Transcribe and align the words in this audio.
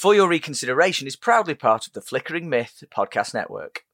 For 0.00 0.14
Your 0.14 0.28
Reconsideration 0.28 1.06
is 1.06 1.14
proudly 1.14 1.52
part 1.54 1.86
of 1.86 1.92
the 1.92 2.00
Flickering 2.00 2.48
Myth 2.48 2.82
podcast 2.90 3.34
network. 3.34 3.84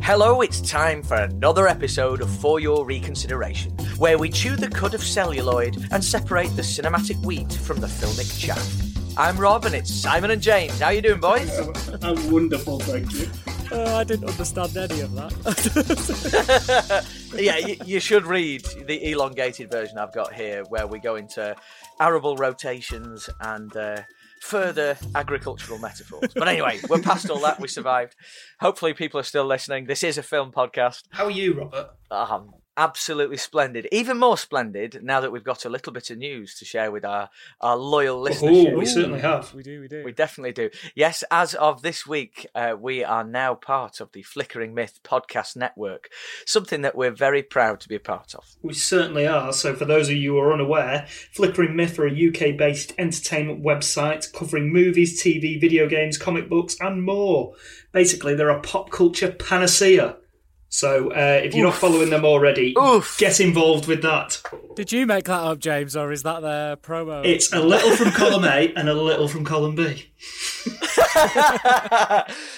Hello, 0.00 0.40
it's 0.40 0.60
time 0.60 1.02
for 1.02 1.16
another 1.16 1.66
episode 1.66 2.20
of 2.20 2.30
For 2.30 2.60
Your 2.60 2.86
Reconsideration, 2.86 3.72
where 3.98 4.18
we 4.18 4.30
chew 4.30 4.54
the 4.54 4.68
cud 4.68 4.94
of 4.94 5.02
celluloid 5.02 5.84
and 5.90 6.04
separate 6.04 6.54
the 6.54 6.62
cinematic 6.62 7.20
wheat 7.26 7.52
from 7.52 7.80
the 7.80 7.88
filmic 7.88 8.38
chaff. 8.38 9.18
I'm 9.18 9.36
Rob, 9.36 9.64
and 9.64 9.74
it's 9.74 9.92
Simon 9.92 10.30
and 10.30 10.40
James. 10.40 10.78
How 10.78 10.90
you 10.90 11.02
doing, 11.02 11.18
boys? 11.18 11.50
I'm 12.02 12.30
wonderful, 12.30 12.78
thank 12.78 13.12
you. 13.14 13.28
Uh, 13.72 13.96
I 13.96 14.04
didn't 14.04 14.28
understand 14.28 14.76
any 14.76 15.00
of 15.00 15.12
that. 15.14 17.04
yeah, 17.36 17.56
you, 17.56 17.76
you, 17.84 17.98
should 17.98 18.26
read 18.26 18.64
the 18.86 19.10
elongated 19.10 19.72
version 19.72 19.98
I've 19.98 20.14
got 20.14 20.32
here, 20.32 20.62
where 20.68 20.86
we 20.86 21.00
go 21.00 21.16
into 21.16 21.56
arable 21.98 22.36
rotations 22.36 23.28
and 23.40 23.76
uh, 23.76 24.02
further 24.42 24.96
agricultural 25.14 25.78
metaphors. 25.78 26.32
But 26.34 26.48
anyway, 26.48 26.80
we're 26.88 27.00
past 27.00 27.30
all 27.30 27.40
that. 27.40 27.60
We 27.60 27.68
survived. 27.68 28.14
Hopefully, 28.60 28.94
people 28.94 29.20
are 29.20 29.24
still 29.24 29.46
listening. 29.46 29.86
This 29.86 30.02
is 30.02 30.18
a 30.18 30.22
film 30.22 30.52
podcast. 30.52 31.02
How 31.10 31.24
are 31.24 31.30
you, 31.30 31.54
Robert? 31.54 31.90
Um, 32.10 32.50
absolutely 32.76 33.36
splendid. 33.36 33.88
Even 33.90 34.18
more 34.18 34.36
splendid 34.36 35.00
now 35.02 35.20
that 35.20 35.32
we've 35.32 35.44
got 35.44 35.64
a 35.64 35.68
little 35.68 35.92
bit 35.92 36.10
of 36.10 36.18
news 36.18 36.54
to 36.56 36.64
share 36.64 36.90
with 36.90 37.04
our, 37.04 37.30
our 37.60 37.76
loyal 37.76 38.20
listeners. 38.20 38.66
Oh, 38.68 38.76
we 38.76 38.86
certainly 38.86 39.20
have. 39.20 39.52
We 39.54 39.62
do, 39.62 39.80
we 39.80 39.88
do. 39.88 40.02
We 40.04 40.12
definitely 40.12 40.52
do. 40.52 40.70
Yes, 40.94 41.24
as 41.30 41.54
of 41.54 41.82
this 41.82 42.06
week, 42.06 42.46
uh, 42.54 42.74
we 42.78 43.04
are 43.04 43.24
now 43.24 43.54
part 43.54 44.00
of 44.00 44.12
the 44.12 44.22
Flickering 44.22 44.74
Myth 44.74 45.00
podcast 45.04 45.56
network, 45.56 46.10
something 46.44 46.82
that 46.82 46.96
we're 46.96 47.10
very 47.10 47.42
proud 47.42 47.80
to 47.80 47.88
be 47.88 47.96
a 47.96 48.00
part 48.00 48.34
of. 48.34 48.44
We 48.62 48.74
certainly 48.74 49.26
are. 49.26 49.52
So, 49.52 49.74
for 49.74 49.84
those 49.84 50.08
of 50.08 50.16
you 50.16 50.32
who 50.32 50.38
are 50.38 50.52
unaware, 50.52 51.06
Flickering 51.08 51.76
Myth 51.76 51.98
are 51.98 52.06
a 52.06 52.28
UK 52.28 52.56
based 52.56 52.92
entertainment 52.98 53.62
website 53.64 54.32
covering 54.32 54.72
movies, 54.72 55.22
TV, 55.22 55.60
video 55.60 55.88
games, 55.88 56.18
comic 56.18 56.48
books, 56.48 56.76
and 56.80 57.02
more. 57.02 57.54
Basically, 57.92 58.34
they're 58.34 58.50
a 58.50 58.60
pop 58.60 58.90
culture 58.90 59.32
panacea. 59.32 60.16
So 60.76 61.10
uh, 61.10 61.40
if 61.42 61.54
you're 61.54 61.68
Oof. 61.68 61.72
not 61.72 61.80
following 61.80 62.10
them 62.10 62.26
already, 62.26 62.74
Oof. 62.78 63.16
get 63.16 63.40
involved 63.40 63.86
with 63.86 64.02
that. 64.02 64.42
Did 64.74 64.92
you 64.92 65.06
make 65.06 65.24
that 65.24 65.40
up, 65.40 65.58
James, 65.58 65.96
or 65.96 66.12
is 66.12 66.22
that 66.24 66.42
their 66.42 66.76
promo? 66.76 67.24
It's 67.24 67.50
a 67.50 67.60
little 67.60 67.96
from 67.96 68.10
column 68.10 68.44
A 68.44 68.74
and 68.74 68.86
a 68.86 68.92
little 68.92 69.26
from 69.26 69.46
column 69.46 69.74
B. 69.74 70.10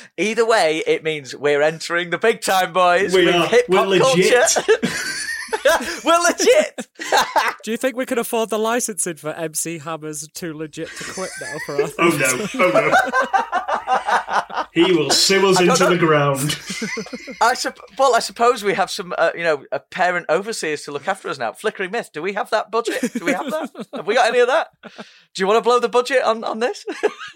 Either 0.18 0.44
way, 0.44 0.82
it 0.84 1.04
means 1.04 1.36
we're 1.36 1.62
entering 1.62 2.10
the 2.10 2.18
big 2.18 2.40
time, 2.40 2.72
boys. 2.72 3.14
We 3.14 3.30
are. 3.30 3.48
We're 3.68 3.86
legit. 3.86 4.56
we're 6.04 6.18
legit. 6.18 6.88
Do 7.62 7.70
you 7.70 7.76
think 7.76 7.96
we 7.96 8.04
can 8.04 8.18
afford 8.18 8.50
the 8.50 8.58
licensing 8.58 9.14
for 9.14 9.30
MC 9.30 9.78
Hammer's 9.78 10.26
Too 10.34 10.54
Legit 10.54 10.88
to 10.88 11.04
Quit 11.12 11.30
now 11.40 11.56
for 11.64 11.82
our 11.82 11.88
Oh 12.00 12.18
no! 12.18 12.46
Oh 12.54 12.70
no! 12.74 13.67
He 14.72 14.92
will 14.92 15.10
sue 15.10 15.48
us 15.48 15.60
into 15.60 15.84
know. 15.84 15.90
the 15.90 15.98
ground. 15.98 16.58
I 17.40 17.54
sup- 17.54 17.78
well, 17.98 18.14
I 18.14 18.20
suppose 18.20 18.62
we 18.62 18.74
have 18.74 18.90
some, 18.90 19.14
uh, 19.16 19.30
you 19.34 19.42
know, 19.42 19.64
a 19.72 19.80
parent 19.80 20.26
overseers 20.28 20.82
to 20.82 20.92
look 20.92 21.08
after 21.08 21.28
us 21.28 21.38
now. 21.38 21.52
Flickering 21.52 21.90
Myth, 21.90 22.10
do 22.12 22.22
we 22.22 22.34
have 22.34 22.50
that 22.50 22.70
budget? 22.70 23.12
Do 23.14 23.24
we 23.24 23.32
have 23.32 23.50
that? 23.50 23.86
have 23.94 24.06
we 24.06 24.14
got 24.14 24.28
any 24.28 24.40
of 24.40 24.48
that? 24.48 24.68
Do 24.82 25.42
you 25.42 25.46
want 25.46 25.58
to 25.58 25.62
blow 25.62 25.80
the 25.80 25.88
budget 25.88 26.22
on, 26.22 26.44
on 26.44 26.58
this? 26.58 26.84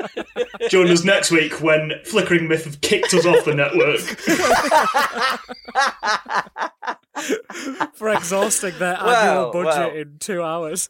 Join 0.68 0.88
us 0.88 1.04
next 1.04 1.30
week 1.30 1.60
when 1.60 1.92
Flickering 2.04 2.48
Myth 2.48 2.64
have 2.64 2.80
kicked 2.80 3.14
us 3.14 3.26
off 3.26 3.44
the 3.44 3.54
network. 3.54 4.00
For 7.94 8.10
exhausting 8.10 8.78
their 8.78 8.98
well, 9.02 9.14
annual 9.14 9.52
budget 9.52 9.92
well. 9.92 10.02
in 10.02 10.18
two 10.18 10.42
hours. 10.42 10.88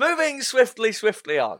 Moving 0.00 0.40
swiftly, 0.40 0.92
swiftly 0.92 1.38
on. 1.38 1.58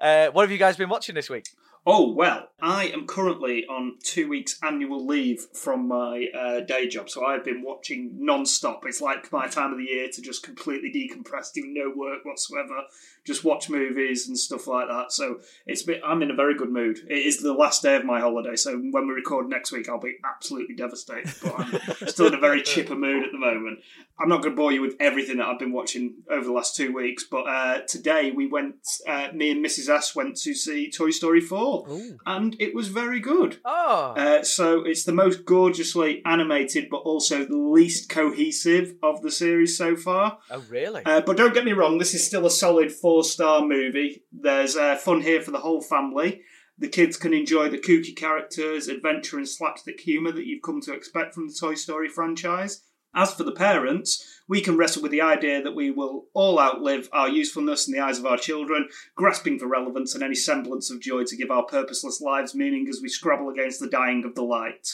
Uh, 0.00 0.28
what 0.28 0.42
have 0.42 0.52
you 0.52 0.58
guys 0.58 0.76
been 0.76 0.88
watching 0.88 1.16
this 1.16 1.28
week? 1.28 1.46
Oh, 1.84 2.12
well, 2.12 2.48
I 2.60 2.84
am 2.84 3.08
currently 3.08 3.66
on 3.66 3.96
two 4.04 4.28
weeks 4.28 4.56
annual 4.62 5.04
leave 5.04 5.48
from 5.52 5.88
my 5.88 6.28
uh, 6.32 6.60
day 6.60 6.86
job, 6.86 7.10
so 7.10 7.26
I've 7.26 7.44
been 7.44 7.64
watching 7.64 8.12
non 8.24 8.46
stop. 8.46 8.84
It's 8.86 9.00
like 9.00 9.32
my 9.32 9.48
time 9.48 9.72
of 9.72 9.78
the 9.78 9.86
year 9.86 10.08
to 10.12 10.22
just 10.22 10.44
completely 10.44 10.92
decompress, 10.92 11.52
do 11.52 11.62
no 11.66 11.92
work 11.92 12.24
whatsoever, 12.24 12.84
just 13.24 13.44
watch 13.44 13.70
movies 13.70 14.26
and 14.28 14.38
stuff 14.38 14.66
like 14.66 14.88
that. 14.88 15.12
So 15.12 15.40
it's 15.66 15.82
been, 15.82 16.00
I'm 16.04 16.22
in 16.22 16.30
a 16.30 16.34
very 16.34 16.56
good 16.56 16.70
mood. 16.70 16.98
It 17.08 17.26
is 17.26 17.38
the 17.38 17.52
last 17.52 17.82
day 17.82 17.96
of 17.96 18.04
my 18.04 18.20
holiday, 18.20 18.56
so 18.56 18.76
when 18.76 19.06
we 19.06 19.14
record 19.14 19.48
next 19.48 19.72
week, 19.72 19.88
I'll 19.88 20.00
be 20.00 20.16
absolutely 20.24 20.74
devastated. 20.74 21.32
But 21.42 21.54
I'm 21.58 21.80
still 22.08 22.26
in 22.26 22.34
a 22.34 22.40
very 22.40 22.62
chipper 22.62 22.96
mood 22.96 23.24
at 23.24 23.32
the 23.32 23.38
moment. 23.38 23.80
I'm 24.18 24.28
not 24.28 24.42
going 24.42 24.54
to 24.54 24.56
bore 24.56 24.72
you 24.72 24.82
with 24.82 24.96
everything 25.00 25.38
that 25.38 25.46
I've 25.46 25.58
been 25.58 25.72
watching 25.72 26.14
over 26.30 26.44
the 26.44 26.52
last 26.52 26.76
two 26.76 26.92
weeks, 26.92 27.24
but 27.28 27.42
uh, 27.48 27.80
today 27.88 28.30
we 28.30 28.46
went, 28.46 28.76
uh, 29.06 29.28
me 29.32 29.50
and 29.50 29.64
Mrs. 29.64 29.88
S 29.88 30.14
went 30.14 30.36
to 30.38 30.54
see 30.54 30.90
Toy 30.90 31.10
Story 31.10 31.40
4, 31.40 31.86
Ooh. 31.88 32.18
and 32.26 32.56
it 32.60 32.74
was 32.74 32.88
very 32.88 33.20
good. 33.20 33.58
Oh. 33.64 34.14
Uh, 34.16 34.42
so 34.42 34.84
it's 34.84 35.04
the 35.04 35.12
most 35.12 35.44
gorgeously 35.44 36.22
animated, 36.24 36.88
but 36.90 36.98
also 36.98 37.44
the 37.44 37.56
least 37.56 38.08
cohesive 38.08 38.94
of 39.02 39.22
the 39.22 39.30
series 39.30 39.76
so 39.76 39.96
far. 39.96 40.38
Oh, 40.50 40.62
really? 40.68 41.02
Uh, 41.04 41.20
but 41.20 41.36
don't 41.36 41.54
get 41.54 41.64
me 41.64 41.72
wrong, 41.72 41.98
this 41.98 42.14
is 42.14 42.24
still 42.24 42.46
a 42.46 42.50
solid 42.50 42.92
four 42.92 43.11
four 43.12 43.24
star 43.24 43.60
movie. 43.60 44.22
There's 44.32 44.74
uh, 44.74 44.96
fun 44.96 45.20
here 45.20 45.42
for 45.42 45.50
the 45.50 45.58
whole 45.58 45.82
family. 45.82 46.40
The 46.78 46.88
kids 46.88 47.18
can 47.18 47.34
enjoy 47.34 47.68
the 47.68 47.76
kooky 47.76 48.16
characters, 48.16 48.88
adventure, 48.88 49.36
and 49.36 49.46
slapstick 49.46 50.00
humour 50.00 50.32
that 50.32 50.46
you've 50.46 50.62
come 50.62 50.80
to 50.80 50.94
expect 50.94 51.34
from 51.34 51.46
the 51.46 51.54
Toy 51.54 51.74
Story 51.74 52.08
franchise. 52.08 52.84
As 53.14 53.34
for 53.34 53.44
the 53.44 53.52
parents, 53.52 54.40
we 54.48 54.62
can 54.62 54.78
wrestle 54.78 55.02
with 55.02 55.12
the 55.12 55.20
idea 55.20 55.62
that 55.62 55.74
we 55.74 55.90
will 55.90 56.24
all 56.32 56.58
outlive 56.58 57.10
our 57.12 57.28
usefulness 57.28 57.86
in 57.86 57.92
the 57.92 58.00
eyes 58.00 58.18
of 58.18 58.24
our 58.24 58.38
children, 58.38 58.88
grasping 59.14 59.58
for 59.58 59.66
relevance 59.66 60.14
and 60.14 60.24
any 60.24 60.34
semblance 60.34 60.90
of 60.90 61.02
joy 61.02 61.24
to 61.24 61.36
give 61.36 61.50
our 61.50 61.64
purposeless 61.64 62.22
lives 62.22 62.54
meaning 62.54 62.86
as 62.88 63.00
we 63.02 63.10
scrabble 63.10 63.50
against 63.50 63.78
the 63.78 63.90
dying 63.90 64.24
of 64.24 64.34
the 64.34 64.42
light. 64.42 64.88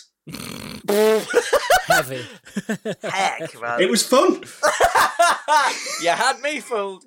Heavy. 1.87 2.25
Heck, 3.05 3.61
man. 3.61 3.81
It 3.81 3.89
was 3.89 4.05
fun. 4.05 4.43
you 6.03 6.11
had 6.11 6.41
me 6.41 6.59
fooled 6.59 7.05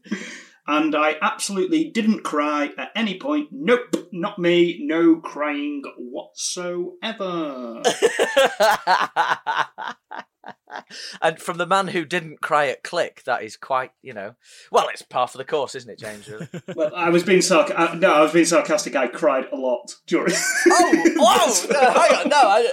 and 0.72 0.96
I 0.96 1.18
absolutely 1.22 1.90
didn't 1.90 2.24
cry 2.24 2.70
at 2.78 2.92
any 2.96 3.20
point. 3.20 3.50
Nope, 3.52 4.08
not 4.14 4.40
me. 4.40 4.80
No 4.82 5.18
crying 5.18 5.84
whatsoever. 5.98 7.84
and 11.22 11.40
from 11.40 11.58
the 11.58 11.66
man 11.66 11.90
who 11.90 12.06
didn't 12.06 12.40
cry 12.40 12.68
at 12.68 12.84
Click, 12.84 13.24
that 13.26 13.44
is 13.44 13.58
quite, 13.58 13.92
you 14.02 14.14
know, 14.14 14.36
well, 14.72 14.88
it's 14.88 15.02
part 15.02 15.36
of 15.36 15.40
the 15.40 15.46
course, 15.46 15.76
isn't 15.76 15.92
it, 15.92 16.00
James? 16.00 16.30
Really? 16.30 16.48
well, 16.74 16.96
I 16.96 17.10
was 17.10 17.24
being 17.24 17.42
sarcastic. 17.42 17.78
Uh, 17.78 17.96
no, 17.96 18.14
I 18.14 18.22
was 18.22 18.32
being 18.32 18.46
sarcastic. 18.46 18.96
I 18.96 19.08
cried 19.08 19.48
a 19.52 19.58
lot 19.58 19.94
during. 20.08 20.34
oh, 20.68 21.04
whoa! 21.18 21.74
No, 21.74 21.92
hang 21.92 22.14
on, 22.14 22.30
no. 22.30 22.38
I... 22.38 22.72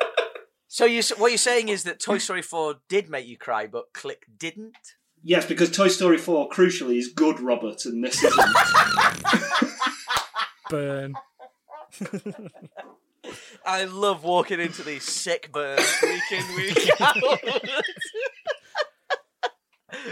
So 0.69 0.84
you, 0.84 1.03
what 1.16 1.32
you're 1.32 1.38
saying 1.38 1.69
is 1.69 1.82
that 1.82 1.98
Toy 1.98 2.19
Story 2.19 2.42
4 2.42 2.76
did 2.88 3.10
make 3.10 3.26
you 3.26 3.36
cry, 3.36 3.66
but 3.66 3.92
Click 3.92 4.26
didn't? 4.38 4.76
Yes, 5.23 5.47
because 5.47 5.71
Toy 5.71 5.89
Story 5.89 6.19
4, 6.19 6.49
crucially, 6.49 6.97
is 6.97 7.09
good, 7.09 7.41
Robert, 7.41 7.84
and 7.84 8.05
this 8.05 8.23
isn't. 8.23 8.41
Burn. 10.71 11.15
I 13.67 13.84
love 13.84 14.25
walking 14.25 14.61
into 14.61 14.83
these 14.83 15.05
sick 15.05 15.51
burns 15.53 15.95
week 16.03 16.23
in, 16.33 16.57
week 16.57 16.91
out. 17.01 17.17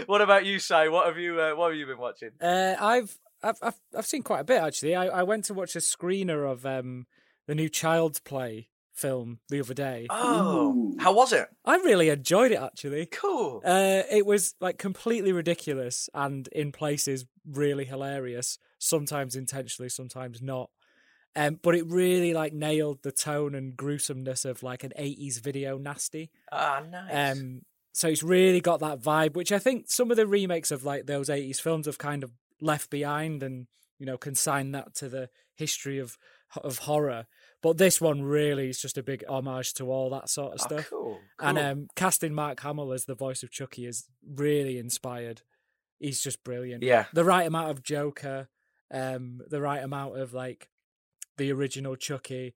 what 0.05 0.21
about 0.21 0.45
you, 0.45 0.59
Si? 0.59 0.87
What 0.89 1.07
have 1.07 1.17
you 1.17 1.39
uh, 1.41 1.55
What 1.55 1.69
have 1.69 1.77
you 1.77 1.85
been 1.85 1.97
watching? 1.97 2.31
Uh, 2.41 2.75
I've, 2.79 3.17
I've 3.41 3.57
I've 3.61 3.79
I've 3.97 4.05
seen 4.05 4.23
quite 4.23 4.41
a 4.41 4.43
bit 4.43 4.61
actually. 4.61 4.95
I, 4.95 5.07
I 5.07 5.23
went 5.23 5.45
to 5.45 5.53
watch 5.53 5.75
a 5.75 5.79
screener 5.79 6.51
of 6.51 6.65
um, 6.65 7.07
the 7.47 7.55
new 7.55 7.69
Child's 7.69 8.19
Play 8.19 8.69
film 8.97 9.39
the 9.49 9.59
other 9.59 9.73
day. 9.73 10.07
Oh, 10.09 10.73
Ooh. 10.73 10.97
how 10.99 11.13
was 11.13 11.31
it? 11.31 11.47
I 11.63 11.75
really 11.77 12.09
enjoyed 12.09 12.51
it 12.51 12.59
actually. 12.61 13.05
Cool. 13.05 13.61
Uh, 13.63 14.01
it 14.11 14.25
was 14.25 14.55
like 14.59 14.77
completely 14.77 15.31
ridiculous 15.31 16.09
and 16.13 16.47
in 16.49 16.71
places 16.71 17.25
really 17.49 17.85
hilarious. 17.85 18.57
Sometimes 18.79 19.35
intentionally, 19.35 19.89
sometimes 19.89 20.41
not. 20.41 20.69
Um, 21.35 21.59
but 21.61 21.75
it 21.75 21.85
really 21.85 22.33
like 22.33 22.53
nailed 22.53 23.03
the 23.03 23.11
tone 23.11 23.53
and 23.53 23.77
gruesomeness 23.77 24.43
of 24.43 24.63
like 24.63 24.83
an 24.83 24.91
'80s 24.97 25.39
video 25.39 25.77
nasty. 25.77 26.31
Ah, 26.51 26.81
nice. 26.89 27.37
Um, 27.37 27.61
so 27.93 28.07
it's 28.07 28.23
really 28.23 28.59
got 28.59 28.79
that 28.79 28.99
vibe, 28.99 29.35
which 29.35 29.51
I 29.51 29.59
think 29.59 29.85
some 29.89 30.09
of 30.09 30.17
the 30.17 30.25
remakes 30.25 30.71
of 30.71 30.83
like 30.83 31.05
those 31.05 31.29
'80s 31.29 31.61
films 31.61 31.85
have 31.85 31.99
kind 31.99 32.23
of 32.23 32.31
left 32.59 32.89
behind, 32.89 33.43
and 33.43 33.67
you 33.99 34.07
know, 34.07 34.17
consigned 34.17 34.73
that 34.73 34.95
to 34.95 35.09
the 35.09 35.29
history 35.53 35.99
of 35.99 36.17
of 36.63 36.79
horror. 36.79 37.27
But 37.67 37.77
this 37.77 37.99
one 37.99 38.23
really 38.23 38.69
is 38.69 38.79
just 38.79 38.97
a 38.97 39.03
big 39.03 39.25
homage 39.27 39.73
to 39.73 39.91
all 39.91 40.09
that 40.11 40.29
sort 40.29 40.53
of 40.53 40.59
oh, 40.61 40.65
stuff. 40.67 40.89
Cool, 40.89 41.19
cool. 41.37 41.49
And 41.49 41.59
um, 41.59 41.87
casting 41.97 42.33
Mark 42.33 42.61
Hamill 42.61 42.93
as 42.93 43.03
the 43.03 43.13
voice 43.13 43.43
of 43.43 43.51
Chucky 43.51 43.85
is 43.85 44.07
really 44.25 44.77
inspired. 44.77 45.41
He's 45.99 46.21
just 46.21 46.45
brilliant. 46.45 46.81
Yeah. 46.81 47.07
The 47.11 47.25
right 47.25 47.45
amount 47.45 47.71
of 47.71 47.83
Joker, 47.83 48.47
um, 48.89 49.41
the 49.49 49.59
right 49.59 49.83
amount 49.83 50.17
of 50.17 50.33
like 50.33 50.69
the 51.35 51.51
original 51.51 51.97
Chucky. 51.97 52.55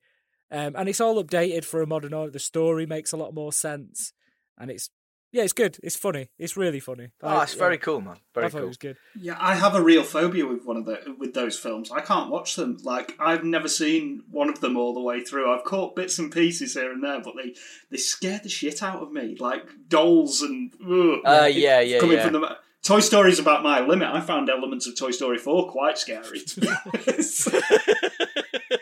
Um, 0.50 0.78
and 0.78 0.88
it's 0.88 1.02
all 1.02 1.22
updated 1.22 1.66
for 1.66 1.82
a 1.82 1.88
modern 1.88 2.14
order. 2.14 2.32
The 2.32 2.40
story 2.40 2.86
makes 2.86 3.12
a 3.12 3.18
lot 3.18 3.34
more 3.34 3.52
sense. 3.52 4.14
And 4.58 4.72
it's 4.72 4.92
yeah, 5.32 5.44
it's 5.44 5.54
good. 5.54 5.78
It's 5.84 5.96
funny. 5.96 6.30
It's 6.38 6.56
really 6.58 6.80
funny. 6.80 7.10
Oh, 7.24 7.28
I- 7.28 7.44
it's 7.44 7.54
very 7.54 7.76
yeah, 7.76 7.80
cool, 7.82 8.02
man. 8.02 8.16
I 8.16 8.20
Very 8.40 8.50
thought 8.52 8.62
it 8.64 8.68
was 8.68 8.78
good. 8.78 8.98
Yeah, 9.20 9.38
I 9.40 9.56
have 9.56 9.76
a 9.76 9.82
real 9.82 10.04
phobia 10.04 10.46
with 10.46 10.64
one 10.66 10.78
of 10.78 10.86
the 10.86 11.16
with 11.18 11.34
those 11.34 11.58
films. 11.58 11.92
I 11.92 12.02
can't 12.02 12.30
watch 12.30 12.56
them. 12.56 12.78
Like 12.84 13.16
I've 13.20 13.44
never 13.44 13.68
seen 13.68 14.24
one 14.30 14.50
of 14.50 14.60
them 14.62 14.78
all 14.78 14.94
the 14.94 15.02
way 15.02 15.22
through. 15.24 15.54
I've 15.54 15.64
caught 15.64 15.96
bits 15.96 16.20
and 16.20 16.32
pieces 16.32 16.74
here 16.74 16.92
and 16.92 17.04
there, 17.04 17.22
but 17.22 17.34
they 17.36 17.54
they 17.90 17.98
scare 17.98 18.40
the 18.44 18.50
shit 18.50 18.82
out 18.84 19.02
of 19.02 19.12
me. 19.12 19.36
Like 19.40 19.64
dolls 19.88 20.42
and 20.42 20.72
ugh, 20.84 21.20
Uh, 21.26 21.48
it- 21.50 21.56
yeah, 21.56 21.80
yeah, 21.82 22.00
coming 22.00 22.18
yeah. 22.18 22.24
from 22.24 22.34
the 22.34 22.58
Toy 22.84 23.00
Story's 23.00 23.38
about 23.38 23.62
my 23.62 23.80
limit. 23.80 24.10
I 24.10 24.22
found 24.22 24.50
elements 24.50 24.88
of 24.88 24.98
Toy 24.98 25.12
Story 25.12 25.38
four 25.38 25.70
quite 25.70 25.98
scary. 26.00 26.40
to 26.40 26.62
be 26.62 26.68
honest. 26.94 27.48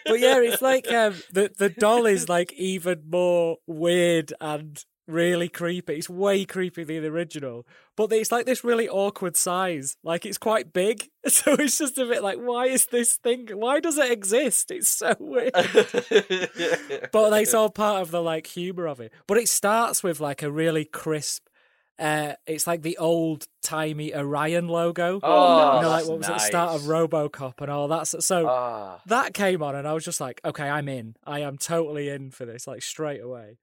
But 0.06 0.20
yeah, 0.20 0.40
it's 0.40 0.62
like 0.62 0.92
um, 0.92 1.16
the 1.32 1.52
the 1.58 1.70
doll 1.70 2.06
is 2.06 2.30
like 2.30 2.54
even 2.54 3.04
more 3.10 3.58
weird 3.68 4.34
and 4.40 4.84
really 5.10 5.50
creepy. 5.50 5.96
It's 5.96 6.10
way 6.10 6.46
creepier 6.46 6.86
than 6.88 7.02
the 7.02 7.08
original, 7.08 7.66
but 7.98 8.12
it's 8.14 8.32
like 8.32 8.46
this 8.46 8.64
really 8.64 8.88
awkward 8.88 9.36
size. 9.36 9.98
Like 10.04 10.26
it's 10.26 10.38
quite 10.38 10.72
big, 10.72 11.10
so 11.28 11.54
it's 11.54 11.78
just 11.78 11.98
a 11.98 12.06
bit 12.06 12.24
like, 12.24 12.38
why 12.38 12.68
is 12.68 12.86
this 12.86 13.16
thing? 13.16 13.48
Why 13.54 13.80
does 13.80 13.98
it 13.98 14.12
exist? 14.12 14.72
It's 14.72 14.90
so 14.90 15.16
weird. 15.20 15.52
but 17.12 17.34
it's 17.42 17.54
all 17.54 17.70
part 17.70 18.02
of 18.02 18.12
the 18.12 18.22
like 18.22 18.48
humor 18.48 18.88
of 18.88 19.00
it. 19.00 19.12
But 19.28 19.38
it 19.38 19.50
starts 19.50 20.04
with 20.04 20.20
like 20.20 20.44
a 20.44 20.52
really 20.52 20.86
crisp. 20.86 21.46
Uh, 21.98 22.34
it's 22.48 22.66
like 22.66 22.82
the 22.82 22.98
old 22.98 23.46
timey 23.62 24.16
Orion 24.16 24.70
logo. 24.70 25.20
Oh, 25.22 25.76
you 25.76 25.82
know, 25.82 25.90
like 25.90 26.06
what 26.08 26.20
was 26.20 26.30
at 26.30 26.36
the 26.36 26.40
start 26.40 26.76
of. 26.76 26.84
RoboCop 26.84 27.56
and 27.60 27.70
all 27.70 27.90
that. 27.90 28.08
So, 28.08 28.20
so 28.22 28.48
Ah. 28.48 29.02
that 29.08 29.34
came 29.34 29.62
on, 29.62 29.76
and 29.76 29.86
I 29.86 29.92
was 29.92 30.06
just 30.06 30.22
like, 30.22 30.40
okay, 30.46 30.70
I'm 30.70 30.88
in. 30.88 31.18
I 31.26 31.42
am 31.42 31.58
totally 31.58 32.08
in 32.08 32.32
for 32.32 32.46
this, 32.46 32.68
like 32.68 32.84
straight 32.84 33.20
away. 33.22 33.58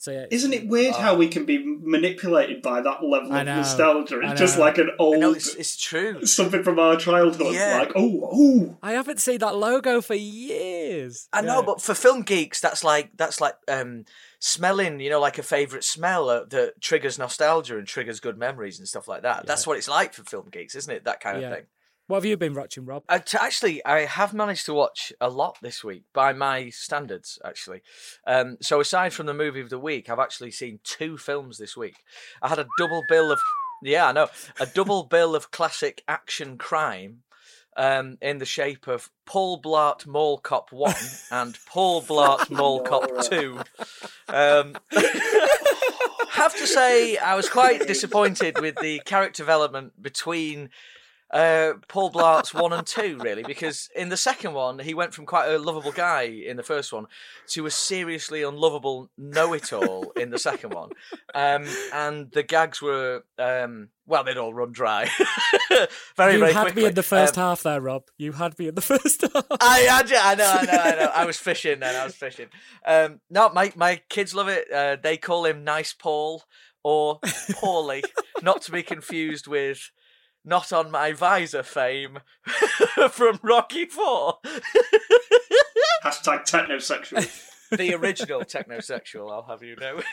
So 0.00 0.12
yeah, 0.12 0.26
Isn't 0.30 0.52
it 0.52 0.68
weird 0.68 0.94
how 0.94 1.16
we 1.16 1.26
can 1.26 1.44
be 1.44 1.58
manipulated 1.58 2.62
by 2.62 2.80
that 2.80 3.02
level 3.02 3.32
I 3.32 3.40
of 3.40 3.46
know, 3.46 3.56
nostalgia? 3.56 4.20
It's 4.22 4.38
just 4.38 4.56
like 4.56 4.78
an 4.78 4.92
old 4.96 5.18
No, 5.18 5.32
it's, 5.32 5.52
it's 5.56 5.76
true. 5.76 6.24
something 6.24 6.62
from 6.62 6.78
our 6.78 6.96
childhood. 6.96 7.52
Yeah. 7.52 7.78
Like 7.80 7.92
oh 7.96 8.20
oh. 8.32 8.78
I 8.80 8.92
haven't 8.92 9.18
seen 9.18 9.38
that 9.38 9.56
logo 9.56 10.00
for 10.00 10.14
years. 10.14 11.28
I 11.32 11.40
know, 11.40 11.64
but 11.64 11.82
for 11.82 11.94
film 11.94 12.22
geeks, 12.22 12.60
that's 12.60 12.84
like 12.84 13.10
that's 13.16 13.40
like 13.40 13.56
um, 13.66 14.04
smelling, 14.38 15.00
you 15.00 15.10
know, 15.10 15.20
like 15.20 15.38
a 15.38 15.42
favorite 15.42 15.82
smell 15.82 16.28
uh, 16.28 16.44
that 16.44 16.80
triggers 16.80 17.18
nostalgia 17.18 17.76
and 17.76 17.86
triggers 17.86 18.20
good 18.20 18.38
memories 18.38 18.78
and 18.78 18.86
stuff 18.86 19.08
like 19.08 19.22
that. 19.22 19.46
That's 19.46 19.66
what 19.66 19.78
it's 19.78 19.88
like 19.88 20.14
for 20.14 20.22
film 20.22 20.48
geeks, 20.48 20.76
isn't 20.76 20.94
it? 20.94 21.04
That 21.06 21.18
kind 21.18 21.42
of 21.42 21.52
thing. 21.52 21.64
What 22.08 22.16
have 22.16 22.24
you 22.24 22.36
been 22.38 22.54
watching, 22.54 22.86
Rob? 22.86 23.04
Uh, 23.08 23.18
to 23.18 23.42
actually, 23.42 23.84
I 23.84 24.06
have 24.06 24.32
managed 24.32 24.64
to 24.66 24.74
watch 24.74 25.12
a 25.20 25.28
lot 25.28 25.58
this 25.60 25.84
week 25.84 26.04
by 26.14 26.32
my 26.32 26.70
standards. 26.70 27.38
Actually, 27.44 27.82
um, 28.26 28.56
so 28.62 28.80
aside 28.80 29.12
from 29.12 29.26
the 29.26 29.34
movie 29.34 29.60
of 29.60 29.68
the 29.68 29.78
week, 29.78 30.08
I've 30.08 30.18
actually 30.18 30.50
seen 30.50 30.80
two 30.82 31.18
films 31.18 31.58
this 31.58 31.76
week. 31.76 31.96
I 32.42 32.48
had 32.48 32.58
a 32.58 32.66
double 32.78 33.02
bill 33.10 33.30
of 33.30 33.38
yeah, 33.82 34.06
I 34.08 34.12
know 34.12 34.28
a 34.58 34.64
double 34.66 35.04
bill 35.04 35.36
of 35.36 35.50
classic 35.50 36.02
action 36.08 36.58
crime. 36.58 37.22
Um, 37.76 38.18
in 38.20 38.38
the 38.38 38.44
shape 38.44 38.88
of 38.88 39.08
Paul 39.24 39.62
Blart 39.62 40.04
Mall 40.04 40.38
Cop 40.38 40.72
One 40.72 40.96
and 41.30 41.56
Paul 41.64 42.02
Blart 42.02 42.50
Mall 42.50 42.80
Cop 42.80 43.08
Two. 43.30 43.60
Um, 44.26 44.74
have 46.30 46.56
to 46.56 46.66
say, 46.66 47.16
I 47.18 47.36
was 47.36 47.48
quite 47.48 47.86
disappointed 47.86 48.60
with 48.60 48.74
the 48.80 49.00
character 49.04 49.44
development 49.44 50.02
between 50.02 50.70
uh, 51.30 51.74
Paul 51.88 52.10
Blart's 52.10 52.54
one 52.54 52.72
and 52.72 52.86
two, 52.86 53.18
really, 53.20 53.42
because 53.42 53.88
in 53.94 54.08
the 54.08 54.16
second 54.16 54.54
one, 54.54 54.78
he 54.78 54.94
went 54.94 55.12
from 55.14 55.26
quite 55.26 55.46
a 55.48 55.58
lovable 55.58 55.92
guy 55.92 56.22
in 56.22 56.56
the 56.56 56.62
first 56.62 56.92
one 56.92 57.06
to 57.48 57.66
a 57.66 57.70
seriously 57.70 58.42
unlovable 58.42 59.10
know 59.18 59.52
it 59.52 59.72
all 59.72 60.10
in 60.16 60.30
the 60.30 60.38
second 60.38 60.72
one. 60.74 60.90
Um, 61.34 61.66
and 61.92 62.30
the 62.32 62.42
gags 62.42 62.80
were, 62.80 63.24
um, 63.38 63.88
well, 64.06 64.24
they'd 64.24 64.38
all 64.38 64.54
run 64.54 64.72
dry. 64.72 65.08
very, 65.68 65.86
very 66.16 66.16
quick. 66.16 66.32
you 66.32 66.38
very 66.40 66.52
had 66.54 66.62
quickly. 66.62 66.82
me 66.82 66.88
in 66.88 66.94
the 66.94 67.02
first 67.02 67.36
Um, 67.36 67.44
half 67.44 67.62
there, 67.62 67.80
Rob. 67.80 68.04
You 68.16 68.32
had 68.32 68.58
me 68.58 68.68
in 68.68 68.74
the 68.74 68.80
first 68.92 69.20
half. 69.22 69.46
I, 69.60 69.86
I, 69.90 70.02
do- 70.02 70.14
I 70.18 70.34
know, 70.34 70.50
I 70.50 70.64
know, 70.64 70.78
I 70.82 70.90
know. 71.04 71.10
I 71.14 71.24
was 71.26 71.36
fishing 71.36 71.80
then. 71.80 71.94
I 71.94 72.04
was 72.04 72.14
fishing. 72.14 72.46
Um, 72.86 73.20
no, 73.28 73.50
my 73.50 73.72
my 73.76 74.00
kids 74.08 74.34
love 74.34 74.48
it. 74.48 74.70
Uh, 74.72 74.96
they 75.02 75.16
call 75.18 75.44
him 75.44 75.62
Nice 75.64 75.92
Paul 75.92 76.42
or 76.82 77.20
Paulie, 77.20 78.02
not 78.42 78.62
to 78.62 78.72
be 78.72 78.82
confused 78.82 79.46
with 79.46 79.90
not 80.48 80.72
on 80.72 80.90
my 80.90 81.12
visor 81.12 81.62
fame 81.62 82.20
from 83.10 83.38
Rocky 83.42 83.84
Four, 83.84 84.38
Hashtag 86.04 86.48
technosexual. 86.48 87.44
the 87.70 87.94
original 87.94 88.40
technosexual. 88.40 89.30
I'll 89.30 89.42
have 89.42 89.62
you 89.62 89.76
know. 89.76 90.00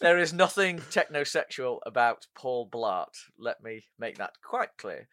there 0.00 0.18
is 0.18 0.32
nothing 0.32 0.78
technosexual 0.78 1.78
about 1.86 2.26
Paul 2.34 2.68
Blart. 2.68 3.16
Let 3.38 3.62
me 3.62 3.84
make 3.98 4.18
that 4.18 4.34
quite 4.42 4.76
clear. 4.76 5.08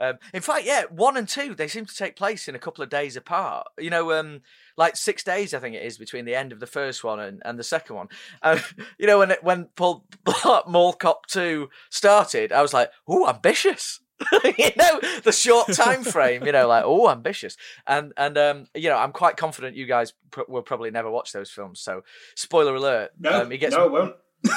Um, 0.00 0.18
in 0.32 0.40
fact, 0.40 0.64
yeah, 0.64 0.84
one 0.90 1.16
and 1.16 1.28
two 1.28 1.54
they 1.54 1.68
seem 1.68 1.86
to 1.86 1.94
take 1.94 2.16
place 2.16 2.48
in 2.48 2.54
a 2.54 2.60
couple 2.60 2.82
of 2.82 2.90
days 2.90 3.16
apart. 3.16 3.68
You 3.78 3.90
know, 3.90 4.12
um, 4.12 4.42
like 4.76 4.96
six 4.96 5.22
days 5.22 5.54
I 5.54 5.58
think 5.58 5.74
it 5.74 5.84
is 5.84 5.98
between 5.98 6.24
the 6.24 6.34
end 6.34 6.52
of 6.52 6.60
the 6.60 6.66
first 6.66 7.04
one 7.04 7.20
and, 7.20 7.42
and 7.44 7.58
the 7.58 7.64
second 7.64 7.96
one. 7.96 8.08
Uh, 8.42 8.58
you 8.98 9.06
know, 9.06 9.18
when 9.18 9.30
it, 9.30 9.44
when 9.44 9.66
Paul 9.76 10.04
Blart 10.24 10.68
Mall 10.68 10.92
Cop 10.92 11.26
two 11.26 11.68
started, 11.90 12.52
I 12.52 12.62
was 12.62 12.74
like, 12.74 12.90
"Oh, 13.06 13.28
ambitious." 13.28 14.00
you 14.58 14.70
know 14.76 15.00
the 15.24 15.32
short 15.32 15.72
time 15.72 16.02
frame 16.04 16.44
you 16.44 16.52
know 16.52 16.68
like 16.68 16.84
oh 16.86 17.08
ambitious 17.08 17.56
and 17.86 18.12
and 18.16 18.36
um 18.36 18.66
you 18.74 18.88
know 18.88 18.96
i'm 18.98 19.12
quite 19.12 19.36
confident 19.36 19.74
you 19.76 19.86
guys 19.86 20.12
pr- 20.30 20.42
will 20.48 20.62
probably 20.62 20.90
never 20.90 21.10
watch 21.10 21.32
those 21.32 21.50
films 21.50 21.80
so 21.80 22.02
spoiler 22.34 22.74
alert 22.74 23.10
No, 23.18 23.42
um, 23.42 23.50
he 23.50 23.58
gets 23.58 23.74
no, 23.74 23.86
it 23.86 23.92
won't. 23.92 24.14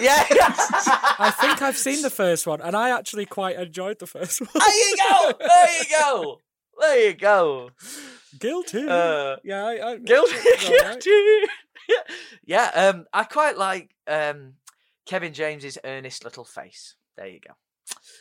yeah 0.00 0.24
I 0.30 1.32
think 1.40 1.62
I've 1.62 1.76
seen 1.76 2.02
the 2.02 2.10
first 2.10 2.46
one, 2.46 2.60
and 2.60 2.76
I 2.76 2.90
actually 2.96 3.26
quite 3.26 3.56
enjoyed 3.56 3.98
the 3.98 4.06
first 4.06 4.40
one. 4.40 4.48
there 4.54 4.88
you 4.90 4.96
go 4.96 5.32
there 5.38 5.78
you 5.78 5.84
go 5.90 6.40
there 6.78 7.06
you 7.08 7.14
go 7.14 7.70
Guilty. 8.38 8.86
uh 8.88 9.36
yeah, 9.44 9.64
I, 9.64 9.90
I, 9.92 9.96
guilty 9.98 10.34
it's 10.34 10.64
all 10.68 10.88
right. 10.90 11.00
guilty 11.02 11.52
yeah 12.44 12.70
um 12.74 13.06
i 13.12 13.24
quite 13.24 13.58
like 13.58 13.90
um 14.06 14.54
kevin 15.06 15.32
james's 15.34 15.76
earnest 15.84 16.22
little 16.24 16.44
face 16.44 16.94
there 17.16 17.26
you 17.26 17.40
go 17.40 17.54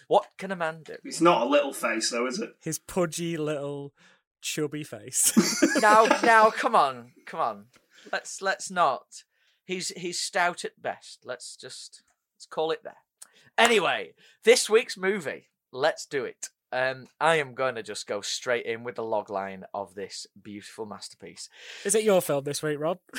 what 0.08 0.26
can 0.38 0.52
a 0.52 0.56
man 0.56 0.82
do? 0.84 0.96
It's 1.04 1.22
not 1.22 1.44
a 1.44 1.50
little 1.50 1.74
face 1.74 2.10
though, 2.10 2.28
is 2.28 2.40
it? 2.40 2.56
His 2.62 2.80
pudgy 2.80 3.38
little 3.38 3.94
chubby 4.42 4.84
face. 4.84 5.34
now 5.82 6.06
now 6.24 6.50
come 6.50 6.76
on 6.76 7.12
come 7.26 7.40
on. 7.40 7.66
Let's 8.12 8.42
let's 8.42 8.72
not. 8.72 9.24
He's 9.66 9.90
he's 9.90 10.20
stout 10.20 10.66
at 10.66 10.82
best. 10.82 11.20
Let's 11.26 11.56
just 11.56 12.04
let's 12.36 12.46
call 12.46 12.72
it 12.72 12.84
there. 12.84 12.98
Anyway 13.58 14.14
this 14.44 14.70
week's 14.70 14.98
movie. 14.98 15.50
Let's 15.72 16.06
do 16.06 16.26
it. 16.26 16.48
Um 16.72 17.08
i 17.20 17.36
am 17.36 17.54
going 17.54 17.76
to 17.76 17.84
just 17.84 18.08
go 18.08 18.22
straight 18.22 18.66
in 18.66 18.84
with 18.84 18.96
the 18.96 19.04
log 19.04 19.30
line 19.30 19.66
of 19.74 19.96
this 19.96 20.26
beautiful 20.42 20.86
masterpiece. 20.86 21.50
Is 21.86 21.96
it 21.96 22.04
your 22.04 22.22
film 22.22 22.44
this 22.44 22.64
week, 22.64 22.80
Rob? 22.80 23.00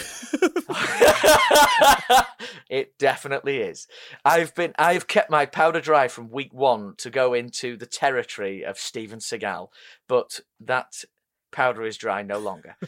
it 2.68 2.98
definitely 2.98 3.58
is. 3.58 3.86
I've 4.24 4.54
been 4.54 4.72
I've 4.78 5.06
kept 5.06 5.30
my 5.30 5.46
powder 5.46 5.80
dry 5.80 6.08
from 6.08 6.30
week 6.30 6.52
one 6.52 6.94
to 6.98 7.10
go 7.10 7.34
into 7.34 7.76
the 7.76 7.86
territory 7.86 8.64
of 8.64 8.78
Steven 8.78 9.18
Seagal, 9.18 9.68
but 10.08 10.40
that 10.60 11.04
powder 11.50 11.84
is 11.84 11.96
dry 11.96 12.22
no 12.22 12.38
longer. 12.38 12.76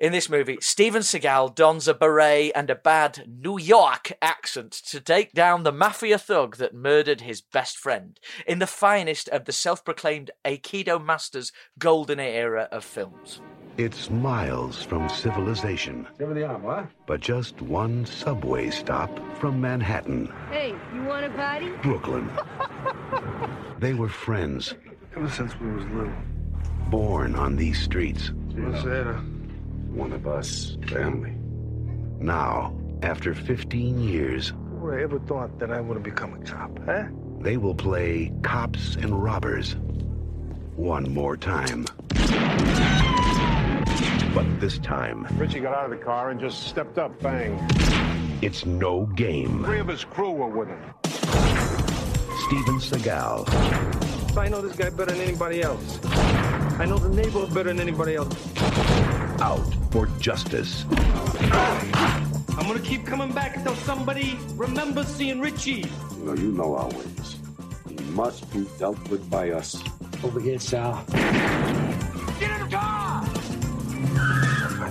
In 0.00 0.12
this 0.12 0.30
movie, 0.30 0.56
Steven 0.62 1.02
Seagal 1.02 1.54
dons 1.54 1.86
a 1.86 1.92
beret 1.92 2.52
and 2.54 2.70
a 2.70 2.74
bad 2.74 3.26
New 3.28 3.58
York 3.58 4.12
accent 4.22 4.72
to 4.86 4.98
take 4.98 5.32
down 5.32 5.62
the 5.62 5.72
mafia 5.72 6.16
thug 6.16 6.56
that 6.56 6.74
murdered 6.74 7.20
his 7.20 7.42
best 7.42 7.76
friend 7.76 8.18
in 8.46 8.60
the 8.60 8.66
finest 8.66 9.28
of 9.28 9.44
the 9.44 9.52
self 9.52 9.84
proclaimed 9.84 10.30
Aikido 10.42 11.04
master's 11.04 11.52
golden 11.78 12.18
era 12.18 12.66
of 12.72 12.82
films. 12.82 13.42
It's 13.76 14.10
miles 14.10 14.82
from 14.84 15.08
civilization, 15.08 16.06
Give 16.18 16.34
the 16.34 16.44
arm, 16.46 16.62
what? 16.62 16.86
but 17.06 17.20
just 17.20 17.62
one 17.62 18.04
subway 18.04 18.68
stop 18.70 19.10
from 19.38 19.60
Manhattan, 19.60 20.30
Hey, 20.50 20.74
you 20.94 21.02
want 21.04 21.24
a 21.24 21.30
party? 21.30 21.70
Brooklyn. 21.82 22.30
They 23.80 23.94
were 23.94 24.10
friends, 24.10 24.74
Ever 25.16 25.30
since 25.30 25.58
we 25.58 25.70
was 25.72 25.86
little. 25.86 26.12
born 26.90 27.34
on 27.34 27.56
these 27.56 27.80
streets. 27.80 28.30
What's 28.54 28.84
that? 28.84 29.06
One 29.90 30.12
of 30.12 30.26
us, 30.26 30.76
family. 30.86 31.32
Now, 32.22 32.76
after 33.02 33.34
15 33.34 33.98
years, 34.00 34.48
who 34.50 34.76
would 34.84 34.98
I 34.98 35.02
ever 35.02 35.18
thought 35.20 35.58
that 35.60 35.70
I 35.70 35.80
would 35.80 35.94
have 35.94 36.02
become 36.04 36.34
a 36.34 36.44
cop, 36.44 36.78
huh? 36.84 37.04
they 37.40 37.56
will 37.56 37.74
play 37.74 38.30
cops 38.42 38.96
and 38.96 39.22
robbers 39.22 39.76
one 40.76 41.14
more 41.14 41.38
time. 41.38 41.86
But 44.32 44.60
this 44.60 44.78
time, 44.78 45.26
Richie 45.36 45.58
got 45.58 45.74
out 45.74 45.90
of 45.90 45.90
the 45.90 46.04
car 46.04 46.30
and 46.30 46.38
just 46.38 46.68
stepped 46.68 46.98
up, 46.98 47.20
bang. 47.20 47.58
it's 48.40 48.64
no 48.64 49.06
game. 49.06 49.64
Three 49.64 49.80
of 49.80 49.88
his 49.88 50.04
crew 50.04 50.30
were 50.30 50.46
with 50.46 50.68
him. 50.68 50.80
Steven 52.46 52.78
Seagal, 52.78 54.36
I 54.36 54.48
know 54.48 54.60
this 54.60 54.76
guy 54.76 54.90
better 54.90 55.12
than 55.12 55.20
anybody 55.20 55.62
else. 55.62 55.98
I 56.78 56.84
know 56.84 56.96
the 56.96 57.08
neighborhood 57.08 57.52
better 57.52 57.70
than 57.70 57.80
anybody 57.80 58.14
else. 58.14 58.32
out 59.40 59.66
for 59.90 60.06
justice. 60.20 60.84
I'm 60.90 62.66
gonna 62.68 62.78
keep 62.78 63.04
coming 63.04 63.32
back 63.32 63.56
until 63.56 63.74
somebody 63.74 64.38
remembers 64.54 65.08
seeing 65.08 65.40
Richie. 65.40 65.84
You 66.18 66.24
know, 66.24 66.34
you 66.34 66.52
know 66.52 66.76
our 66.76 66.88
ways. 66.88 67.36
He 67.88 67.96
must 68.12 68.48
be 68.52 68.64
dealt 68.78 69.08
with 69.08 69.28
by 69.28 69.50
us. 69.50 69.82
Over 70.22 70.38
here, 70.38 70.60
Sal. 70.60 71.04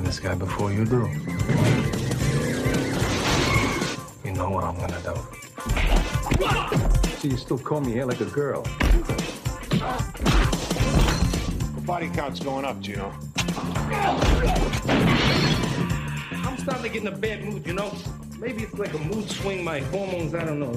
This 0.10 0.20
guy 0.20 0.34
before 0.34 0.74
you 0.74 0.86
do. 0.86 1.08
You 4.25 4.32
know 4.34 4.50
what 4.50 4.63
I'm 4.63 4.75
gonna 4.75 5.00
do. 5.04 5.13
So 7.20 7.28
you 7.28 7.38
still 7.38 7.60
call 7.60 7.82
me 7.82 7.92
here 7.92 8.06
like 8.06 8.20
a 8.20 8.25
girl? 8.25 8.63
The 11.75 11.84
body 11.86 12.10
count's 12.10 12.39
going 12.39 12.66
up, 12.66 12.80
Gino. 12.80 13.13
I'm 16.32 16.58
starting 16.58 16.84
to 16.86 16.89
get 16.89 17.04
in 17.04 17.08
a 17.10 17.16
bad 17.16 17.44
mood, 17.44 17.68
you 17.68 17.74
know? 17.74 17.94
Maybe 18.39 18.63
it's 18.63 18.74
like 18.80 18.96
a 18.96 18.98
mood 18.98 19.30
swing, 19.30 19.63
my 19.63 19.82
hormones, 19.92 20.34
I 20.34 20.44
don't 20.44 20.60
know. 20.60 20.72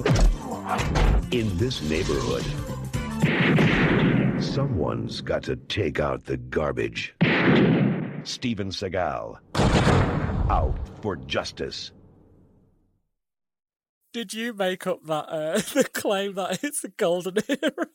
In 1.31 1.57
this 1.57 1.81
neighborhood, 1.81 2.45
someone's 4.43 5.21
got 5.21 5.41
to 5.45 5.55
take 5.55 5.99
out 5.99 6.23
the 6.25 6.37
garbage. 6.37 7.15
Steven 8.23 8.69
Seagal. 8.69 9.37
Out 10.49 10.77
for 11.01 11.15
justice. 11.15 11.91
Did 14.13 14.33
you 14.33 14.53
make 14.53 14.85
up 14.85 15.03
that 15.05 15.25
uh, 15.29 15.53
the 15.73 15.89
claim 15.91 16.35
that 16.35 16.63
it's 16.63 16.81
the 16.81 16.89
golden 16.89 17.37
era? 17.47 17.87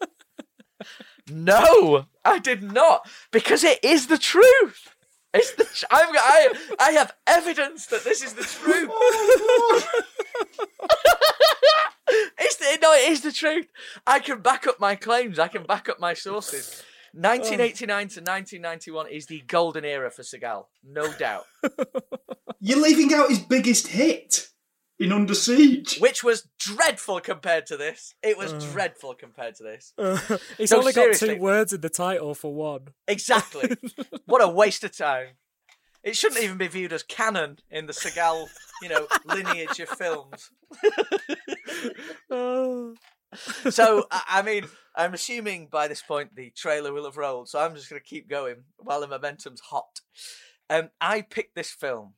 No, 1.31 2.07
I 2.25 2.39
did 2.39 2.63
not, 2.63 3.09
because 3.31 3.63
it 3.65 3.79
is 3.85 4.07
the 4.07 4.19
truth. 4.19 4.95
It's 5.35 5.53
the 5.53 5.65
tr- 5.65 5.85
I'm, 5.91 6.09
I 6.17 6.49
I 6.81 6.91
have 6.93 7.13
evidence 7.27 7.87
that 7.87 8.03
this 8.05 8.23
is 8.23 8.33
the 8.35 8.45
truth. 8.45 8.91
it's 12.39 12.57
the, 12.57 12.79
no, 12.81 12.93
it 12.95 13.13
is 13.13 13.21
the 13.21 13.33
truth. 13.33 13.67
I 14.07 14.21
can 14.21 14.41
back 14.41 14.67
up 14.67 14.81
my 14.81 14.95
claims. 14.95 15.39
I 15.39 15.49
can 15.49 15.65
back 15.65 15.89
up 15.89 16.01
my 16.01 16.15
sources. 16.15 16.83
1989 17.13 18.09
to 18.09 18.21
1991 18.21 19.09
is 19.09 19.27
the 19.27 19.41
golden 19.47 19.85
era 19.85 20.11
for 20.11 20.23
Seagal, 20.23 20.67
no 20.85 21.13
doubt. 21.13 21.45
You're 22.61 22.81
leaving 22.81 23.15
out 23.15 23.31
his 23.31 23.39
biggest 23.39 23.89
hit 23.89 24.49
in 24.99 25.13
Under 25.13 25.35
Siege. 25.35 25.99
Which 25.99 26.25
was 26.25 26.49
dreadful 26.59 27.21
compared 27.21 27.67
to 27.67 27.77
this. 27.77 28.15
It 28.23 28.37
was 28.37 28.53
uh. 28.53 28.59
dreadful 28.73 29.15
compared 29.15 29.55
to 29.57 29.63
this. 29.63 29.93
It's 30.59 30.73
No, 30.73 30.79
only 30.79 30.93
seriously. 30.93 31.29
got 31.29 31.35
two 31.35 31.41
words 31.41 31.73
in 31.73 31.81
the 31.81 31.89
title 31.89 32.35
for 32.35 32.53
one. 32.55 32.89
Exactly. 33.07 33.77
what 34.27 34.43
a 34.43 34.49
waste 34.49 34.85
of 34.85 34.97
time. 34.97 35.37
It 36.03 36.17
shouldn't 36.17 36.43
even 36.43 36.59
be 36.59 36.69
viewed 36.69 36.93
as 36.93 37.03
canon 37.03 37.59
in 37.71 37.87
the 37.87 37.93
Seagal, 37.93 38.47
you 38.83 38.89
know, 38.89 39.07
lineage 39.27 39.81
of 39.81 39.89
films. 39.89 40.51
Oh. 42.31 42.95
So, 43.71 44.07
I 44.11 44.43
mean, 44.43 44.65
I'm 44.97 45.15
assuming 45.15 45.69
by 45.71 45.89
this 45.89 46.03
point 46.03 46.35
the 46.35 46.51
trailer 46.51 46.93
will 46.93 47.05
have 47.05 47.17
rolled, 47.17 47.49
so 47.49 47.59
I'm 47.61 47.75
just 47.75 47.91
going 47.91 48.01
to 48.01 48.07
keep 48.07 48.29
going 48.29 48.65
while 48.79 49.01
the 49.01 49.07
momentum's 49.07 49.61
hot. 49.61 50.01
Um, 50.71 50.91
I 51.01 51.23
picked 51.23 51.55
this 51.55 51.71
film, 51.71 52.15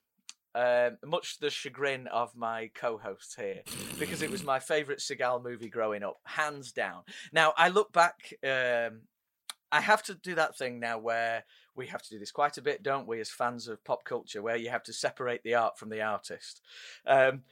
um, 0.55 0.99
much 1.05 1.35
to 1.35 1.41
the 1.43 1.51
chagrin 1.51 2.07
of 2.09 2.37
my 2.37 2.71
co-hosts 2.75 3.35
here, 3.35 3.63
because 3.99 4.23
it 4.23 4.31
was 4.31 4.43
my 4.43 4.59
favourite 4.59 5.01
Seagal 5.01 5.43
movie 5.43 5.69
growing 5.69 6.03
up, 6.03 6.19
hands 6.25 6.73
down. 6.73 7.03
Now, 7.33 7.53
I 7.57 7.69
look 7.69 7.93
back. 7.93 8.35
Um, 8.45 9.03
I 9.73 9.81
have 9.81 10.03
to 10.05 10.15
do 10.15 10.35
that 10.35 10.59
thing 10.59 10.81
now 10.81 10.99
where 10.99 11.45
we 11.77 11.87
have 11.87 12.03
to 12.03 12.11
do 12.11 12.19
this 12.19 12.33
quite 12.33 12.59
a 12.59 12.63
bit, 12.63 12.83
don't 12.83 13.07
we, 13.07 13.21
as 13.21 13.31
fans 13.31 13.69
of 13.69 13.85
pop 13.85 14.05
culture, 14.05 14.43
where 14.43 14.57
you 14.57 14.71
have 14.71 14.83
to 14.85 14.93
separate 14.93 15.45
the 15.45 15.55
art 15.55 15.79
from 15.79 15.91
the 15.91 16.03
artist. 16.03 16.61
Um, 17.07 17.43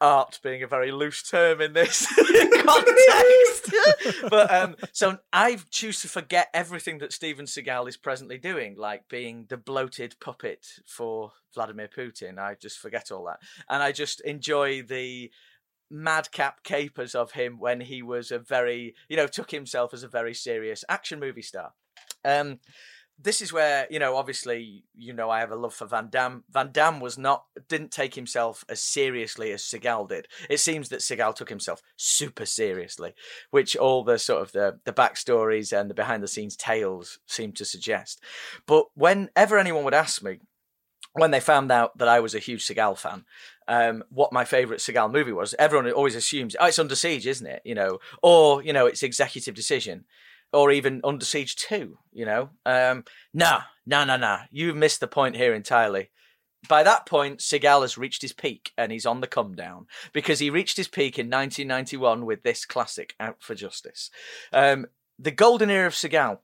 art 0.00 0.40
being 0.42 0.62
a 0.62 0.66
very 0.66 0.92
loose 0.92 1.22
term 1.22 1.60
in 1.60 1.72
this 1.72 2.06
context. 2.64 3.74
but 4.30 4.52
um, 4.52 4.76
so 4.92 5.18
I 5.32 5.58
choose 5.70 6.00
to 6.02 6.08
forget 6.08 6.48
everything 6.54 6.98
that 6.98 7.12
Steven 7.12 7.46
Seagal 7.46 7.88
is 7.88 7.96
presently 7.96 8.38
doing, 8.38 8.76
like 8.76 9.08
being 9.08 9.46
the 9.48 9.56
bloated 9.56 10.16
puppet 10.20 10.66
for 10.86 11.32
Vladimir 11.54 11.88
Putin. 11.88 12.38
I 12.38 12.54
just 12.54 12.78
forget 12.78 13.10
all 13.10 13.24
that, 13.24 13.40
and 13.68 13.82
I 13.82 13.92
just 13.92 14.20
enjoy 14.22 14.82
the 14.82 15.30
madcap 15.90 16.62
capers 16.62 17.14
of 17.14 17.32
him 17.32 17.58
when 17.58 17.80
he 17.80 18.00
was 18.00 18.30
a 18.30 18.38
very, 18.38 18.94
you 19.08 19.16
know, 19.16 19.26
took 19.26 19.50
himself 19.50 19.92
as 19.92 20.02
a 20.02 20.08
very 20.08 20.34
serious 20.34 20.84
action 20.88 21.18
movie 21.18 21.42
star. 21.42 21.72
Um, 22.24 22.60
this 23.22 23.42
is 23.42 23.52
where 23.52 23.86
you 23.90 23.98
know 23.98 24.16
obviously 24.16 24.84
you 24.94 25.12
know 25.12 25.30
I 25.30 25.40
have 25.40 25.50
a 25.50 25.56
love 25.56 25.74
for 25.74 25.86
Van 25.86 26.08
Damme. 26.08 26.44
Van 26.50 26.70
Damme 26.72 27.00
was 27.00 27.18
not 27.18 27.44
didn't 27.68 27.90
take 27.90 28.14
himself 28.14 28.64
as 28.68 28.80
seriously 28.80 29.52
as 29.52 29.62
Seagal 29.62 30.08
did. 30.08 30.26
It 30.48 30.60
seems 30.60 30.88
that 30.88 31.00
Seagal 31.00 31.34
took 31.34 31.48
himself 31.48 31.82
super 31.96 32.46
seriously, 32.46 33.14
which 33.50 33.76
all 33.76 34.04
the 34.04 34.18
sort 34.18 34.42
of 34.42 34.52
the 34.52 34.80
the 34.84 34.92
backstories 34.92 35.78
and 35.78 35.90
the 35.90 35.94
behind 35.94 36.22
the 36.22 36.28
scenes 36.28 36.56
tales 36.56 37.18
seem 37.26 37.52
to 37.52 37.64
suggest. 37.64 38.22
But 38.66 38.86
whenever 38.94 39.58
anyone 39.58 39.84
would 39.84 39.94
ask 39.94 40.22
me 40.22 40.38
when 41.12 41.32
they 41.32 41.40
found 41.40 41.72
out 41.72 41.96
that 41.98 42.08
I 42.08 42.20
was 42.20 42.34
a 42.34 42.38
huge 42.38 42.66
Seagal 42.66 42.98
fan, 42.98 43.24
um, 43.66 44.04
what 44.10 44.32
my 44.32 44.44
favourite 44.44 44.80
Seagal 44.80 45.12
movie 45.12 45.32
was, 45.32 45.54
everyone 45.58 45.90
always 45.90 46.14
assumes, 46.14 46.54
oh, 46.58 46.66
it's 46.66 46.78
Under 46.78 46.94
Siege, 46.94 47.26
isn't 47.26 47.46
it? 47.46 47.62
You 47.64 47.74
know, 47.74 47.98
or 48.22 48.62
you 48.62 48.72
know, 48.72 48.86
it's 48.86 49.02
Executive 49.02 49.54
Decision, 49.54 50.04
or 50.52 50.70
even 50.70 51.00
Under 51.04 51.24
Siege 51.24 51.56
Two. 51.56 51.98
You 52.12 52.26
know, 52.26 52.50
um, 52.66 53.04
no, 53.32 53.58
no, 53.86 54.04
no, 54.04 54.16
no. 54.16 54.38
You've 54.50 54.76
missed 54.76 55.00
the 55.00 55.06
point 55.06 55.36
here 55.36 55.54
entirely. 55.54 56.10
By 56.68 56.82
that 56.82 57.06
point, 57.06 57.40
Seagal 57.40 57.80
has 57.82 57.96
reached 57.96 58.20
his 58.20 58.34
peak 58.34 58.72
and 58.76 58.92
he's 58.92 59.06
on 59.06 59.20
the 59.20 59.26
come 59.26 59.54
down 59.54 59.86
because 60.12 60.40
he 60.40 60.50
reached 60.50 60.76
his 60.76 60.88
peak 60.88 61.18
in 61.18 61.26
1991 61.30 62.26
with 62.26 62.42
this 62.42 62.66
classic, 62.66 63.14
Out 63.18 63.36
for 63.40 63.54
Justice. 63.54 64.10
Um, 64.52 64.86
the 65.18 65.30
golden 65.30 65.70
era 65.70 65.86
of 65.86 65.94
Seagal 65.94 66.38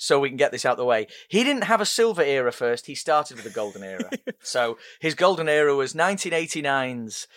so 0.00 0.18
we 0.18 0.30
can 0.30 0.38
get 0.38 0.50
this 0.50 0.64
out 0.64 0.78
the 0.78 0.84
way. 0.84 1.06
He 1.28 1.44
didn't 1.44 1.64
have 1.64 1.82
a 1.82 1.86
silver 1.86 2.22
era 2.22 2.52
first. 2.52 2.86
He 2.86 2.94
started 2.94 3.36
with 3.36 3.44
a 3.44 3.50
golden 3.50 3.84
era. 3.84 4.08
so 4.42 4.78
his 4.98 5.14
golden 5.14 5.46
era 5.46 5.74
was 5.76 5.92
1989's 5.92 7.28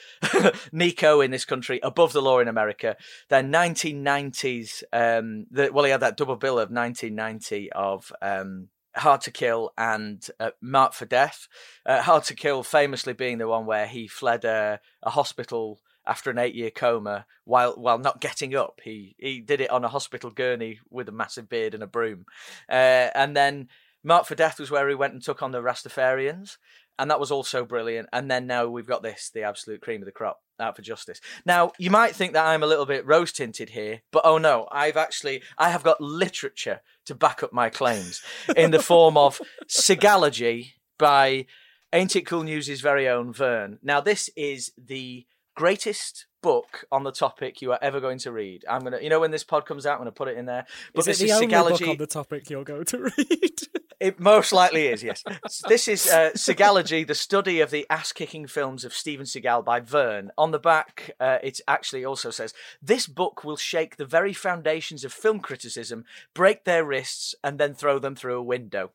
Nico 0.71 1.19
in 1.21 1.31
this 1.31 1.43
country, 1.43 1.81
Above 1.83 2.13
the 2.13 2.21
Law 2.21 2.39
in 2.39 2.47
America. 2.47 2.95
Then 3.27 3.51
1990s, 3.51 4.83
um, 4.93 5.45
the, 5.51 5.73
well, 5.73 5.83
he 5.83 5.91
had 5.91 5.99
that 5.99 6.15
double 6.15 6.37
bill 6.37 6.57
of 6.57 6.71
1990 6.71 7.69
of 7.73 8.13
um, 8.21 8.69
Hard 8.95 9.19
to 9.21 9.31
Kill 9.31 9.73
and 9.77 10.25
uh, 10.39 10.51
Marked 10.61 10.95
for 10.95 11.05
Death. 11.05 11.49
Uh, 11.85 12.01
Hard 12.01 12.23
to 12.25 12.33
Kill 12.33 12.63
famously 12.63 13.11
being 13.11 13.39
the 13.39 13.47
one 13.49 13.65
where 13.65 13.87
he 13.87 14.07
fled 14.07 14.45
a, 14.45 14.79
a 15.01 15.09
hospital 15.09 15.81
after 16.05 16.29
an 16.29 16.37
eight 16.37 16.55
year 16.55 16.71
coma 16.71 17.25
while 17.45 17.73
while 17.73 17.97
not 17.97 18.21
getting 18.21 18.55
up. 18.55 18.81
He 18.83 19.15
he 19.17 19.39
did 19.39 19.61
it 19.61 19.69
on 19.69 19.83
a 19.83 19.89
hospital 19.89 20.29
gurney 20.29 20.79
with 20.89 21.09
a 21.09 21.13
massive 21.13 21.49
beard 21.49 21.73
and 21.73 21.83
a 21.83 21.87
broom. 21.87 22.25
Uh, 22.69 23.09
and 23.15 23.35
then 23.35 23.69
Mark 24.03 24.25
for 24.25 24.35
Death 24.35 24.59
was 24.59 24.69
where 24.69 24.87
he 24.89 24.95
went 24.95 25.13
and 25.13 25.23
took 25.23 25.41
on 25.41 25.51
the 25.51 25.61
Rastafarians. 25.61 26.57
And 26.99 27.09
that 27.09 27.19
was 27.19 27.31
also 27.31 27.65
brilliant. 27.65 28.07
And 28.13 28.29
then 28.29 28.45
now 28.45 28.67
we've 28.67 28.85
got 28.85 29.01
this, 29.01 29.31
the 29.33 29.43
absolute 29.43 29.81
cream 29.81 30.01
of 30.01 30.05
the 30.05 30.11
crop, 30.11 30.41
out 30.59 30.75
for 30.75 30.83
justice. 30.83 31.19
Now, 31.43 31.71
you 31.79 31.89
might 31.89 32.15
think 32.15 32.33
that 32.33 32.45
I'm 32.45 32.61
a 32.61 32.67
little 32.67 32.85
bit 32.85 33.05
rose 33.05 33.31
tinted 33.31 33.69
here, 33.69 34.01
but 34.11 34.21
oh 34.25 34.37
no, 34.37 34.67
I've 34.71 34.97
actually, 34.97 35.41
I 35.57 35.69
have 35.69 35.81
got 35.81 35.99
literature 35.99 36.81
to 37.05 37.15
back 37.15 37.41
up 37.41 37.51
my 37.51 37.69
claims 37.69 38.21
in 38.55 38.69
the 38.69 38.81
form 38.81 39.17
of 39.17 39.41
Seagalogy 39.67 40.73
by 40.99 41.47
Ain't 41.91 42.15
It 42.15 42.27
Cool 42.27 42.43
News' 42.43 42.81
very 42.81 43.09
own 43.09 43.33
Vern. 43.33 43.79
Now, 43.81 43.99
this 43.99 44.29
is 44.35 44.71
the 44.77 45.25
greatest 45.55 46.25
book 46.41 46.85
on 46.91 47.03
the 47.03 47.11
topic 47.11 47.61
you 47.61 47.71
are 47.71 47.79
ever 47.81 47.99
going 47.99 48.19
to 48.19 48.31
read. 48.31 48.65
I'm 48.69 48.81
gonna, 48.81 48.99
you 49.01 49.09
know, 49.09 49.19
when 49.19 49.31
this 49.31 49.43
pod 49.43 49.65
comes 49.65 49.85
out, 49.85 49.93
I'm 49.93 49.99
gonna 49.99 50.11
put 50.11 50.27
it 50.27 50.37
in 50.37 50.45
there. 50.45 50.65
But 50.93 51.01
Is 51.01 51.07
it 51.07 51.11
this 51.11 51.19
the 51.19 51.25
is 51.25 51.31
only 51.31 51.47
Seagalogy. 51.47 51.79
book 51.79 51.87
on 51.89 51.97
the 51.97 52.07
topic 52.07 52.49
you're 52.49 52.63
going 52.63 52.85
to 52.85 53.11
read? 53.17 53.61
It 53.99 54.19
most 54.19 54.51
likely 54.51 54.87
is, 54.87 55.01
yes. 55.01 55.23
this 55.69 55.87
is 55.87 56.07
uh, 56.07 56.31
Seagalogy, 56.35 57.07
the 57.07 57.15
study 57.15 57.61
of 57.61 57.71
the 57.71 57.85
ass 57.89 58.11
kicking 58.11 58.47
films 58.47 58.83
of 58.83 58.93
Steven 58.93 59.25
Seagal 59.25 59.63
by 59.63 59.79
Vern. 59.79 60.29
On 60.37 60.51
the 60.51 60.59
back, 60.59 61.11
uh, 61.21 61.37
it 61.41 61.61
actually 61.69 62.03
also 62.03 62.29
says 62.29 62.53
this 62.81 63.07
book 63.07 63.45
will 63.45 63.55
shake 63.55 63.95
the 63.95 64.05
very 64.05 64.33
foundations 64.33 65.05
of 65.05 65.13
film 65.13 65.39
criticism, 65.39 66.03
break 66.33 66.65
their 66.65 66.83
wrists, 66.83 67.33
and 67.45 67.57
then 67.57 67.73
throw 67.73 67.97
them 67.97 68.13
through 68.13 68.37
a 68.37 68.43
window. 68.43 68.91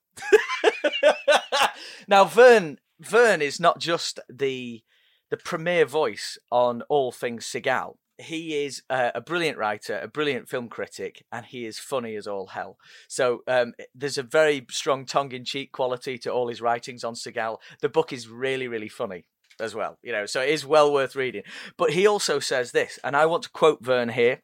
now, 2.07 2.25
Vern, 2.25 2.79
Vern 3.01 3.41
is 3.41 3.59
not 3.59 3.79
just 3.79 4.21
the 4.29 4.83
the 5.31 5.37
premier 5.37 5.85
voice 5.85 6.39
on 6.51 6.83
all 6.89 7.13
things 7.13 7.47
Seagal. 7.47 7.97
He 8.21 8.65
is 8.65 8.83
uh, 8.91 9.13
a 9.15 9.21
brilliant 9.21 9.59
writer, 9.59 9.99
a 10.03 10.09
brilliant 10.09 10.49
film 10.49 10.69
critic, 10.69 11.25
and 11.31 11.47
he 11.47 11.67
is 11.67 11.79
funny 11.79 12.17
as 12.17 12.27
all 12.27 12.49
hell. 12.49 12.77
So 13.07 13.43
um, 13.47 13.75
there's 13.95 14.19
a 14.19 14.25
very 14.25 14.67
strong 14.71 15.07
tongue-in-cheek 15.07 15.71
quality 15.71 16.19
to 16.19 16.33
all 16.33 16.49
his 16.49 16.61
writings 16.61 17.05
on 17.05 17.15
Seagal. 17.15 17.59
The 17.81 17.89
book 17.89 18.13
is 18.13 18.29
really, 18.29 18.67
really 18.67 18.89
funny 18.89 19.27
as 19.61 19.75
well. 19.75 19.99
You 20.03 20.13
know, 20.13 20.27
so 20.27 20.41
it 20.41 20.49
is 20.49 20.67
well 20.67 20.93
worth 20.93 21.15
reading. 21.15 21.43
But 21.77 21.93
he 21.93 22.09
also 22.09 22.41
says 22.41 22.73
this, 22.73 22.99
and 23.05 23.17
I 23.17 23.27
want 23.27 23.45
to 23.45 23.51
quote 23.51 23.85
Vern 23.85 24.09
here. 24.09 24.43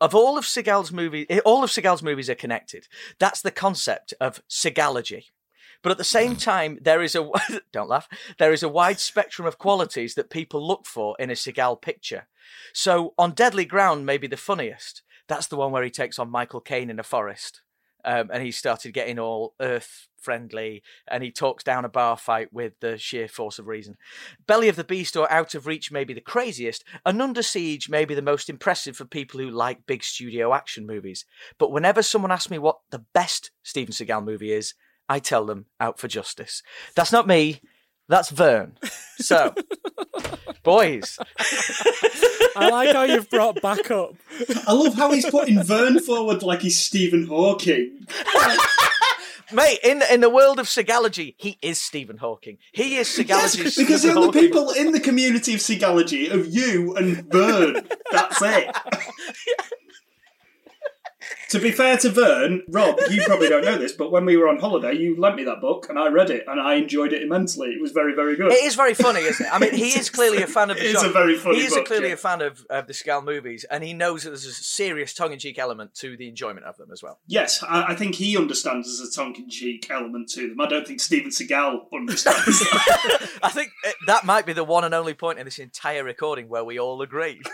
Of 0.00 0.14
all 0.14 0.36
of 0.36 0.44
Seagal's 0.44 0.92
movies, 0.92 1.26
all 1.44 1.64
of 1.64 1.70
Seagal's 1.70 2.02
movies 2.02 2.28
are 2.28 2.34
connected. 2.34 2.86
That's 3.18 3.40
the 3.40 3.50
concept 3.50 4.12
of 4.20 4.42
Seagalogy. 4.48 5.24
But 5.86 5.92
at 5.92 5.98
the 5.98 6.02
same 6.02 6.34
time, 6.34 6.80
there 6.82 7.00
is 7.00 7.14
a 7.14 7.30
don't 7.72 7.88
laugh. 7.88 8.08
There 8.40 8.52
is 8.52 8.64
a 8.64 8.68
wide 8.68 8.98
spectrum 8.98 9.46
of 9.46 9.56
qualities 9.56 10.16
that 10.16 10.30
people 10.30 10.66
look 10.66 10.84
for 10.84 11.14
in 11.16 11.30
a 11.30 11.34
Seagal 11.34 11.80
picture. 11.80 12.26
So 12.72 13.14
on 13.16 13.34
Deadly 13.34 13.64
Ground, 13.66 14.04
maybe 14.04 14.26
the 14.26 14.36
funniest. 14.36 15.02
That's 15.28 15.46
the 15.46 15.54
one 15.54 15.70
where 15.70 15.84
he 15.84 15.90
takes 15.90 16.18
on 16.18 16.28
Michael 16.28 16.60
Caine 16.60 16.90
in 16.90 16.98
a 16.98 17.04
forest. 17.04 17.62
Um, 18.04 18.30
and 18.32 18.42
he 18.42 18.50
started 18.50 18.94
getting 18.94 19.20
all 19.20 19.54
earth 19.60 20.08
friendly 20.18 20.82
and 21.06 21.22
he 21.22 21.30
talks 21.30 21.62
down 21.62 21.84
a 21.84 21.88
bar 21.88 22.16
fight 22.16 22.52
with 22.52 22.72
the 22.80 22.98
sheer 22.98 23.28
force 23.28 23.60
of 23.60 23.68
reason. 23.68 23.96
Belly 24.44 24.68
of 24.68 24.74
the 24.74 24.82
Beast 24.82 25.16
or 25.16 25.30
Out 25.30 25.54
of 25.54 25.68
Reach 25.68 25.92
may 25.92 26.02
be 26.02 26.14
the 26.14 26.20
craziest, 26.20 26.82
and 27.04 27.22
Under 27.22 27.44
Siege 27.44 27.88
may 27.88 28.04
be 28.04 28.16
the 28.16 28.22
most 28.22 28.50
impressive 28.50 28.96
for 28.96 29.04
people 29.04 29.38
who 29.38 29.50
like 29.50 29.86
big 29.86 30.02
studio 30.02 30.52
action 30.52 30.84
movies. 30.84 31.24
But 31.58 31.70
whenever 31.70 32.02
someone 32.02 32.32
asks 32.32 32.50
me 32.50 32.58
what 32.58 32.80
the 32.90 33.04
best 33.14 33.52
Steven 33.62 33.92
Seagal 33.92 34.24
movie 34.24 34.52
is, 34.52 34.74
I 35.08 35.18
tell 35.18 35.44
them 35.46 35.66
Out 35.80 35.98
for 35.98 36.08
Justice. 36.08 36.62
That's 36.94 37.12
not 37.12 37.26
me, 37.26 37.60
that's 38.08 38.30
Vern. 38.30 38.78
So, 39.18 39.54
boys. 40.62 41.18
I 42.56 42.68
like 42.70 42.94
how 42.94 43.02
you've 43.02 43.28
brought 43.30 43.60
back 43.60 43.90
up. 43.90 44.14
I 44.66 44.72
love 44.72 44.94
how 44.94 45.10
he's 45.12 45.28
putting 45.28 45.62
Vern 45.62 46.00
forward 46.00 46.42
like 46.42 46.60
he's 46.60 46.78
Stephen 46.78 47.26
Hawking. 47.26 48.06
Mate, 49.52 49.78
in 49.84 50.02
in 50.10 50.20
the 50.20 50.30
world 50.30 50.58
of 50.58 50.66
Seagalogy, 50.66 51.34
he 51.36 51.56
is 51.62 51.80
Stephen 51.80 52.16
Hawking. 52.16 52.58
He 52.72 52.96
is 52.96 53.06
Seagalogy's 53.08 53.76
because 53.76 54.02
the 54.02 54.08
Stephen 54.08 54.16
only 54.18 54.26
Hawking. 54.28 54.40
people 54.42 54.70
in 54.70 54.90
the 54.92 54.98
community 55.00 55.54
of 55.54 55.60
Seagalogy 55.60 56.32
of 56.32 56.46
you 56.48 56.96
and 56.96 57.30
Vern. 57.30 57.86
That's 58.10 58.42
it. 58.42 58.76
To 61.50 61.60
be 61.60 61.70
fair 61.70 61.96
to 61.98 62.10
Vern, 62.10 62.62
Rob, 62.68 62.98
you 63.08 63.22
probably 63.24 63.48
don't 63.48 63.64
know 63.64 63.78
this, 63.78 63.92
but 63.92 64.10
when 64.10 64.24
we 64.24 64.36
were 64.36 64.48
on 64.48 64.58
holiday, 64.58 64.94
you 64.94 65.18
lent 65.18 65.36
me 65.36 65.44
that 65.44 65.60
book 65.60 65.86
and 65.88 65.96
I 65.96 66.08
read 66.08 66.28
it 66.28 66.44
and 66.48 66.60
I 66.60 66.74
enjoyed 66.74 67.12
it 67.12 67.22
immensely. 67.22 67.68
It 67.68 67.80
was 67.80 67.92
very, 67.92 68.14
very 68.14 68.36
good. 68.36 68.50
It 68.50 68.64
is 68.64 68.74
very 68.74 68.94
funny, 68.94 69.20
isn't 69.20 69.46
it? 69.46 69.52
I 69.52 69.60
mean, 69.60 69.72
he 69.72 69.90
is 69.90 70.10
clearly 70.10 70.42
a 70.42 70.48
fan 70.48 70.70
of 70.70 70.76
the 70.78 70.84
It 70.84 70.96
is 70.96 71.02
a 71.04 71.08
very 71.08 71.36
funny 71.36 71.58
He 71.60 71.64
is 71.64 71.74
book, 71.74 71.86
clearly 71.86 72.08
yeah. 72.08 72.14
a 72.14 72.16
fan 72.16 72.42
of, 72.42 72.66
of 72.68 72.88
the 72.88 72.92
Seagal 72.92 73.24
movies, 73.24 73.64
and 73.70 73.84
he 73.84 73.94
knows 73.94 74.24
that 74.24 74.30
there's 74.30 74.44
a 74.44 74.52
serious 74.52 75.14
tongue-in-cheek 75.14 75.56
element 75.58 75.94
to 75.96 76.16
the 76.16 76.28
enjoyment 76.28 76.66
of 76.66 76.76
them 76.78 76.90
as 76.92 77.00
well. 77.02 77.20
Yes, 77.28 77.62
I, 77.62 77.92
I 77.92 77.94
think 77.94 78.16
he 78.16 78.36
understands 78.36 78.98
there's 78.98 79.08
a 79.08 79.12
tongue-in-cheek 79.16 79.88
element 79.88 80.28
to 80.30 80.48
them. 80.48 80.60
I 80.60 80.66
don't 80.66 80.86
think 80.86 80.98
Steven 80.98 81.30
Seagal 81.30 81.84
understands. 81.94 82.66
I 83.42 83.50
think 83.50 83.70
uh, 83.86 83.92
that 84.08 84.24
might 84.24 84.46
be 84.46 84.52
the 84.52 84.64
one 84.64 84.82
and 84.82 84.94
only 84.94 85.14
point 85.14 85.38
in 85.38 85.44
this 85.44 85.60
entire 85.60 86.02
recording 86.02 86.48
where 86.48 86.64
we 86.64 86.78
all 86.80 87.00
agree. 87.02 87.40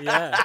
Yeah. 0.00 0.42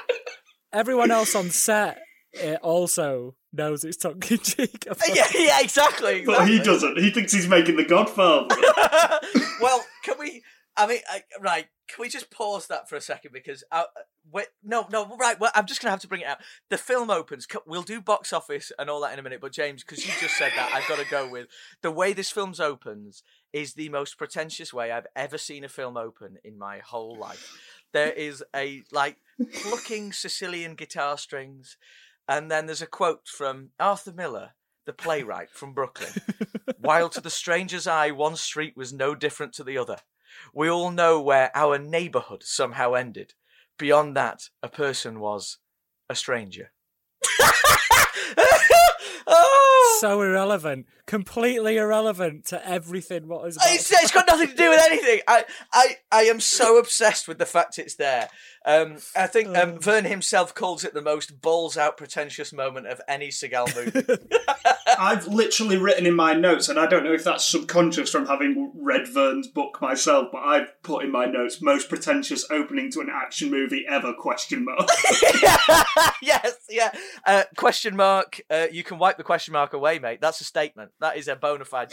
Everyone 0.72 1.10
else 1.10 1.34
on 1.34 1.50
set 1.50 1.98
uh, 2.44 2.56
also 2.56 3.36
knows 3.52 3.84
it's 3.84 3.98
tongue 3.98 4.22
in 4.30 4.40
cheek. 4.40 4.86
yeah, 5.14 5.26
yeah, 5.36 5.62
exactly. 5.62 6.24
But 6.26 6.48
he 6.48 6.60
doesn't. 6.60 7.00
He 7.00 7.10
thinks 7.10 7.32
he's 7.32 7.48
making 7.48 7.76
The 7.76 7.86
Godfather. 7.86 8.48
well, 9.62 9.84
can 10.04 10.16
we? 10.20 10.44
I 10.78 10.88
mean, 10.88 11.00
I, 11.10 11.24
right? 11.42 11.68
Can 11.90 12.02
we 12.02 12.10
just 12.10 12.32
pause 12.32 12.68
that 12.68 12.88
for 12.88 12.96
a 12.96 13.02
second 13.02 13.32
because 13.34 13.64
uh, 13.72 13.84
wait, 14.32 14.48
no, 14.64 14.88
no, 14.92 15.18
right. 15.18 15.40
Well, 15.40 15.52
I'm 15.56 15.66
just 15.66 15.82
gonna 15.82 15.92
have 15.92 16.02
to 16.02 16.08
bring 16.08 16.22
it 16.22 16.28
out. 16.28 16.38
The 16.70 16.78
film 16.78 17.10
opens. 17.10 17.48
We'll 17.66 17.82
do 17.82 18.00
box 18.00 18.32
office 18.32 18.72
and 18.78 18.90
all 18.90 19.02
that 19.02 19.14
in 19.14 19.20
a 19.20 19.24
minute. 19.24 19.42
But 19.42 19.52
James, 19.52 19.84
because 19.84 20.06
you 20.06 20.14
just 20.20 20.38
said 20.38 20.52
that, 20.56 20.72
I've 20.74 20.88
got 20.88 21.00
to 21.00 21.10
go 21.10 21.28
with 21.28 21.48
the 21.82 21.92
way 21.92 22.14
this 22.14 22.32
film's 22.32 22.60
opens 22.60 23.24
is 23.52 23.74
the 23.74 23.90
most 23.90 24.18
pretentious 24.18 24.74
way 24.74 24.92
I've 24.92 25.08
ever 25.16 25.38
seen 25.38 25.64
a 25.64 25.70
film 25.70 25.98
open 25.98 26.38
in 26.44 26.58
my 26.58 26.80
whole 26.80 27.18
life. 27.18 27.58
There 27.92 28.12
is 28.12 28.44
a 28.56 28.84
like 28.92 29.18
plucking 29.62 30.14
Sicilian 30.14 30.76
guitar 30.76 31.18
strings, 31.18 31.78
and 32.30 32.52
then 32.52 32.68
there's 32.68 32.84
a 32.84 32.88
quote 32.88 33.28
from 33.28 33.72
Arthur 33.80 34.14
Miller, 34.14 34.52
the 34.86 34.94
playwright 34.94 35.50
from 35.50 35.74
Brooklyn. 35.74 36.12
While 36.80 37.10
to 37.10 37.22
the 37.22 37.32
stranger's 37.32 37.88
eye, 37.88 38.12
one 38.12 38.36
street 38.36 38.78
was 38.78 38.94
no 38.94 39.16
different 39.16 39.52
to 39.54 39.64
the 39.64 39.80
other. 39.80 39.98
We 40.54 40.70
all 40.70 40.92
know 40.92 41.20
where 41.20 41.50
our 41.56 41.80
neighbourhood 41.80 42.44
somehow 42.44 42.94
ended. 42.94 43.34
Beyond 43.80 44.16
that, 44.16 44.44
a 44.62 44.70
person 44.70 45.20
was 45.20 45.58
a 46.08 46.14
stranger. 46.14 46.72
oh! 49.28 49.98
So 50.00 50.22
irrelevant, 50.22 50.86
completely 51.10 51.78
irrelevant 51.78 52.46
to 52.46 52.70
everything. 52.70 53.28
What 53.28 53.48
is 53.48 53.58
it's, 53.60 53.92
it's 53.92 54.12
got 54.12 54.28
nothing 54.28 54.50
to 54.50 54.56
do 54.56 54.70
with 54.70 54.80
anything. 54.80 55.22
I, 55.28 55.44
I, 55.74 55.96
I 56.12 56.22
am 56.26 56.40
so 56.40 56.78
obsessed 56.80 57.28
with 57.28 57.40
the 57.40 57.48
fact 57.48 57.80
it's 57.80 57.96
there. 57.96 58.30
Um, 58.64 58.98
I 59.16 59.26
think 59.26 59.58
um, 59.58 59.80
Vern 59.80 60.06
himself 60.06 60.54
calls 60.54 60.84
it 60.84 60.94
the 60.94 61.02
most 61.02 61.42
balls 61.42 61.78
out 61.78 61.98
pretentious 61.98 62.54
moment 62.54 62.86
of 62.86 63.02
any 63.08 63.30
Seagal 63.30 63.76
movie. 63.76 64.28
I've 65.00 65.28
literally 65.28 65.78
written 65.78 66.06
in 66.06 66.16
my 66.16 66.34
notes, 66.34 66.70
and 66.70 66.78
I 66.78 66.86
don't 66.86 67.04
know 67.04 67.14
if 67.14 67.24
that's 67.24 67.46
subconscious 67.46 68.12
from 68.12 68.28
having 68.28 68.72
read 68.76 69.08
Vern's 69.08 69.48
book 69.48 69.82
myself, 69.82 70.28
but 70.32 70.40
I've 70.40 70.82
put 70.84 71.04
in 71.04 71.12
my 71.12 71.26
notes 71.26 71.62
most 71.62 71.90
pretentious 71.90 72.46
opening 72.52 72.92
to 72.92 73.00
an 73.00 73.10
action 73.12 73.50
movie 73.50 73.86
ever? 73.88 74.14
Question 74.14 74.66
mark. 74.66 74.88
yes, 76.22 76.58
yeah. 76.70 76.92
Uh, 77.26 77.44
question 77.56 77.96
mark. 77.96 78.42
Uh, 78.50 78.68
you 78.72 78.84
can 78.84 79.00
wipe 79.00 79.18
the 79.18 79.24
question 79.24 79.54
mark 79.54 79.74
away, 79.74 80.00
mate. 80.00 80.20
That's 80.22 80.42
a 80.42 80.44
statement. 80.44 80.92
That 81.00 81.18
is 81.18 81.28
a 81.28 81.36
bona 81.36 81.66
fide 81.66 81.92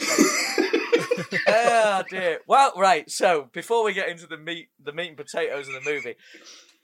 oh 1.47 2.03
dear. 2.09 2.39
Well, 2.47 2.73
right. 2.75 3.09
So 3.09 3.49
before 3.53 3.83
we 3.83 3.93
get 3.93 4.09
into 4.09 4.27
the 4.27 4.37
meat, 4.37 4.69
the 4.81 4.93
meat 4.93 5.09
and 5.09 5.17
potatoes 5.17 5.67
of 5.67 5.73
the 5.73 5.89
movie, 5.89 6.15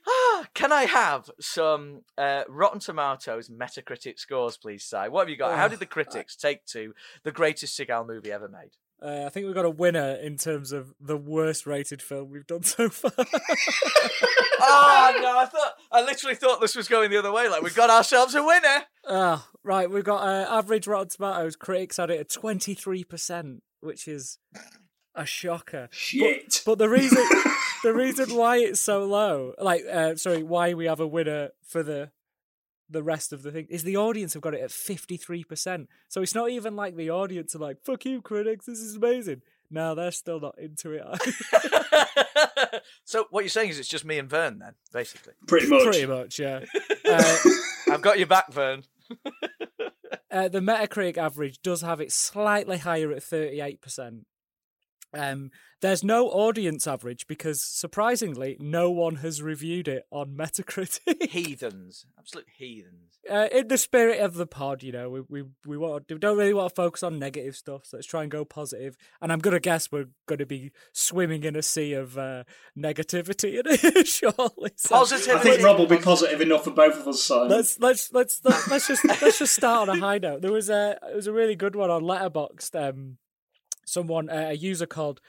ah, 0.06 0.46
can 0.54 0.72
I 0.72 0.84
have 0.84 1.30
some 1.40 2.02
uh, 2.18 2.42
Rotten 2.48 2.80
Tomatoes 2.80 3.48
Metacritic 3.48 4.18
scores, 4.18 4.56
please, 4.56 4.84
Si? 4.84 4.96
What 4.96 5.22
have 5.22 5.28
you 5.28 5.36
got? 5.36 5.56
How 5.56 5.68
did 5.68 5.78
the 5.78 5.86
critics 5.86 6.36
take 6.36 6.64
to 6.66 6.94
the 7.22 7.32
greatest 7.32 7.78
Seagal 7.78 8.06
movie 8.06 8.32
ever 8.32 8.48
made? 8.48 8.70
Uh, 9.04 9.24
I 9.26 9.28
think 9.28 9.44
we've 9.44 9.54
got 9.54 9.66
a 9.66 9.70
winner 9.70 10.14
in 10.14 10.38
terms 10.38 10.72
of 10.72 10.94
the 10.98 11.16
worst 11.16 11.66
rated 11.66 12.00
film 12.00 12.30
we've 12.30 12.46
done 12.46 12.62
so 12.62 12.88
far. 12.88 13.12
oh 13.18 13.24
no! 15.20 15.38
I 15.38 15.44
thought 15.44 15.74
I 15.92 16.02
literally 16.02 16.34
thought 16.34 16.60
this 16.62 16.74
was 16.74 16.88
going 16.88 17.10
the 17.10 17.18
other 17.18 17.32
way. 17.32 17.48
Like 17.48 17.62
we 17.62 17.70
got 17.70 17.90
ourselves 17.90 18.34
a 18.34 18.42
winner. 18.42 18.84
Ah, 19.06 19.46
right, 19.62 19.90
we've 19.90 20.04
got 20.04 20.22
uh, 20.22 20.46
average 20.50 20.86
Rotten 20.86 21.10
Tomatoes. 21.10 21.54
Critics 21.54 21.98
had 21.98 22.08
it 22.10 22.20
at 22.20 22.30
twenty 22.30 22.72
three 22.72 23.04
percent, 23.04 23.62
which 23.80 24.08
is 24.08 24.38
a 25.14 25.26
shocker. 25.26 25.88
Shit. 25.92 26.62
But 26.64 26.78
the 26.78 26.88
reason, 26.88 27.22
the 27.82 27.94
reason 27.94 28.34
why 28.34 28.58
it's 28.58 28.80
so 28.80 29.04
low, 29.04 29.52
like, 29.58 29.84
uh, 29.90 30.16
sorry, 30.16 30.42
why 30.42 30.74
we 30.74 30.86
have 30.86 31.00
a 31.00 31.06
winner 31.06 31.50
for 31.62 31.82
the 31.82 32.10
the 32.88 33.02
rest 33.02 33.32
of 33.32 33.42
the 33.42 33.50
thing 33.50 33.66
is 33.70 33.82
the 33.82 33.96
audience 33.96 34.34
have 34.34 34.42
got 34.42 34.54
it 34.54 34.60
at 34.60 34.70
fifty 34.70 35.16
three 35.16 35.44
percent. 35.44 35.88
So 36.08 36.22
it's 36.22 36.34
not 36.34 36.50
even 36.50 36.76
like 36.76 36.96
the 36.96 37.10
audience 37.10 37.54
are 37.54 37.60
like, 37.60 37.82
"Fuck 37.84 38.04
you, 38.04 38.20
critics, 38.22 38.66
this 38.66 38.78
is 38.78 38.96
amazing." 38.96 39.42
No, 39.70 39.94
they're 39.94 40.12
still 40.12 40.40
not 40.40 40.58
into 40.58 40.92
it. 40.92 42.82
so 43.04 43.26
what 43.30 43.40
you're 43.42 43.48
saying 43.48 43.70
is 43.70 43.78
it's 43.78 43.88
just 43.88 44.04
me 44.04 44.18
and 44.18 44.28
Vern 44.28 44.58
then, 44.58 44.74
basically. 44.92 45.32
Pretty 45.46 45.66
much. 45.68 45.82
Pretty 45.82 46.06
much, 46.06 46.38
yeah. 46.38 46.64
Uh, 47.04 47.36
I've 47.90 48.02
got 48.02 48.18
your 48.18 48.26
back, 48.26 48.52
Vern. 48.52 48.84
uh, 50.30 50.48
the 50.48 50.60
Metacritic 50.60 51.16
average 51.18 51.60
does 51.62 51.80
have 51.80 52.00
it 52.00 52.12
slightly 52.12 52.78
higher 52.78 53.10
at 53.12 53.22
38%. 53.22 54.20
Um, 55.16 55.50
there's 55.80 56.02
no 56.02 56.28
audience 56.28 56.86
average 56.86 57.26
because 57.26 57.60
surprisingly, 57.60 58.56
no 58.58 58.90
one 58.90 59.16
has 59.16 59.42
reviewed 59.42 59.86
it 59.86 60.04
on 60.10 60.36
Metacritic. 60.36 61.30
Heathens, 61.30 62.06
absolute 62.18 62.46
heathens. 62.56 63.18
uh, 63.30 63.48
in 63.52 63.68
the 63.68 63.78
spirit 63.78 64.20
of 64.20 64.34
the 64.34 64.46
pod, 64.46 64.82
you 64.82 64.92
know, 64.92 65.10
we 65.10 65.20
we 65.28 65.44
we, 65.66 65.76
want, 65.76 66.04
we 66.08 66.18
don't 66.18 66.38
really 66.38 66.54
want 66.54 66.70
to 66.70 66.74
focus 66.74 67.02
on 67.02 67.18
negative 67.18 67.56
stuff, 67.56 67.82
so 67.84 67.96
let's 67.96 68.06
try 68.06 68.22
and 68.22 68.30
go 68.30 68.44
positive. 68.44 68.96
And 69.20 69.32
I'm 69.32 69.38
gonna 69.38 69.60
guess 69.60 69.90
we're 69.90 70.08
going 70.26 70.38
to 70.38 70.46
be 70.46 70.72
swimming 70.92 71.44
in 71.44 71.56
a 71.56 71.62
sea 71.62 71.92
of 71.92 72.16
uh, 72.18 72.44
negativity 72.76 73.60
shortly. 74.06 74.70
So 74.76 74.94
Positive. 74.96 75.36
I 75.36 75.38
think 75.40 75.62
Rob 75.62 75.78
will 75.78 75.86
be 75.86 75.98
positive 75.98 76.40
enough 76.40 76.64
for 76.64 76.70
both 76.70 76.96
of 77.00 77.08
us, 77.08 77.22
Simon. 77.22 77.48
let's 77.48 77.78
let's 77.78 78.12
let's 78.12 78.40
let's, 78.44 78.68
let's 78.68 78.88
just 78.88 79.04
let's 79.04 79.38
just 79.38 79.54
start 79.54 79.88
on 79.88 79.98
a 79.98 80.00
high 80.04 80.18
note. 80.18 80.42
There 80.42 80.52
was 80.52 80.70
a 80.70 80.98
it 81.10 81.14
was 81.14 81.26
a 81.26 81.32
really 81.32 81.56
good 81.56 81.76
one 81.76 81.90
on 81.90 82.02
Letterboxd. 82.02 82.88
Um, 82.88 83.18
someone 83.84 84.28
uh, 84.28 84.48
a 84.50 84.54
user 84.54 84.86
called 84.86 85.20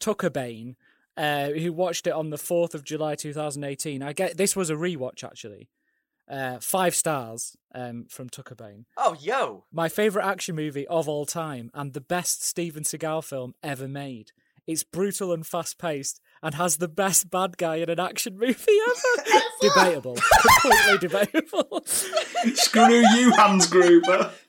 Tuckerbane, 0.00 0.76
uh, 1.16 1.50
who 1.50 1.72
watched 1.72 2.06
it 2.06 2.12
on 2.12 2.30
the 2.30 2.38
fourth 2.38 2.74
of 2.74 2.84
July, 2.84 3.14
two 3.14 3.32
thousand 3.32 3.64
eighteen. 3.64 4.02
I 4.02 4.12
get 4.12 4.36
this 4.36 4.56
was 4.56 4.70
a 4.70 4.74
rewatch 4.74 5.24
actually. 5.24 5.68
Uh, 6.26 6.58
five 6.58 6.94
stars 6.94 7.54
um, 7.74 8.06
from 8.08 8.30
Tuckerbane. 8.30 8.86
Oh, 8.96 9.14
yo. 9.20 9.64
My 9.70 9.90
favorite 9.90 10.24
action 10.24 10.56
movie 10.56 10.86
of 10.86 11.06
all 11.06 11.26
time 11.26 11.70
and 11.74 11.92
the 11.92 12.00
best 12.00 12.42
Steven 12.42 12.82
Seagal 12.82 13.24
film 13.24 13.54
ever 13.62 13.86
made. 13.86 14.32
It's 14.66 14.82
brutal 14.82 15.34
and 15.34 15.46
fast 15.46 15.78
paced 15.78 16.20
and 16.42 16.54
has 16.54 16.78
the 16.78 16.88
best 16.88 17.30
bad 17.30 17.58
guy 17.58 17.76
in 17.76 17.90
an 17.90 18.00
action 18.00 18.38
movie 18.38 18.78
ever. 18.88 19.40
debatable. 19.60 20.16
Completely 20.62 21.08
debatable. 21.08 21.82
Screw 21.84 23.02
you, 23.14 23.30
Hans 23.32 23.66
Gruber. 23.66 24.32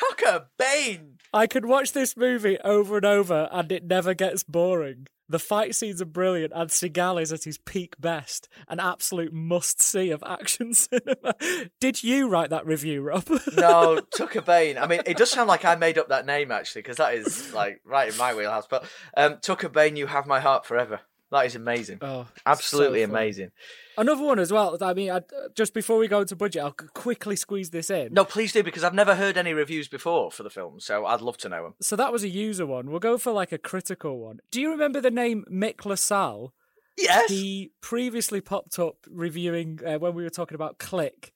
Tucker 0.00 0.46
Bane. 0.58 1.18
I 1.32 1.46
could 1.46 1.66
watch 1.66 1.92
this 1.92 2.16
movie 2.16 2.58
over 2.60 2.96
and 2.96 3.06
over 3.06 3.48
and 3.52 3.70
it 3.70 3.84
never 3.84 4.14
gets 4.14 4.42
boring. 4.42 5.06
The 5.28 5.38
fight 5.38 5.76
scenes 5.76 6.02
are 6.02 6.06
brilliant, 6.06 6.52
and 6.56 6.68
Seagal 6.70 7.22
is 7.22 7.32
at 7.32 7.44
his 7.44 7.56
peak 7.56 7.94
best. 8.00 8.48
An 8.66 8.80
absolute 8.80 9.32
must 9.32 9.80
see 9.80 10.10
of 10.10 10.24
action 10.26 10.74
cinema. 10.74 11.36
Did 11.80 12.02
you 12.02 12.28
write 12.28 12.50
that 12.50 12.66
review, 12.66 13.00
Rob? 13.02 13.28
no, 13.56 14.00
Tucker 14.16 14.40
Bain. 14.40 14.76
I 14.76 14.88
mean, 14.88 15.02
it 15.06 15.16
does 15.16 15.30
sound 15.30 15.46
like 15.46 15.64
I 15.64 15.76
made 15.76 15.98
up 15.98 16.08
that 16.08 16.26
name 16.26 16.50
actually, 16.50 16.82
because 16.82 16.96
that 16.96 17.14
is 17.14 17.54
like 17.54 17.80
right 17.84 18.10
in 18.10 18.18
my 18.18 18.34
wheelhouse. 18.34 18.66
But 18.68 18.84
um, 19.16 19.38
Tucker 19.40 19.68
Bain, 19.68 19.94
you 19.94 20.08
have 20.08 20.26
my 20.26 20.40
heart 20.40 20.66
forever. 20.66 20.98
That 21.30 21.46
is 21.46 21.54
amazing. 21.54 21.98
Oh, 22.02 22.26
Absolutely 22.44 23.04
so 23.04 23.10
amazing. 23.10 23.50
Another 23.96 24.24
one 24.24 24.38
as 24.40 24.52
well. 24.52 24.76
I 24.80 24.94
mean, 24.94 25.10
I, 25.12 25.20
just 25.54 25.74
before 25.74 25.98
we 25.98 26.08
go 26.08 26.20
into 26.22 26.34
budget, 26.34 26.62
I'll 26.62 26.72
quickly 26.72 27.36
squeeze 27.36 27.70
this 27.70 27.88
in. 27.88 28.12
No, 28.12 28.24
please 28.24 28.52
do 28.52 28.64
because 28.64 28.82
I've 28.82 28.94
never 28.94 29.14
heard 29.14 29.36
any 29.36 29.52
reviews 29.52 29.86
before 29.86 30.32
for 30.32 30.42
the 30.42 30.50
film, 30.50 30.80
so 30.80 31.06
I'd 31.06 31.20
love 31.20 31.36
to 31.38 31.48
know 31.48 31.62
them. 31.62 31.74
So 31.80 31.94
that 31.96 32.12
was 32.12 32.24
a 32.24 32.28
user 32.28 32.66
one. 32.66 32.90
We'll 32.90 32.98
go 32.98 33.16
for 33.16 33.30
like 33.30 33.52
a 33.52 33.58
critical 33.58 34.18
one. 34.18 34.40
Do 34.50 34.60
you 34.60 34.70
remember 34.70 35.00
the 35.00 35.10
name 35.10 35.44
Mick 35.50 35.84
LaSalle? 35.84 36.52
Yes. 36.98 37.30
He 37.30 37.70
previously 37.80 38.40
popped 38.40 38.78
up 38.78 38.96
reviewing 39.08 39.80
uh, 39.86 39.98
when 39.98 40.14
we 40.14 40.24
were 40.24 40.30
talking 40.30 40.56
about 40.56 40.78
Click, 40.78 41.32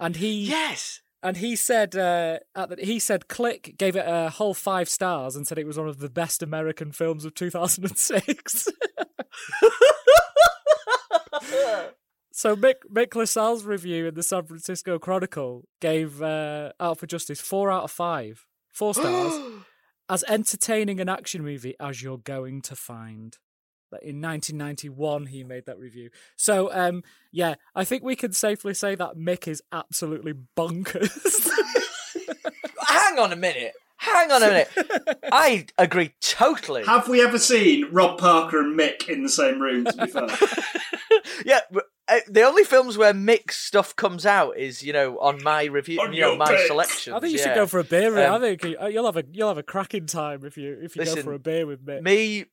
and 0.00 0.16
he 0.16 0.46
Yes. 0.46 1.00
And 1.24 1.38
he 1.38 1.56
said 1.56 1.96
uh, 1.96 2.38
at 2.54 2.68
the, 2.68 2.76
he 2.84 2.98
said 2.98 3.28
Click 3.28 3.76
gave 3.78 3.96
it 3.96 4.04
a 4.06 4.28
whole 4.28 4.52
five 4.52 4.90
stars 4.90 5.34
and 5.34 5.46
said 5.46 5.58
it 5.58 5.66
was 5.66 5.78
one 5.78 5.88
of 5.88 5.98
the 5.98 6.10
best 6.10 6.42
American 6.42 6.92
films 6.92 7.24
of 7.24 7.34
2006. 7.34 8.68
so 12.30 12.54
Mick 12.54 12.74
Mick 12.92 13.16
LaSalle's 13.16 13.64
review 13.64 14.06
in 14.06 14.14
the 14.14 14.22
San 14.22 14.44
Francisco 14.44 14.98
Chronicle 14.98 15.66
gave 15.80 16.20
uh, 16.20 16.72
Out 16.78 16.98
for 16.98 17.06
Justice 17.06 17.40
four 17.40 17.70
out 17.70 17.84
of 17.84 17.90
five, 17.90 18.44
four 18.70 18.92
stars, 18.92 19.32
as 20.10 20.24
entertaining 20.28 21.00
an 21.00 21.08
action 21.08 21.42
movie 21.42 21.74
as 21.80 22.02
you're 22.02 22.18
going 22.18 22.60
to 22.60 22.76
find. 22.76 23.38
That 23.94 24.02
In 24.02 24.20
1991, 24.20 25.26
he 25.26 25.44
made 25.44 25.66
that 25.66 25.78
review. 25.78 26.10
So, 26.36 26.72
um, 26.72 27.04
yeah, 27.30 27.54
I 27.76 27.84
think 27.84 28.02
we 28.02 28.16
can 28.16 28.32
safely 28.32 28.74
say 28.74 28.96
that 28.96 29.16
Mick 29.16 29.46
is 29.46 29.62
absolutely 29.70 30.34
bonkers. 30.56 31.48
Hang 32.88 33.18
on 33.20 33.32
a 33.32 33.36
minute. 33.36 33.72
Hang 33.96 34.32
on 34.32 34.42
a 34.42 34.48
minute. 34.48 34.68
I 35.30 35.66
agree 35.78 36.12
totally. 36.20 36.84
Have 36.84 37.08
we 37.08 37.22
ever 37.22 37.38
seen 37.38 37.86
Rob 37.92 38.18
Parker 38.18 38.60
and 38.60 38.78
Mick 38.78 39.08
in 39.08 39.22
the 39.22 39.28
same 39.28 39.60
room? 39.60 39.84
To 39.84 39.92
be 39.96 40.06
fair, 40.08 40.26
yeah, 41.46 41.60
but, 41.70 41.84
uh, 42.08 42.20
the 42.28 42.42
only 42.42 42.64
films 42.64 42.98
where 42.98 43.14
mixed 43.14 43.64
stuff 43.64 43.96
comes 43.96 44.26
out 44.26 44.56
is 44.58 44.82
you 44.82 44.92
know 44.92 45.18
on 45.18 45.42
my 45.42 45.64
review, 45.64 46.00
On 46.00 46.12
you 46.12 46.20
know 46.20 46.36
my 46.36 46.46
picks. 46.46 46.66
selections. 46.66 47.14
I 47.16 47.20
think 47.20 47.32
you 47.32 47.38
yeah. 47.38 47.44
should 47.44 47.54
go 47.54 47.66
for 47.66 47.78
a 47.80 47.84
beer. 47.84 48.18
I 48.18 48.24
Um, 48.26 48.40
think 48.42 48.62
you- 48.64 48.76
uh, 48.80 48.86
you'll 48.86 49.06
have 49.06 49.16
a 49.16 49.24
you'll 49.32 49.48
have 49.48 49.58
a 49.58 49.62
cracking 49.62 50.06
time 50.06 50.44
if 50.44 50.56
you 50.56 50.78
if 50.82 50.96
you 50.96 51.04
go 51.04 51.16
for 51.16 51.32
a 51.32 51.38
beer 51.38 51.66
with 51.66 51.84
Mick. 51.84 52.02
me, 52.02 52.46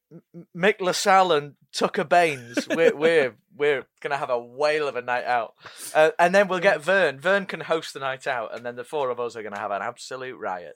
Mick 0.56 0.80
LaSalle, 0.80 1.32
and 1.34 1.54
Tucker 1.74 2.04
Baines. 2.04 2.68
We're 2.70 2.96
we're 2.96 3.36
we're 3.58 3.86
gonna 4.00 4.18
have 4.18 4.30
a 4.30 4.40
whale 4.40 4.88
of 4.88 4.96
a 4.96 5.02
night 5.02 5.26
out, 5.26 5.54
uh, 5.94 6.12
and 6.18 6.34
then 6.34 6.48
we'll 6.48 6.60
get 6.60 6.82
Vern. 6.82 7.20
Vern 7.20 7.46
can 7.46 7.60
host 7.60 7.94
the 7.94 8.00
night 8.00 8.26
out, 8.28 8.56
and 8.56 8.66
then 8.66 8.76
the 8.76 8.84
four 8.86 9.10
of 9.10 9.20
us 9.20 9.36
are 9.36 9.44
gonna 9.44 9.60
have 9.60 9.72
an 9.72 9.82
absolute 9.82 10.38
riot, 10.40 10.74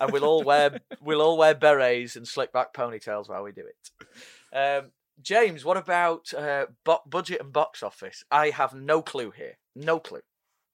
and 0.00 0.10
we'll 0.12 0.24
all 0.24 0.42
wear 0.42 0.80
we'll 1.02 1.20
all 1.22 1.36
wear 1.36 1.54
berets 1.54 2.16
and 2.16 2.26
slick 2.26 2.52
back 2.52 2.72
ponytails 2.72 3.28
while 3.28 3.42
we 3.42 3.52
do 3.52 3.64
it. 3.66 4.56
Um, 4.56 4.90
James, 5.22 5.64
what 5.64 5.76
about 5.76 6.32
uh, 6.34 6.66
bo- 6.84 7.00
budget 7.06 7.40
and 7.40 7.52
box 7.52 7.82
office? 7.82 8.22
I 8.30 8.50
have 8.50 8.74
no 8.74 9.02
clue 9.02 9.30
here. 9.30 9.58
No 9.74 9.98
clue. 9.98 10.20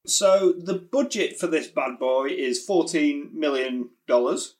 so 0.06 0.52
the 0.58 0.74
budget 0.74 1.38
for 1.38 1.46
this 1.46 1.68
bad 1.68 1.98
boy 1.98 2.26
is 2.26 2.64
fourteen 2.64 3.30
million 3.34 3.90
dollars, 4.08 4.56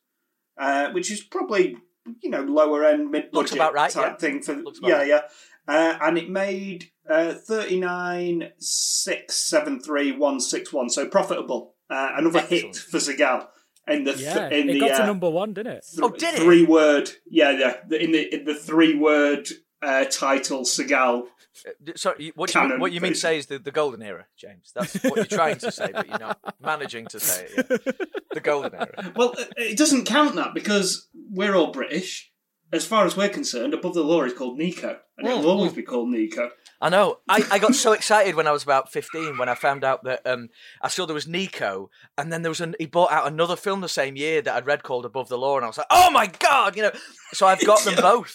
uh, 0.59 0.91
which 0.93 1.11
is 1.11 1.21
probably 1.23 1.77
you 2.21 2.31
know 2.31 2.43
lower 2.43 2.85
end 2.85 3.11
mid 3.11 3.25
Looks 3.33 3.51
budget 3.51 3.57
about 3.57 3.75
right, 3.75 3.91
type 3.91 4.05
yeah. 4.05 4.17
thing 4.17 4.43
for 4.43 4.55
Looks 4.55 4.79
about 4.79 4.89
yeah 4.89 4.97
right. 4.99 5.09
yeah. 5.09 5.21
Uh, 5.69 5.97
and 6.03 6.19
it 6.19 6.29
made 6.29 6.91
uh, 7.09 7.35
thirty 7.35 7.79
nine 7.79 8.51
six 8.59 9.35
seven 9.37 9.81
three 9.81 10.11
one 10.13 10.41
six 10.41 10.73
one, 10.73 10.91
so 10.91 11.07
profitable. 11.07 11.75
Uh, 11.91 12.11
another 12.17 12.41
hit 12.41 12.75
for 12.75 12.99
Seagal 12.99 13.47
in 13.87 14.05
the 14.05 14.13
th- 14.15 14.25
yeah, 14.25 14.49
in 14.49 14.69
it 14.69 14.73
the 14.75 14.81
got 14.81 14.97
to 14.97 15.03
uh, 15.03 15.07
number 15.07 15.29
one, 15.31 15.53
didn't 15.53 15.73
it? 15.75 15.85
Oh, 16.01 16.09
did 16.11 16.35
it? 16.35 16.41
three 16.41 16.65
word 16.65 17.11
yeah 17.29 17.51
yeah 17.51 17.97
in 17.99 18.13
the 18.13 18.35
in 18.35 18.45
the 18.45 18.55
three 18.55 18.95
word 18.97 19.49
uh, 19.83 20.05
title 20.07 20.63
Seagal 20.63 21.25
Uh, 21.67 21.93
Sorry, 21.97 22.33
what 22.35 22.55
you, 22.55 22.61
Canon, 22.61 22.81
what 22.81 22.93
you 22.93 23.01
mean 23.01 23.13
to 23.13 23.19
say 23.19 23.37
is 23.39 23.47
the, 23.47 23.59
the 23.59 23.71
golden 23.71 24.03
era, 24.03 24.27
James. 24.39 24.73
That's 24.75 24.95
what 25.03 25.17
you're 25.17 25.25
trying 25.27 25.59
to 25.59 25.71
say, 25.73 25.91
but 25.93 26.09
you're 26.09 26.19
not 26.19 26.39
managing 26.61 27.07
to 27.09 27.21
say 27.21 27.47
it. 27.57 27.67
yet. 27.69 27.99
The 28.33 28.41
golden 28.41 28.75
era. 28.75 29.13
Well, 29.17 29.33
it- 29.33 29.53
it 29.57 29.79
doesn't 29.79 30.07
count 30.07 30.35
that 30.37 30.55
because 30.55 31.09
we're 31.31 31.55
all 31.55 31.71
British. 31.73 32.31
As 32.75 32.87
far 32.87 33.05
as 33.05 33.15
we're 33.19 33.29
concerned, 33.29 33.75
above 33.75 33.93
the 33.93 34.03
law 34.03 34.23
is 34.23 34.33
called 34.33 34.57
Nico, 34.57 34.99
and 35.19 35.27
Mm, 35.29 35.31
it'll 35.41 35.51
always 35.51 35.75
be 35.75 35.83
called 35.83 36.09
Nico. 36.09 36.51
I 36.81 36.89
know. 36.89 37.19
I, 37.29 37.45
I 37.51 37.59
got 37.59 37.75
so 37.75 37.93
excited 37.93 38.35
when 38.35 38.47
I 38.47 38.51
was 38.51 38.63
about 38.63 38.91
15 38.91 39.37
when 39.37 39.51
I 39.51 39.55
found 39.55 39.85
out 39.85 40.05
that 40.05 40.27
um, 40.27 40.49
I 40.81 40.89
saw 40.89 41.05
there 41.05 41.13
was 41.13 41.29
Nico, 41.29 41.91
and 42.17 42.33
then 42.33 42.41
there 42.41 42.51
was 42.51 42.63
an, 42.63 42.75
he 42.79 42.87
bought 42.87 43.13
out 43.13 43.27
another 43.31 43.57
film 43.57 43.83
the 43.83 43.89
same 43.91 44.17
year 44.17 44.41
that 44.41 44.55
I'd 44.57 44.65
read 44.65 44.83
called 44.85 45.05
Above 45.05 45.29
the 45.29 45.37
Law, 45.37 45.57
and 45.57 45.67
I 45.67 45.69
was 45.69 45.77
like, 45.77 45.87
oh 45.91 46.11
my 46.11 46.29
god, 46.29 46.75
you 46.75 46.83
know. 46.83 46.93
So 47.35 47.47
I've 47.47 47.63
got 47.67 47.85
them 47.85 47.97
both. 48.01 48.33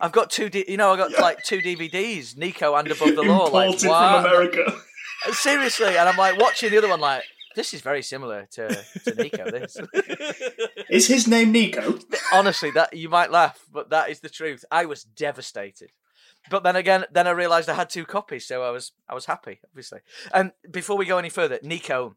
I've 0.00 0.12
got 0.12 0.30
two, 0.30 0.48
D- 0.48 0.64
you 0.68 0.76
know, 0.76 0.92
I 0.92 0.96
got 0.96 1.12
like 1.20 1.42
two 1.42 1.60
DVDs, 1.60 2.36
Nico 2.36 2.74
and 2.74 2.90
Above 2.90 3.16
the 3.16 3.22
Law. 3.22 3.46
Like, 3.46 3.66
Imported 3.66 3.80
from 3.80 4.24
America. 4.24 4.72
Seriously, 5.32 5.96
and 5.96 6.08
I'm 6.08 6.16
like 6.16 6.38
watching 6.38 6.70
the 6.70 6.78
other 6.78 6.88
one, 6.88 7.00
like 7.00 7.24
this 7.58 7.74
is 7.74 7.80
very 7.80 8.02
similar 8.02 8.46
to, 8.52 8.68
to 9.04 9.14
Nico. 9.16 9.50
This. 9.50 9.76
Is 10.90 11.08
his 11.08 11.26
name 11.26 11.50
Nico? 11.50 11.98
honestly, 12.32 12.70
that 12.70 12.94
you 12.96 13.08
might 13.08 13.32
laugh, 13.32 13.66
but 13.72 13.90
that 13.90 14.10
is 14.10 14.20
the 14.20 14.28
truth. 14.28 14.64
I 14.70 14.84
was 14.84 15.02
devastated. 15.02 15.90
But 16.50 16.62
then 16.62 16.76
again, 16.76 17.04
then 17.10 17.26
I 17.26 17.30
realised 17.30 17.68
I 17.68 17.74
had 17.74 17.90
two 17.90 18.04
copies, 18.04 18.46
so 18.46 18.62
I 18.62 18.70
was 18.70 18.92
I 19.08 19.14
was 19.14 19.26
happy, 19.26 19.60
obviously. 19.68 20.00
And 20.32 20.52
before 20.70 20.96
we 20.96 21.04
go 21.04 21.18
any 21.18 21.30
further, 21.30 21.58
Nico, 21.62 22.16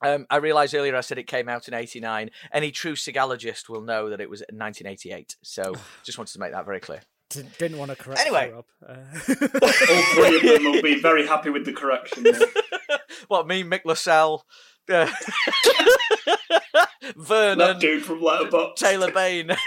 um, 0.00 0.26
I 0.30 0.36
realised 0.36 0.74
earlier 0.74 0.96
I 0.96 1.02
said 1.02 1.18
it 1.18 1.26
came 1.26 1.50
out 1.50 1.68
in 1.68 1.74
'89. 1.74 2.30
Any 2.50 2.70
true 2.70 2.94
Seagalogist 2.94 3.68
will 3.68 3.82
know 3.82 4.08
that 4.08 4.22
it 4.22 4.30
was 4.30 4.40
1988. 4.40 5.36
So 5.42 5.74
just 6.02 6.16
wanted 6.16 6.32
to 6.32 6.40
make 6.40 6.52
that 6.52 6.64
very 6.64 6.80
clear. 6.80 7.02
D- 7.30 7.42
didn't 7.58 7.78
want 7.78 7.90
to 7.90 7.96
correct 7.96 8.20
Anyway. 8.20 8.48
you, 8.48 8.54
Rob. 8.54 8.64
Uh, 8.86 8.94
All 9.62 10.02
three 10.14 10.36
of 10.36 10.42
them 10.42 10.64
will 10.72 10.82
be 10.82 11.00
very 11.00 11.26
happy 11.26 11.50
with 11.50 11.64
the 11.64 11.72
correction. 11.72 12.24
What 13.28 13.46
me, 13.46 13.62
Mick 13.64 13.80
LaSalle, 13.84 14.44
uh, 14.90 15.10
That 16.26 17.14
Vernon, 17.16 17.78
dude 17.78 18.02
from 18.04 18.20
Letterboxd. 18.20 18.76
Taylor 18.76 19.10
Bain. 19.12 19.50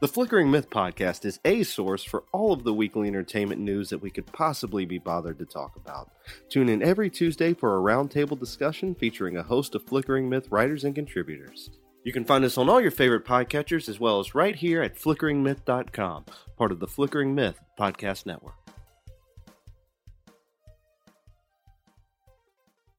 The 0.00 0.08
Flickering 0.08 0.50
Myth 0.50 0.68
podcast 0.68 1.24
is 1.24 1.38
a 1.44 1.62
source 1.62 2.02
for 2.02 2.24
all 2.32 2.52
of 2.52 2.64
the 2.64 2.74
weekly 2.74 3.06
entertainment 3.06 3.60
news 3.60 3.88
that 3.90 4.02
we 4.02 4.10
could 4.10 4.26
possibly 4.26 4.84
be 4.84 4.98
bothered 4.98 5.38
to 5.38 5.44
talk 5.44 5.76
about. 5.76 6.10
Tune 6.48 6.68
in 6.68 6.82
every 6.82 7.08
Tuesday 7.08 7.54
for 7.54 7.76
a 7.78 7.80
roundtable 7.80 8.36
discussion 8.36 8.96
featuring 8.96 9.36
a 9.36 9.44
host 9.44 9.76
of 9.76 9.84
Flickering 9.86 10.28
Myth 10.28 10.48
writers 10.50 10.82
and 10.82 10.92
contributors. 10.96 11.70
You 12.04 12.12
can 12.12 12.24
find 12.24 12.44
us 12.44 12.58
on 12.58 12.68
all 12.68 12.80
your 12.80 12.90
favorite 12.90 13.24
podcatchers 13.24 13.88
as 13.88 14.00
well 14.00 14.18
as 14.18 14.34
right 14.34 14.56
here 14.56 14.82
at 14.82 14.96
flickeringmyth.com, 14.96 16.24
part 16.56 16.72
of 16.72 16.80
the 16.80 16.88
Flickering 16.88 17.34
Myth 17.34 17.60
podcast 17.78 18.26
network. 18.26 18.54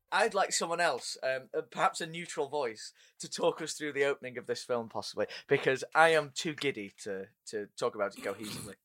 I'd 0.10 0.36
like 0.36 0.54
someone 0.54 0.80
else, 0.80 1.18
um, 1.24 1.50
uh, 1.58 1.62
perhaps 1.72 2.00
a 2.00 2.06
neutral 2.06 2.48
voice, 2.48 2.94
to 3.20 3.30
talk 3.30 3.62
us 3.64 3.74
through 3.74 3.94
the 3.94 4.06
opening 4.06 4.38
of 4.38 4.46
this 4.46 4.64
film, 4.64 4.88
possibly, 4.88 5.26
because 5.48 5.84
I 5.96 6.10
am 6.10 6.32
too 6.36 6.54
giddy 6.54 6.94
to, 7.04 7.26
to 7.48 7.68
talk 7.80 7.96
about 7.96 8.16
it 8.16 8.24
cohesively. 8.24 8.76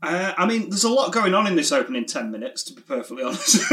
Uh, 0.00 0.32
I 0.38 0.46
mean, 0.46 0.70
there's 0.70 0.84
a 0.84 0.88
lot 0.88 1.12
going 1.12 1.34
on 1.34 1.48
in 1.48 1.56
this 1.56 1.72
opening 1.72 2.04
10 2.06 2.30
minutes, 2.30 2.62
to 2.64 2.72
be 2.72 2.82
perfectly 2.82 3.24
honest. 3.24 3.60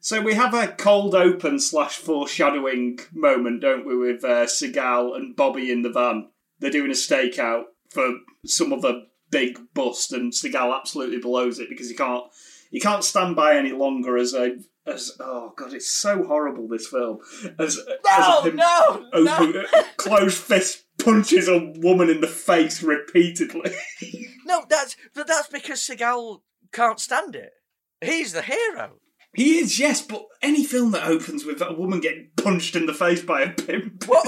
so 0.00 0.20
we 0.20 0.34
have 0.34 0.54
a 0.54 0.68
cold 0.68 1.14
open 1.14 1.60
slash 1.60 1.96
foreshadowing 1.96 2.98
moment, 3.12 3.60
don't 3.60 3.86
we, 3.86 3.96
with 3.96 4.24
uh, 4.24 4.46
Seagal 4.46 5.16
and 5.16 5.36
Bobby 5.36 5.70
in 5.70 5.82
the 5.82 5.90
van. 5.90 6.28
They're 6.58 6.70
doing 6.70 6.90
a 6.90 6.94
stakeout 6.94 7.64
for 7.88 8.10
some 8.44 8.72
other 8.72 9.02
big 9.30 9.58
bust, 9.74 10.12
and 10.12 10.32
Seagal 10.32 10.76
absolutely 10.76 11.18
blows 11.18 11.58
it 11.58 11.68
because 11.68 11.88
he 11.88 11.94
can't 11.94 12.24
he 12.70 12.80
can't 12.80 13.04
stand 13.04 13.36
by 13.36 13.56
any 13.56 13.72
longer 13.72 14.16
as 14.16 14.34
a 14.34 14.56
as 14.86 15.12
oh 15.20 15.52
god, 15.56 15.72
it's 15.74 15.90
so 15.90 16.24
horrible 16.24 16.68
this 16.68 16.88
film 16.88 17.18
as, 17.58 17.78
No, 17.86 17.94
as 18.10 18.44
him 18.46 18.56
no, 18.56 19.06
open, 19.12 19.52
no, 19.52 19.64
closed 19.96 20.38
fist 20.38 20.84
punches 20.98 21.48
a 21.48 21.72
woman 21.76 22.10
in 22.10 22.20
the 22.20 22.26
face 22.26 22.82
repeatedly. 22.82 23.72
no. 24.46 24.64
That's 24.68 24.96
but 25.14 25.26
that's 25.26 25.48
because 25.48 25.80
Seagal 25.80 26.40
can't 26.72 27.00
stand 27.00 27.36
it. 27.36 27.52
He's 28.00 28.32
the 28.32 28.42
hero. 28.42 28.98
He 29.32 29.58
is, 29.58 29.78
yes, 29.78 30.02
but 30.02 30.24
any 30.42 30.64
film 30.64 30.90
that 30.90 31.06
opens 31.06 31.44
with 31.44 31.62
a 31.62 31.72
woman 31.72 32.00
getting 32.00 32.30
punched 32.36 32.74
in 32.74 32.86
the 32.86 32.92
face 32.94 33.22
by 33.22 33.42
a 33.42 33.50
pimp. 33.52 34.04
What 34.08 34.26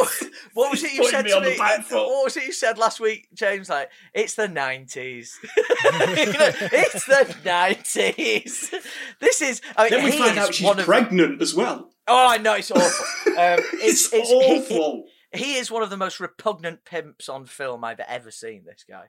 what 0.55 0.71
was 0.71 0.85
it 0.85 0.93
you 0.93 1.11
said 1.11 1.25
me 1.25 1.33
to 1.33 1.41
me? 1.41 1.57
uh. 1.59 1.81
What 1.91 2.25
was 2.25 2.37
it 2.37 2.45
you 2.45 2.53
said 2.53 2.79
last 2.79 3.01
week, 3.01 3.27
James? 3.35 3.69
Like 3.69 3.91
it's 4.15 4.35
the 4.35 4.47
nineties. 4.47 5.37
it's 5.45 7.05
the 7.07 7.35
nineties. 7.45 8.73
This 9.21 9.43
is. 9.43 9.61
I 9.77 9.85
mean, 9.85 9.91
Then 9.91 10.05
we 10.05 10.19
find 10.19 10.39
out 10.39 10.55
she's 10.55 10.67
one 10.67 10.79
of- 10.79 10.85
pregnant 10.87 11.43
as 11.43 11.55
well. 11.55 11.91
Oh, 12.07 12.29
I 12.29 12.39
know 12.39 12.55
it's 12.55 12.71
awful. 12.71 13.07
Um, 13.27 13.59
It's, 13.75 14.13
it's, 14.13 14.13
it's 14.13 14.29
he- 14.31 14.35
awful. 14.79 15.05
he 15.33 15.55
is 15.55 15.71
one 15.71 15.83
of 15.83 15.91
the 15.91 15.97
most 15.97 16.21
repugnant 16.21 16.85
pimps 16.85 17.29
on 17.29 17.47
film 17.47 17.85
I've 17.85 18.01
ever 18.01 18.31
seen. 18.31 18.65
This 18.65 18.85
guy. 18.89 19.07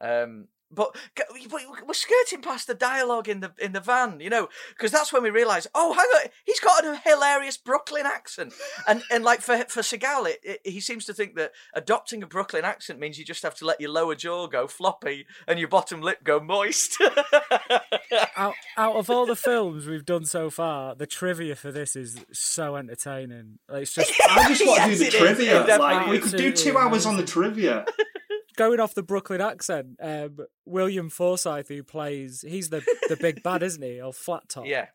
Um, 0.00 0.48
but 0.70 0.96
we're 1.86 1.94
skirting 1.94 2.42
past 2.42 2.66
the 2.66 2.74
dialogue 2.74 3.28
in 3.28 3.40
the 3.40 3.52
in 3.58 3.72
the 3.72 3.80
van, 3.80 4.20
you 4.20 4.30
know, 4.30 4.48
because 4.70 4.90
that's 4.90 5.12
when 5.12 5.22
we 5.22 5.30
realise, 5.30 5.66
oh, 5.74 5.92
hang 5.92 6.04
on, 6.04 6.30
he's 6.44 6.60
got 6.60 6.84
a 6.84 6.96
hilarious 7.04 7.56
Brooklyn 7.56 8.06
accent, 8.06 8.52
and 8.86 9.02
and 9.10 9.24
like 9.24 9.40
for 9.40 9.56
for 9.68 9.82
Seagal, 9.82 10.28
it, 10.28 10.40
it, 10.42 10.60
he 10.64 10.80
seems 10.80 11.04
to 11.06 11.14
think 11.14 11.36
that 11.36 11.52
adopting 11.74 12.22
a 12.22 12.26
Brooklyn 12.26 12.64
accent 12.64 12.98
means 12.98 13.18
you 13.18 13.24
just 13.24 13.42
have 13.42 13.54
to 13.56 13.64
let 13.64 13.80
your 13.80 13.90
lower 13.90 14.14
jaw 14.14 14.46
go 14.46 14.66
floppy 14.66 15.26
and 15.46 15.58
your 15.58 15.68
bottom 15.68 16.00
lip 16.00 16.24
go 16.24 16.40
moist. 16.40 16.98
out, 18.36 18.54
out 18.76 18.96
of 18.96 19.08
all 19.08 19.26
the 19.26 19.36
films 19.36 19.86
we've 19.86 20.04
done 20.04 20.24
so 20.24 20.50
far, 20.50 20.94
the 20.94 21.06
trivia 21.06 21.54
for 21.54 21.70
this 21.70 21.96
is 21.96 22.24
so 22.32 22.76
entertaining. 22.76 23.58
Like, 23.68 23.82
It's 23.82 23.94
just 23.94 24.12
I 24.28 24.48
just 24.48 24.66
want 24.66 24.82
to 24.82 24.98
do 24.98 25.04
the 25.04 25.10
trivia. 25.10 25.64
Like 25.78 26.08
we 26.08 26.18
could 26.18 26.36
do 26.36 26.52
two 26.52 26.76
hours 26.76 27.06
on 27.06 27.16
the 27.16 27.24
trivia. 27.24 27.84
Going 28.56 28.80
off 28.80 28.94
the 28.94 29.02
Brooklyn 29.02 29.40
accent. 29.40 29.96
Um, 30.00 30.38
William 30.64 31.10
Forsythe, 31.10 31.68
who 31.68 31.82
plays, 31.82 32.42
he's 32.46 32.70
the 32.70 32.80
the 33.08 33.16
big 33.16 33.42
bad, 33.42 33.62
isn't 33.62 33.82
he? 33.82 34.00
Or 34.00 34.12
flat 34.12 34.48
top. 34.48 34.66
yeah, 34.66 34.86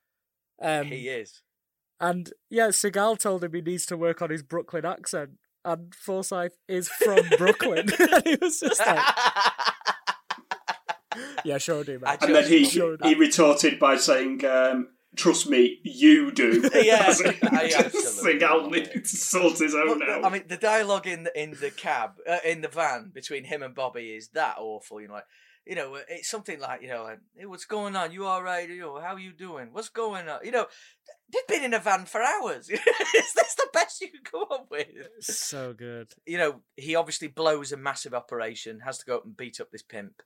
Um, 0.59 0.87
he 0.87 1.07
is. 1.07 1.41
And 1.99 2.33
yeah, 2.49 2.69
Seagal 2.69 3.19
told 3.19 3.43
him 3.43 3.53
he 3.53 3.61
needs 3.61 3.85
to 3.85 3.95
work 3.97 4.21
on 4.23 4.31
his 4.31 4.41
Brooklyn 4.41 4.85
accent. 4.85 5.31
And 5.63 5.93
Forsythe 5.93 6.53
is 6.67 6.89
from 6.89 7.19
Brooklyn. 7.37 7.87
and 7.99 8.23
he 8.25 8.35
was 8.41 8.59
just 8.59 8.79
like, 8.79 9.05
yeah, 11.45 11.59
sure 11.59 11.83
do, 11.83 11.99
man. 11.99 12.17
And 12.21 12.33
then 12.35 12.47
he 12.47 12.65
Sure 12.65 12.97
he 13.03 13.13
retorted 13.13 13.77
by 13.79 13.97
saying, 13.97 14.43
um, 14.45 14.87
"Trust 15.15 15.47
me, 15.49 15.79
you 15.83 16.31
do." 16.31 16.69
Yeah, 16.75 17.03
As 17.07 17.21
in, 17.21 17.35
I 17.43 17.71
absolutely 17.77 18.39
Seagal 18.39 18.61
love 18.63 18.71
needed 18.71 18.95
it. 18.95 19.05
to 19.05 19.17
sort 19.17 19.57
his 19.59 19.75
own 19.75 19.99
But, 19.99 20.09
out. 20.09 20.25
I 20.25 20.29
mean, 20.29 20.43
the 20.47 20.57
dialogue 20.57 21.07
in 21.07 21.23
the, 21.23 21.41
in 21.41 21.51
the 21.59 21.71
cab, 21.71 22.11
uh, 22.29 22.37
in 22.45 22.61
the 22.61 22.67
van 22.69 23.11
between 23.13 23.43
him 23.45 23.61
and 23.63 23.75
Bobby 23.75 24.11
is 24.11 24.29
that 24.29 24.55
awful. 24.57 25.01
You 25.01 25.07
know, 25.09 25.13
like, 25.15 25.25
you 25.65 25.75
know, 25.75 25.97
it's 26.09 26.29
something 26.29 26.59
like, 26.59 26.81
you 26.81 26.87
know, 26.87 27.03
like, 27.03 27.19
hey, 27.37 27.45
what's 27.45 27.65
going 27.65 27.95
on? 27.95 28.11
You 28.11 28.25
all 28.25 28.41
right? 28.41 28.67
You 28.67 28.79
know, 28.79 28.99
how 28.99 29.15
you 29.17 29.31
doing? 29.31 29.69
What's 29.71 29.89
going 29.89 30.27
on? 30.27 30.39
You 30.43 30.51
know, 30.51 30.65
they've 31.31 31.47
been 31.47 31.63
in 31.63 31.73
a 31.75 31.79
van 31.79 32.05
for 32.05 32.21
hours. 32.23 32.67
is 32.69 32.79
this 33.35 33.55
the 33.55 33.67
best 33.71 34.01
you 34.01 34.07
can 34.09 34.21
come 34.23 34.45
up 34.51 34.67
with? 34.71 34.87
So 35.19 35.73
good. 35.73 36.13
You 36.25 36.39
know, 36.39 36.61
he 36.77 36.95
obviously 36.95 37.27
blows 37.27 37.71
a 37.71 37.77
massive 37.77 38.13
operation, 38.15 38.79
has 38.85 38.97
to 38.99 39.05
go 39.05 39.17
up 39.17 39.25
and 39.25 39.37
beat 39.37 39.59
up 39.61 39.69
this 39.71 39.83
pimp, 39.83 40.23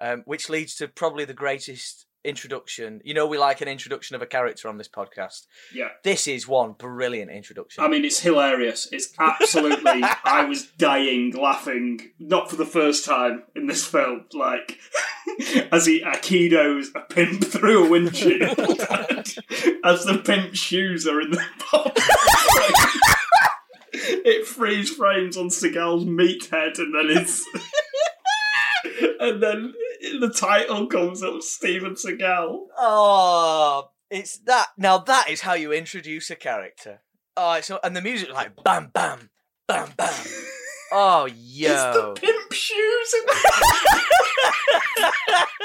um, 0.00 0.22
which 0.24 0.48
leads 0.48 0.74
to 0.76 0.88
probably 0.88 1.26
the 1.26 1.34
greatest 1.34 2.06
introduction. 2.24 3.00
You 3.04 3.14
know, 3.14 3.26
we 3.26 3.38
like 3.38 3.60
an 3.60 3.68
introduction 3.68 4.16
of 4.16 4.22
a 4.22 4.26
character 4.26 4.68
on 4.68 4.78
this 4.78 4.88
podcast. 4.88 5.46
yeah. 5.72 5.88
This 6.04 6.26
is 6.26 6.46
one 6.46 6.72
brilliant 6.72 7.30
introduction. 7.30 7.82
I 7.84 7.88
mean, 7.88 8.04
it's 8.04 8.20
hilarious. 8.20 8.88
It's 8.92 9.12
absolutely. 9.18 10.02
I 10.24 10.44
was 10.44 10.66
dying 10.78 11.32
laughing, 11.32 12.00
not 12.18 12.50
for 12.50 12.56
the 12.56 12.66
first 12.66 13.04
time 13.04 13.44
in 13.54 13.66
this 13.66 13.86
film. 13.86 14.24
Like, 14.32 14.78
as 15.72 15.86
he 15.86 16.02
aikidos 16.02 16.88
a 16.94 17.00
pimp 17.00 17.44
through 17.44 17.86
a 17.86 17.90
windshield, 17.90 18.58
as 19.84 20.04
the 20.04 20.22
pimp's 20.24 20.58
shoes 20.58 21.06
are 21.06 21.20
in 21.20 21.30
the 21.30 21.44
bottom. 21.72 21.92
it 23.92 24.46
freeze 24.46 24.90
frames 24.90 25.36
on 25.36 25.48
Seagal's 25.48 26.04
meathead, 26.04 26.78
and 26.78 26.94
then 26.94 27.16
it's. 27.22 27.44
and 29.20 29.42
then 29.42 29.74
the 30.20 30.30
title 30.34 30.86
comes 30.86 31.22
up 31.22 31.42
Steven 31.42 31.94
Seagal. 31.94 32.58
Oh, 32.76 33.90
it's 34.10 34.38
that. 34.40 34.68
Now 34.76 34.98
that 34.98 35.28
is 35.30 35.40
how 35.42 35.54
you 35.54 35.72
introduce 35.72 36.30
a 36.30 36.36
character. 36.36 37.00
Oh, 37.36 37.60
so 37.60 37.78
and 37.84 37.94
the 37.96 38.02
music 38.02 38.32
like 38.32 38.62
bam, 38.64 38.90
bam, 38.92 39.30
bam, 39.66 39.90
bam. 39.96 40.12
Oh, 40.90 41.26
It's 41.26 41.36
yo. 41.36 41.92
the 42.14 42.18
pimp 42.18 42.50
shoes 42.52 43.14
in 43.14 43.24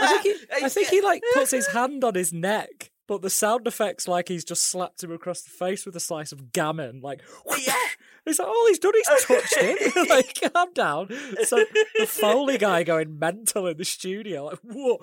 I 0.01 0.07
think, 0.21 0.23
he, 0.23 0.35
I 0.65 0.69
think 0.69 0.87
he 0.89 0.99
like 1.01 1.23
puts 1.33 1.51
his 1.51 1.67
hand 1.67 2.03
on 2.03 2.13
his 2.15 2.33
neck, 2.33 2.91
but 3.07 3.21
the 3.21 3.29
sound 3.29 3.67
effects 3.67 4.07
like 4.07 4.27
he's 4.27 4.45
just 4.45 4.63
slapped 4.63 5.03
him 5.03 5.11
across 5.11 5.41
the 5.41 5.49
face 5.49 5.85
with 5.85 5.95
a 5.95 5.99
slice 5.99 6.31
of 6.31 6.51
gammon. 6.51 7.01
Like, 7.01 7.21
Yeah. 7.65 7.73
He's 8.25 8.39
like, 8.39 8.47
all 8.47 8.67
he's 8.69 8.79
done 8.79 8.93
is 8.95 9.25
touched 9.27 9.59
him. 9.59 9.77
like, 10.09 10.39
calm 10.53 10.71
down. 10.71 11.09
So 11.43 11.57
the 11.99 12.05
Foley 12.07 12.57
guy 12.57 12.83
going 12.83 13.19
mental 13.19 13.67
in 13.67 13.75
the 13.75 13.83
studio. 13.83 14.45
Like, 14.45 14.59
whoa. 14.63 14.97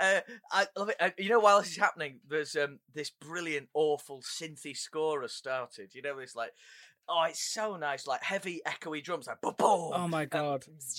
uh, 0.00 0.20
I 0.50 0.66
love 0.76 0.88
it. 0.88 0.96
Uh, 0.98 1.10
you 1.18 1.28
know, 1.28 1.40
while 1.40 1.60
this 1.60 1.72
is 1.72 1.76
happening, 1.76 2.20
there's 2.26 2.56
um, 2.56 2.78
this 2.94 3.10
brilliant, 3.10 3.68
awful 3.74 4.22
synthy 4.22 4.74
score 4.74 5.20
has 5.20 5.34
started. 5.34 5.94
You 5.94 6.00
know, 6.00 6.18
it's 6.20 6.34
like, 6.34 6.52
oh, 7.08 7.24
it's 7.28 7.42
so 7.42 7.76
nice, 7.76 8.06
like 8.06 8.22
heavy, 8.22 8.62
echoey 8.66 9.02
drums, 9.02 9.26
like 9.26 9.40
boom, 9.40 9.54
boom. 9.58 9.92
Oh 9.94 10.08
my 10.08 10.24
god. 10.24 10.64
It's 10.74 10.94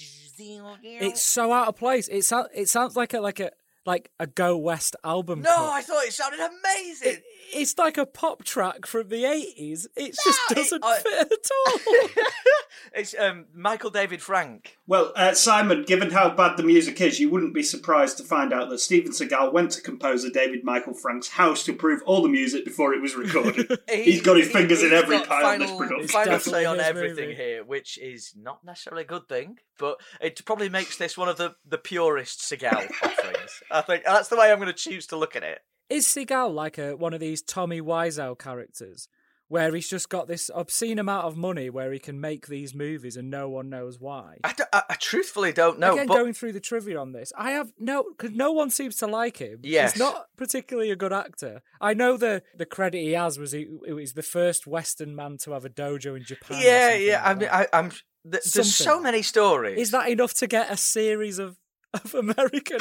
It's 1.02 1.22
so 1.22 1.52
out 1.52 1.68
of 1.68 1.78
place. 1.78 2.08
It 2.08 2.24
sounds 2.24 2.50
it 2.54 2.70
sounds 2.70 2.96
like 2.96 3.14
a 3.14 3.20
like 3.20 3.40
a 3.40 3.52
like 3.86 4.10
a 4.20 4.28
Go 4.28 4.58
West 4.58 4.96
album. 5.04 5.42
no, 5.42 5.50
cut. 5.50 5.70
I 5.70 5.82
thought 5.82 6.04
it 6.06 6.14
sounded 6.14 6.40
amazing. 6.40 7.14
It, 7.14 7.24
it's 7.54 7.78
like 7.78 7.98
a 7.98 8.06
pop 8.06 8.44
track 8.44 8.86
from 8.86 9.10
the 9.10 9.26
eighties. 9.26 9.88
It 9.96 10.16
just 10.24 10.40
No, 10.50 10.54
it- 10.54 10.56
doesn't 10.56 10.84
I- 10.86 11.00
fit 11.00 11.32
at 11.32 11.50
all. 11.68 12.24
it's 12.94 13.16
um, 13.18 13.46
Michael 13.54 13.90
David 13.90 14.22
Frank. 14.22 14.78
Well, 14.88 15.12
uh, 15.16 15.34
Simon, 15.34 15.84
given 15.84 16.10
how 16.12 16.30
bad 16.30 16.58
the 16.58 16.64
music 16.64 17.00
is, 17.02 17.20
you 17.20 17.30
wouldn't 17.30 17.54
be 17.54 17.64
surprised 17.64 18.18
to 18.18 18.24
find 18.24 18.52
out 18.54 18.70
that 18.70 18.80
Steven 18.80 19.12
Seagal 19.12 19.54
went 19.54 19.72
to 19.72 19.82
composer 19.82 20.30
David 20.30 20.64
Michael 20.64 20.94
Frank's 20.94 21.28
house 21.30 21.64
to 21.66 21.72
approve 21.72 22.02
all 22.06 22.22
the 22.22 22.30
music 22.30 22.66
before 22.66 22.94
it 22.94 23.02
was 23.02 23.16
recorded. 23.16 23.80
He's 23.90 24.22
got 24.22 24.38
his 24.38 24.50
fingers 24.52 24.84
in 24.84 24.92
every 24.94 25.18
got 25.20 25.28
pile 25.28 25.54
of 25.54 25.60
this 25.60 25.78
production. 25.78 26.08
Final 26.08 26.40
say 26.40 26.66
on 26.66 26.80
everything 26.80 27.30
movie. 27.30 27.36
here, 27.36 27.64
which 27.64 27.98
is 27.98 28.34
not 28.38 28.64
necessarily 28.64 29.04
a 29.04 29.08
good 29.08 29.28
thing, 29.30 29.58
but 29.78 29.98
it 30.22 30.44
probably 30.46 30.70
makes 30.70 30.98
this 30.98 31.18
one 31.18 31.30
of 31.30 31.38
the, 31.38 31.56
the 31.68 31.78
purest 31.78 32.40
Seagal 32.40 32.90
offerings. 33.04 33.62
I 33.76 33.82
think 33.82 34.04
that's 34.06 34.30
the 34.30 34.38
way 34.38 34.52
I'm 34.52 34.60
going 34.60 34.68
to 34.68 34.74
choose 34.74 35.08
to 35.08 35.18
look 35.18 35.36
at 35.36 35.44
it. 35.44 35.60
Is 35.90 36.08
Seagal 36.08 36.54
like 36.54 36.78
a 36.78 36.96
one 36.96 37.14
of 37.14 37.20
these 37.20 37.42
Tommy 37.42 37.82
Wiseau 37.82 38.38
characters 38.38 39.08
where 39.48 39.74
he's 39.76 39.88
just 39.88 40.10
got 40.10 40.28
this 40.28 40.50
obscene 40.54 40.98
amount 40.98 41.26
of 41.26 41.38
money 41.38 41.70
where 41.70 41.92
he 41.92 42.00
can 42.00 42.20
make 42.20 42.48
these 42.48 42.74
movies 42.74 43.16
and 43.16 43.30
no 43.30 43.48
one 43.48 43.70
knows 43.70 44.00
why? 44.00 44.38
I, 44.44 44.56
I, 44.74 44.84
I 44.90 44.96
truthfully 44.96 45.52
don't 45.52 45.78
know. 45.78 45.94
Again, 45.94 46.08
but 46.08 46.16
going 46.16 46.34
through 46.34 46.54
the 46.54 46.60
trivia 46.60 47.00
on 47.00 47.12
this, 47.12 47.32
I 47.38 47.52
have 47.52 47.72
no 47.78 48.04
because 48.18 48.36
no 48.36 48.52
one 48.52 48.72
seems 48.72 48.96
to 48.98 49.08
like 49.08 49.38
him. 49.38 49.60
Yes. 49.62 49.94
he's 49.94 50.00
not 50.00 50.26
particularly 50.38 50.90
a 50.90 50.96
good 50.96 51.14
actor. 51.14 51.62
I 51.80 51.94
know 51.94 52.18
the 52.18 52.42
the 52.58 52.66
credit 52.66 53.02
he 53.02 53.12
has 53.12 53.38
was 53.38 53.52
he, 53.52 53.68
he 53.86 53.94
was 53.94 54.14
the 54.14 54.24
first 54.24 54.66
Western 54.66 55.16
man 55.16 55.38
to 55.40 55.52
have 55.52 55.66
a 55.66 55.70
dojo 55.70 56.18
in 56.18 56.24
Japan. 56.24 56.60
yeah, 56.62 56.96
yeah. 56.96 57.18
like 57.18 57.26
I 57.26 57.40
mean. 57.40 57.50
I, 57.52 57.68
I'm. 57.74 57.92
Th- 57.92 58.44
there's 58.44 58.74
so 58.74 59.00
many 59.00 59.22
stories. 59.22 59.78
Is 59.78 59.92
that 59.92 60.10
enough 60.10 60.34
to 60.36 60.48
get 60.48 60.72
a 60.72 60.78
series 60.78 61.38
of 61.38 61.58
of 62.04 62.14
American 62.16 62.80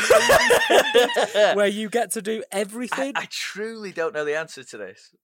where 1.54 1.66
you 1.66 1.88
get 1.88 2.10
to 2.12 2.22
do 2.22 2.42
everything? 2.50 3.12
I 3.16 3.26
truly 3.30 3.92
don't 3.92 4.14
know 4.14 4.24
the 4.24 4.36
answer 4.36 4.64
to 4.64 4.76
this. 4.76 5.14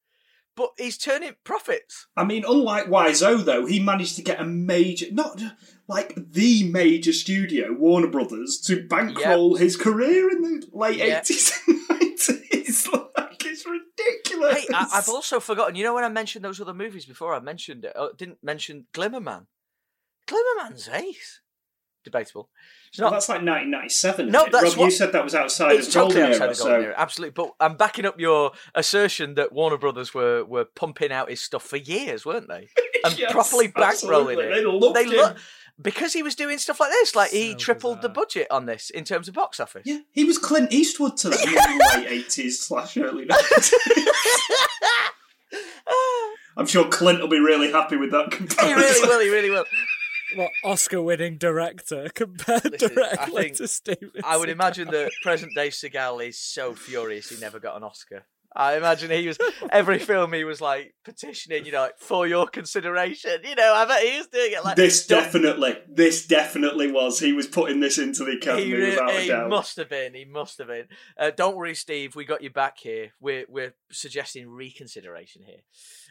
But 0.57 0.71
he's 0.77 0.99
turning 0.99 1.35
profits. 1.45 2.07
I 2.17 2.25
mean, 2.25 2.45
unlike 2.47 2.87
Wiseau, 2.87 3.45
though, 3.45 3.67
he 3.67 3.81
managed 3.81 4.17
to 4.17 4.23
get 4.23 4.41
a 4.41 4.45
major, 4.45 5.07
not 5.13 5.41
like 5.89 6.13
the 6.17 6.69
major 6.71 7.13
studio, 7.13 7.73
Warner 7.73 8.09
Brothers, 8.09 8.61
to 8.67 8.87
bankroll 8.87 9.55
his 9.57 9.77
career 9.77 10.29
in 10.31 10.43
the 10.43 10.67
late 10.73 10.99
Yeah. 10.99 11.21
80s 11.21 11.53
and 11.67 11.89
90s. 11.89 12.87
Like, 13.17 13.45
it's 13.47 13.65
ridiculous. 13.67 14.59
Hey, 14.59 14.67
I, 14.75 14.87
I've 14.95 15.09
also 15.09 15.41
forgotten. 15.41 15.77
You 15.77 15.85
know 15.85 15.95
when 15.95 16.05
I 16.05 16.09
mentioned 16.09 16.45
those 16.45 16.61
other 16.61 16.75
movies 16.75 17.07
before, 17.07 17.35
I 17.35 17.41
mentioned 17.41 17.85
it. 17.85 17.93
I 17.99 18.09
didn't 18.17 18.39
mention 18.43 18.87
Glimmerman. 18.93 19.47
Glimmerman's 20.29 20.89
ace. 20.89 21.41
Debatable. 22.03 22.49
It's 22.89 22.99
Well, 22.99 23.11
that's 23.11 23.29
like 23.29 23.43
1997. 23.43 24.31
No, 24.31 24.47
that's 24.51 24.75
Rob, 24.77 24.87
you 24.87 24.91
said 24.91 25.13
that 25.13 25.23
was 25.23 25.35
outside 25.35 25.77
it's 25.77 25.89
of 25.89 25.93
totally 25.93 26.15
Golden 26.23 26.33
outside 26.33 26.45
Era, 26.45 26.55
the 26.55 26.59
golden 26.63 26.81
so 26.81 26.85
era, 26.87 26.95
absolutely. 26.97 27.33
But 27.33 27.53
I'm 27.61 27.77
backing 27.77 28.07
up 28.07 28.19
your 28.19 28.53
assertion 28.75 29.35
that 29.35 29.53
Warner 29.53 29.77
Brothers 29.77 30.15
were 30.15 30.43
were 30.45 30.65
pumping 30.65 31.13
out 31.13 31.29
his 31.29 31.43
stuff 31.43 31.63
for 31.63 31.77
years, 31.77 32.25
weren't 32.25 32.49
they? 32.49 32.69
And 33.03 33.19
Yes, 33.19 33.33
properly 33.33 33.69
bankrolling 33.69 33.87
absolutely. 33.87 34.45
it. 34.45 34.55
They 34.55 34.65
loved 34.65 35.09
lo- 35.09 35.35
because 35.81 36.13
he 36.13 36.23
was 36.23 36.35
doing 36.35 36.59
stuff 36.59 36.79
like 36.81 36.91
this. 36.91 37.17
Like 37.17 37.31
he 37.31 37.53
So 37.53 37.57
tripled 37.57 38.03
the 38.03 38.11
budget 38.11 38.47
on 38.51 38.67
this 38.67 38.91
in 38.91 39.05
terms 39.05 39.27
of 39.27 39.33
box 39.35 39.59
office. 39.59 39.83
Yeah, 39.87 40.01
he 40.13 40.25
was 40.25 40.37
Clint 40.37 40.71
Eastwood 40.71 41.17
to 41.19 41.31
them 41.31 41.39
in 41.49 41.55
the 41.55 41.95
late 41.97 42.27
80s 42.27 42.51
slash 42.53 42.97
early 42.99 43.25
90s. 43.27 43.73
I'm 46.57 46.67
sure 46.67 46.87
Clint 46.89 47.21
will 47.21 47.29
be 47.29 47.41
really 47.41 47.73
happy 47.73 47.97
with 47.97 48.11
that 48.11 48.31
comparison. 48.31 48.69
he 48.69 48.75
really 48.75 49.09
will. 49.09 49.21
He 49.21 49.31
really 49.31 49.51
will. 49.51 49.65
What 50.37 50.51
Oscar-winning 50.65 51.39
director 51.39 52.09
compared 52.15 52.71
Listen, 52.73 52.91
I 52.93 52.95
directly 52.95 53.43
think- 53.45 53.57
to 53.57 53.69
Steven? 53.69 54.11
I 54.25 54.37
would 54.37 54.49
Seagal. 54.49 54.53
imagine 54.53 54.89
that 54.91 55.11
present 55.23 55.55
day 55.55 55.69
Seagal 55.69 56.27
is 56.29 56.41
so 56.41 56.75
furious 56.75 57.29
he 57.31 57.41
never 57.41 57.59
got 57.61 57.77
an 57.77 57.83
Oscar. 57.85 58.25
I 58.53 58.77
imagine 58.77 59.13
he 59.13 59.29
was 59.29 59.39
every 59.71 59.99
film 60.11 60.33
he 60.33 60.43
was 60.43 60.61
like 60.61 60.93
petitioning, 61.05 61.65
you 61.65 61.71
know, 61.71 61.83
like, 61.83 62.01
for 62.01 62.27
your 62.27 62.49
consideration. 62.49 63.31
You 63.45 63.55
know, 63.55 63.73
I 63.73 63.85
bet 63.85 64.03
he 64.03 64.19
was 64.19 64.27
doing 64.27 64.51
it 64.51 64.65
like 64.65 64.75
this 64.75 65.07
definitely, 65.07 65.77
this 65.89 66.27
definitely 66.27 66.91
was. 66.91 67.21
He 67.21 67.33
was 67.33 67.47
putting 67.47 67.79
this 67.79 67.97
into 67.99 68.25
the 68.25 68.33
academy 68.33 68.65
He, 68.65 68.75
re- 68.75 68.91
without 68.91 69.11
a 69.11 69.21
he 69.21 69.29
doubt. 69.29 69.51
must 69.51 69.77
have 69.77 69.89
been. 69.89 70.15
He 70.15 70.25
must 70.25 70.59
have 70.59 70.67
been. 70.67 70.87
Uh, 71.17 71.31
don't 71.31 71.55
worry, 71.57 71.77
Steve. 71.77 72.17
We 72.17 72.25
got 72.25 72.43
you 72.43 72.51
back 72.51 72.79
here. 72.81 73.13
We're 73.21 73.47
we're 73.49 73.75
suggesting 73.93 74.51
reconsideration 74.51 75.43
here. 75.47 75.61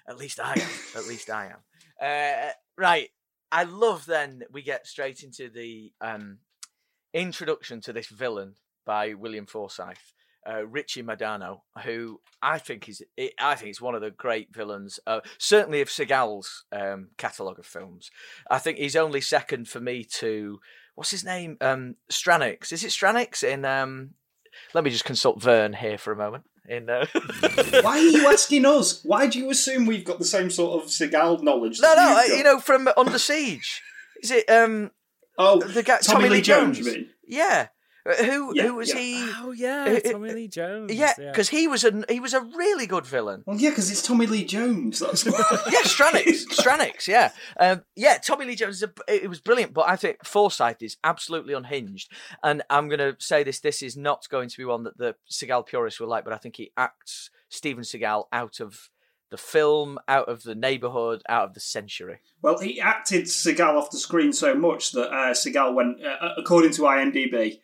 At 0.07 0.17
least 0.17 0.39
I 0.39 0.53
am. 0.53 0.69
At 0.95 1.07
least 1.09 1.29
I 1.29 1.47
am. 1.47 1.57
Uh, 2.01 2.51
right. 2.77 3.09
I 3.51 3.63
love. 3.63 4.05
Then 4.05 4.43
we 4.51 4.61
get 4.61 4.87
straight 4.87 5.23
into 5.23 5.49
the 5.49 5.91
um, 6.01 6.39
introduction 7.13 7.81
to 7.81 7.93
this 7.93 8.07
villain 8.07 8.55
by 8.85 9.13
William 9.13 9.45
Forsythe. 9.45 9.97
Uh, 10.49 10.65
Richie 10.65 11.03
Madano, 11.03 11.59
who 11.83 12.21
I 12.41 12.59
think 12.59 12.87
is, 12.87 13.03
I 13.39 13.55
think 13.55 13.71
is 13.71 13.81
one 13.81 13.93
of 13.93 14.01
the 14.01 14.09
great 14.09 14.53
villains, 14.53 14.99
uh, 15.05 15.19
certainly 15.37 15.81
of 15.81 15.89
Seagal's 15.89 16.63
um, 16.71 17.09
catalogue 17.17 17.59
of 17.59 17.65
films. 17.65 18.09
I 18.49 18.57
think 18.57 18.77
he's 18.77 18.95
only 18.95 19.19
second 19.19 19.67
for 19.67 19.81
me 19.81 20.05
to 20.15 20.59
what's 20.99 21.11
his 21.11 21.23
name? 21.23 21.55
Um, 21.61 21.95
Strannix. 22.11 22.73
Is 22.73 22.83
it 22.83 22.91
Strannix 22.91 23.41
in? 23.41 23.63
Um, 23.63 24.11
let 24.73 24.83
me 24.83 24.89
just 24.89 25.05
consult 25.05 25.41
Vern 25.41 25.73
here 25.73 25.97
for 25.97 26.11
a 26.11 26.17
moment. 26.17 26.43
In 26.67 26.89
uh... 26.89 27.05
Why 27.81 27.99
are 27.99 27.99
you 27.99 28.27
asking 28.27 28.65
us? 28.65 29.03
Why 29.03 29.27
do 29.27 29.39
you 29.39 29.49
assume 29.49 29.85
we've 29.85 30.05
got 30.05 30.19
the 30.19 30.25
same 30.25 30.49
sort 30.49 30.81
of 30.81 30.89
Seagal 30.89 31.43
knowledge? 31.43 31.79
no, 31.81 31.93
no, 31.95 32.21
you've 32.21 32.37
you 32.37 32.43
know 32.43 32.59
from 32.59 32.89
Under 32.97 33.19
Siege. 33.19 33.81
Is 34.21 34.31
it 34.31 34.49
um 34.49 34.91
Oh, 35.37 35.59
the 35.59 35.83
guy 35.83 35.99
Tommy, 35.99 36.27
Lee 36.27 36.41
Jones. 36.41 36.77
you 36.77 36.85
mean? 36.85 37.09
Yeah. 37.25 37.67
Uh, 38.05 38.23
Who 38.23 38.55
Yeah, 38.55 38.63
who 38.63 38.75
was 38.75 38.89
yeah. 38.89 38.99
he? 38.99 39.31
Oh 39.37 39.51
yeah, 39.51 39.85
Uh, 39.85 40.09
uh, 40.09 40.11
Tommy 40.11 40.33
Lee 40.33 40.47
Jones. 40.47 40.93
Yeah, 40.93 41.13
because 41.17 41.49
he 41.49 41.67
was 41.67 41.83
a 41.83 42.03
he 42.09 42.19
was 42.19 42.33
a 42.33 42.41
really 42.41 42.87
good 42.87 43.05
villain. 43.05 43.43
Well, 43.45 43.57
yeah, 43.57 43.69
because 43.69 43.91
it's 43.91 44.01
Tommy 44.01 44.25
Lee 44.25 44.45
Jones. 44.45 44.99
That's 44.99 45.25
yeah, 45.25 45.83
Strannix, 45.83 46.45
Strannix, 46.51 47.07
yeah, 47.07 47.31
um, 47.59 47.83
yeah. 47.95 48.17
Tommy 48.17 48.45
Lee 48.45 48.55
Jones, 48.55 48.81
is 48.81 48.83
a, 48.83 48.91
it 49.07 49.29
was 49.29 49.41
brilliant, 49.41 49.73
but 49.73 49.89
I 49.89 49.95
think 49.95 50.25
Forsythe 50.25 50.81
is 50.81 50.97
absolutely 51.03 51.53
unhinged. 51.53 52.11
And 52.43 52.63
I'm 52.69 52.87
going 52.87 52.99
to 52.99 53.15
say 53.19 53.43
this: 53.43 53.59
this 53.59 53.81
is 53.81 53.97
not 53.97 54.27
going 54.29 54.49
to 54.49 54.57
be 54.57 54.65
one 54.65 54.83
that 54.83 54.97
the 54.97 55.15
Seagal 55.31 55.67
purists 55.67 55.99
will 55.99 56.07
like, 56.07 56.23
but 56.23 56.33
I 56.33 56.37
think 56.37 56.55
he 56.55 56.71
acts 56.77 57.29
Steven 57.49 57.83
Seagal 57.83 58.25
out 58.31 58.59
of 58.59 58.89
the 59.29 59.37
film, 59.37 59.99
out 60.07 60.27
of 60.27 60.43
the 60.43 60.55
neighborhood, 60.55 61.21
out 61.29 61.43
of 61.49 61.53
the 61.53 61.59
century. 61.59 62.19
Well, 62.41 62.57
he 62.57 62.79
acted 62.79 63.25
Seagal 63.25 63.77
off 63.77 63.91
the 63.91 63.97
screen 63.97 64.33
so 64.33 64.55
much 64.55 64.91
that 64.93 65.09
uh, 65.09 65.33
Seagal 65.33 65.75
went, 65.75 66.03
uh, 66.03 66.33
according 66.37 66.71
to 66.73 66.81
IMDb, 66.83 67.59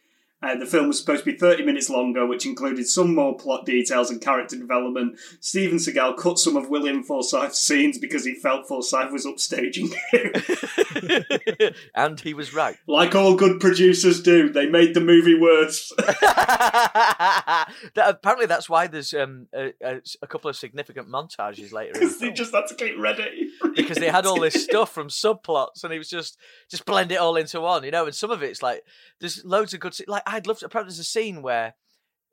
uh, 0.46 0.56
the 0.56 0.66
film 0.66 0.88
was 0.88 1.00
supposed 1.00 1.24
to 1.24 1.32
be 1.32 1.38
30 1.38 1.64
minutes 1.64 1.90
longer, 1.90 2.26
which 2.26 2.46
included 2.46 2.88
some 2.88 3.16
more 3.16 3.36
plot 3.36 3.66
details 3.66 4.12
and 4.12 4.22
character 4.22 4.56
development. 4.58 5.18
Steven 5.40 5.78
Seagal 5.78 6.18
cut 6.18 6.38
some 6.38 6.56
of 6.56 6.70
William 6.70 7.04
Forsythe's 7.04 7.58
scenes 7.58 7.98
because 7.98 8.26
he 8.26 8.36
felt 8.36 8.68
Forsythe 8.68 9.12
was 9.12 9.26
upstaging 9.26 9.94
him. 10.12 11.74
and 11.96 12.20
he 12.20 12.34
was 12.34 12.54
right. 12.54 12.78
like 12.88 13.16
all 13.16 13.36
good 13.36 13.60
producers 13.60 14.22
do, 14.22 14.50
they 14.50 14.68
made 14.68 14.94
the 14.94 15.02
movie 15.02 15.40
worse. 15.40 15.92
that, 15.98 17.68
apparently, 17.96 18.46
that's 18.46 18.70
why 18.70 18.88
there's 18.88 19.14
um, 19.14 19.48
a, 19.54 19.74
a, 19.82 20.02
a 20.22 20.28
couple 20.28 20.50
of 20.50 20.56
significant 20.56 21.10
montages 21.10 21.72
later. 21.72 21.94
the 21.94 22.00
Because 22.00 22.20
they 22.20 22.32
just 22.32 22.54
had 22.54 22.68
to 22.68 22.76
get 22.76 22.98
ready. 23.00 23.50
Because 23.76 23.98
they 23.98 24.10
had 24.10 24.26
all 24.26 24.40
this 24.40 24.64
stuff 24.64 24.92
from 24.92 25.08
subplots 25.08 25.84
and 25.84 25.92
he 25.94 25.98
was 26.00 26.10
just 26.10 26.38
just 26.70 26.86
blend 26.86 27.12
it 27.12 27.16
all 27.20 27.36
into 27.36 27.60
one 27.62 27.84
you 27.84 27.92
know 27.92 28.06
and 28.06 28.16
some 28.16 28.32
of 28.32 28.42
it's 28.44 28.62
like 28.64 28.82
there's 29.20 29.44
loads 29.46 29.74
of 29.74 29.80
good 29.80 29.96
like 30.08 30.24
i'd 30.28 30.48
love 30.48 30.60
to 30.60 30.66
apparently 30.66 30.90
there's 30.92 31.00
a 31.00 31.04
scene 31.04 31.42
where 31.42 31.76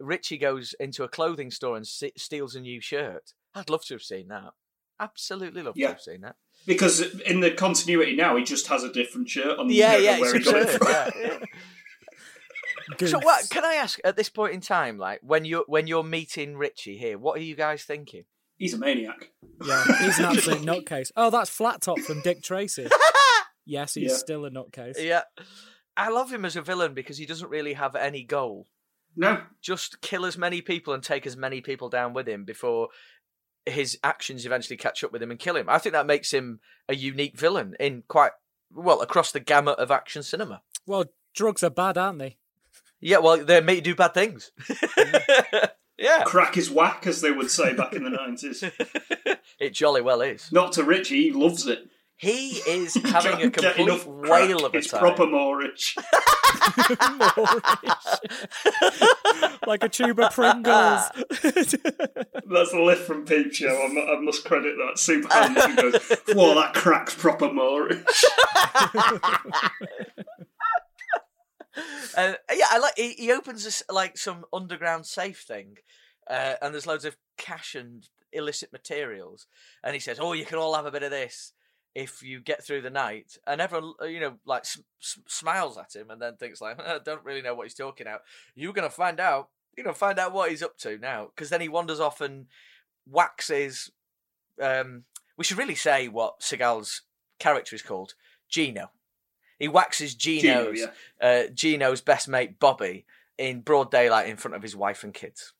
richie 0.01 0.39
goes 0.39 0.75
into 0.81 1.05
a 1.05 1.09
clothing 1.09 1.51
store 1.51 1.77
and 1.77 1.87
se- 1.87 2.13
steals 2.17 2.55
a 2.55 2.61
new 2.61 2.81
shirt 2.81 3.33
i'd 3.55 3.71
love 3.71 3.85
to 3.85 3.95
have 3.95 4.03
seen 4.03 4.29
that 4.29 4.53
absolutely 5.01 5.63
love 5.63 5.75
Yeah. 5.77 5.89
to 5.89 5.93
have 5.95 6.01
seen 6.03 6.21
that 6.23 6.37
Because 6.67 7.01
in 7.23 7.41
the 7.41 7.51
continuity 7.51 8.15
now, 8.15 8.37
he 8.37 8.45
just 8.45 8.69
has 8.69 8.85
a 8.85 8.93
different 8.93 9.29
shirt 9.29 9.59
on. 9.59 9.69
yeah 9.71 9.97
yeah 9.97 10.21
where 10.21 10.37
it's 10.37 10.47
he 10.47 10.53
got 10.53 10.63
it 10.63 10.69
from. 10.71 10.87
yeah, 10.89 11.11
yeah. 13.01 13.07
so 13.09 13.19
what 13.21 13.49
can 13.51 13.65
i 13.65 13.75
ask 13.75 13.99
at 14.05 14.17
this 14.17 14.29
point 14.29 14.55
in 14.55 14.61
time 14.61 14.99
like 14.99 15.21
when 15.23 15.45
you're 15.45 15.65
when 15.67 15.87
you're 15.87 16.05
meeting 16.05 16.57
richie 16.57 16.97
here 16.99 17.19
what 17.19 17.37
are 17.39 17.43
you 17.43 17.55
guys 17.57 17.83
thinking 17.85 18.25
He's 18.63 18.75
a 18.75 18.79
maniac. 18.79 19.31
Yeah, 19.67 19.85
he's 20.03 20.21
an 20.21 20.27
absolute 20.27 20.61
nutcase. 20.63 21.11
Oh, 21.17 21.31
that's 21.31 21.51
Flat 21.51 21.81
Top 21.81 21.99
from 21.99 22.21
Dick 22.21 22.43
Tracy. 22.43 22.87
Yes, 23.65 23.95
he's 23.95 24.11
Yeah. 24.11 24.17
still 24.17 24.45
a 24.45 24.51
nutcase. 24.51 24.95
yeah 24.99 25.23
i 25.97 26.09
love 26.09 26.33
him 26.33 26.45
as 26.45 26.57
a 26.57 26.63
villain 26.63 26.95
because 26.95 27.17
he 27.19 27.27
doesn't 27.27 27.49
really 27.49 27.75
have 27.75 27.95
any 27.95 28.25
goal 28.25 28.67
No, 29.17 29.41
just 29.61 30.01
kill 30.01 30.25
as 30.27 30.37
many 30.37 30.61
people 30.63 30.93
and 30.95 31.03
take 31.03 31.27
as 31.27 31.37
many 31.37 31.61
people 31.61 31.89
down 31.89 32.13
with 32.13 32.29
him 32.29 32.45
before 32.45 32.89
his 33.67 33.99
actions 34.03 34.45
eventually 34.47 34.77
catch 34.77 35.05
up 35.05 35.13
with 35.13 35.23
him 35.23 35.31
and 35.31 35.39
kill 35.39 35.57
him. 35.57 35.69
I 35.69 35.79
think 35.79 35.93
that 35.93 36.07
makes 36.07 36.33
him 36.33 36.59
a 36.89 36.95
unique 36.97 37.39
villain 37.39 37.77
in 37.79 38.03
quite 38.09 38.33
well 38.73 39.01
across 39.01 39.31
the 39.33 39.39
gamut 39.41 39.79
of 39.79 39.91
action 39.93 40.23
cinema. 40.25 40.63
Well, 40.87 41.05
drugs 41.35 41.63
are 41.63 41.71
bad, 41.71 41.97
aren't 41.99 42.19
they? 42.19 42.39
Yeah, 43.01 43.19
well, 43.19 43.45
they 43.45 43.61
make 43.61 43.77
you 43.77 43.83
do 43.83 43.95
bad 43.95 44.15
things. 44.15 44.51
yeah, 45.99 46.25
crack 46.25 46.57
is 46.57 46.71
whack, 46.71 47.07
as 47.07 47.21
they 47.21 47.31
would 47.31 47.51
say 47.51 47.75
back 47.75 47.93
in 47.95 48.05
the 48.05 48.11
nineties. 48.11 48.63
it 49.61 49.71
jolly 49.75 50.01
well 50.03 50.21
is. 50.21 50.51
Not 50.53 50.73
to 50.73 50.85
Richie, 50.85 51.25
he 51.25 51.33
loves 51.33 51.67
it. 51.67 51.89
He 52.17 52.51
is 52.69 52.95
having 53.05 53.33
a 53.33 53.37
Can't 53.51 53.55
get 53.57 53.75
complete 53.75 53.89
enough 53.89 54.07
whale 54.07 54.65
of 54.65 54.75
a 54.75 54.79
It's 54.79 54.89
time. 54.91 55.01
proper 55.01 55.27
Moorish. 55.27 55.97
like 59.67 59.83
a 59.83 59.89
tube 59.89 60.21
of 60.21 60.33
Pringles. 60.33 61.01
That's 61.43 62.73
a 62.73 62.81
lift 62.81 63.07
from 63.07 63.25
Peep 63.25 63.53
Show. 63.53 63.69
I, 63.69 63.89
mu- 63.93 64.07
I 64.07 64.21
must 64.21 64.45
credit 64.45 64.77
that. 64.77 64.99
Super 65.01 65.29
Hamilton 65.33 65.75
goes, 65.77 66.13
"Whoa, 66.29 66.55
that 66.55 66.75
crack's 66.75 67.15
proper 67.15 67.53
Moorish." 67.53 68.05
Uh, 72.17 72.35
yeah, 72.53 72.67
I 72.71 72.79
like. 72.79 72.95
He, 72.97 73.13
he 73.15 73.33
opens 73.33 73.65
this 73.65 73.83
like 73.91 74.19
some 74.19 74.45
underground 74.53 75.07
safe 75.07 75.41
thing, 75.41 75.79
uh, 76.29 76.55
and 76.61 76.75
there's 76.75 76.87
loads 76.87 77.05
of 77.05 77.17
cash 77.39 77.75
and 77.75 78.09
illicit 78.33 78.73
materials. 78.73 79.47
And 79.83 79.95
he 79.95 80.01
says, 80.01 80.19
"Oh, 80.21 80.33
you 80.33 80.45
can 80.45 80.59
all 80.59 80.75
have 80.75 80.87
a 80.87 80.91
bit 80.91 81.03
of 81.03 81.11
this 81.11 81.53
if 81.95 82.23
you 82.23 82.41
get 82.41 82.65
through 82.65 82.83
the 82.83 82.91
night." 82.91 83.39
And 83.47 83.61
everyone, 83.61 83.95
uh, 84.01 84.07
you 84.07 84.21
know, 84.21 84.39
like 84.45 84.65
smiles 85.01 85.79
at 85.79 85.95
him, 85.95 86.11
and 86.11 86.21
then 86.21 86.37
thinks 86.37 86.61
like, 86.61 86.81
"I 86.81 86.99
don't 86.99 87.25
really 87.25 87.43
know 87.43 87.55
what 87.55 87.67
he's 87.67 87.75
talking 87.75 88.07
about." 88.07 88.23
You're 88.55 88.73
gonna 88.73 88.91
find 88.91 89.21
out. 89.21 89.49
You're 89.77 89.85
gonna 89.85 89.95
find 89.95 90.19
out 90.19 90.33
what 90.33 90.51
he's 90.51 90.63
up 90.63 90.77
to 90.79 90.99
now, 90.99 91.31
because 91.35 91.49
then 91.49 91.63
he 91.63 91.69
wanders 91.69 92.01
off 92.01 92.21
and 92.21 92.47
waxes. 93.07 93.91
Um, 94.61 95.05
we 95.39 95.45
should 95.45 95.59
really 95.59 95.75
say 95.75 96.09
what 96.09 96.41
Seagal's 96.41 97.03
character 97.39 97.75
is 97.75 97.83
called, 97.83 98.15
Gino. 98.49 98.91
He 99.63 99.69
waxes 99.69 100.17
Gino, 100.17 100.73
Gino's 100.73 100.81
yeah. 100.81 101.27
uh, 101.29 101.47
Gino's 101.55 102.01
best 102.01 102.27
mate 102.29 102.59
Bobby 102.59 103.07
in 103.39 103.61
broad 103.61 103.93
daylight 103.93 104.29
in 104.29 104.37
front 104.37 104.57
of 104.57 104.63
his 104.63 104.75
wife 104.75 105.05
and 105.05 105.15
kids. 105.15 105.53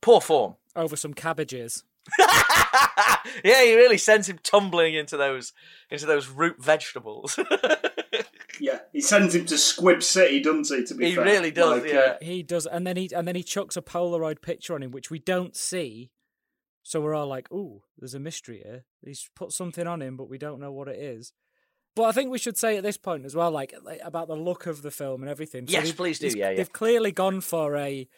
Poor 0.00 0.18
form. 0.22 0.56
Over 0.74 0.96
some 0.96 1.12
cabbages. 1.12 1.84
yeah, 2.18 3.62
he 3.62 3.76
really 3.76 3.98
sends 3.98 4.28
him 4.30 4.38
tumbling 4.42 4.94
into 4.94 5.18
those 5.18 5.52
into 5.90 6.06
those 6.06 6.28
root 6.28 6.56
vegetables. 6.62 7.38
Yeah, 8.60 8.80
he 8.92 9.00
sends 9.00 9.34
him 9.34 9.46
to 9.46 9.56
Squib 9.56 10.02
City, 10.02 10.40
doesn't 10.40 10.68
he? 10.68 10.84
To 10.84 10.94
be 10.94 11.06
He 11.06 11.14
fair, 11.16 11.24
really 11.24 11.50
does, 11.50 11.82
Like, 11.82 11.90
yeah. 11.90 11.98
uh, 11.98 12.16
He 12.20 12.42
does, 12.42 12.66
and 12.66 12.86
then 12.86 12.96
he 12.96 13.10
and 13.14 13.26
then 13.26 13.34
he 13.34 13.42
chucks 13.42 13.76
a 13.78 13.82
Polaroid 13.82 14.42
picture 14.42 14.74
on 14.74 14.82
him, 14.82 14.90
which 14.90 15.10
we 15.10 15.18
don't 15.18 15.56
see. 15.56 16.10
So 16.82 17.00
we're 17.00 17.14
all 17.14 17.26
like, 17.26 17.50
"Ooh, 17.50 17.82
there's 17.98 18.14
a 18.14 18.20
mystery 18.20 18.60
here." 18.62 18.84
He's 19.04 19.28
put 19.34 19.52
something 19.52 19.86
on 19.86 20.02
him, 20.02 20.16
but 20.16 20.28
we 20.28 20.36
don't 20.38 20.60
know 20.60 20.70
what 20.70 20.86
it 20.88 20.98
is. 21.00 21.32
But 21.94 22.04
I 22.04 22.12
think 22.12 22.30
we 22.30 22.38
should 22.38 22.56
say 22.56 22.76
at 22.78 22.82
this 22.82 22.96
point 22.96 23.26
as 23.26 23.34
well, 23.36 23.50
like, 23.50 23.74
like 23.82 24.00
about 24.02 24.26
the 24.28 24.34
look 24.36 24.66
of 24.66 24.80
the 24.82 24.90
film 24.90 25.20
and 25.22 25.30
everything. 25.30 25.66
Yes, 25.68 25.84
they've- 25.86 25.96
please 25.96 26.18
do, 26.18 26.28
yeah, 26.28 26.50
yeah. 26.50 26.56
They've 26.56 26.72
clearly 26.72 27.12
gone 27.12 27.40
for 27.42 27.76
a 27.76 28.08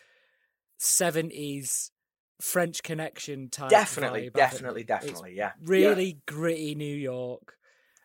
seventies 0.79 1.91
French 2.41 2.83
Connection 2.83 3.49
type. 3.49 3.71
definitely, 3.71 4.29
vibe, 4.31 4.35
definitely. 4.35 4.81
It's 4.83 4.89
definitely, 4.89 5.35
yeah. 5.37 5.53
really 5.63 6.19
gritty 6.27 6.75
New 6.75 6.97
York. 6.97 7.57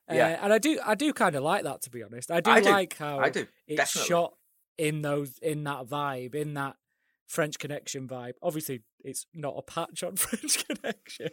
Uh, 0.10 0.16
Yeah. 0.16 0.40
and 0.44 0.54
I 0.54 0.58
do, 0.60 0.80
I 0.86 0.96
do 0.96 1.14
kind 1.14 1.36
of 1.36 1.44
like 1.44 1.64
that 1.64 1.82
to 1.84 1.90
be 1.90 2.04
honest. 2.04 2.32
I 2.32 2.40
do 2.40 2.52
I 2.52 2.62
do. 2.62 2.70
like 2.70 2.98
how 2.98 3.20
I 3.20 3.30
do, 3.30 3.48
it's 3.68 3.92
shot 4.06 4.34
in 4.78 5.02
those, 5.02 5.38
in 5.40 5.64
that 5.66 5.86
vibe, 5.88 6.36
in 6.36 6.54
that 6.56 6.76
French 7.30 7.60
Connection 7.60 8.08
vibe. 8.08 8.34
Obviously, 8.42 8.82
it's 9.04 9.28
not 9.36 9.54
a 9.56 9.62
patch 9.62 10.02
on 10.04 10.16
French 10.18 10.66
Connection. 10.68 11.30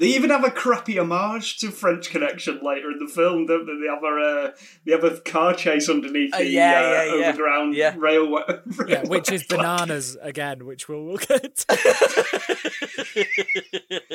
They 0.00 0.06
even 0.06 0.30
have 0.30 0.42
a 0.42 0.50
crappy 0.50 0.98
homage 0.98 1.58
to 1.58 1.70
French 1.70 2.08
Connection 2.10 2.60
later 2.62 2.90
in 2.90 2.98
the 2.98 3.12
film, 3.12 3.44
don't 3.44 3.66
they? 3.66 3.74
They 3.74 3.92
have 3.92 4.02
a 4.02 4.16
uh, 4.16 4.50
they 4.86 4.92
have 4.92 5.04
a 5.04 5.20
car 5.20 5.52
chase 5.52 5.90
underneath 5.90 6.32
Uh, 6.34 6.38
the 6.38 6.46
yeah, 6.46 6.70
uh, 6.78 6.80
yeah, 6.80 7.04
yeah. 7.04 7.28
overground 7.28 7.74
Yeah. 7.74 7.94
railway. 7.98 8.42
yeah, 8.88 9.02
which 9.06 9.30
is 9.30 9.44
bananas 9.46 10.16
again, 10.22 10.64
which 10.64 10.88
we'll, 10.88 11.04
we'll 11.04 11.18
get. 11.18 11.64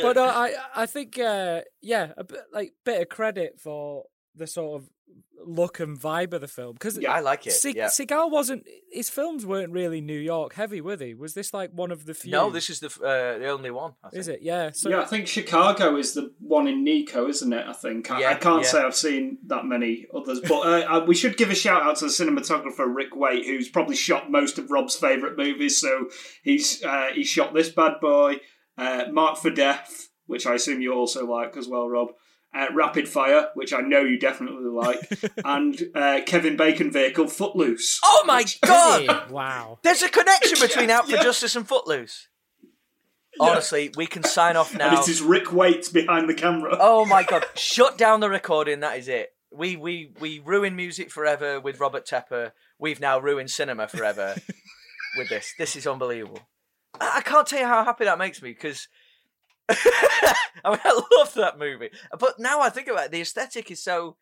But 0.01 0.17
uh, 0.17 0.23
I, 0.35 0.53
I 0.75 0.85
think, 0.85 1.19
uh, 1.19 1.61
yeah, 1.81 2.13
a 2.17 2.23
bit 2.23 2.39
like 2.51 2.73
bit 2.85 3.01
of 3.01 3.09
credit 3.09 3.59
for 3.59 4.05
the 4.35 4.47
sort 4.47 4.82
of 4.82 4.89
look 5.45 5.80
and 5.80 5.97
vibe 5.99 6.34
of 6.34 6.41
the 6.41 6.47
film 6.47 6.74
because 6.74 6.97
Yeah, 6.97 7.14
I 7.14 7.22
like 7.22 7.47
it. 7.47 7.51
Se- 7.51 7.74
yeah. 7.76 7.88
Seagal 7.88 8.30
wasn't 8.30 8.68
his 8.91 9.10
films 9.10 9.45
weren't 9.45 9.72
really 9.72 10.01
New 10.01 10.20
York 10.20 10.53
heavy, 10.53 10.82
were 10.82 10.95
they? 10.95 11.14
Was 11.14 11.34
this 11.34 11.53
like 11.53 11.72
one 11.72 11.91
of 11.91 12.05
the 12.05 12.14
few? 12.14 12.32
No, 12.32 12.49
this 12.49 12.70
is 12.70 12.82
the 12.82 12.88
uh, 12.88 13.39
the 13.39 13.47
only 13.47 13.72
one. 13.72 13.93
I 14.03 14.10
think. 14.10 14.20
is 14.20 14.28
it? 14.28 14.39
Yeah. 14.41 14.72
So 14.74 14.89
yeah, 14.89 15.01
I 15.01 15.05
think 15.05 15.28
Chicago 15.28 15.95
is 15.95 16.14
the 16.14 16.34
one 16.39 16.68
in 16.68 16.84
Nico, 16.84 17.28
isn't 17.28 17.51
it? 17.53 17.66
I 17.66 17.74
think 17.74 18.12
I, 18.12 18.22
Yeah, 18.22 18.30
I 18.32 18.36
can't 18.36 18.64
yeah. 18.64 18.70
say 18.70 18.82
I've 18.84 18.95
seen 18.95 19.38
that 19.47 19.66
many 19.66 20.07
others, 20.14 20.41
but 20.41 20.60
uh, 20.60 20.86
uh, 20.99 21.05
we 21.05 21.16
should 21.16 21.38
give 21.38 21.49
a 21.49 21.55
shout 21.55 21.84
out 21.84 21.95
to 21.97 22.05
the 22.05 22.12
cinematographer 22.12 22.93
Ric 22.93 23.16
Waite, 23.16 23.45
who's 23.45 23.70
probably 23.70 23.95
shot 23.95 24.30
most 24.30 24.57
of 24.60 24.70
Rob's 24.70 24.95
favourite 24.95 25.38
movies. 25.38 25.78
So 25.80 26.10
he's 26.43 26.84
uh, 26.84 27.07
he 27.16 27.24
shot 27.24 27.53
this 27.53 27.70
bad 27.70 27.93
boy, 28.01 28.36
uh, 28.78 29.05
Mark 29.12 29.38
for 29.38 29.49
Death, 29.49 30.10
which 30.28 30.45
I 30.45 30.55
assume 30.55 30.82
you 30.82 30.93
also 30.93 31.26
like 31.26 31.55
as 31.57 31.68
well, 31.68 31.89
Rob. 31.89 32.10
Uh, 32.52 32.66
Rapid 32.74 33.08
Fire, 33.08 33.50
which 33.54 33.74
I 33.74 33.82
know 33.82 34.02
you 34.02 34.18
definitely 34.18 34.70
like, 34.72 35.00
and 35.45 35.80
uh, 35.93 36.22
Kevin 36.26 36.58
Bacon 36.58 36.91
vehicle 36.91 37.28
Footloose. 37.28 38.00
Oh 38.04 38.24
my 38.26 38.43
god! 38.66 39.30
wow. 39.30 39.78
There's 39.84 40.02
a 40.02 40.10
connection 40.10 40.60
between 40.68 40.89
Out 40.89 41.06
for 41.06 41.12
Yeah. 41.16 41.24
Justice 41.24 41.56
and 41.56 41.68
Footloose. 41.68 42.28
Honestly, 43.39 43.91
we 43.95 44.08
can 44.08 44.24
sign 44.24 44.58
off 44.58 44.76
now. 44.76 44.88
And 44.88 44.95
now. 44.95 45.02
it 45.02 45.08
is 45.08 45.22
Ric 45.22 45.54
Waite 45.54 45.93
behind 45.93 46.28
the 46.28 46.34
camera. 46.34 46.76
Oh 46.80 47.06
my 47.06 47.24
god! 47.24 47.45
Shut 47.56 47.97
down 47.97 48.20
the 48.20 48.30
recording. 48.30 48.80
That 48.80 48.97
is 48.97 49.08
it. 49.08 49.30
We 49.52 49.76
we 49.76 50.12
we 50.20 50.39
ruin 50.39 50.76
music 50.76 51.12
forever 51.12 51.60
with 51.60 51.80
Robert 51.80 52.06
Tepper. 52.06 52.52
We've 52.80 53.00
now 53.00 53.20
ruined 53.20 53.52
cinema 53.52 53.88
forever 53.88 54.36
with 55.18 55.30
this. 55.30 55.54
This 55.58 55.76
is 55.76 55.86
unbelievable. 55.86 56.39
I, 57.00 57.18
I 57.18 57.22
can't 57.22 57.45
tell 57.47 57.60
you 57.60 57.68
how 57.68 57.86
happy 57.86 58.06
that 58.06 58.18
makes 58.18 58.41
me 58.41 58.50
because. 58.50 58.88
I 60.65 60.72
mean, 60.72 60.80
I 60.84 61.01
love 61.17 61.34
that 61.36 61.59
movie, 61.59 61.89
but 62.20 62.39
now 62.39 62.61
I 62.61 62.70
think 62.70 62.88
about 62.88 63.05
it, 63.05 63.11
the 63.11 63.22
aesthetic 63.22 63.72
is 63.72 63.82
so, 63.82 64.17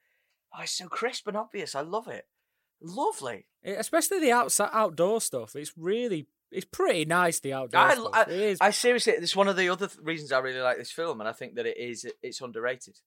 oh, 0.53 0.61
it's 0.61 0.71
so 0.71 0.87
crisp 0.87 1.27
and 1.27 1.37
obvious. 1.37 1.75
I 1.75 1.81
love 1.81 2.07
it. 2.07 2.25
Lovely. 2.81 3.47
Especially 3.63 4.19
the 4.19 4.31
outside 4.31 4.69
outdoor 4.71 5.21
stuff. 5.21 5.55
It's 5.55 5.73
really 5.75 6.27
it's 6.51 6.65
pretty 6.65 7.05
nice. 7.05 7.39
The 7.39 7.53
outdoor 7.53 7.81
I, 7.81 7.93
stuff. 7.95 8.09
I, 8.13 8.21
it 8.23 8.29
is. 8.29 8.57
I 8.61 8.71
seriously, 8.71 9.13
it's 9.13 9.35
one 9.35 9.47
of 9.47 9.57
the 9.57 9.69
other 9.69 9.87
th- 9.87 9.99
reasons 10.01 10.31
I 10.31 10.39
really 10.39 10.61
like 10.61 10.77
this 10.77 10.91
film, 10.91 11.19
and 11.19 11.27
I 11.27 11.33
think 11.33 11.55
that 11.55 11.65
it 11.65 11.77
is 11.77 12.05
it's 12.21 12.41
underrated. 12.41 12.97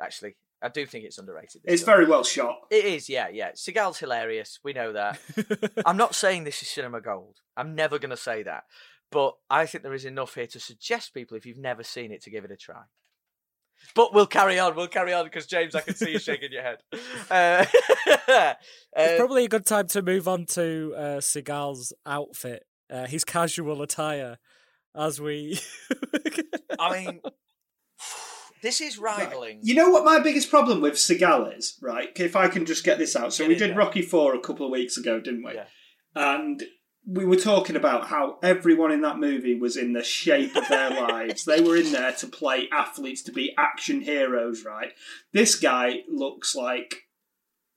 Actually, 0.00 0.36
I 0.62 0.68
do 0.68 0.86
think 0.86 1.04
it's 1.04 1.18
underrated. 1.18 1.62
It's 1.64 1.82
film. 1.82 1.96
very 1.96 2.06
well 2.06 2.24
shot. 2.24 2.58
It 2.70 2.84
is, 2.84 3.08
yeah, 3.08 3.28
yeah. 3.28 3.52
Seagal's 3.52 3.98
hilarious. 3.98 4.58
We 4.64 4.72
know 4.72 4.92
that. 4.92 5.20
I'm 5.86 5.96
not 5.96 6.14
saying 6.14 6.44
this 6.44 6.62
is 6.62 6.68
cinema 6.68 7.00
gold. 7.00 7.36
I'm 7.56 7.74
never 7.74 7.98
going 7.98 8.10
to 8.10 8.16
say 8.16 8.42
that. 8.42 8.64
But 9.10 9.34
I 9.48 9.66
think 9.66 9.82
there 9.82 9.94
is 9.94 10.04
enough 10.04 10.34
here 10.34 10.46
to 10.48 10.60
suggest 10.60 11.14
people, 11.14 11.36
if 11.36 11.44
you've 11.44 11.58
never 11.58 11.82
seen 11.82 12.12
it, 12.12 12.22
to 12.22 12.30
give 12.30 12.44
it 12.44 12.50
a 12.50 12.56
try. 12.56 12.82
But 13.94 14.14
we'll 14.14 14.26
carry 14.26 14.58
on. 14.58 14.76
We'll 14.76 14.88
carry 14.88 15.12
on 15.12 15.24
because 15.24 15.46
James, 15.46 15.74
I 15.74 15.80
can 15.80 15.94
see 15.94 16.12
you 16.12 16.18
shaking 16.20 16.52
your 16.52 16.62
head. 16.62 16.78
Uh, 17.30 17.64
it's 18.06 18.58
uh, 18.96 19.16
probably 19.16 19.44
a 19.44 19.48
good 19.48 19.66
time 19.66 19.88
to 19.88 20.02
move 20.02 20.28
on 20.28 20.46
to 20.46 20.94
uh, 20.96 21.00
Seagal's 21.20 21.92
outfit, 22.06 22.66
uh, 22.90 23.06
his 23.06 23.24
casual 23.24 23.82
attire, 23.82 24.38
as 24.94 25.20
we. 25.20 25.58
I 26.78 27.04
mean, 27.04 27.20
this 28.62 28.80
is 28.80 28.98
rivaling. 28.98 29.60
You 29.62 29.74
know 29.74 29.90
what 29.90 30.04
my 30.04 30.20
biggest 30.20 30.50
problem 30.50 30.80
with 30.80 30.94
Seagal 30.94 31.58
is, 31.58 31.76
right? 31.80 32.10
If 32.16 32.36
I 32.36 32.48
can 32.48 32.66
just 32.66 32.84
get 32.84 32.98
this 32.98 33.16
out. 33.16 33.32
So 33.32 33.44
Get 33.44 33.48
we 33.48 33.54
did 33.56 33.70
there. 33.70 33.78
Rocky 33.78 34.02
Four 34.02 34.34
a 34.34 34.40
couple 34.40 34.66
of 34.66 34.72
weeks 34.72 34.96
ago, 34.96 35.20
didn't 35.20 35.44
we? 35.44 35.54
Yeah. 35.54 35.64
And 36.14 36.62
we 37.06 37.24
were 37.24 37.36
talking 37.36 37.76
about 37.76 38.08
how 38.08 38.38
everyone 38.42 38.92
in 38.92 39.00
that 39.02 39.18
movie 39.18 39.58
was 39.58 39.76
in 39.76 39.92
the 39.92 40.04
shape 40.04 40.54
of 40.56 40.68
their 40.68 40.90
lives. 41.08 41.44
They 41.44 41.60
were 41.60 41.76
in 41.76 41.92
there 41.92 42.12
to 42.12 42.26
play 42.26 42.68
athletes, 42.72 43.22
to 43.22 43.32
be 43.32 43.54
action 43.58 44.00
heroes, 44.00 44.64
right? 44.64 44.92
This 45.32 45.58
guy 45.58 46.00
looks 46.08 46.54
like 46.54 47.06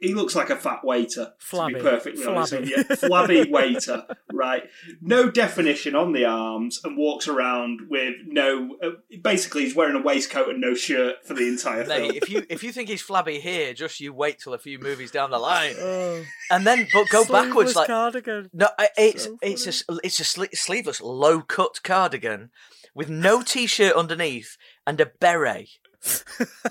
he 0.04 0.14
looks 0.14 0.36
like 0.36 0.50
a 0.50 0.56
fat 0.56 0.84
waiter. 0.84 1.34
Flabby. 1.40 1.74
To 1.74 1.80
be 1.80 1.84
perfectly 1.90 2.26
honest 2.26 2.54
with 2.54 2.70
Flabby. 2.70 2.86
you. 2.90 2.96
Flabby 2.96 3.50
waiter, 3.52 4.06
right? 4.32 4.64
No 5.02 5.30
definition 5.32 5.96
on 5.96 6.12
the 6.14 6.26
arms 6.26 6.80
and 6.84 6.98
walks 6.98 7.28
around 7.28 7.82
with 7.90 8.14
no. 8.28 8.78
Uh, 8.84 8.90
basically, 9.22 9.64
he's 9.64 9.76
wearing 9.76 9.96
a 9.96 10.02
waistcoat 10.02 10.50
and 10.50 10.62
no 10.62 10.74
shirt 10.76 11.26
for 11.26 11.34
the 11.34 11.48
entire 11.48 11.86
film. 11.86 12.02
Mate, 12.10 12.16
if 12.22 12.30
you 12.30 12.46
if 12.50 12.64
you 12.64 12.72
think 12.72 12.90
he's 12.90 13.02
flabby 13.02 13.40
here, 13.40 13.74
just 13.74 14.00
you 14.00 14.14
wait 14.14 14.40
till 14.40 14.54
a 14.54 14.60
few 14.60 14.78
movies 14.80 15.10
down 15.12 15.32
the 15.32 15.40
line, 15.40 15.76
oh, 15.80 16.24
and 16.52 16.68
then 16.68 16.88
but 16.94 17.10
go 17.10 17.26
backwards 17.26 17.76
like 17.76 17.88
cardigan. 17.88 18.50
No, 18.54 18.68
it's 18.98 19.24
So 19.24 19.38
it's 19.42 19.66
a 19.66 19.70
s- 19.70 19.84
it's 20.04 20.20
a 20.20 20.24
sleeveless, 20.56 21.02
low 21.02 21.42
cut 21.42 21.82
cardigan 21.84 22.52
with 22.96 23.10
no 23.10 23.42
t-shirt 23.42 23.96
underneath 23.96 24.58
and 24.86 25.00
a 25.02 25.06
beret. 25.20 25.70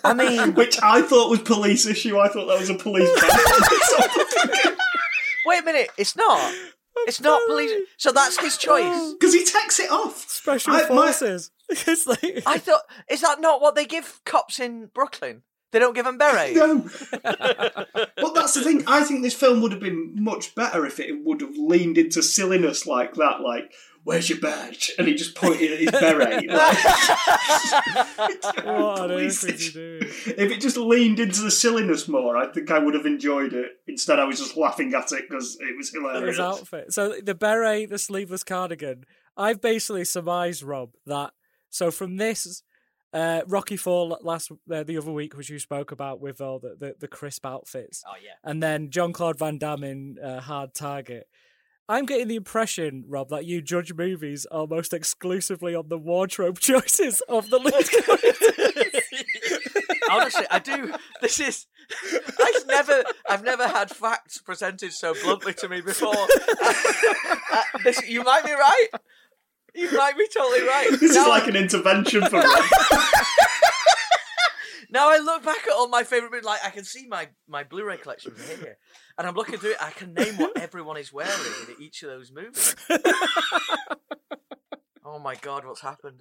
I 0.04 0.14
mean, 0.14 0.54
Which 0.54 0.82
I 0.82 1.02
thought 1.02 1.30
was 1.30 1.40
police 1.40 1.86
issue. 1.86 2.18
I 2.18 2.28
thought 2.28 2.46
that 2.46 2.58
was 2.58 2.70
a 2.70 2.74
police 2.74 3.08
ban. 3.20 4.76
wait 5.46 5.60
a 5.60 5.64
minute, 5.64 5.88
it's 5.96 6.16
not. 6.16 6.38
Oh, 6.94 7.04
it's 7.06 7.20
not 7.20 7.40
police. 7.46 7.70
So 7.96 8.12
that's 8.12 8.38
his 8.40 8.56
choice. 8.56 9.14
Because 9.18 9.34
he 9.34 9.44
takes 9.44 9.78
it 9.80 9.90
off. 9.90 10.28
Special 10.28 10.72
I- 10.74 10.82
my- 10.82 10.88
forces. 10.88 11.50
it's 11.68 12.06
like 12.06 12.42
I 12.46 12.58
thought, 12.58 12.82
is 13.08 13.22
that 13.22 13.40
not 13.40 13.62
what 13.62 13.74
they 13.74 13.86
give 13.86 14.20
cops 14.26 14.58
in 14.60 14.86
Brooklyn? 14.92 15.42
They 15.70 15.78
don't 15.78 15.94
give 15.94 16.04
them 16.04 16.18
berets. 16.18 16.54
No. 16.54 16.86
but 17.22 18.34
that's 18.34 18.52
the 18.52 18.60
thing. 18.62 18.84
I 18.86 19.04
think 19.04 19.22
this 19.22 19.32
film 19.32 19.62
would 19.62 19.72
have 19.72 19.80
been 19.80 20.22
much 20.22 20.54
better 20.54 20.84
if 20.84 21.00
it 21.00 21.24
would 21.24 21.40
have 21.40 21.56
leaned 21.56 21.96
into 21.96 22.22
silliness 22.22 22.86
like 22.86 23.14
that. 23.14 23.40
Like, 23.40 23.72
where's 24.04 24.28
your 24.28 24.40
badge? 24.40 24.92
And 24.98 25.06
he 25.06 25.14
just 25.14 25.34
pointed 25.34 25.72
at 25.72 25.80
his 25.80 25.90
beret. 25.90 26.44
Like, 26.48 26.78
what 28.64 29.00
on 29.00 29.08
police 29.08 29.44
earth 29.44 29.50
is 29.54 29.60
he 29.60 29.66
issue. 29.68 29.98
if 30.02 30.50
it 30.50 30.60
just 30.60 30.76
leaned 30.76 31.20
into 31.20 31.42
the 31.42 31.50
silliness 31.50 32.08
more, 32.08 32.36
I 32.36 32.50
think 32.52 32.70
I 32.70 32.78
would 32.78 32.94
have 32.94 33.06
enjoyed 33.06 33.52
it. 33.52 33.72
Instead, 33.86 34.18
I 34.18 34.24
was 34.24 34.38
just 34.38 34.56
laughing 34.56 34.94
at 34.94 35.12
it 35.12 35.28
because 35.28 35.56
it 35.60 35.76
was 35.76 35.90
hilarious. 35.90 36.36
his 36.36 36.40
outfit. 36.40 36.92
So 36.92 37.14
the 37.22 37.34
beret, 37.34 37.90
the 37.90 37.98
sleeveless 37.98 38.44
cardigan. 38.44 39.04
I've 39.36 39.60
basically 39.60 40.04
surmised, 40.04 40.62
Rob, 40.62 40.90
that 41.06 41.32
so 41.70 41.90
from 41.90 42.16
this 42.16 42.62
uh, 43.12 43.42
Rocky 43.46 43.76
Four 43.76 44.18
last 44.22 44.50
uh, 44.70 44.82
the 44.82 44.98
other 44.98 45.12
week, 45.12 45.36
which 45.36 45.50
you 45.50 45.58
spoke 45.58 45.92
about 45.92 46.20
with 46.20 46.40
all 46.40 46.58
the, 46.58 46.74
the, 46.78 46.94
the 46.98 47.08
crisp 47.08 47.46
outfits, 47.46 48.02
Oh 48.06 48.14
yeah. 48.22 48.32
and 48.44 48.62
then 48.62 48.90
Jean-Claude 48.90 49.38
Van 49.38 49.58
Damme 49.58 49.84
in 49.84 50.18
uh, 50.18 50.40
Hard 50.40 50.74
Target. 50.74 51.28
I'm 51.92 52.06
getting 52.06 52.28
the 52.28 52.36
impression, 52.36 53.04
Rob, 53.06 53.28
that 53.28 53.44
you 53.44 53.60
judge 53.60 53.92
movies 53.92 54.46
almost 54.46 54.94
exclusively 54.94 55.74
on 55.74 55.90
the 55.90 55.98
wardrobe 55.98 56.58
choices 56.58 57.20
of 57.28 57.50
the 57.50 57.58
lead 57.58 57.90
characters. 57.90 59.02
Honestly, 60.10 60.46
I 60.50 60.58
do. 60.58 60.94
This 61.20 61.38
is. 61.38 61.66
I've 62.40 62.66
never, 62.66 63.04
I've 63.28 63.44
never 63.44 63.68
had 63.68 63.90
facts 63.90 64.38
presented 64.38 64.94
so 64.94 65.12
bluntly 65.22 65.52
to 65.52 65.68
me 65.68 65.82
before. 65.82 66.16
Uh, 66.16 67.62
this, 67.84 68.08
you 68.08 68.24
might 68.24 68.46
be 68.46 68.52
right. 68.52 68.88
You 69.74 69.92
might 69.92 70.16
be 70.16 70.26
totally 70.34 70.66
right. 70.66 70.88
This 70.98 71.14
Now 71.14 71.24
is 71.24 71.28
like 71.28 71.46
an 71.46 71.56
intervention 71.56 72.22
for 72.26 72.38
me. 72.38 72.44
Now 74.92 75.08
I 75.08 75.18
look 75.18 75.42
back 75.42 75.66
at 75.66 75.72
all 75.72 75.88
my 75.88 76.04
favourite 76.04 76.30
movies, 76.30 76.44
like 76.44 76.60
I 76.62 76.68
can 76.68 76.84
see 76.84 77.06
my, 77.08 77.28
my 77.48 77.64
Blu-ray 77.64 77.96
collection 77.96 78.34
here, 78.46 78.76
and 79.16 79.26
I'm 79.26 79.34
looking 79.34 79.58
through 79.58 79.70
it. 79.70 79.82
I 79.82 79.90
can 79.90 80.12
name 80.12 80.36
what 80.36 80.58
everyone 80.58 80.98
is 80.98 81.10
wearing 81.10 81.32
in 81.66 81.82
each 81.82 82.02
of 82.02 82.10
those 82.10 82.30
movies. 82.30 82.76
oh 85.02 85.18
my 85.18 85.34
god, 85.36 85.64
what's 85.64 85.80
happened? 85.80 86.20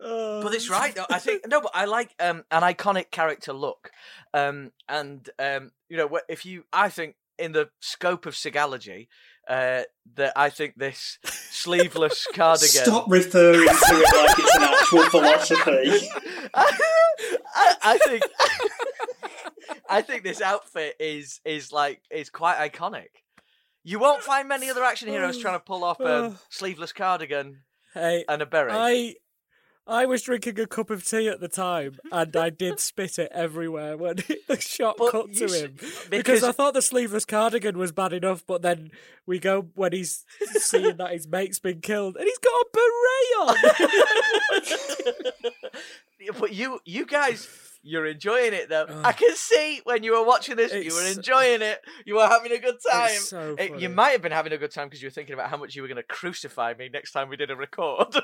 But 0.00 0.52
it's 0.52 0.68
right 0.68 0.96
though. 0.96 1.06
I 1.08 1.20
think 1.20 1.46
no, 1.48 1.60
but 1.60 1.70
I 1.74 1.84
like 1.84 2.12
um, 2.18 2.42
an 2.50 2.62
iconic 2.62 3.12
character 3.12 3.52
look, 3.52 3.92
um, 4.34 4.72
and 4.88 5.30
um, 5.38 5.70
you 5.88 5.96
know, 5.96 6.18
if 6.28 6.44
you, 6.44 6.64
I 6.72 6.88
think 6.88 7.14
in 7.38 7.52
the 7.52 7.70
scope 7.80 8.26
of 8.26 8.34
Seagalogy, 8.34 9.06
uh, 9.48 9.82
that 10.14 10.32
I 10.36 10.50
think 10.50 10.74
this 10.76 11.18
sleeveless 11.24 12.26
cardigan. 12.34 12.68
Stop 12.68 13.06
referring 13.08 13.66
to 13.66 13.66
it 13.66 14.16
like 14.16 14.38
it's 14.38 14.56
an 14.56 14.62
actual 14.62 15.02
philosophy. 15.10 16.08
I, 16.54 17.74
I 17.82 17.98
think 17.98 18.22
I 19.88 20.02
think 20.02 20.22
this 20.24 20.40
outfit 20.40 20.96
is 21.00 21.40
is 21.44 21.72
like 21.72 22.02
is 22.10 22.30
quite 22.30 22.56
iconic. 22.70 23.08
You 23.84 23.98
won't 23.98 24.22
find 24.22 24.48
many 24.48 24.68
other 24.68 24.82
action 24.82 25.08
heroes 25.08 25.38
trying 25.38 25.54
to 25.54 25.64
pull 25.64 25.84
off 25.84 26.00
a 26.00 26.36
sleeveless 26.50 26.92
cardigan 26.92 27.62
Hey, 27.94 28.24
and 28.28 28.42
a 28.42 28.46
beret. 28.46 28.74
I 28.74 29.14
I 29.88 30.04
was 30.06 30.22
drinking 30.22 30.58
a 30.58 30.66
cup 30.66 30.90
of 30.90 31.04
tea 31.06 31.28
at 31.28 31.38
the 31.40 31.46
time, 31.48 31.98
and 32.10 32.34
I 32.36 32.50
did 32.50 32.80
spit 32.90 33.18
it 33.20 33.30
everywhere 33.32 33.96
when 33.96 34.16
the 34.48 34.58
shot 34.60 34.96
But 34.98 35.12
cut 35.12 35.32
to 35.34 35.46
him 35.46 35.74
because, 35.76 36.08
because- 36.10 36.42
I 36.44 36.52
thought 36.52 36.74
the 36.74 36.82
sleeveless 36.82 37.24
cardigan 37.24 37.78
was 37.78 37.92
bad 37.92 38.12
enough. 38.12 38.44
But 38.46 38.62
then 38.62 38.90
we 39.26 39.38
go 39.38 39.68
when 39.74 39.92
he's 39.92 40.24
seeing 40.54 40.96
that 40.96 41.12
his 41.12 41.28
mate's 41.28 41.58
been 41.60 41.80
killed, 41.80 42.16
and 42.16 42.24
he's 42.24 42.38
got 42.38 42.50
a 42.50 42.66
beret 42.72 43.36
on. 43.48 43.56
but 46.40 46.52
you 46.52 46.80
you 46.84 47.06
guys 47.06 47.46
you're 47.86 48.06
enjoying 48.06 48.52
it 48.52 48.68
though. 48.68 48.86
I 49.04 49.12
can 49.12 49.34
see 49.36 49.80
when 49.84 50.02
you 50.02 50.12
were 50.18 50.24
watching 50.24 50.56
this, 50.56 50.72
you 50.72 50.92
were 50.94 51.06
enjoying 51.06 51.62
it. 51.62 51.78
You 52.04 52.16
were 52.16 52.26
having 52.26 52.52
a 52.52 52.58
good 52.58 52.76
time. 52.90 53.10
so 53.20 53.54
It- 53.58 53.78
you 53.80 53.88
might 53.88 54.10
have 54.10 54.22
been 54.22 54.32
having 54.32 54.52
a 54.52 54.58
good 54.58 54.72
time 54.72 54.88
because 54.88 55.00
you 55.02 55.06
were 55.06 55.12
thinking 55.12 55.34
about 55.34 55.48
how 55.50 55.56
much 55.56 55.74
you 55.74 55.82
were 55.82 55.88
going 55.88 55.96
to 55.96 56.02
crucify 56.02 56.74
me 56.78 56.88
next 56.92 57.12
time 57.12 57.28
we 57.28 57.36
did 57.36 57.50
a 57.50 57.56
record. 57.56 58.08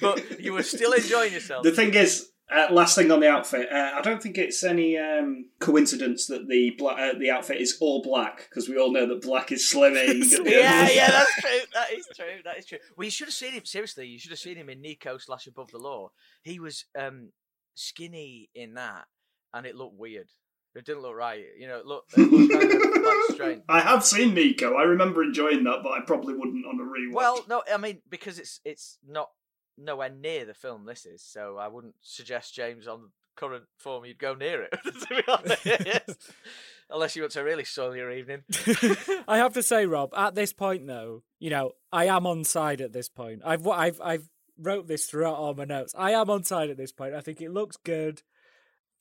but 0.00 0.40
you 0.40 0.52
were 0.52 0.62
still 0.62 0.92
enjoying 0.92 1.32
yourself. 1.32 1.64
The 1.64 1.72
thing 1.72 1.94
is, 1.94 2.28
Uh, 2.52 2.66
last 2.72 2.96
thing 2.96 3.12
on 3.12 3.20
the 3.20 3.28
outfit, 3.30 3.70
uh, 3.70 3.92
I 3.94 4.00
don't 4.02 4.20
think 4.20 4.36
it's 4.36 4.64
any 4.64 4.98
um, 4.98 5.50
coincidence 5.60 6.26
that 6.26 6.48
the 6.48 6.70
bla- 6.76 6.94
uh, 6.98 7.12
the 7.16 7.30
outfit 7.30 7.58
is 7.60 7.78
all 7.80 8.02
black 8.02 8.48
because 8.48 8.68
we 8.68 8.76
all 8.76 8.90
know 8.90 9.06
that 9.06 9.22
black 9.22 9.52
is 9.52 9.62
slimming. 9.72 10.18
yeah, 10.44 10.88
yeah, 10.90 11.10
that's 11.12 11.34
true. 11.40 11.60
That 11.74 11.92
is 11.92 12.08
true. 12.16 12.40
That 12.44 12.58
is 12.58 12.66
true. 12.66 12.78
Well, 12.96 13.04
you 13.04 13.10
should 13.12 13.28
have 13.28 13.34
seen 13.34 13.52
him. 13.52 13.64
Seriously, 13.64 14.08
you 14.08 14.18
should 14.18 14.32
have 14.32 14.40
seen 14.40 14.56
him 14.56 14.68
in 14.68 14.80
Nico 14.80 15.16
slash 15.18 15.46
Above 15.46 15.70
the 15.70 15.78
Law. 15.78 16.10
He 16.42 16.58
was 16.58 16.86
um, 16.98 17.30
skinny 17.74 18.50
in 18.54 18.74
that, 18.74 19.06
and 19.52 19.66
it 19.66 19.76
looked 19.76 19.98
weird. 19.98 20.28
It 20.74 20.84
didn't 20.84 21.02
look 21.02 21.16
right. 21.16 21.44
You 21.58 21.66
know, 21.66 21.78
it 21.78 21.86
looked, 21.86 22.16
it 22.16 22.30
looked 22.30 22.52
kind 22.52 22.72
of 22.72 23.02
like 23.02 23.16
strange. 23.30 23.62
I 23.68 23.80
have 23.80 24.04
seen 24.04 24.34
Nico. 24.34 24.74
I 24.74 24.82
remember 24.82 25.22
enjoying 25.22 25.64
that, 25.64 25.80
but 25.82 25.92
I 25.92 26.00
probably 26.02 26.34
wouldn't 26.34 26.64
on 26.64 26.78
a 26.78 26.84
rewatch. 26.84 27.14
Well, 27.14 27.44
no, 27.48 27.62
I 27.72 27.76
mean 27.76 28.02
because 28.08 28.38
it's 28.38 28.60
it's 28.64 28.98
not 29.06 29.30
nowhere 29.76 30.10
near 30.10 30.44
the 30.44 30.54
film 30.54 30.84
this 30.84 31.06
is, 31.06 31.22
so 31.22 31.56
I 31.56 31.68
wouldn't 31.68 31.96
suggest 32.02 32.54
James 32.54 32.86
on 32.86 33.10
current 33.36 33.64
form 33.78 34.04
you'd 34.04 34.18
go 34.18 34.34
near 34.34 34.62
it. 34.62 34.72
to 34.84 35.06
be 35.08 35.22
honest, 35.26 36.28
unless 36.90 37.16
you 37.16 37.22
want 37.22 37.32
to 37.32 37.40
really 37.42 37.64
soil 37.64 37.96
your 37.96 38.12
evening. 38.12 38.42
I 39.26 39.38
have 39.38 39.54
to 39.54 39.62
say, 39.62 39.86
Rob, 39.86 40.12
at 40.14 40.34
this 40.34 40.52
point, 40.52 40.86
though, 40.86 41.22
you 41.38 41.50
know, 41.50 41.72
I 41.92 42.06
am 42.06 42.26
on 42.26 42.44
side 42.44 42.80
at 42.80 42.92
this 42.92 43.08
point. 43.08 43.42
I've 43.44 43.66
I've 43.66 44.00
I've 44.00 44.28
wrote 44.60 44.86
this 44.86 45.06
throughout 45.06 45.36
all 45.36 45.54
my 45.54 45.64
notes. 45.64 45.94
I 45.96 46.12
am 46.12 46.28
on 46.30 46.44
side 46.44 46.70
at 46.70 46.76
this 46.76 46.92
point. 46.92 47.14
I 47.14 47.20
think 47.20 47.40
it 47.40 47.50
looks 47.50 47.76
good. 47.76 48.22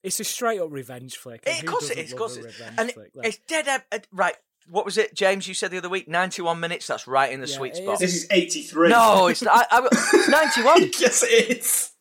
It's 0.03 0.19
a 0.19 0.23
straight 0.23 0.59
up 0.61 0.71
revenge 0.71 1.17
flick. 1.17 1.43
and 1.45 1.59
Of 1.59 1.65
course 1.65 1.89
it. 1.89 2.11
Of 2.11 2.17
course 2.17 2.37
it 2.37 2.45
is. 2.45 2.59
revenge 2.59 2.75
And 2.77 2.89
it- 2.89 2.93
flick? 2.95 3.11
Like, 3.13 3.27
it's 3.27 3.37
dead. 3.47 3.67
uh, 3.91 3.99
right. 4.11 4.35
What 4.69 4.85
was 4.85 4.97
it, 4.97 5.15
James? 5.15 5.47
You 5.47 5.53
said 5.55 5.71
the 5.71 5.77
other 5.79 5.89
week, 5.89 6.07
ninety-one 6.07 6.59
minutes. 6.59 6.85
That's 6.87 7.07
right 7.07 7.31
in 7.31 7.41
the 7.41 7.47
Yeah, 7.47 7.57
sweet 7.57 7.73
it 7.73 7.77
spot. 7.83 7.99
this 7.99 8.13
is 8.15 8.27
eighty 8.29 8.61
three. 8.61 8.89
No, 8.89 9.27
it's 9.27 9.45
I, 9.45 9.65
I, 9.71 9.87
it's 9.91 10.29
ninety-one. 10.29 10.91
yes, 10.99 11.23
it 11.23 11.57
is. 11.57 11.91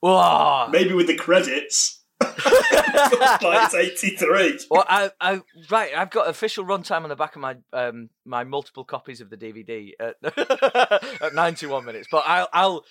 Whoa. 0.00 0.68
Maybe 0.70 0.92
with 0.92 1.06
the 1.06 1.16
credits, 1.16 2.04
like 2.04 2.05
it's 2.20 3.74
eighty 3.74 4.16
three. 4.16 4.58
Well, 4.70 4.84
I, 4.88 5.10
I, 5.20 5.40
right, 5.70 5.90
I've 5.96 6.10
got 6.10 6.28
official 6.28 6.64
runtime 6.64 7.02
on 7.02 7.08
the 7.08 7.16
back 7.16 7.36
of 7.36 7.42
my 7.42 7.56
um 7.72 8.10
my 8.24 8.44
multiple 8.44 8.84
copies 8.84 9.20
of 9.20 9.30
the 9.30 9.36
DVD 9.36 9.92
at, 10.00 10.16
at 11.22 11.34
91 11.34 11.84
minutes, 11.84 12.08
but 12.10 12.24
I'll, 12.26 12.48
I'll, 12.52 12.84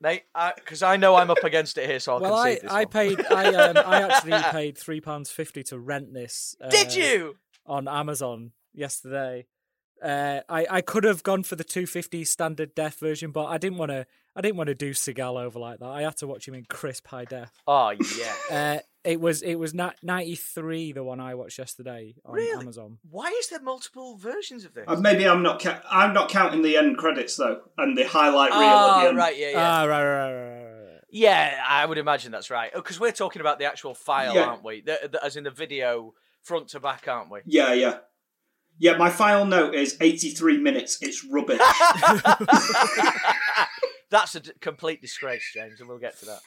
mate, 0.00 0.22
because 0.56 0.82
I, 0.82 0.96
know 0.96 1.16
I'm 1.16 1.30
up 1.30 1.44
against 1.44 1.78
it 1.78 1.88
here, 1.88 2.00
so 2.00 2.14
I'll 2.14 2.20
well, 2.20 2.34
I, 2.34 2.54
concede 2.54 2.64
this 2.64 2.72
I 2.72 2.78
one. 2.78 2.88
paid 2.88 3.26
I 3.26 3.54
um, 3.54 3.76
I 3.76 4.02
actually 4.02 4.42
paid 4.50 4.78
three 4.78 5.00
pounds 5.00 5.30
fifty 5.30 5.62
to 5.64 5.78
rent 5.78 6.12
this. 6.14 6.56
Uh, 6.60 6.70
Did 6.70 6.94
you? 6.94 7.36
on 7.66 7.88
Amazon 7.88 8.52
yesterday? 8.74 9.46
Uh, 10.02 10.40
I 10.48 10.66
I 10.70 10.80
could 10.80 11.04
have 11.04 11.22
gone 11.22 11.42
for 11.42 11.56
the 11.56 11.64
two 11.64 11.86
fifty 11.86 12.24
standard 12.24 12.74
def 12.74 12.98
version, 12.98 13.32
but 13.32 13.46
I 13.46 13.58
didn't 13.58 13.78
want 13.78 13.90
to. 13.90 14.06
I 14.36 14.40
didn't 14.42 14.56
want 14.56 14.68
to 14.68 14.74
do 14.74 14.90
Seagal 14.92 15.42
over 15.42 15.58
like 15.58 15.80
that. 15.80 15.88
I 15.88 16.02
had 16.02 16.16
to 16.18 16.26
watch 16.26 16.46
him 16.46 16.54
in 16.54 16.64
crisp 16.64 17.06
high 17.08 17.24
def. 17.24 17.50
Oh 17.66 17.90
yeah. 17.90 18.34
Uh, 18.50 18.78
it 19.02 19.18
was 19.18 19.40
it 19.42 19.54
was 19.54 19.72
ninety 19.74 20.34
three 20.34 20.92
the 20.92 21.02
one 21.02 21.20
I 21.20 21.34
watched 21.34 21.58
yesterday 21.58 22.14
on 22.24 22.34
Really? 22.34 22.60
Amazon. 22.60 22.98
Why 23.10 23.28
is 23.40 23.48
there 23.48 23.60
multiple 23.62 24.16
versions 24.18 24.64
of 24.66 24.74
this? 24.74 24.84
Uh, 24.86 24.96
maybe 24.96 25.26
I'm 25.26 25.42
not. 25.42 25.62
Ca- 25.62 25.80
I'm 25.90 26.12
not 26.12 26.28
counting 26.28 26.60
the 26.62 26.76
end 26.76 26.98
credits 26.98 27.34
though, 27.36 27.62
and 27.78 27.96
the 27.96 28.04
highlight 28.04 28.50
reel 28.50 28.60
at 28.60 28.98
oh 28.98 29.02
the 29.02 29.08
end. 29.08 29.16
right, 29.16 29.38
yeah, 29.38 29.50
yeah. 29.52 29.70
Ah, 29.80 29.84
right, 29.84 30.04
right, 30.04 30.32
right, 30.32 30.32
right, 30.32 30.92
right. 30.92 31.00
Yeah, 31.10 31.64
I 31.66 31.86
would 31.86 31.96
imagine 31.98 32.30
that's 32.30 32.50
right. 32.50 32.70
Because 32.74 33.00
we're 33.00 33.10
talking 33.10 33.40
about 33.40 33.58
the 33.58 33.64
actual 33.64 33.94
file, 33.94 34.34
Yeah. 34.34 34.44
aren't 34.44 34.64
we? 34.64 34.82
The, 34.82 35.08
the, 35.10 35.24
as 35.24 35.36
in 35.36 35.44
the 35.44 35.50
video 35.50 36.12
front 36.42 36.68
to 36.68 36.80
back, 36.80 37.08
aren't 37.08 37.30
we? 37.30 37.40
Yeah, 37.46 37.72
yeah, 37.72 37.98
yeah. 38.78 38.98
My 38.98 39.08
final 39.08 39.46
note 39.46 39.74
is 39.74 39.96
eighty 40.02 40.28
three 40.30 40.58
minutes. 40.58 40.98
It's 41.00 41.24
rubbish. 41.24 41.60
That's 44.10 44.34
a 44.34 44.40
d- 44.40 44.52
complete 44.60 45.00
disgrace, 45.00 45.44
James, 45.54 45.80
and 45.80 45.88
we'll 45.88 45.98
get 45.98 46.18
to 46.20 46.26
that. 46.26 46.40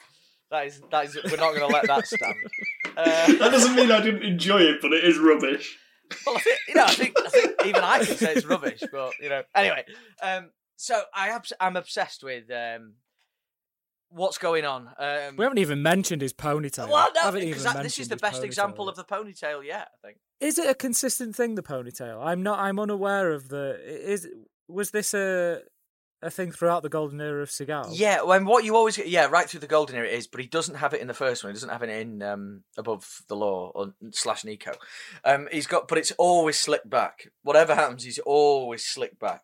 That 0.50 0.66
is, 0.66 0.80
that 0.90 1.06
is. 1.06 1.14
We're 1.24 1.36
not 1.36 1.54
going 1.54 1.60
to 1.60 1.66
let 1.66 1.86
that 1.86 2.06
stand. 2.06 2.34
Uh, 2.96 3.04
that 3.38 3.50
doesn't 3.50 3.74
mean 3.74 3.90
I 3.90 4.00
didn't 4.00 4.22
enjoy 4.22 4.60
it, 4.60 4.80
but 4.82 4.92
it 4.92 5.02
is 5.04 5.18
rubbish. 5.18 5.78
well, 6.26 6.36
I 6.36 6.40
think, 6.40 6.58
you 6.68 6.74
know, 6.74 6.84
I 6.84 6.90
think, 6.92 7.14
I 7.18 7.28
think 7.30 7.52
even 7.66 7.82
I 7.82 8.04
can 8.04 8.16
say 8.16 8.34
it's 8.34 8.44
rubbish, 8.46 8.82
but 8.92 9.12
you 9.20 9.30
know. 9.30 9.42
Anyway, 9.54 9.84
um, 10.22 10.50
so 10.76 11.00
I 11.14 11.30
am, 11.30 11.40
I'm 11.58 11.76
obsessed 11.76 12.22
with 12.22 12.50
um, 12.50 12.94
what's 14.10 14.38
going 14.38 14.64
on. 14.64 14.88
Um, 14.98 15.36
We 15.36 15.44
haven't 15.44 15.58
even 15.58 15.82
mentioned 15.82 16.20
his 16.22 16.32
ponytail. 16.32 16.88
well, 16.90 17.08
no, 17.14 17.22
haven't 17.22 17.40
because 17.40 17.62
even 17.62 17.74
that, 17.74 17.82
this 17.82 17.98
is 17.98 18.08
the 18.08 18.16
best 18.16 18.44
example 18.44 18.84
yet. 18.84 18.90
of 18.90 18.96
the 18.96 19.04
ponytail 19.04 19.64
yet. 19.64 19.88
I 20.04 20.06
think. 20.06 20.18
Is 20.40 20.58
it 20.58 20.68
a 20.68 20.74
consistent 20.74 21.34
thing, 21.34 21.54
the 21.54 21.62
ponytail? 21.62 22.24
I'm 22.24 22.42
not. 22.42 22.58
I'm 22.58 22.78
unaware 22.78 23.32
of 23.32 23.48
the. 23.48 23.78
Is 23.84 24.28
was 24.68 24.90
this 24.90 25.14
a 25.14 25.62
a 26.24 26.30
thing 26.30 26.50
throughout 26.50 26.82
the 26.82 26.88
golden 26.88 27.20
era 27.20 27.42
of 27.42 27.50
Seagal? 27.50 27.90
Yeah, 27.92 28.22
when 28.22 28.44
what 28.44 28.64
you 28.64 28.74
always 28.74 28.98
yeah, 28.98 29.26
right 29.26 29.48
through 29.48 29.60
the 29.60 29.66
golden 29.66 29.96
era 29.96 30.08
it 30.08 30.14
is, 30.14 30.26
but 30.26 30.40
he 30.40 30.46
doesn't 30.46 30.76
have 30.76 30.94
it 30.94 31.00
in 31.00 31.06
the 31.06 31.14
first 31.14 31.44
one. 31.44 31.52
He 31.52 31.54
doesn't 31.54 31.68
have 31.68 31.82
it 31.82 31.90
in 31.90 32.22
um, 32.22 32.62
above 32.76 33.22
the 33.28 33.36
law 33.36 33.70
or 33.74 33.94
slash 34.12 34.44
Nico. 34.44 34.72
Um, 35.24 35.48
he's 35.52 35.66
got, 35.66 35.88
but 35.88 35.98
it's 35.98 36.12
always 36.12 36.58
slicked 36.58 36.88
back. 36.88 37.30
Whatever 37.42 37.74
happens, 37.74 38.04
he's 38.04 38.18
always 38.18 38.84
slicked 38.84 39.18
back. 39.20 39.42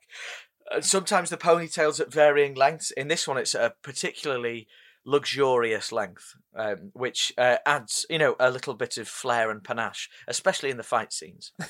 And 0.70 0.85
sometimes 0.85 1.31
the 1.31 1.37
ponytails 1.37 2.01
at 2.01 2.12
varying 2.12 2.55
lengths. 2.55 2.91
In 2.93 3.09
this 3.09 3.28
one, 3.28 3.39
it's 3.39 3.55
a 3.55 3.74
particularly 3.83 4.68
luxurious 5.05 5.92
length, 5.92 6.34
um, 6.55 6.90
which 6.92 7.32
uh, 7.38 7.57
adds, 7.64 8.05
you 8.11 8.18
know, 8.18 8.36
a 8.38 8.51
little 8.51 8.74
bit 8.74 8.98
of 8.98 9.09
flair 9.09 9.51
and 9.51 9.64
panache, 9.64 10.09
especially 10.28 10.70
in 10.70 10.76
the 10.76 10.82
fight 10.82 11.12
scenes. 11.12 11.53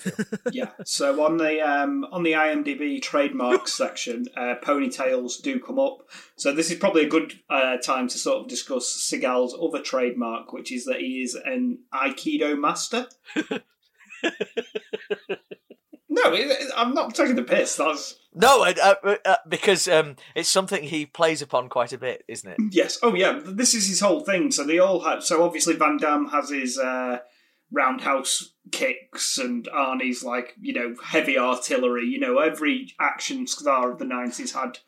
Yeah. 0.53 0.71
So 0.85 1.25
on 1.25 1.37
the 1.37 1.61
um, 1.61 2.05
on 2.11 2.23
the 2.25 2.33
IMDb 2.33 3.01
trademarks 3.01 3.73
section, 3.77 4.27
uh, 4.37 4.55
ponytails 4.63 5.41
do 5.41 5.61
come 5.61 5.79
up. 5.79 5.99
So 6.37 6.53
this 6.53 6.71
is 6.71 6.79
probably 6.79 7.05
a 7.05 7.09
good 7.09 7.35
uh, 7.49 7.77
time 7.77 8.09
to 8.09 8.19
sort 8.19 8.43
of 8.43 8.49
discuss 8.49 8.87
Seagal's 8.87 9.57
other 9.61 9.83
trademark, 9.83 10.53
which 10.53 10.73
is 10.73 10.87
that 10.87 11.01
he 11.01 11.23
is 11.23 11.35
an 11.35 11.79
Aikido 11.95 12.59
master. 12.59 13.07
no, 16.25 16.33
it, 16.33 16.47
it- 16.51 16.73
I'm 16.77 16.95
not 16.95 17.15
taking 17.15 17.37
the 17.37 17.43
piss. 17.43 17.77
That's 17.77 18.17
no, 18.33 18.63
uh, 18.65 18.95
uh, 19.03 19.17
uh, 19.25 19.37
because 19.49 19.89
um, 19.89 20.15
it's 20.37 20.49
something 20.49 20.85
he 20.85 21.05
plays 21.05 21.43
upon 21.43 21.69
quite 21.69 21.93
a 21.93 21.99
bit, 21.99 22.23
isn't 22.29 22.49
it? 22.49 22.59
yes. 22.71 22.99
Oh 23.03 23.15
yeah, 23.15 23.41
this 23.45 23.75
is 23.75 23.89
his 23.89 24.01
whole 24.01 24.21
thing. 24.21 24.51
So 24.53 24.65
they 24.65 24.79
all 24.79 25.01
have. 25.01 25.25
So 25.25 25.43
obviously 25.43 25.75
Van 25.75 25.97
Damme 25.97 26.29
has 26.29 26.51
his. 26.51 26.79
Uh, 26.79 27.19
roundhouse 27.73 28.53
kicks 28.73 29.39
and 29.39 29.69
Arnie's 29.73 30.25
like, 30.25 30.55
you 30.61 30.73
know, 30.73 30.93
heavy 31.05 31.39
artillery. 31.39 32.05
You 32.05 32.19
know, 32.19 32.39
every 32.39 32.93
action 33.01 33.47
star 33.47 33.93
of 33.93 34.01
the 34.01 34.05
90s 34.05 34.55
had 34.55 34.79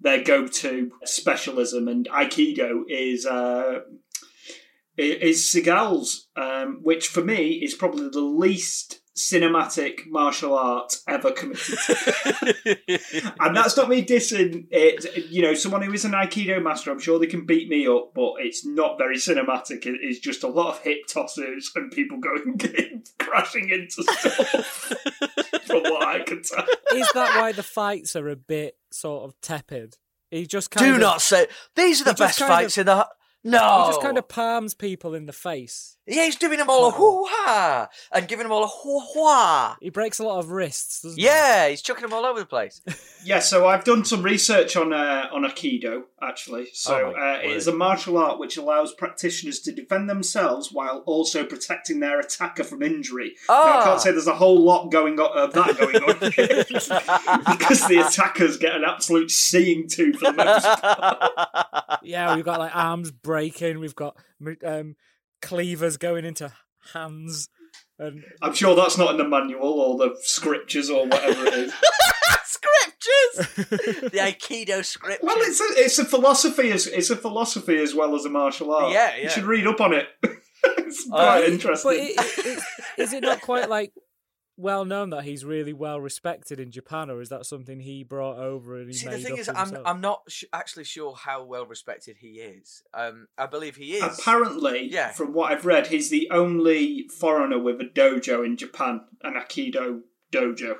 their 0.00 0.24
go 0.24 0.48
to 0.48 0.90
specialism, 1.04 1.86
and 1.86 2.08
Aikido 2.08 2.82
is. 2.88 3.24
Uh, 3.26 3.80
is 4.96 5.40
Seagal's, 5.46 6.28
um, 6.36 6.80
which 6.82 7.08
for 7.08 7.22
me 7.24 7.52
is 7.52 7.74
probably 7.74 8.08
the 8.10 8.20
least 8.20 9.00
cinematic 9.16 10.06
martial 10.06 10.54
art 10.54 10.96
ever 11.06 11.30
committed. 11.32 11.78
and 13.40 13.56
that's 13.56 13.76
not 13.76 13.88
me 13.88 14.04
dissing 14.04 14.66
it. 14.70 15.30
You 15.30 15.42
know, 15.42 15.54
someone 15.54 15.82
who 15.82 15.92
is 15.92 16.04
an 16.04 16.12
Aikido 16.12 16.62
master, 16.62 16.90
I'm 16.90 16.98
sure 16.98 17.18
they 17.18 17.26
can 17.26 17.44
beat 17.44 17.68
me 17.68 17.86
up, 17.86 18.12
but 18.14 18.34
it's 18.38 18.64
not 18.64 18.98
very 18.98 19.16
cinematic. 19.16 19.86
It 19.86 20.00
is 20.02 20.18
just 20.18 20.42
a 20.44 20.48
lot 20.48 20.68
of 20.76 20.82
hip 20.82 21.06
tosses 21.06 21.70
and 21.74 21.90
people 21.90 22.18
going 22.18 22.58
crashing 23.18 23.70
into 23.70 24.02
stuff. 24.02 24.94
from 25.66 25.82
what 25.82 26.06
I 26.06 26.20
can 26.24 26.42
tell. 26.42 26.64
Is 26.94 27.08
that 27.14 27.40
why 27.40 27.52
the 27.52 27.62
fights 27.62 28.16
are 28.16 28.28
a 28.28 28.36
bit 28.36 28.76
sort 28.90 29.24
of 29.24 29.40
tepid? 29.40 29.96
He 30.30 30.46
just 30.46 30.70
kind 30.70 30.86
Do 30.86 30.94
of, 30.94 31.00
not 31.00 31.20
say 31.20 31.46
these 31.76 32.00
are 32.00 32.04
the 32.04 32.14
best 32.14 32.38
fights 32.38 32.78
of- 32.78 32.82
in 32.82 32.86
the. 32.86 33.08
No, 33.44 33.84
He 33.84 33.90
just 33.90 34.00
kind 34.02 34.18
of 34.18 34.28
palms 34.28 34.72
people 34.74 35.14
in 35.14 35.26
the 35.26 35.32
face. 35.32 35.96
yeah, 36.06 36.24
he's 36.24 36.36
giving 36.36 36.58
them 36.58 36.70
all 36.70 36.88
a 36.88 36.90
hoo 36.92 37.24
ha 37.28 37.88
and 38.12 38.28
giving 38.28 38.44
them 38.44 38.52
all 38.52 38.62
a 38.64 38.68
hoo 38.68 39.00
ha. 39.14 39.76
He 39.80 39.90
breaks 39.90 40.18
a 40.20 40.24
lot 40.24 40.38
of 40.38 40.50
wrists, 40.50 41.02
doesn't 41.02 41.18
he? 41.18 41.24
Yeah, 41.24 41.68
he's 41.68 41.82
chucking 41.82 42.02
them 42.02 42.12
all 42.12 42.24
over 42.24 42.38
the 42.40 42.46
place. 42.46 42.80
Yeah, 43.24 43.38
so 43.38 43.68
I've 43.68 43.84
done 43.84 44.04
some 44.04 44.24
research 44.24 44.74
on 44.74 44.92
uh, 44.92 45.28
on 45.32 45.44
Aikido 45.44 46.02
actually. 46.20 46.66
So 46.72 47.12
Oh 47.16 47.20
uh, 47.20 47.38
it 47.40 47.52
is 47.52 47.68
a 47.68 47.72
martial 47.72 48.18
art 48.18 48.40
which 48.40 48.56
allows 48.56 48.92
practitioners 48.94 49.60
to 49.60 49.70
defend 49.70 50.10
themselves 50.10 50.72
while 50.72 51.04
also 51.06 51.44
protecting 51.44 52.00
their 52.00 52.18
attacker 52.18 52.64
from 52.64 52.82
injury. 52.82 53.36
Now, 53.48 53.54
I 53.54 53.76
Ah. 53.78 53.84
can't 53.84 54.00
say 54.00 54.10
there's 54.10 54.26
a 54.26 54.34
whole 54.34 54.58
lot 54.60 54.90
going 54.90 55.20
on 55.20 55.38
of 55.38 55.52
that 55.52 55.78
going 55.78 56.02
on 56.02 56.18
because 57.56 57.86
the 57.86 58.04
attackers 58.04 58.56
get 58.56 58.74
an 58.74 58.82
absolute 58.84 59.30
seeing 59.30 59.86
to 59.90 60.12
for 60.14 60.32
the 60.32 60.44
most 60.44 60.64
part. 60.82 62.00
Yeah, 62.02 62.34
we've 62.34 62.44
got 62.44 62.58
like 62.58 62.74
arms 62.74 63.12
breaking. 63.32 63.80
We've 63.80 63.94
got 63.96 64.14
um, 64.62 64.96
cleavers 65.40 65.96
going 65.96 66.26
into 66.26 66.52
hands, 66.92 67.48
and 67.98 68.22
I'm 68.42 68.52
sure 68.52 68.76
that's 68.76 68.98
not 68.98 69.12
in 69.12 69.16
the 69.16 69.26
manual 69.26 69.80
or 69.80 69.96
the 69.96 70.14
scriptures 70.20 70.90
or 70.90 71.06
whatever 71.06 71.46
it 71.46 71.54
is. 71.54 71.72
scriptures, 72.44 73.54
the 74.12 74.18
Aikido 74.18 74.84
scriptures. 74.84 75.20
Well, 75.22 75.36
it's 75.38 75.60
a, 75.60 75.64
it's 75.82 75.98
a 75.98 76.04
philosophy 76.04 76.70
as 76.72 76.86
it's 76.86 77.08
a 77.08 77.16
philosophy 77.16 77.78
as 77.78 77.94
well 77.94 78.14
as 78.14 78.26
a 78.26 78.30
martial 78.30 78.70
art. 78.74 78.92
Yeah, 78.92 79.16
yeah. 79.16 79.22
You 79.24 79.30
should 79.30 79.44
read 79.44 79.66
up 79.66 79.80
on 79.80 79.94
it. 79.94 80.08
it's 80.22 81.06
Uh, 81.10 81.16
quite 81.16 81.40
but 81.40 81.48
interesting. 81.48 81.90
but 81.90 81.96
it, 81.96 82.10
it, 82.18 82.46
it, 82.58 82.62
is 82.98 83.12
it 83.14 83.22
not 83.22 83.40
quite 83.40 83.70
like 83.78 83.92
well 84.56 84.84
known 84.84 85.10
that 85.10 85.24
he's 85.24 85.44
really 85.44 85.72
well 85.72 86.00
respected 86.00 86.60
in 86.60 86.70
Japan, 86.70 87.10
or 87.10 87.20
is 87.20 87.28
that 87.30 87.46
something 87.46 87.80
he 87.80 88.04
brought 88.04 88.38
over 88.38 88.78
and 88.78 88.88
he 88.88 88.94
See, 88.94 89.06
made 89.06 89.18
the 89.18 89.22
thing 89.22 89.32
up 89.34 89.38
is, 89.38 89.48
I'm? 89.48 89.78
I'm 89.84 90.00
not 90.00 90.22
sh- 90.28 90.44
actually 90.52 90.84
sure 90.84 91.14
how 91.14 91.44
well 91.44 91.66
respected 91.66 92.18
he 92.18 92.40
is. 92.40 92.82
Um, 92.94 93.28
I 93.38 93.46
believe 93.46 93.76
he 93.76 93.94
is. 93.94 94.18
Apparently, 94.18 94.88
Yeah. 94.90 95.12
from 95.12 95.32
what 95.32 95.52
I've 95.52 95.64
read, 95.64 95.86
he's 95.88 96.10
the 96.10 96.28
only 96.30 97.08
foreigner 97.08 97.58
with 97.58 97.80
a 97.80 97.84
dojo 97.84 98.44
in 98.44 98.56
Japan, 98.56 99.02
an 99.22 99.34
Aikido 99.34 100.00
dojo. 100.30 100.76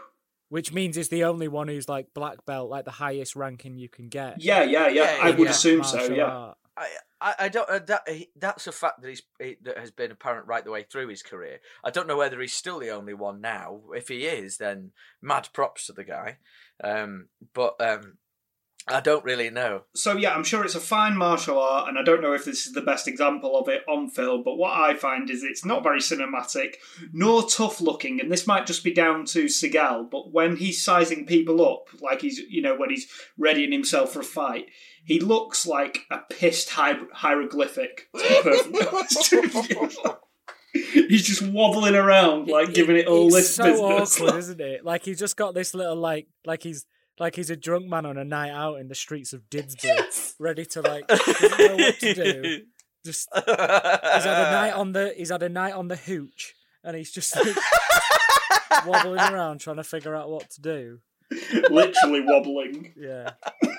Which 0.48 0.70
means 0.70 0.96
he's 0.96 1.08
the 1.08 1.24
only 1.24 1.48
one 1.48 1.68
who's 1.68 1.88
like 1.88 2.12
black 2.12 2.44
belt, 2.44 2.68
like 2.68 2.84
the 2.84 2.90
highest 2.90 3.34
ranking 3.36 3.78
you 3.78 3.88
can 3.88 4.08
get. 4.08 4.42
Yeah, 4.42 4.62
yeah, 4.62 4.88
yeah. 4.88 5.16
Yeah, 5.16 5.18
I 5.22 5.30
would 5.30 5.46
yeah. 5.46 5.50
assume 5.50 5.82
so. 5.82 6.12
Yeah. 6.12 6.24
art. 6.26 6.58
I, 7.20 7.34
I, 7.38 7.48
don't. 7.48 7.68
Uh, 7.68 7.78
that 7.86 8.08
he, 8.08 8.30
that's 8.36 8.66
a 8.66 8.72
fact 8.72 9.02
that 9.02 9.08
he's 9.08 9.22
he, 9.38 9.56
that 9.62 9.78
has 9.78 9.90
been 9.90 10.10
apparent 10.10 10.46
right 10.46 10.64
the 10.64 10.70
way 10.70 10.82
through 10.82 11.08
his 11.08 11.22
career. 11.22 11.60
I 11.84 11.90
don't 11.90 12.06
know 12.06 12.16
whether 12.16 12.40
he's 12.40 12.52
still 12.52 12.78
the 12.78 12.90
only 12.90 13.14
one 13.14 13.40
now. 13.40 13.80
If 13.94 14.08
he 14.08 14.26
is, 14.26 14.58
then 14.58 14.92
mad 15.20 15.48
props 15.52 15.86
to 15.86 15.92
the 15.92 16.04
guy. 16.04 16.38
Um, 16.82 17.28
but 17.54 17.80
um, 17.80 18.18
I 18.88 19.00
don't 19.00 19.24
really 19.24 19.48
know. 19.48 19.82
So 19.94 20.16
yeah, 20.16 20.34
I'm 20.34 20.42
sure 20.44 20.64
it's 20.64 20.74
a 20.74 20.80
fine 20.80 21.16
martial 21.16 21.58
art, 21.58 21.88
and 21.88 21.96
I 21.98 22.02
don't 22.02 22.20
know 22.20 22.32
if 22.32 22.44
this 22.44 22.66
is 22.66 22.72
the 22.72 22.80
best 22.80 23.06
example 23.06 23.56
of 23.56 23.68
it 23.68 23.82
on 23.88 24.08
film. 24.10 24.42
But 24.42 24.56
what 24.56 24.72
I 24.72 24.94
find 24.94 25.30
is 25.30 25.44
it's 25.44 25.64
not 25.64 25.82
very 25.84 26.00
cinematic, 26.00 26.74
nor 27.12 27.48
tough 27.48 27.80
looking, 27.80 28.20
and 28.20 28.30
this 28.30 28.46
might 28.46 28.66
just 28.66 28.82
be 28.82 28.92
down 28.92 29.24
to 29.26 29.44
Seagal. 29.44 30.10
But 30.10 30.32
when 30.32 30.56
he's 30.56 30.82
sizing 30.84 31.26
people 31.26 31.64
up, 31.64 31.88
like 32.00 32.22
he's 32.22 32.38
you 32.38 32.60
know 32.60 32.76
when 32.76 32.90
he's 32.90 33.06
readying 33.38 33.70
himself 33.72 34.12
for 34.12 34.20
a 34.20 34.24
fight, 34.24 34.66
he 35.04 35.20
looks 35.20 35.64
like 35.64 36.00
a 36.10 36.18
pissed 36.30 36.70
hier- 36.70 37.06
hieroglyphic. 37.12 38.08
to 38.16 38.22
be 38.22 38.42
perfectly 38.42 38.86
honest 38.92 39.32
with 39.32 39.70
you. 39.70 40.16
He's 41.08 41.26
just 41.26 41.42
wobbling 41.42 41.94
around, 41.94 42.48
like 42.48 42.72
giving 42.72 42.96
it 42.96 43.06
all 43.06 43.26
it's 43.26 43.36
this 43.36 43.54
so 43.56 43.64
business. 43.64 44.20
awkward, 44.20 44.38
isn't 44.38 44.60
it? 44.60 44.84
Like 44.84 45.04
he's 45.04 45.18
just 45.18 45.36
got 45.36 45.54
this 45.54 45.74
little 45.74 45.96
like 45.96 46.26
like 46.46 46.62
he's 46.62 46.86
like 47.18 47.36
he's 47.36 47.50
a 47.50 47.56
drunk 47.56 47.86
man 47.86 48.06
on 48.06 48.16
a 48.16 48.24
night 48.24 48.50
out 48.50 48.76
in 48.80 48.88
the 48.88 48.94
streets 48.94 49.32
of 49.32 49.48
Didsbury, 49.50 50.34
ready 50.38 50.64
to 50.66 50.80
like 50.82 51.06
doesn't 51.06 51.58
know 51.58 51.76
what 51.76 51.98
to 52.00 52.14
do. 52.14 52.60
Just 53.04 53.28
he's 53.34 53.44
had 53.44 54.48
a 54.48 54.52
night 54.52 54.72
on 54.74 54.92
the 54.92 55.12
he's 55.16 55.30
had 55.30 55.42
a 55.42 55.48
night 55.48 55.74
on 55.74 55.88
the 55.88 55.96
hooch, 55.96 56.54
and 56.84 56.96
he's 56.96 57.10
just 57.10 57.34
like, 57.34 57.56
wobbling 58.86 59.18
around 59.18 59.58
trying 59.58 59.74
to 59.78 59.82
figure 59.82 60.14
out 60.14 60.30
what 60.30 60.48
to 60.50 60.60
do. 60.60 60.98
Literally 61.68 62.20
wobbling. 62.24 62.92
Yeah, 62.96 63.32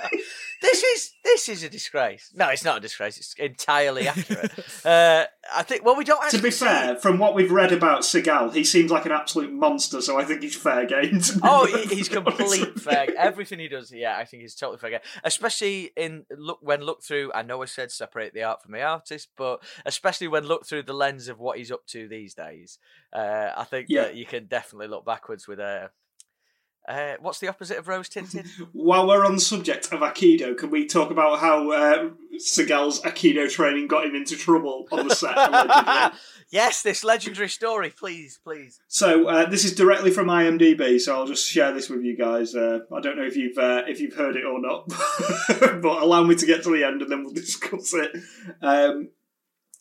This 0.63 0.81
is 0.81 1.11
this 1.25 1.49
is 1.49 1.63
a 1.63 1.69
disgrace. 1.69 2.31
No, 2.33 2.47
it's 2.47 2.63
not 2.63 2.77
a 2.77 2.79
disgrace. 2.79 3.17
It's 3.17 3.33
entirely 3.33 4.07
accurate. 4.07 4.51
uh, 4.85 5.25
I 5.53 5.61
think. 5.63 5.83
Well, 5.83 5.97
we 5.97 6.05
don't. 6.05 6.27
To 6.31 6.41
be 6.41 6.51
see- 6.51 6.65
fair, 6.65 6.95
from 6.95 7.19
what 7.19 7.35
we've 7.35 7.51
read 7.51 7.73
about 7.73 8.03
Seagal, 8.03 8.53
he 8.55 8.63
seems 8.63 8.89
like 8.89 9.05
an 9.05 9.11
absolute 9.11 9.51
monster, 9.51 10.01
so 10.01 10.17
I 10.17 10.23
think 10.23 10.41
he's 10.41 10.55
fair 10.55 10.85
game. 10.85 11.19
Oh, 11.43 11.65
he- 11.65 11.95
he's 11.95 12.07
honest 12.15 12.37
complete 12.37 12.73
with 12.75 12.81
fair. 12.83 13.07
Everything 13.17 13.59
he 13.59 13.67
does, 13.67 13.91
yeah, 13.91 14.17
I 14.17 14.23
think 14.23 14.41
he's 14.41 14.55
totally 14.55 14.77
fair. 14.79 14.91
game. 14.91 14.99
Especially 15.25 15.91
in 15.97 16.25
look 16.31 16.59
when 16.61 16.81
look 16.81 17.03
through. 17.03 17.31
I 17.35 17.41
know 17.41 17.61
I 17.61 17.65
said 17.65 17.91
separate 17.91 18.33
the 18.33 18.43
art 18.43 18.61
from 18.63 18.71
the 18.71 18.81
artist, 18.83 19.27
but 19.35 19.61
especially 19.85 20.29
when 20.29 20.45
look 20.45 20.65
through 20.65 20.83
the 20.83 20.93
lens 20.93 21.27
of 21.27 21.39
what 21.39 21.57
he's 21.57 21.71
up 21.73 21.85
to 21.87 22.07
these 22.07 22.33
days, 22.33 22.79
uh, 23.11 23.49
I 23.57 23.65
think 23.65 23.87
Yeah. 23.89 24.03
that 24.03 24.15
you 24.15 24.25
can 24.25 24.45
definitely 24.45 24.87
look 24.87 25.05
backwards 25.05 25.45
with 25.45 25.59
a. 25.59 25.91
Uh, 26.85 27.13
what's 27.21 27.39
the 27.39 27.47
opposite 27.47 27.77
of 27.77 27.87
rose 27.87 28.09
tinted? 28.09 28.45
While 28.73 29.07
we're 29.07 29.25
on 29.25 29.35
the 29.35 29.41
subject 29.41 29.93
of 29.93 30.01
Aikido, 30.01 30.57
can 30.57 30.69
we 30.69 30.85
talk 30.85 31.11
about 31.11 31.39
how 31.39 31.71
uh, 31.71 32.09
Seagal's 32.35 33.01
Aikido 33.01 33.49
training 33.49 33.87
got 33.87 34.05
him 34.05 34.15
into 34.15 34.35
trouble 34.35 34.87
on 34.91 35.07
the 35.07 35.15
set? 35.15 36.13
yes, 36.49 36.81
this 36.81 37.03
legendary 37.03 37.47
story, 37.47 37.89
please, 37.89 38.37
please. 38.43 38.81
So 38.89 39.29
uh, 39.29 39.49
this 39.49 39.63
is 39.63 39.75
directly 39.75 40.11
from 40.11 40.27
IMDb, 40.27 40.99
so 40.99 41.15
I'll 41.15 41.27
just 41.27 41.49
share 41.49 41.73
this 41.73 41.89
with 41.89 42.03
you 42.03 42.17
guys. 42.17 42.53
Uh, 42.53 42.79
I 42.93 42.99
don't 42.99 43.15
know 43.15 43.25
if 43.25 43.37
you've 43.37 43.57
uh, 43.57 43.83
if 43.87 44.01
you've 44.01 44.15
heard 44.15 44.35
it 44.35 44.43
or 44.43 44.59
not, 44.59 44.87
but 45.81 46.03
allow 46.03 46.23
me 46.23 46.35
to 46.35 46.45
get 46.45 46.63
to 46.63 46.71
the 46.71 46.83
end 46.83 47.01
and 47.01 47.09
then 47.09 47.23
we'll 47.23 47.33
discuss 47.33 47.93
it. 47.93 48.11
Um, 48.61 49.09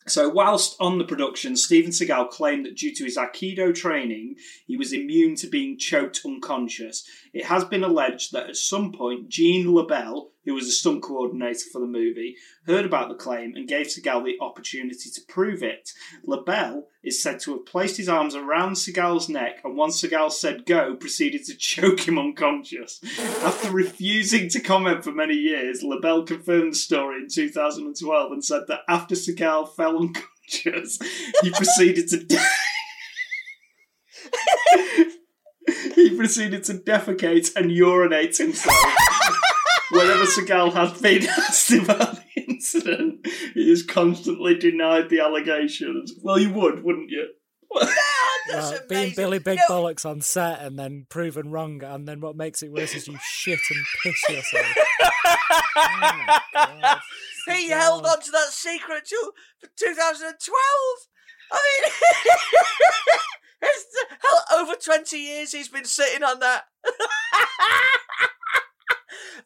so, 0.06 0.28
whilst 0.28 0.76
on 0.80 0.98
the 0.98 1.04
production, 1.04 1.56
Steven 1.56 1.92
Seagal 1.92 2.30
claimed 2.30 2.66
that 2.66 2.76
due 2.76 2.94
to 2.94 3.04
his 3.04 3.16
Aikido 3.16 3.74
training, 3.74 4.36
he 4.66 4.76
was 4.76 4.92
immune 4.92 5.36
to 5.36 5.46
being 5.46 5.78
choked 5.78 6.22
unconscious. 6.24 7.06
It 7.32 7.44
has 7.44 7.64
been 7.64 7.84
alleged 7.84 8.32
that 8.32 8.48
at 8.48 8.56
some 8.56 8.92
point, 8.92 9.28
Gene 9.28 9.66
LeBell, 9.66 10.31
who 10.44 10.54
was 10.54 10.66
the 10.66 10.72
stunt 10.72 11.02
coordinator 11.02 11.64
for 11.72 11.80
the 11.80 11.86
movie, 11.86 12.36
heard 12.66 12.84
about 12.84 13.08
the 13.08 13.14
claim 13.14 13.54
and 13.54 13.68
gave 13.68 13.86
Seagal 13.86 14.24
the 14.24 14.36
opportunity 14.40 15.10
to 15.10 15.20
prove 15.28 15.62
it. 15.62 15.92
LeBell 16.26 16.84
is 17.02 17.22
said 17.22 17.40
to 17.40 17.52
have 17.52 17.66
placed 17.66 17.96
his 17.96 18.08
arms 18.08 18.34
around 18.34 18.74
Seagal's 18.74 19.28
neck 19.28 19.60
and 19.64 19.76
once 19.76 20.02
Seagal 20.02 20.32
said 20.32 20.66
go, 20.66 20.96
proceeded 20.96 21.44
to 21.44 21.54
choke 21.56 22.00
him 22.00 22.18
unconscious. 22.18 23.00
After 23.42 23.70
refusing 23.70 24.48
to 24.50 24.60
comment 24.60 25.04
for 25.04 25.12
many 25.12 25.34
years, 25.34 25.82
LeBell 25.82 26.26
confirmed 26.26 26.72
the 26.72 26.76
story 26.76 27.22
in 27.22 27.28
2012 27.28 28.32
and 28.32 28.44
said 28.44 28.62
that 28.68 28.80
after 28.88 29.14
Seagal 29.14 29.74
fell 29.74 29.98
unconscious, 29.98 30.98
he 31.42 31.50
proceeded 31.50 32.08
to. 32.08 32.38
He 35.94 36.16
proceeded 36.16 36.64
to 36.64 36.74
defecate 36.74 37.54
and 37.54 37.70
urinate 37.70 38.36
himself. 38.36 38.76
Whenever 39.92 40.24
Seagal 40.24 40.72
has 40.72 41.00
been 41.00 41.26
asked 41.28 41.70
about 41.72 42.16
the 42.16 42.42
incident, 42.48 43.26
he 43.54 43.68
has 43.70 43.82
constantly 43.82 44.54
denied 44.56 45.08
the 45.10 45.20
allegations. 45.20 46.12
Well, 46.22 46.38
you 46.38 46.50
would, 46.52 46.82
wouldn't 46.82 47.10
you? 47.10 47.28
That's 48.50 48.70
Well, 48.72 48.80
being. 48.88 49.12
Billy 49.16 49.38
Big 49.38 49.58
No, 49.68 49.74
Bollocks 49.82 50.04
on 50.04 50.20
set 50.20 50.60
and 50.60 50.78
then 50.78 51.06
proven 51.08 51.50
wrong, 51.50 51.82
and 51.82 52.06
then 52.08 52.20
what 52.20 52.36
makes 52.36 52.62
it 52.62 52.72
worse 52.72 52.94
is 52.94 53.06
you 53.08 53.16
shit 53.22 53.58
and 53.70 53.84
piss 54.02 54.22
yourself. 54.28 54.66
Oh 55.74 55.98
my 56.26 56.40
God. 56.54 56.98
he 57.46 57.68
Seagal. 57.68 57.76
held 57.78 58.06
on 58.06 58.20
to 58.20 58.30
that 58.30 58.48
secret 58.50 59.04
till 59.06 59.32
for 59.60 59.68
2012. 59.78 60.54
I 61.50 61.54
mean, 61.82 61.92
it's 63.62 63.86
hell, 64.22 64.60
over 64.60 64.74
20 64.74 65.16
years 65.18 65.52
he's 65.52 65.68
been 65.68 65.84
sitting 65.84 66.22
on 66.22 66.40
that. 66.40 66.64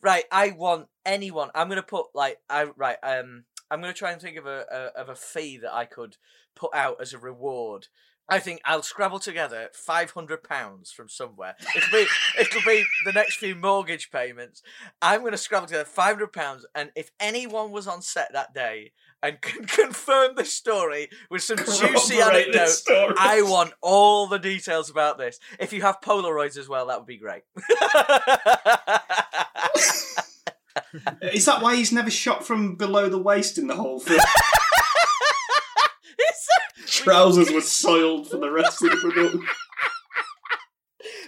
Right, 0.03 0.25
I 0.31 0.51
want 0.51 0.89
anyone. 1.05 1.51
I'm 1.55 1.69
gonna 1.69 1.83
put 1.83 2.07
like 2.15 2.39
I 2.49 2.65
right. 2.77 2.99
Um, 3.03 3.45
I'm 3.71 3.81
gonna 3.81 3.93
try 3.93 4.13
and 4.13 4.21
think 4.21 4.37
of 4.37 4.47
a, 4.47 4.65
a 4.71 5.01
of 5.01 5.09
a 5.09 5.15
fee 5.15 5.59
that 5.59 5.75
I 5.75 5.85
could 5.85 6.17
put 6.55 6.75
out 6.75 7.01
as 7.01 7.13
a 7.13 7.19
reward. 7.19 7.89
I 8.29 8.41
think 8.41 8.61
I'll 8.65 8.83
scrabble 8.83 9.21
together 9.21 9.69
five 9.73 10.11
hundred 10.11 10.43
pounds 10.43 10.91
from 10.91 11.09
somewhere. 11.09 11.55
It'll 11.77 11.91
be 11.93 12.07
it'll 12.41 12.63
be 12.63 12.85
the 13.05 13.13
next 13.13 13.37
few 13.37 13.55
mortgage 13.55 14.11
payments. 14.11 14.63
I'm 15.01 15.21
going 15.21 15.33
to 15.33 15.39
scrabble 15.39 15.69
together 15.69 15.85
five 15.85 16.17
hundred 16.17 16.33
pounds, 16.33 16.67
and 16.75 16.91
if 16.97 17.11
anyone 17.21 17.71
was 17.71 17.87
on 17.87 18.03
set 18.03 18.33
that 18.33 18.53
day 18.53 18.93
and 19.23 19.41
can 19.41 19.65
confirm 19.67 20.35
the 20.37 20.45
story 20.45 21.09
with 21.31 21.43
some 21.43 21.59
juicy 21.59 22.21
anecdotes. 22.21 22.85
I 22.89 23.43
want 23.43 23.73
all 23.81 24.27
the 24.27 24.39
details 24.39 24.91
about 24.91 25.19
this. 25.19 25.39
If 25.59 25.73
you 25.73 25.83
have 25.83 26.01
Polaroids 26.01 26.57
as 26.57 26.69
well, 26.69 26.87
that 26.87 26.99
would 26.99 27.07
be 27.07 27.19
great. 27.19 27.43
Is 31.33 31.45
that 31.47 31.63
why 31.63 31.77
he's 31.77 31.93
never 31.93 32.11
shot 32.11 32.47
from 32.47 32.77
below 32.77 33.09
the 33.09 33.19
waist 33.19 33.59
in 33.59 33.67
the 33.67 33.77
whole 33.77 34.01
film? 34.01 34.21
It's- 36.19 36.49
Trousers 37.03 37.51
were 37.53 37.61
soiled 37.61 38.31
for 38.31 38.39
the 38.39 38.51
rest 38.51 38.83
of 38.83 38.91
the 38.91 38.97
production. 38.97 39.47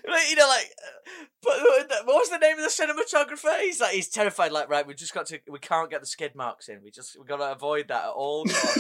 Like, 0.09 0.31
you 0.31 0.37
know, 0.37 0.49
like, 0.49 0.71
but 1.43 1.53
what 2.07 2.17
was 2.17 2.31
the 2.31 2.39
name 2.39 2.57
of 2.59 2.65
the 2.65 2.71
cinematographer? 2.71 3.61
He's 3.61 3.81
like, 3.81 3.93
he's 3.93 4.09
terrified. 4.09 4.53
Like, 4.53 4.69
right, 4.71 4.87
we 4.87 4.95
just 4.95 5.13
got 5.13 5.27
to, 5.27 5.39
we 5.49 5.59
can't 5.59 5.91
get 5.91 6.01
the 6.01 6.07
skid 6.07 6.35
marks 6.35 6.69
in. 6.69 6.81
We 6.83 6.91
just, 6.91 7.19
we 7.19 7.27
got 7.27 7.37
to 7.37 7.53
avoid 7.53 7.89
that 7.89 8.05
at 8.05 8.11
all 8.11 8.45
costs. 8.47 8.79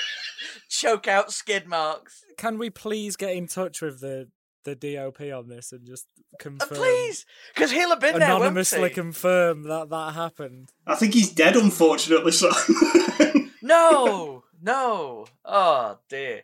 Choke 0.68 1.08
out 1.08 1.32
skid 1.32 1.66
marks, 1.66 2.22
Can 2.36 2.58
we 2.58 2.70
please 2.70 3.16
get 3.16 3.34
in 3.34 3.46
touch 3.46 3.80
with 3.82 4.00
the 4.00 4.28
the 4.64 4.74
DOP 4.74 5.20
on 5.32 5.48
this 5.48 5.72
and 5.72 5.86
just 5.86 6.06
uh, 6.18 6.36
confirm, 6.38 6.68
please, 6.76 7.26
because 7.54 7.70
he'll 7.70 7.90
have 7.90 8.00
been 8.00 8.18
there, 8.18 8.28
anonymously 8.34 8.88
he? 8.88 8.94
confirm 8.94 9.64
that 9.64 9.90
that 9.90 10.14
happened? 10.14 10.70
I 10.86 10.94
think 10.94 11.14
he's 11.14 11.32
dead, 11.32 11.56
unfortunately. 11.56 12.32
So 12.32 12.50
No, 13.62 14.44
no. 14.62 15.26
Oh 15.44 15.98
dear. 16.08 16.42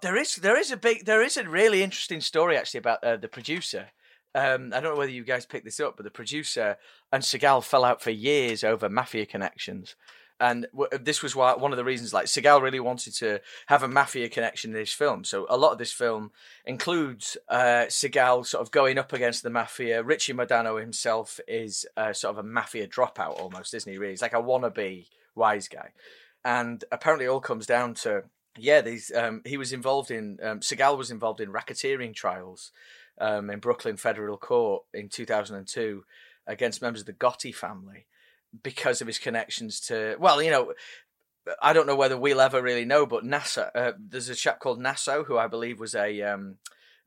There 0.00 0.16
is 0.16 0.36
there 0.36 0.58
is 0.58 0.70
a 0.70 0.76
big 0.76 1.04
there 1.04 1.22
is 1.22 1.36
a 1.36 1.48
really 1.48 1.82
interesting 1.82 2.20
story 2.20 2.56
actually 2.56 2.78
about 2.78 3.04
uh, 3.04 3.16
the 3.16 3.28
producer. 3.28 3.88
Um, 4.34 4.72
I 4.74 4.80
don't 4.80 4.94
know 4.94 4.98
whether 4.98 5.12
you 5.12 5.24
guys 5.24 5.44
picked 5.44 5.66
this 5.66 5.80
up, 5.80 5.96
but 5.96 6.04
the 6.04 6.10
producer 6.10 6.78
and 7.12 7.22
Seagal 7.22 7.64
fell 7.64 7.84
out 7.84 8.00
for 8.00 8.10
years 8.10 8.64
over 8.64 8.88
mafia 8.88 9.26
connections. 9.26 9.94
And 10.42 10.66
this 11.00 11.22
was 11.22 11.36
why 11.36 11.54
one 11.54 11.70
of 11.70 11.76
the 11.76 11.84
reasons, 11.84 12.12
like 12.12 12.26
Seagal 12.26 12.60
really 12.62 12.80
wanted 12.80 13.14
to 13.14 13.40
have 13.66 13.84
a 13.84 13.88
mafia 13.88 14.28
connection 14.28 14.72
in 14.72 14.76
his 14.76 14.92
film. 14.92 15.22
So 15.22 15.46
a 15.48 15.56
lot 15.56 15.70
of 15.70 15.78
this 15.78 15.92
film 15.92 16.32
includes 16.66 17.36
uh, 17.48 17.84
Seagal 17.88 18.46
sort 18.46 18.60
of 18.60 18.72
going 18.72 18.98
up 18.98 19.12
against 19.12 19.44
the 19.44 19.50
mafia. 19.50 20.02
Richie 20.02 20.32
Madano 20.32 20.80
himself 20.80 21.38
is 21.46 21.86
uh, 21.96 22.12
sort 22.12 22.36
of 22.36 22.44
a 22.44 22.48
mafia 22.48 22.88
dropout 22.88 23.40
almost, 23.40 23.72
isn't 23.72 23.90
he? 23.90 23.98
Really, 23.98 24.14
he's 24.14 24.22
like 24.22 24.32
a 24.32 24.42
wannabe 24.42 25.06
wise 25.36 25.68
guy 25.68 25.90
and 26.44 26.84
apparently 26.90 27.26
it 27.26 27.28
all 27.28 27.40
comes 27.40 27.66
down 27.66 27.94
to 27.94 28.24
yeah, 28.58 28.82
these 28.82 29.10
um, 29.14 29.40
he 29.46 29.56
was 29.56 29.72
involved 29.72 30.10
in 30.10 30.38
um, 30.42 30.60
Seagal 30.60 30.98
was 30.98 31.10
involved 31.10 31.40
in 31.40 31.52
racketeering 31.52 32.14
trials 32.14 32.70
um, 33.18 33.48
in 33.48 33.60
Brooklyn 33.60 33.96
federal 33.96 34.36
court 34.36 34.84
in 34.92 35.08
2002 35.08 36.04
against 36.46 36.82
members 36.82 37.00
of 37.00 37.06
the 37.06 37.12
Gotti 37.14 37.54
family 37.54 38.06
because 38.62 39.00
of 39.00 39.06
his 39.06 39.18
connections 39.18 39.80
to 39.80 40.16
well, 40.18 40.42
you 40.42 40.50
know. 40.50 40.72
I 41.60 41.72
don't 41.72 41.88
know 41.88 41.96
whether 41.96 42.16
we'll 42.16 42.40
ever 42.40 42.62
really 42.62 42.84
know, 42.84 43.04
but 43.04 43.24
Nasso. 43.24 43.68
Uh, 43.74 43.92
there's 43.98 44.28
a 44.28 44.34
chap 44.36 44.60
called 44.60 44.78
Nasso 44.78 45.26
who 45.26 45.36
I 45.36 45.48
believe 45.48 45.80
was 45.80 45.92
a, 45.92 46.22
um, 46.22 46.58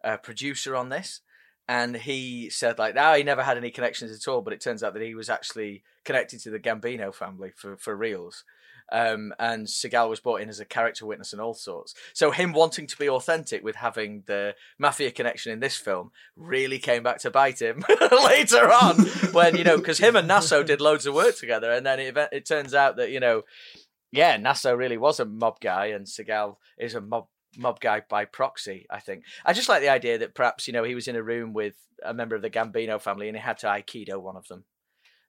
a 0.03 0.17
producer 0.17 0.75
on 0.75 0.89
this, 0.89 1.21
and 1.67 1.95
he 1.95 2.49
said 2.49 2.77
like, 2.77 2.95
"No, 2.95 3.13
he 3.13 3.23
never 3.23 3.43
had 3.43 3.57
any 3.57 3.71
connections 3.71 4.11
at 4.11 4.31
all." 4.31 4.41
But 4.41 4.53
it 4.53 4.61
turns 4.61 4.83
out 4.83 4.93
that 4.93 5.01
he 5.01 5.15
was 5.15 5.29
actually 5.29 5.83
connected 6.03 6.39
to 6.41 6.49
the 6.49 6.59
Gambino 6.59 7.13
family 7.13 7.51
for 7.55 7.77
for 7.77 7.95
reals. 7.95 8.43
Um, 8.91 9.33
and 9.39 9.65
Seagal 9.65 10.09
was 10.09 10.19
brought 10.19 10.41
in 10.41 10.49
as 10.49 10.59
a 10.59 10.65
character 10.65 11.07
witness 11.07 11.33
and 11.33 11.41
all 11.41 11.55
sorts. 11.55 11.95
So 12.13 12.29
him 12.29 12.53
wanting 12.53 12.85
to 12.85 12.97
be 12.97 13.09
authentic 13.09 13.63
with 13.63 13.77
having 13.77 14.23
the 14.27 14.53
mafia 14.77 15.09
connection 15.09 15.51
in 15.51 15.59
this 15.59 15.75
film 15.75 16.11
really 16.35 16.77
came 16.77 17.01
back 17.01 17.17
to 17.21 17.31
bite 17.31 17.61
him 17.61 17.83
later 18.23 18.71
on 18.71 18.97
when 19.31 19.55
you 19.55 19.63
know 19.63 19.77
because 19.77 19.97
him 19.97 20.15
and 20.15 20.29
Nasso 20.29 20.63
did 20.63 20.81
loads 20.81 21.07
of 21.07 21.15
work 21.15 21.35
together, 21.35 21.71
and 21.71 21.85
then 21.85 21.99
it, 21.99 22.15
it 22.31 22.45
turns 22.45 22.73
out 22.73 22.97
that 22.97 23.09
you 23.09 23.19
know, 23.19 23.41
yeah, 24.11 24.37
Nasso 24.37 24.77
really 24.77 24.97
was 24.97 25.19
a 25.19 25.25
mob 25.25 25.59
guy, 25.59 25.87
and 25.87 26.05
Seagal 26.05 26.57
is 26.77 26.93
a 26.93 27.01
mob 27.01 27.27
mob 27.57 27.79
guy 27.79 28.01
by 28.07 28.25
proxy. 28.25 28.85
I 28.89 28.99
think 28.99 29.23
I 29.45 29.53
just 29.53 29.69
like 29.69 29.81
the 29.81 29.89
idea 29.89 30.17
that 30.19 30.35
perhaps 30.35 30.67
you 30.67 30.73
know 30.73 30.83
he 30.83 30.95
was 30.95 31.07
in 31.07 31.15
a 31.15 31.23
room 31.23 31.53
with 31.53 31.75
a 32.03 32.13
member 32.13 32.35
of 32.35 32.41
the 32.41 32.49
Gambino 32.49 32.99
family 33.01 33.27
and 33.27 33.37
he 33.37 33.41
had 33.41 33.57
to 33.59 33.67
aikido 33.67 34.21
one 34.21 34.35
of 34.35 34.47
them 34.47 34.65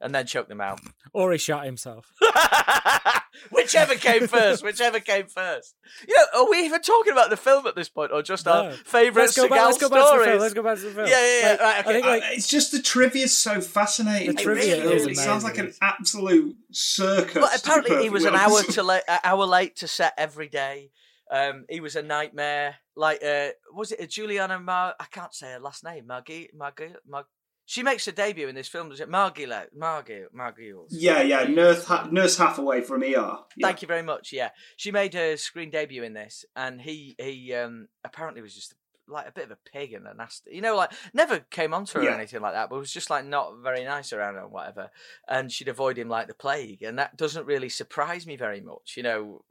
and 0.01 0.15
then 0.15 0.27
choke 0.27 0.49
them 0.49 0.61
out. 0.61 0.81
Or 1.13 1.33
he 1.33 1.39
shot 1.39 1.65
himself. 1.65 2.13
whichever 3.51 3.95
came 3.95 4.27
first, 4.27 4.63
whichever 4.63 5.01
came 5.01 5.27
first. 5.29 5.75
You 6.07 6.15
know, 6.15 6.41
are 6.41 6.51
we 6.51 6.59
even 6.67 6.83
talking 6.83 7.13
about 7.13 7.31
the 7.31 7.39
film 7.39 7.67
at 7.67 7.75
this 7.75 7.89
point, 7.89 8.13
or 8.13 8.23
just 8.23 8.47
our 8.47 8.73
favourite 8.73 9.25
Let's 9.25 9.37
go, 9.37 9.47
Seagal 9.47 9.49
back, 9.51 9.65
let's 9.65 9.79
go 9.79 9.89
back 9.89 10.13
to 10.13 10.19
the 10.19 10.25
film. 10.25 10.41
Let's 10.41 10.55
go 10.55 10.63
back 10.63 10.77
to 10.77 10.83
the 10.83 10.91
film. 10.91 11.07
Yeah, 11.07 11.19
yeah, 11.19 11.41
yeah. 11.41 11.49
Like, 11.51 11.61
Right, 11.61 11.81
okay. 11.81 11.89
I 11.89 11.93
think 11.93 12.07
like 12.07 12.23
Uh, 12.23 12.27
It's 12.33 12.49
just 12.49 12.73
the 12.73 12.83
trivia 12.83 13.25
is 13.25 13.37
so 13.37 13.63
fascinating. 13.63 14.35
The 14.35 14.41
It 14.41 14.45
trivia 14.45 14.83
really 14.83 14.97
is 14.97 15.07
It 15.07 15.17
sounds 15.17 15.43
like 15.45 15.57
an 15.57 15.73
absolute 15.81 16.57
circus. 16.71 17.35
Well, 17.35 17.49
to 17.49 17.55
be 17.55 17.61
apparently 17.61 18.03
he 18.03 18.11
was 18.11 18.25
an 18.25 18.35
hour 18.35 18.63
to 18.63 18.83
late, 18.83 19.03
an 19.09 19.21
hour 19.25 19.47
late 19.47 19.77
to 19.77 19.89
set 19.89 20.13
every 20.19 20.49
day. 20.49 20.91
Um, 21.31 21.65
he 21.69 21.81
was 21.81 21.97
a 21.97 22.03
nightmare. 22.03 22.77
Like, 22.95 23.23
uh, 23.25 23.49
was 23.75 23.93
it 23.93 24.01
a 24.01 24.07
Juliana 24.07 24.59
Mar? 24.61 24.95
I 25.01 25.05
can't 25.11 25.35
say 25.35 25.53
her 25.53 25.59
last 25.61 25.85
name. 25.85 26.07
Margie, 26.07 26.51
Margie, 26.57 26.95
Mar- 27.09 27.27
She 27.65 27.83
makes 27.83 28.07
her 28.07 28.13
debut 28.13 28.49
in 28.49 28.55
this 28.55 28.69
film. 28.69 28.91
Does 28.91 29.01
it? 29.01 29.09
Margie, 29.09 29.47
Margie, 29.75 30.25
Margie. 30.33 30.73
Yeah, 30.91 31.23
yeah. 31.23 31.45
Nurse, 31.45 31.85
ha- 31.85 32.09
Nurse 32.11 32.37
Hathaway 32.39 32.81
from 32.83 33.03
ER. 33.03 33.07
Yeah. 33.07 33.39
Thank 33.61 33.83
you 33.83 33.89
very 33.89 34.03
much. 34.03 34.33
Yeah, 34.33 34.51
she 34.77 34.93
made 34.93 35.15
her 35.15 35.37
screen 35.37 35.71
debut 35.71 36.05
in 36.05 36.13
this, 36.15 36.45
and 36.55 36.81
he 36.81 37.17
he 37.19 37.53
um 37.55 37.89
apparently 38.05 38.41
was 38.43 38.55
just 38.55 38.75
like 39.09 39.29
a 39.29 39.33
bit 39.33 39.45
of 39.45 39.51
a 39.53 39.59
pig 39.73 39.93
and 39.93 40.05
a 40.07 40.15
nasty, 40.15 40.51
you 40.53 40.61
know, 40.61 40.75
like 40.77 40.91
never 41.15 41.39
came 41.39 41.73
onto 41.73 41.99
her 41.99 42.05
Yeah. 42.05 42.11
or 42.11 42.15
anything 42.15 42.41
like 42.41 42.55
that, 42.55 42.69
but 42.71 42.79
was 42.79 42.91
just 42.93 43.09
like 43.11 43.25
not 43.25 43.53
very 43.63 43.85
nice 43.85 44.13
around 44.13 44.35
her 44.35 44.41
and 44.43 44.51
whatever. 44.51 44.91
And 45.29 45.51
she'd 45.53 45.69
avoid 45.69 45.97
him 45.97 46.09
like 46.09 46.27
the 46.29 46.35
plague, 46.35 46.83
and 46.83 46.99
that 46.99 47.17
doesn't 47.17 47.47
really 47.47 47.69
surprise 47.69 48.27
me 48.27 48.35
very 48.37 48.61
much, 48.61 48.95
you 48.97 49.03
know, 49.05 49.45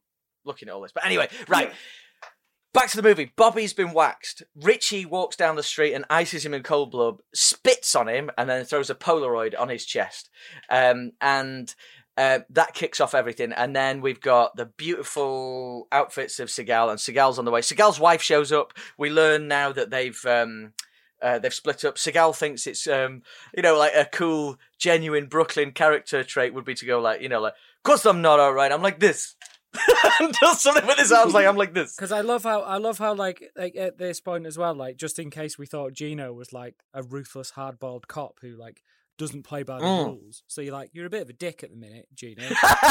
looking 0.46 0.70
at 0.70 0.76
all 0.76 0.82
this. 0.82 0.92
But 0.92 1.06
anyway, 1.06 1.30
right. 1.48 1.72
Back 2.74 2.90
to 2.90 2.98
the 2.98 3.04
movie. 3.04 3.32
Bobby's 3.38 3.74
been 3.74 3.94
waxed. 3.94 4.44
Richie 4.54 5.06
walks 5.06 5.38
down 5.38 5.56
the 5.56 5.64
street 5.64 5.94
and 5.94 6.04
ices 6.10 6.46
him 6.46 6.54
in 6.54 6.62
cold 6.62 6.92
blood, 6.92 7.16
spits 7.34 7.96
on 7.96 8.10
him, 8.10 8.30
and 8.38 8.50
then 8.50 8.66
throws 8.66 8.90
a 8.90 8.96
Polaroid 8.96 9.58
on 9.58 9.70
his 9.70 9.86
chest. 9.86 10.30
Um, 10.70 11.12
and 11.22 11.74
uh, 12.18 12.40
that 12.50 12.74
kicks 12.74 13.00
off 13.00 13.16
everything. 13.16 13.54
And 13.54 13.74
then 13.74 14.02
we've 14.02 14.20
got 14.20 14.58
the 14.58 14.66
beautiful 14.66 15.88
outfits 15.92 16.40
of 16.40 16.50
Seagal, 16.50 16.90
and 16.90 17.00
Seagal's 17.00 17.40
on 17.40 17.46
the 17.46 17.52
way. 17.52 17.62
Seagal's 17.62 18.00
wife 18.00 18.22
shows 18.22 18.52
up. 18.52 18.74
We 18.98 19.10
learn 19.10 19.48
now 19.48 19.72
that 19.72 19.90
they've. 19.90 20.26
Um, 20.26 20.74
uh, 21.22 21.40
they've 21.40 21.54
split 21.54 21.86
up. 21.86 21.96
Seagal 21.96 22.36
thinks 22.36 22.68
it's, 22.68 22.86
um, 22.88 23.24
you 23.56 23.64
know, 23.64 23.78
like 23.78 23.94
a 23.96 24.06
cool, 24.06 24.58
genuine 24.78 25.28
Brooklyn 25.28 25.72
character 25.72 26.24
trait 26.24 26.54
would 26.54 26.66
be 26.66 26.76
to 26.76 26.86
go 26.86 27.00
like, 27.00 27.22
you 27.22 27.30
know, 27.30 27.40
like, 27.40 27.54
"Cause 27.84 28.06
I'm 28.06 28.22
not 28.22 28.40
alright. 28.40 28.72
I'm 28.72 28.82
like 28.82 29.00
this," 29.00 29.36
and 30.20 30.34
does 30.42 30.62
something 30.62 30.86
with 30.88 30.98
his 30.98 31.12
arms 31.12 31.34
like 31.34 31.46
I'm 31.46 31.58
like 31.58 31.74
this. 31.74 31.96
Because 31.96 32.12
I 32.12 32.22
love 32.22 32.44
how 32.44 32.62
I 32.62 32.78
love 32.78 32.98
how 32.98 33.14
like, 33.14 33.52
like 33.56 33.76
at 33.76 33.98
this 33.98 34.20
point 34.22 34.46
as 34.46 34.58
well, 34.58 34.74
like 34.76 34.98
just 34.98 35.20
in 35.20 35.30
case 35.30 35.58
we 35.58 35.66
thought 35.66 35.94
Gino 35.94 36.34
was 36.34 36.54
like 36.54 36.76
a 36.94 37.04
ruthless, 37.04 37.52
hardboiled 37.54 38.08
cop 38.08 38.40
who 38.42 38.56
like 38.56 38.82
doesn't 39.18 39.44
play 39.44 39.64
by 39.64 39.80
the 39.80 39.86
Mm. 39.86 40.06
rules. 40.08 40.44
So 40.48 40.62
you're 40.62 40.74
like 40.74 40.90
you're 40.94 41.06
a 41.06 41.10
bit 41.10 41.22
of 41.22 41.30
a 41.30 41.34
dick 41.34 41.64
at 41.64 41.70
the 41.72 41.78
minute, 41.78 42.08
Gino. 42.14 42.44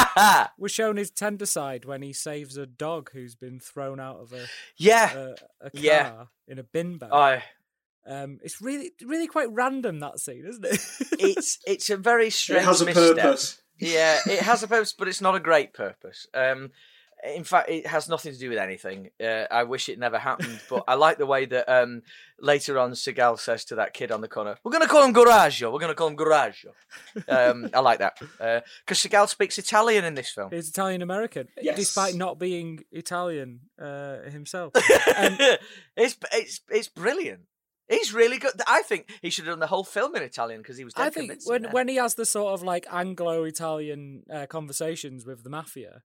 We're 0.58 0.68
shown 0.68 0.96
his 0.96 1.10
tender 1.10 1.46
side 1.46 1.84
when 1.84 2.02
he 2.02 2.12
saves 2.12 2.56
a 2.56 2.66
dog 2.66 3.10
who's 3.12 3.34
been 3.34 3.60
thrown 3.60 4.00
out 4.00 4.20
of 4.20 4.32
a 4.32 4.46
yeah. 4.76 5.12
a, 5.14 5.30
a 5.60 5.70
car 5.70 5.80
Yeah. 5.82 6.24
in 6.48 6.58
a 6.58 6.62
bin 6.62 6.96
bag. 6.98 7.10
I 7.12 7.42
Um, 8.06 8.38
it's 8.42 8.60
really 8.62 8.92
really 9.02 9.26
quite 9.26 9.50
random 9.50 10.00
that 10.00 10.18
scene, 10.18 10.46
isn't 10.46 10.64
it? 10.64 10.80
it's 11.18 11.58
it's 11.66 11.90
a 11.90 11.96
very 11.96 12.30
strange 12.30 12.62
It 12.62 12.66
has 12.66 12.80
a 12.80 12.86
misstep. 12.86 13.16
purpose. 13.16 13.60
Yeah, 13.78 14.18
it 14.26 14.40
has 14.40 14.62
a 14.62 14.68
purpose, 14.68 14.92
but 14.92 15.08
it's 15.08 15.20
not 15.20 15.34
a 15.34 15.40
great 15.40 15.72
purpose. 15.72 16.26
Um, 16.34 16.70
in 17.24 17.44
fact, 17.44 17.70
it 17.70 17.86
has 17.86 18.06
nothing 18.06 18.32
to 18.34 18.38
do 18.38 18.50
with 18.50 18.58
anything. 18.58 19.08
Uh, 19.18 19.46
I 19.50 19.62
wish 19.64 19.88
it 19.88 19.98
never 19.98 20.18
happened, 20.18 20.60
but 20.68 20.84
I 20.86 20.94
like 20.94 21.16
the 21.16 21.24
way 21.24 21.46
that 21.46 21.66
um, 21.72 22.02
later 22.38 22.78
on 22.78 22.92
Seagal 22.92 23.38
says 23.38 23.64
to 23.66 23.76
that 23.76 23.94
kid 23.94 24.12
on 24.12 24.20
the 24.20 24.28
corner, 24.28 24.56
"We're 24.62 24.72
going 24.72 24.82
to 24.82 24.88
call 24.88 25.04
him 25.04 25.14
Garaggio. 25.14 25.72
We're 25.72 25.78
going 25.78 25.88
to 25.90 25.94
call 25.94 26.08
him 26.08 26.16
Garaggio." 26.16 26.72
Um, 27.28 27.70
I 27.72 27.80
like 27.80 28.00
that 28.00 28.18
because 28.20 28.98
Seagal 28.98 29.28
speaks 29.30 29.56
Italian 29.56 30.04
in 30.04 30.14
this 30.14 30.30
film. 30.30 30.50
He's 30.52 30.68
Italian 30.68 31.00
American, 31.00 31.48
Yes. 31.60 31.76
despite 31.76 32.14
not 32.14 32.38
being 32.38 32.84
Italian 32.92 33.60
uh, 33.80 34.18
himself. 34.30 34.72
it's 34.76 36.16
it's 36.32 36.60
it's 36.68 36.88
brilliant. 36.88 37.40
He's 37.88 38.14
really 38.14 38.38
good. 38.38 38.52
I 38.66 38.82
think 38.82 39.10
he 39.20 39.28
should 39.30 39.44
have 39.44 39.52
done 39.52 39.60
the 39.60 39.66
whole 39.66 39.84
film 39.84 40.16
in 40.16 40.22
Italian 40.22 40.62
because 40.62 40.78
he 40.78 40.84
was. 40.84 40.94
Dead 40.94 41.06
I 41.06 41.10
think 41.10 41.32
when 41.44 41.62
there. 41.62 41.70
when 41.70 41.88
he 41.88 41.96
has 41.96 42.14
the 42.14 42.24
sort 42.24 42.54
of 42.54 42.62
like 42.62 42.86
Anglo-Italian 42.90 44.22
uh, 44.32 44.46
conversations 44.46 45.26
with 45.26 45.44
the 45.44 45.50
mafia, 45.50 46.02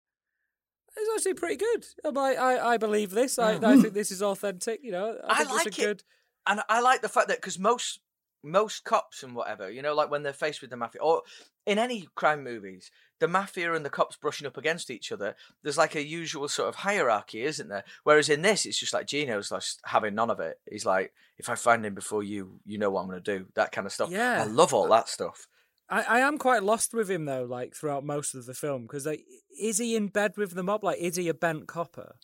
it's 0.98 1.10
actually 1.16 1.36
pretty 1.36 1.56
good. 1.56 1.86
I'm 2.04 2.14
like, 2.14 2.38
I 2.38 2.74
I 2.74 2.78
believe 2.78 3.12
this. 3.12 3.40
I, 3.40 3.54
I 3.54 3.78
think 3.78 3.94
this 3.94 4.12
is 4.12 4.22
authentic. 4.22 4.82
You 4.84 4.92
know, 4.92 5.18
I, 5.26 5.34
I 5.34 5.38
think 5.38 5.52
like 5.52 5.68
it's 5.68 5.80
it. 5.80 5.82
good. 5.82 6.04
and 6.48 6.62
I 6.68 6.82
like 6.82 7.02
the 7.02 7.10
fact 7.10 7.30
that 7.30 7.38
because 7.38 7.58
most 7.58 8.02
most 8.44 8.84
cops 8.84 9.24
and 9.24 9.36
whatever, 9.36 9.70
you 9.70 9.82
know, 9.82 9.94
like 9.94 10.12
when 10.12 10.24
they're 10.24 10.34
faced 10.34 10.62
with 10.62 10.70
the 10.70 10.78
mafia 10.78 11.02
or 11.02 11.22
in 11.66 11.78
any 11.78 12.08
crime 12.16 12.44
movies, 12.44 12.92
the 13.20 13.28
mafia 13.28 13.74
and 13.74 13.86
the 13.86 13.90
cops 13.90 14.16
brushing 14.16 14.48
up 14.48 14.58
against 14.58 14.90
each 14.90 15.12
other, 15.12 15.36
there's 15.64 15.78
like 15.78 15.96
a 15.96 16.06
usual 16.06 16.48
sort 16.48 16.70
of 16.70 16.76
hierarchy, 16.76 17.44
isn't 17.44 17.70
there? 17.70 17.84
Whereas 18.04 18.30
in 18.30 18.42
this, 18.42 18.66
it's 18.66 18.80
just 18.80 18.94
like 18.94 19.08
Gino's 19.08 19.52
like 19.52 19.64
having 19.84 20.16
none 20.16 20.30
of 20.30 20.40
it. 20.40 20.60
He's 20.70 20.86
like, 20.86 21.14
if 21.38 21.50
I 21.50 21.56
find 21.56 21.86
him 21.86 21.94
before 21.94 22.24
you, 22.24 22.60
you 22.66 22.78
know 22.78 22.90
what 22.90 23.02
I'm 23.02 23.10
going 23.10 23.22
to 23.22 23.40
do. 23.40 23.46
That 23.56 23.72
kind 23.72 23.88
of 23.88 23.94
stuff. 23.94 24.10
Yeah. 24.10 24.42
I 24.42 24.46
love 24.46 24.74
all 24.74 24.88
that 24.90 25.10
stuff. 25.10 25.48
I, 25.90 26.04
I 26.04 26.20
am 26.20 26.38
quite 26.38 26.64
lost 26.64 26.94
with 26.94 27.10
him 27.10 27.26
though, 27.26 27.46
like 27.50 27.76
throughout 27.76 28.04
most 28.04 28.36
of 28.36 28.46
the 28.46 28.54
film, 28.54 28.84
because 28.84 29.06
like, 29.06 29.26
is 29.60 29.78
he 29.78 29.96
in 29.96 30.08
bed 30.08 30.38
with 30.38 30.52
the 30.52 30.64
mob? 30.64 30.84
Like, 30.84 31.00
is 31.00 31.16
he 31.16 31.28
a 31.30 31.34
bent 31.34 31.68
copper, 31.68 32.16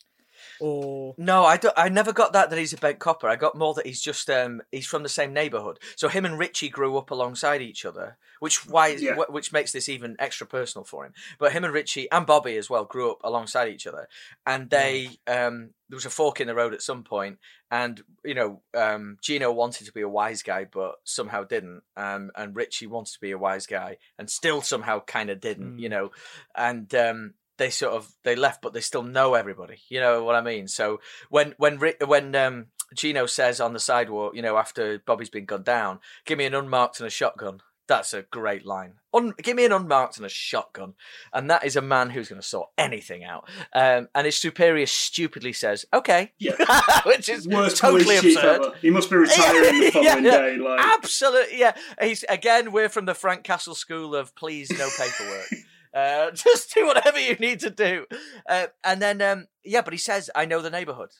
or 0.60 1.14
No, 1.18 1.44
I 1.44 1.56
don't. 1.56 1.74
I 1.76 1.88
never 1.88 2.12
got 2.12 2.32
that 2.32 2.50
that 2.50 2.58
he's 2.58 2.72
a 2.72 2.76
bent 2.76 2.98
copper. 2.98 3.28
I 3.28 3.36
got 3.36 3.56
more 3.56 3.74
that 3.74 3.86
he's 3.86 4.00
just 4.00 4.28
um 4.30 4.62
he's 4.72 4.86
from 4.86 5.02
the 5.02 5.08
same 5.08 5.32
neighborhood. 5.32 5.78
So 5.96 6.08
him 6.08 6.24
and 6.24 6.38
Richie 6.38 6.68
grew 6.68 6.96
up 6.96 7.10
alongside 7.10 7.62
each 7.62 7.84
other, 7.84 8.16
which 8.40 8.66
why 8.66 8.88
Yeah. 8.88 9.14
wh- 9.14 9.32
which 9.32 9.52
makes 9.52 9.72
this 9.72 9.88
even 9.88 10.16
extra 10.18 10.46
personal 10.46 10.84
for 10.84 11.04
him. 11.06 11.14
But 11.38 11.52
him 11.52 11.64
and 11.64 11.72
Richie 11.74 12.10
and 12.10 12.26
Bobby 12.26 12.56
as 12.56 12.68
well 12.70 12.84
grew 12.84 13.10
up 13.10 13.20
alongside 13.24 13.68
each 13.68 13.86
other, 13.86 14.08
and 14.46 14.70
they 14.70 15.10
um 15.26 15.70
there 15.88 15.96
was 15.96 16.06
a 16.06 16.10
fork 16.10 16.40
in 16.40 16.48
the 16.48 16.54
road 16.54 16.74
at 16.74 16.82
some 16.82 17.04
point, 17.04 17.38
and 17.70 18.02
you 18.24 18.34
know 18.34 18.62
um 18.74 19.18
Gino 19.22 19.52
wanted 19.52 19.86
to 19.86 19.92
be 19.92 20.00
a 20.02 20.08
wise 20.08 20.42
guy 20.42 20.64
but 20.64 20.96
somehow 21.04 21.44
didn't, 21.44 21.82
um 21.96 22.30
and 22.34 22.56
Richie 22.56 22.86
wanted 22.86 23.12
to 23.14 23.20
be 23.20 23.30
a 23.30 23.38
wise 23.38 23.66
guy 23.66 23.98
and 24.18 24.28
still 24.30 24.62
somehow 24.62 25.00
kind 25.00 25.30
of 25.30 25.40
didn't, 25.40 25.76
Mm. 25.76 25.80
you 25.80 25.88
know, 25.88 26.10
and 26.54 26.92
um 26.94 27.34
they 27.58 27.70
sort 27.70 27.94
of 27.94 28.08
they 28.22 28.36
left, 28.36 28.62
but 28.62 28.72
they 28.72 28.80
still 28.80 29.02
know 29.02 29.34
everybody. 29.34 29.78
You 29.88 30.00
know 30.00 30.22
what 30.24 30.34
I 30.36 30.40
mean? 30.40 30.68
So 30.68 31.00
when 31.30 31.54
when 31.58 31.80
when 32.06 32.34
um, 32.34 32.66
Gino 32.94 33.26
says 33.26 33.60
on 33.60 33.72
the 33.72 33.80
sidewalk, 33.80 34.34
you 34.36 34.42
know, 34.42 34.56
after 34.56 34.98
Bobby's 34.98 35.30
been 35.30 35.44
gunned 35.46 35.64
down, 35.64 36.00
give 36.24 36.38
me 36.38 36.44
an 36.46 36.54
unmarked 36.54 37.00
and 37.00 37.06
a 37.06 37.10
shotgun. 37.10 37.60
That's 37.88 38.12
a 38.12 38.22
great 38.22 38.66
line. 38.66 38.94
Un- 39.14 39.34
give 39.40 39.54
me 39.54 39.64
an 39.64 39.70
unmarked 39.70 40.16
and 40.16 40.26
a 40.26 40.28
shotgun, 40.28 40.94
and 41.32 41.48
that 41.50 41.64
is 41.64 41.76
a 41.76 41.80
man 41.80 42.10
who's 42.10 42.28
going 42.28 42.40
to 42.40 42.46
sort 42.46 42.70
anything 42.76 43.22
out. 43.22 43.48
Um, 43.72 44.08
and 44.12 44.24
his 44.26 44.36
superior 44.36 44.86
stupidly 44.86 45.52
says, 45.52 45.84
"Okay," 45.94 46.32
Yeah. 46.36 46.56
which 47.06 47.28
is 47.28 47.46
Worst 47.46 47.76
totally 47.76 48.16
absurd. 48.16 48.62
ever. 48.64 48.74
He 48.82 48.90
must 48.90 49.08
be 49.08 49.14
retiring 49.14 49.80
the 49.82 49.90
following 49.92 50.24
Yeah, 50.24 50.30
day. 50.32 50.56
Like, 50.56 50.80
Absolutely, 50.80 51.60
yeah. 51.60 51.76
He's 52.02 52.24
again. 52.28 52.72
We're 52.72 52.88
from 52.88 53.04
the 53.04 53.14
Frank 53.14 53.44
Castle 53.44 53.76
school 53.76 54.16
of 54.16 54.34
please 54.34 54.68
no 54.76 54.88
paperwork. 54.98 55.46
uh, 55.96 56.30
just 56.46 56.74
do 56.74 56.86
whatever 56.86 57.18
you 57.18 57.34
need 57.36 57.60
to 57.60 57.70
do. 57.70 58.04
Uh, 58.48 58.66
and 58.84 59.00
then, 59.02 59.20
um, 59.22 59.46
yeah, 59.64 59.80
but 59.82 59.92
he 59.92 59.98
says, 59.98 60.30
"I 60.34 60.44
know 60.44 60.60
the 60.62 60.70
neighborhood. 60.70 61.10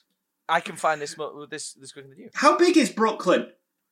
I 0.49 0.61
can 0.61 0.77
find 0.77 1.01
this 1.01 1.17
mo- 1.19 1.47
this 1.51 1.73
this 1.73 1.93
quicker 1.93 2.09
than 2.09 2.19
you." 2.19 2.31
how 2.35 2.57
big 2.57 2.77
is 2.77 2.91
Brooklyn? 2.91 3.49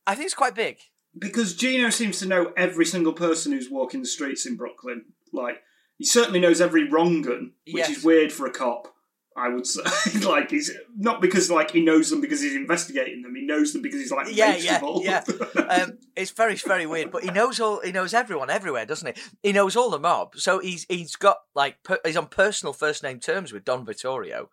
I 0.07 0.15
think 0.15 0.25
it's 0.27 0.35
quite 0.35 0.55
big. 0.55 0.77
Because 1.17 1.55
Gino 1.55 1.89
seems 1.89 2.19
to 2.19 2.27
know 2.27 2.53
every 2.57 2.85
single 2.85 3.13
person 3.13 3.51
who's 3.53 3.69
walking 3.71 4.01
the 4.01 4.07
streets 4.07 4.45
in 4.45 4.55
Brooklyn. 4.57 5.05
Like, 5.33 5.61
he 5.97 6.05
certainly 6.05 6.39
knows 6.41 6.59
every 6.61 6.89
wrong 6.89 7.21
gun, 7.21 7.53
which 7.65 7.87
Yes. 7.87 7.97
is 7.97 8.03
weird 8.03 8.31
for 8.33 8.45
a 8.45 8.51
cop. 8.51 8.93
I 9.37 9.49
would 9.49 9.67
say, 9.67 9.81
like 10.23 10.49
he's 10.49 10.71
not 10.95 11.21
because 11.21 11.51
like 11.51 11.71
he 11.71 11.81
knows 11.81 12.09
them 12.09 12.21
because 12.21 12.41
he's 12.41 12.55
investigating 12.55 13.21
them. 13.21 13.35
He 13.35 13.41
knows 13.41 13.73
them 13.73 13.81
because 13.81 13.99
he's 13.99 14.11
like 14.11 14.27
Yeah, 14.31 14.55
yeah, 14.55 14.81
with 14.81 15.03
yeah. 15.03 15.23
um, 15.69 15.97
it's 16.15 16.31
very, 16.31 16.55
very 16.55 16.85
weird. 16.85 17.11
But 17.11 17.23
he 17.23 17.31
knows 17.31 17.59
all. 17.59 17.81
He 17.81 17.91
knows 17.91 18.13
everyone 18.13 18.49
everywhere, 18.49 18.85
doesn't 18.85 19.15
he? 19.15 19.21
He 19.43 19.51
knows 19.51 19.75
all 19.75 19.89
the 19.89 19.99
mob. 19.99 20.37
So 20.37 20.59
he's 20.59 20.85
he's 20.87 21.17
got 21.17 21.39
like 21.53 21.83
per, 21.83 21.99
he's 22.05 22.15
on 22.15 22.27
personal 22.27 22.71
first 22.71 23.03
name 23.03 23.19
terms 23.19 23.51
with 23.51 23.65
Don 23.65 23.85
Vittorio, 23.85 24.49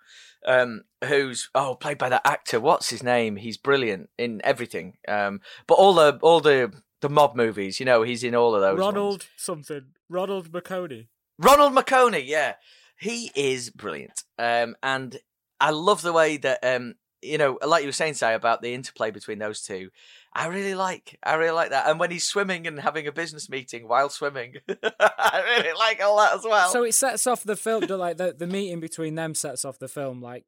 um, 0.47 0.83
who's 1.05 1.49
oh 1.55 1.76
played 1.76 1.99
by 1.99 2.09
that 2.09 2.26
actor. 2.26 2.59
What's 2.59 2.91
his 2.91 3.05
name? 3.05 3.37
He's 3.37 3.57
brilliant 3.57 4.11
in 4.18 4.41
everything. 4.43 4.97
Um, 5.07 5.43
but 5.68 5.74
all 5.74 5.95
the 5.95 6.18
all 6.22 6.41
the 6.41 6.72
the 7.03 7.09
mob 7.09 7.37
movies, 7.37 7.78
you 7.78 7.87
know, 7.87 8.03
he's 8.03 8.24
in 8.24 8.35
all 8.35 8.55
of 8.55 8.61
those. 8.61 8.80
ones. 8.80 8.95
Ronald 8.95 9.26
something. 9.37 9.85
Ronald 10.09 10.51
Maccone. 10.51 11.07
Ronald 11.39 11.72
Maccone, 11.72 12.22
yeah, 12.24 12.55
he 13.03 13.30
is 13.34 13.70
brilliant. 13.70 14.22
Um, 14.38 14.76
and 14.82 15.16
I 15.61 15.70
love 15.70 16.03
the 16.03 16.12
way 16.12 16.36
that 16.38 16.61
um, 16.62 16.94
you 17.22 17.38
know, 17.38 17.59
like 17.64 17.82
you 17.82 17.88
were 17.88 17.92
saying, 17.92 18.14
say 18.14 18.34
about 18.34 18.62
the 18.62 18.74
interplay 18.74 19.11
between 19.11 19.38
those 19.38 19.62
two. 19.62 19.90
I 20.34 20.46
really 20.46 20.74
like, 20.74 21.18
I 21.22 21.34
really 21.34 21.53
like 21.53 21.70
that. 21.70 21.88
And 21.88 22.00
when 22.00 22.11
he's 22.11 22.24
swimming 22.24 22.66
and 22.66 22.80
having 22.80 23.07
a 23.07 23.12
business 23.12 23.48
meeting 23.48 23.86
while 23.86 24.09
swimming, 24.09 24.55
I 24.68 25.42
really 25.59 25.76
like 25.78 26.03
all 26.03 26.18
that 26.18 26.34
as 26.34 26.44
well. 26.44 26.70
So 26.70 26.82
it 26.82 26.94
sets 26.94 27.26
off 27.26 27.44
the 27.44 27.57
film. 27.57 27.84
Like 27.86 28.16
the 28.16 28.34
the 28.36 28.46
meeting 28.46 28.80
between 28.80 29.14
them 29.14 29.34
sets 29.34 29.64
off 29.64 29.78
the 29.78 29.88
film. 29.88 30.20
Like 30.20 30.44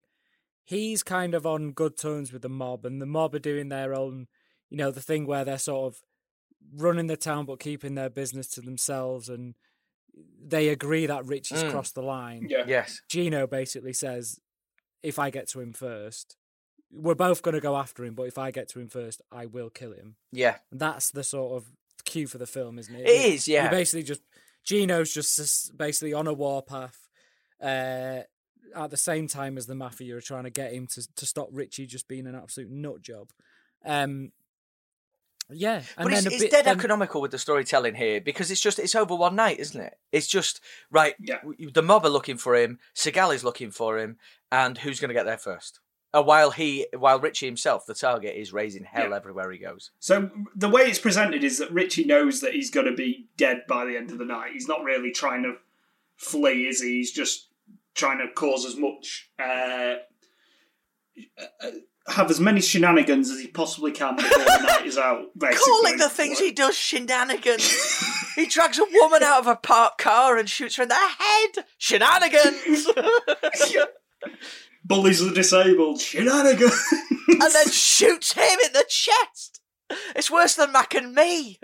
he's 0.65 1.03
kind 1.03 1.35
of 1.35 1.47
on 1.47 1.73
good 1.73 1.97
terms 1.97 2.33
with 2.33 2.43
the 2.43 2.49
mob, 2.49 2.85
and 2.85 3.01
the 3.01 3.07
mob 3.07 3.35
are 3.35 3.41
doing 3.41 3.69
their 3.69 3.95
own. 3.95 4.27
You 4.69 4.79
know, 4.79 4.91
the 4.91 5.03
thing 5.03 5.27
where 5.27 5.45
they're 5.45 5.59
sort 5.59 5.95
of 5.95 6.01
running 6.77 7.07
the 7.07 7.17
town 7.17 7.45
but 7.45 7.61
keeping 7.61 7.95
their 7.95 8.11
business 8.11 8.49
to 8.49 8.61
themselves, 8.61 9.29
and 9.29 9.55
they 10.47 10.69
agree 10.69 11.07
that 11.07 11.25
Richie's 11.27 11.63
Mm. 11.65 11.71
crossed 11.71 11.95
the 11.95 12.03
line. 12.03 12.47
yeah, 12.49 12.65
yes, 12.67 13.01
Gino 13.09 13.47
basically 13.47 13.93
says, 13.93 14.39
"If 15.03 15.19
I 15.19 15.31
get 15.31 15.49
to 15.49 15.61
him 15.61 15.73
first, 15.73 16.37
we're 16.91 17.15
both 17.15 17.43
going 17.43 17.55
to 17.55 17.61
go 17.61 17.77
after 17.77 18.05
him. 18.05 18.15
But 18.15 18.25
if 18.25 18.39
I 18.39 18.51
get 18.51 18.69
to 18.71 18.81
him 18.81 18.89
first, 18.89 19.21
I 19.33 19.47
will 19.47 19.71
kill 19.71 19.93
him." 19.93 20.17
yeah, 20.33 20.59
And 20.71 20.81
that's 20.81 21.11
the 21.11 21.25
sort 21.25 21.57
of 21.57 21.71
cue 22.05 22.27
for 22.27 22.39
the 22.39 22.47
film, 22.47 22.79
isn't 22.79 22.95
it? 22.95 23.07
it 23.09 23.33
is. 23.35 23.49
You 23.49 23.55
Yeah, 23.55 23.71
basically 23.71 24.03
just 24.05 24.23
Gino's 24.65 25.13
just 25.13 25.77
basically 25.77 26.13
on 26.13 26.27
a 26.27 26.33
warpath. 26.33 27.09
Uh, 27.61 28.23
at 28.77 28.91
the 28.91 28.97
same 28.97 29.29
time 29.29 29.57
as 29.57 29.67
the 29.67 29.75
mafia 29.75 30.17
are 30.17 30.21
trying 30.21 30.45
to 30.45 30.51
get 30.51 30.73
him 30.73 30.87
to 30.89 31.07
to 31.17 31.27
stop 31.27 31.49
Richie 31.53 31.87
just 31.87 32.09
being 32.09 32.27
an 32.27 32.35
absolute 32.35 32.71
nut 32.71 33.01
job. 33.03 33.31
Um, 33.85 34.33
yeah, 35.51 35.83
and 35.99 36.05
but 36.05 36.13
it's, 36.13 36.25
then 36.25 36.33
a 36.33 36.35
it's 36.35 36.45
bit, 36.45 36.51
dead 36.51 36.65
then- 36.67 36.77
economical 36.79 37.21
with 37.21 37.31
the 37.31 37.39
storytelling 37.39 37.95
here 37.95 38.21
because 38.21 38.51
it's 38.51 38.61
just 38.61 38.79
it's 38.79 38.95
over 38.95 39.15
one 39.15 39.37
night, 39.37 39.59
isn't 39.61 39.81
it? 39.81 39.99
It's 40.13 40.27
just 40.27 40.61
right. 40.91 41.15
Yeah. 41.21 41.41
The 41.73 41.83
mob 41.83 42.05
are 42.05 42.11
looking 42.11 42.37
for 42.37 42.55
him. 42.57 42.79
Seagal 42.95 43.35
is 43.35 43.45
looking 43.45 43.71
for 43.71 43.99
him, 43.99 44.17
and 44.51 44.79
who's 44.79 45.01
going 45.01 45.09
to 45.11 45.15
get 45.15 45.25
there 45.27 45.39
first? 45.39 45.81
Uh, 46.13 46.23
while 46.23 46.53
he, 46.53 46.87
while 46.97 47.19
Richie 47.19 47.47
himself, 47.47 47.87
the 47.87 47.95
target, 47.95 48.37
is 48.37 48.53
raising 48.53 48.85
hell 48.85 49.11
Yeah. 49.11 49.17
everywhere 49.17 49.51
he 49.51 49.59
goes. 49.59 49.91
So 49.99 50.31
the 50.55 50.69
way 50.69 50.83
it's 50.83 51.01
presented 51.01 51.43
is 51.43 51.59
that 51.59 51.73
Richie 51.73 52.05
knows 52.05 52.41
that 52.41 52.55
he's 52.55 52.71
going 52.71 52.87
to 52.87 52.95
be 52.95 53.27
dead 53.37 53.63
by 53.69 53.85
the 53.85 53.97
end 53.97 54.13
of 54.13 54.19
the 54.19 54.25
night. 54.25 54.53
He's 54.53 54.69
not 54.69 54.85
really 54.85 55.11
trying 55.11 55.43
to 55.43 55.55
flee, 56.17 56.69
is 56.69 56.81
he? 56.81 56.99
He's 56.99 57.11
just 57.11 57.49
trying 57.97 58.19
to 58.19 58.33
cause 58.33 58.65
as 58.65 58.77
much, 58.77 59.29
uh, 59.41 59.95
uh, 61.61 61.71
have 62.09 62.31
as 62.31 62.39
many 62.39 62.61
shenanigans 62.61 63.31
as 63.31 63.41
he 63.41 63.47
possibly 63.47 63.91
can 63.91 64.17
before 64.17 64.45
the 64.45 64.63
night 64.67 64.87
is 64.87 64.99
out. 64.99 65.27
Basically, 65.39 65.65
Calling 65.65 65.97
the 65.97 66.09
things 66.09 66.39
he 66.39 66.53
does 66.53 66.77
shenanigans. 66.77 67.67
he 68.35 68.47
drags 68.47 68.79
a 68.79 68.85
woman 68.93 69.23
out 69.23 69.41
of 69.41 69.47
a 69.47 69.57
parked 69.57 69.99
car 69.99 70.37
and 70.37 70.49
shoots 70.49 70.77
her 70.77 70.83
in 70.83 70.91
the 70.91 70.95
head. 70.95 71.65
Shenanigans. 71.79 72.87
bullies 74.85 75.21
the 75.21 75.33
disabled 75.35 76.01
shenanigans. 76.01 76.79
and 77.29 77.41
then 77.41 77.71
shoots 77.71 78.33
him 78.33 78.59
in 78.67 78.73
the 78.75 78.85
chest. 78.89 79.61
It's 80.15 80.31
worse 80.31 80.57
than 80.57 80.73
Mac 80.73 80.95
and 80.95 81.15
me. 81.15 81.59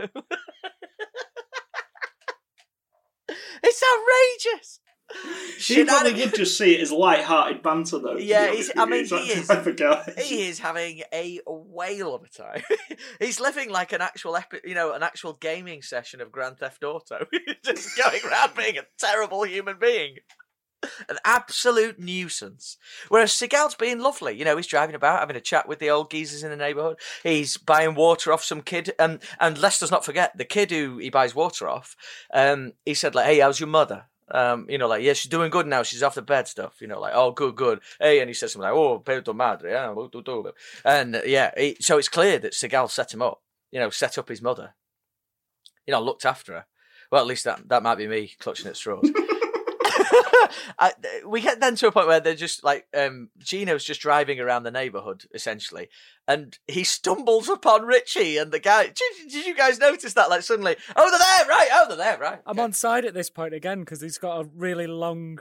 it's 3.62 3.82
outrageous. 3.82 4.80
He 5.58 5.84
probably 5.84 6.10
Shenanigans. 6.12 6.30
would 6.32 6.34
just 6.38 6.56
see 6.58 6.74
it 6.76 6.80
as 6.80 6.90
light-hearted 6.92 7.62
banter, 7.62 7.98
though. 7.98 8.16
Yeah, 8.16 8.50
he's- 8.52 8.70
I 8.76 8.86
mean, 8.86 9.00
He's 9.00 9.10
he 9.10 9.16
is. 9.40 9.48
type 9.48 9.66
of 9.66 9.76
guy. 9.76 10.12
He 10.18 10.48
is 10.48 10.58
having 10.58 11.02
a 11.12 11.40
whale 11.46 12.14
of 12.14 12.22
a 12.22 12.28
time. 12.28 12.62
He's 13.20 13.40
living 13.40 13.70
like 13.70 13.92
an 13.92 14.00
actual, 14.00 14.36
epi- 14.36 14.60
you 14.64 14.74
know, 14.74 14.92
an 14.92 15.02
actual 15.02 15.34
gaming 15.34 15.82
session 15.82 16.20
of 16.20 16.32
Grand 16.32 16.58
Theft 16.58 16.82
Auto, 16.84 17.26
just 17.64 17.96
going 17.98 18.20
around 18.26 18.54
being 18.56 18.78
a 18.78 18.82
terrible 18.98 19.42
human 19.44 19.78
being, 19.78 20.16
an 21.10 21.18
absolute 21.26 21.98
nuisance. 21.98 22.78
Whereas 23.08 23.32
Seagal's 23.32 23.74
being 23.74 23.98
lovely, 23.98 24.38
you 24.38 24.44
know, 24.46 24.56
he's 24.56 24.66
driving 24.66 24.94
about, 24.94 25.20
having 25.20 25.36
a 25.36 25.40
chat 25.40 25.68
with 25.68 25.78
the 25.78 25.90
old 25.90 26.10
geezers 26.10 26.42
in 26.42 26.50
the 26.50 26.56
neighbourhood. 26.56 26.96
He's 27.22 27.56
buying 27.58 27.94
water 27.94 28.32
off 28.32 28.42
some 28.44 28.62
kid, 28.62 28.92
and 28.98 29.20
and 29.38 29.58
let's 29.58 29.90
not 29.90 30.04
forget 30.06 30.38
the 30.38 30.44
kid 30.46 30.70
who 30.70 30.96
he 30.98 31.10
buys 31.10 31.34
water 31.34 31.68
off. 31.68 31.96
Um, 32.32 32.72
he 32.86 32.94
said 32.94 33.14
like, 33.14 33.26
"Hey, 33.26 33.40
how's 33.40 33.60
your 33.60 33.68
mother?" 33.68 34.06
Um, 34.32 34.66
you 34.68 34.78
know, 34.78 34.88
like, 34.88 35.02
yeah, 35.02 35.12
she's 35.12 35.30
doing 35.30 35.50
good 35.50 35.66
now. 35.66 35.82
She's 35.82 36.02
off 36.02 36.14
the 36.14 36.22
bed 36.22 36.48
stuff. 36.48 36.80
You 36.80 36.86
know, 36.86 37.00
like, 37.00 37.12
oh, 37.14 37.32
good, 37.32 37.56
good. 37.56 37.80
Hey, 38.00 38.20
and 38.20 38.28
he 38.28 38.34
says 38.34 38.52
something 38.52 38.68
like, 38.68 38.76
oh, 38.76 39.00
pedo 39.00 39.34
madre? 39.34 39.72
And 40.84 41.16
uh, 41.16 41.22
yeah, 41.24 41.50
he, 41.56 41.76
so 41.80 41.98
it's 41.98 42.08
clear 42.08 42.38
that 42.38 42.52
Seagal 42.52 42.90
set 42.90 43.14
him 43.14 43.22
up. 43.22 43.42
You 43.70 43.80
know, 43.80 43.90
set 43.90 44.18
up 44.18 44.28
his 44.28 44.42
mother. 44.42 44.74
You 45.86 45.92
know, 45.92 46.02
looked 46.02 46.24
after 46.24 46.52
her. 46.52 46.66
Well, 47.10 47.20
at 47.20 47.26
least 47.26 47.44
that 47.44 47.68
that 47.68 47.82
might 47.82 47.98
be 47.98 48.06
me 48.06 48.32
clutching 48.38 48.68
at 48.68 48.76
straws. 48.76 49.10
I, 50.78 50.92
we 51.26 51.40
get 51.40 51.60
then 51.60 51.76
to 51.76 51.88
a 51.88 51.92
point 51.92 52.06
where 52.06 52.20
they're 52.20 52.34
just 52.34 52.64
like 52.64 52.86
um, 52.96 53.30
Gino's 53.38 53.84
just 53.84 54.00
driving 54.00 54.40
around 54.40 54.62
the 54.62 54.70
neighborhood 54.70 55.24
essentially, 55.34 55.88
and 56.26 56.58
he 56.66 56.84
stumbles 56.84 57.48
upon 57.48 57.82
Richie 57.82 58.36
and 58.36 58.52
the 58.52 58.58
guy. 58.60 58.84
Did, 58.86 59.30
did 59.30 59.46
you 59.46 59.54
guys 59.54 59.78
notice 59.78 60.14
that? 60.14 60.30
Like 60.30 60.42
suddenly, 60.42 60.76
oh, 60.96 61.10
they're 61.10 61.18
there, 61.18 61.48
right? 61.48 61.68
Oh, 61.72 61.88
they're 61.88 61.96
there, 61.96 62.18
right? 62.18 62.40
I'm 62.46 62.58
on 62.60 62.72
side 62.72 63.04
at 63.04 63.14
this 63.14 63.30
point 63.30 63.54
again 63.54 63.80
because 63.80 64.00
he's 64.00 64.18
got 64.18 64.40
a 64.40 64.48
really 64.54 64.86
long 64.86 65.40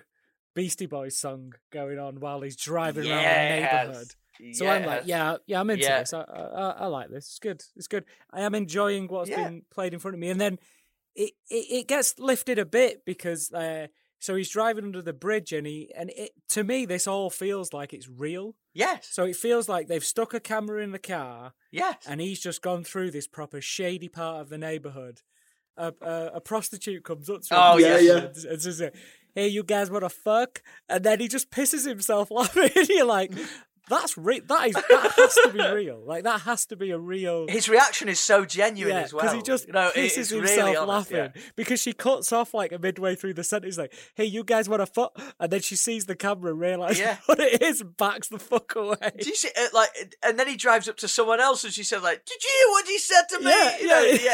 Beastie 0.55 0.85
Boys 0.87 1.17
song 1.17 1.53
going 1.71 1.99
on 1.99 2.19
while 2.19 2.41
he's 2.41 2.55
driving 2.55 3.09
around 3.09 3.23
the 3.49 3.55
neighborhood. 3.55 4.07
So 4.53 4.67
I'm 4.69 4.83
like, 4.85 5.03
yeah, 5.05 5.35
yeah, 5.47 5.59
I'm 5.59 5.69
into 5.69 5.83
Yeah. 5.83 5.99
this. 5.99 6.13
I, 6.13 6.21
I, 6.21 6.69
I 6.79 6.85
like 6.87 7.09
this. 7.09 7.25
It's 7.27 7.39
good. 7.39 7.61
It's 7.75 7.87
good. 7.87 8.05
I 8.31 8.41
am 8.41 8.55
enjoying 8.55 9.07
what's 9.07 9.29
Yeah. 9.29 9.43
been 9.43 9.63
played 9.69 9.93
in 9.93 9.99
front 9.99 10.15
of 10.15 10.19
me, 10.19 10.29
and 10.29 10.39
then 10.39 10.59
it, 11.13 11.33
it, 11.49 11.65
it 11.71 11.87
gets 11.87 12.17
lifted 12.17 12.57
a 12.57 12.65
bit 12.65 13.03
because 13.05 13.51
uh, 13.51 13.87
so 14.19 14.35
he's 14.35 14.49
driving 14.49 14.83
under 14.85 15.01
the 15.01 15.13
bridge, 15.13 15.51
and 15.53 15.65
he 15.65 15.91
and 15.95 16.09
it 16.11 16.31
to 16.49 16.63
me 16.63 16.85
this 16.85 17.07
all 17.07 17.29
feels 17.29 17.73
like 17.73 17.93
it's 17.93 18.07
real. 18.09 18.55
Yes, 18.73 19.07
So 19.11 19.23
it 19.25 19.35
feels 19.35 19.67
like 19.67 19.87
they've 19.87 20.03
stuck 20.05 20.33
a 20.33 20.39
camera 20.39 20.81
in 20.83 20.91
the 20.91 20.99
car, 20.99 21.53
yes. 21.71 21.97
and 22.07 22.21
he's 22.21 22.39
just 22.39 22.61
gone 22.61 22.83
through 22.83 23.11
this 23.11 23.27
proper 23.27 23.59
shady 23.61 24.07
part 24.07 24.41
of 24.41 24.49
the 24.49 24.57
neighborhood. 24.57 25.21
A, 25.75 25.93
a, 26.01 26.31
a 26.35 26.41
prostitute 26.41 27.03
comes 27.03 27.29
up 27.29 27.41
to 27.43 27.53
him 27.53 27.59
Oh, 27.61 27.77
yeah, 27.77 27.97
yeah. 27.97 28.17
and- 28.17 28.35
and 28.45 28.61
says, 28.61 28.81
"Hey, 29.33 29.47
you 29.47 29.63
guys 29.63 29.89
what 29.89 30.03
a 30.03 30.09
fuck?" 30.09 30.61
And 30.89 31.03
then 31.05 31.19
he 31.21 31.27
just 31.29 31.49
pisses 31.51 31.87
himself 31.87 32.29
laughing. 32.31 32.69
You're 32.89 33.05
like, 33.05 33.31
"That's 33.89 34.17
real. 34.17 34.41
That 34.47 34.67
is 34.67 34.73
that 34.73 35.11
has 35.17 35.33
to 35.43 35.51
be 35.51 35.61
real. 35.73 36.01
Like 36.05 36.23
that 36.23 36.41
has 36.41 36.65
to 36.67 36.75
be 36.75 36.91
a 36.91 36.97
real." 36.97 37.47
His 37.47 37.67
reaction 37.67 38.07
is 38.09 38.19
so 38.19 38.45
genuine 38.45 38.95
yeah, 38.95 39.01
as 39.01 39.13
well. 39.13 39.33
he 39.33 39.41
just 39.41 39.67
you 39.67 39.73
know, 39.73 39.91
pisses 39.95 40.31
himself 40.31 40.41
really 40.43 40.75
honest, 40.75 40.87
laughing 40.87 41.17
yeah. 41.17 41.41
because 41.55 41.81
she 41.81 41.93
cuts 41.93 42.31
off 42.31 42.53
like 42.53 42.71
a 42.71 42.79
midway 42.79 43.15
through 43.15 43.33
the 43.33 43.43
sentence, 43.43 43.77
like, 43.77 43.93
"Hey, 44.15 44.25
you 44.25 44.43
guys 44.43 44.69
want 44.69 44.81
a 44.81 44.85
fuck?" 44.85 45.19
And 45.39 45.51
then 45.51 45.61
she 45.61 45.75
sees 45.75 46.05
the 46.05 46.15
camera 46.15 46.51
and 46.51 46.59
realizes 46.59 46.99
Yeah. 46.99 47.17
what 47.25 47.39
it 47.39 47.61
is, 47.61 47.81
and 47.81 47.95
backs 47.97 48.27
the 48.29 48.39
fuck 48.39 48.75
away. 48.75 48.95
Do 49.19 49.27
you 49.27 49.35
see, 49.35 49.49
uh, 49.59 49.67
like, 49.73 49.89
and 50.23 50.37
then 50.39 50.47
he 50.47 50.55
drives 50.55 50.87
up 50.87 50.97
to 50.97 51.07
someone 51.07 51.39
else, 51.39 51.63
and 51.63 51.73
she 51.73 51.83
says, 51.83 52.03
"Like, 52.03 52.25
did 52.25 52.43
you 52.43 52.49
hear 52.59 52.71
what 52.71 52.87
he 52.87 52.97
said 52.99 53.23
to 53.29 53.39
me?" 53.39 53.45
Yeah, 53.51 53.77
You 53.79 53.87
know, 53.87 54.01
yeah, 54.01 54.33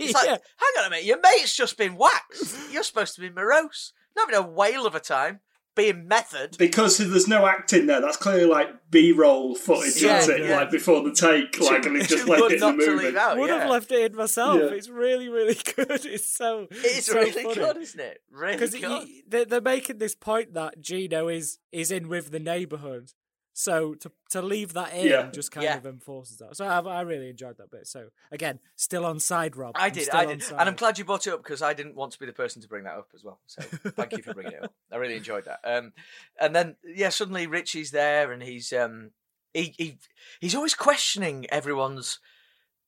It's 0.00 0.14
like, 0.14 0.26
hang 0.28 0.72
on 0.80 0.86
a 0.86 0.90
minute, 0.90 1.04
your 1.04 1.20
mate's 1.20 1.54
just 1.56 1.78
been 1.78 1.96
waxed. 1.96 2.56
You're 2.72 2.82
supposed 2.82 3.14
to 3.14 3.20
be 3.20 3.30
morose, 3.30 3.92
not 4.16 4.30
having 4.30 4.44
a 4.44 4.50
whale 4.50 4.86
of 4.86 4.94
a 4.94 5.00
time, 5.00 5.40
being 5.76 6.08
method. 6.08 6.56
because 6.58 6.98
there's 6.98 7.28
no 7.28 7.46
acting 7.46 7.86
there. 7.86 8.00
That's 8.00 8.16
clearly 8.16 8.46
like 8.46 8.68
B-roll 8.90 9.54
footage, 9.54 10.02
Yeah, 10.02 10.18
isn't 10.18 10.34
it? 10.40 10.48
yeah. 10.48 10.56
Like 10.56 10.70
before 10.70 11.02
the 11.04 11.12
take, 11.12 11.60
like, 11.60 11.86
and 11.86 11.94
they've 11.96 12.08
just 12.08 12.26
left 12.26 12.50
it 12.50 12.54
in 12.54 12.60
the 12.60 12.72
movie. 12.72 13.04
leave 13.06 13.16
out. 13.16 13.36
Would 13.38 13.48
yeah. 13.50 13.60
have 13.60 13.70
left 13.70 13.92
it 13.92 14.10
in 14.10 14.16
myself. 14.16 14.58
Yeah. 14.60 14.68
It's 14.76 14.88
really, 14.88 15.28
really 15.28 15.54
good. 15.76 16.04
It's 16.06 16.26
so 16.28 16.66
It's 16.70 17.06
so 17.06 17.14
really 17.14 17.30
funny. 17.30 17.54
good, 17.54 17.76
isn't 17.76 18.00
it? 18.00 18.22
Really 18.30 18.54
because 18.54 18.74
good. 18.74 19.06
they're, 19.28 19.44
they're 19.44 19.60
making 19.60 19.98
this 19.98 20.14
point 20.14 20.54
that 20.54 20.80
Gino 20.80 21.28
is 21.28 21.58
is 21.72 21.90
in 21.90 22.08
with 22.08 22.30
the 22.32 22.40
neighborhood, 22.40 23.12
so 23.58 23.94
to 23.94 24.12
to 24.28 24.42
leave 24.42 24.74
that 24.74 24.92
in 24.92 25.06
Yeah. 25.06 25.30
just 25.32 25.50
kind 25.50 25.64
Yeah. 25.64 25.78
of 25.78 25.86
enforces 25.86 26.36
that. 26.38 26.54
So 26.56 26.66
I, 26.66 26.78
I 26.80 27.00
really 27.00 27.30
enjoyed 27.30 27.56
that 27.56 27.70
bit. 27.70 27.86
So 27.86 28.08
again, 28.30 28.58
still 28.74 29.06
on 29.06 29.18
side, 29.18 29.56
Rob. 29.56 29.74
I 29.78 29.86
I'm 29.86 29.92
did, 29.92 30.10
I 30.10 30.26
did, 30.26 30.42
side. 30.42 30.60
and 30.60 30.68
I'm 30.68 30.74
glad 30.74 30.98
you 30.98 31.06
brought 31.06 31.26
it 31.26 31.32
up 31.32 31.42
because 31.42 31.62
I 31.62 31.72
didn't 31.72 31.94
want 31.94 32.12
to 32.12 32.18
be 32.18 32.26
the 32.26 32.34
person 32.34 32.60
to 32.60 32.68
bring 32.68 32.84
that 32.84 32.98
up 32.98 33.08
as 33.14 33.24
well. 33.24 33.40
So 33.46 33.62
thank 33.62 34.14
you 34.14 34.22
for 34.22 34.34
bringing 34.34 34.52
it 34.52 34.62
up. 34.64 34.74
I 34.92 34.96
really 34.96 35.16
enjoyed 35.16 35.46
that. 35.46 35.60
Um, 35.64 35.94
and 36.38 36.54
then 36.54 36.76
yeah, 36.84 37.08
suddenly 37.08 37.46
Richie's 37.46 37.92
there, 37.92 38.30
and 38.30 38.42
he's 38.42 38.74
um, 38.74 39.12
he 39.54 39.74
he 39.78 39.98
he's 40.38 40.54
always 40.54 40.74
questioning 40.74 41.46
everyone's 41.48 42.18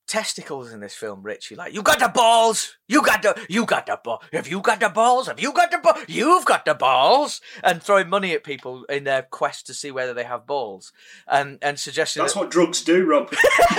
testicles 0.08 0.72
in 0.72 0.80
this 0.80 0.94
film, 0.94 1.22
Richie. 1.22 1.54
Like, 1.54 1.72
you 1.72 1.82
got 1.82 2.00
the 2.00 2.08
balls. 2.08 2.76
You 2.88 3.02
got 3.02 3.22
the, 3.22 3.38
you 3.48 3.66
got 3.66 3.86
the 3.86 4.00
ball. 4.02 4.22
Have 4.32 4.48
you 4.48 4.60
got 4.60 4.80
the 4.80 4.88
balls? 4.88 5.28
Have 5.28 5.38
you 5.38 5.52
got 5.52 5.70
the 5.70 5.78
ball? 5.78 5.94
You've 6.08 6.44
got 6.44 6.64
the 6.64 6.74
balls. 6.74 7.40
And 7.62 7.82
throwing 7.82 8.08
money 8.08 8.32
at 8.32 8.42
people 8.42 8.84
in 8.84 9.04
their 9.04 9.22
quest 9.22 9.66
to 9.66 9.74
see 9.74 9.90
whether 9.90 10.14
they 10.14 10.24
have 10.24 10.46
balls, 10.46 10.92
and 11.26 11.58
and 11.62 11.78
suggesting 11.78 12.22
That's 12.22 12.34
that, 12.34 12.40
what 12.40 12.50
drugs 12.50 12.82
do, 12.82 13.04
Rob. 13.04 13.32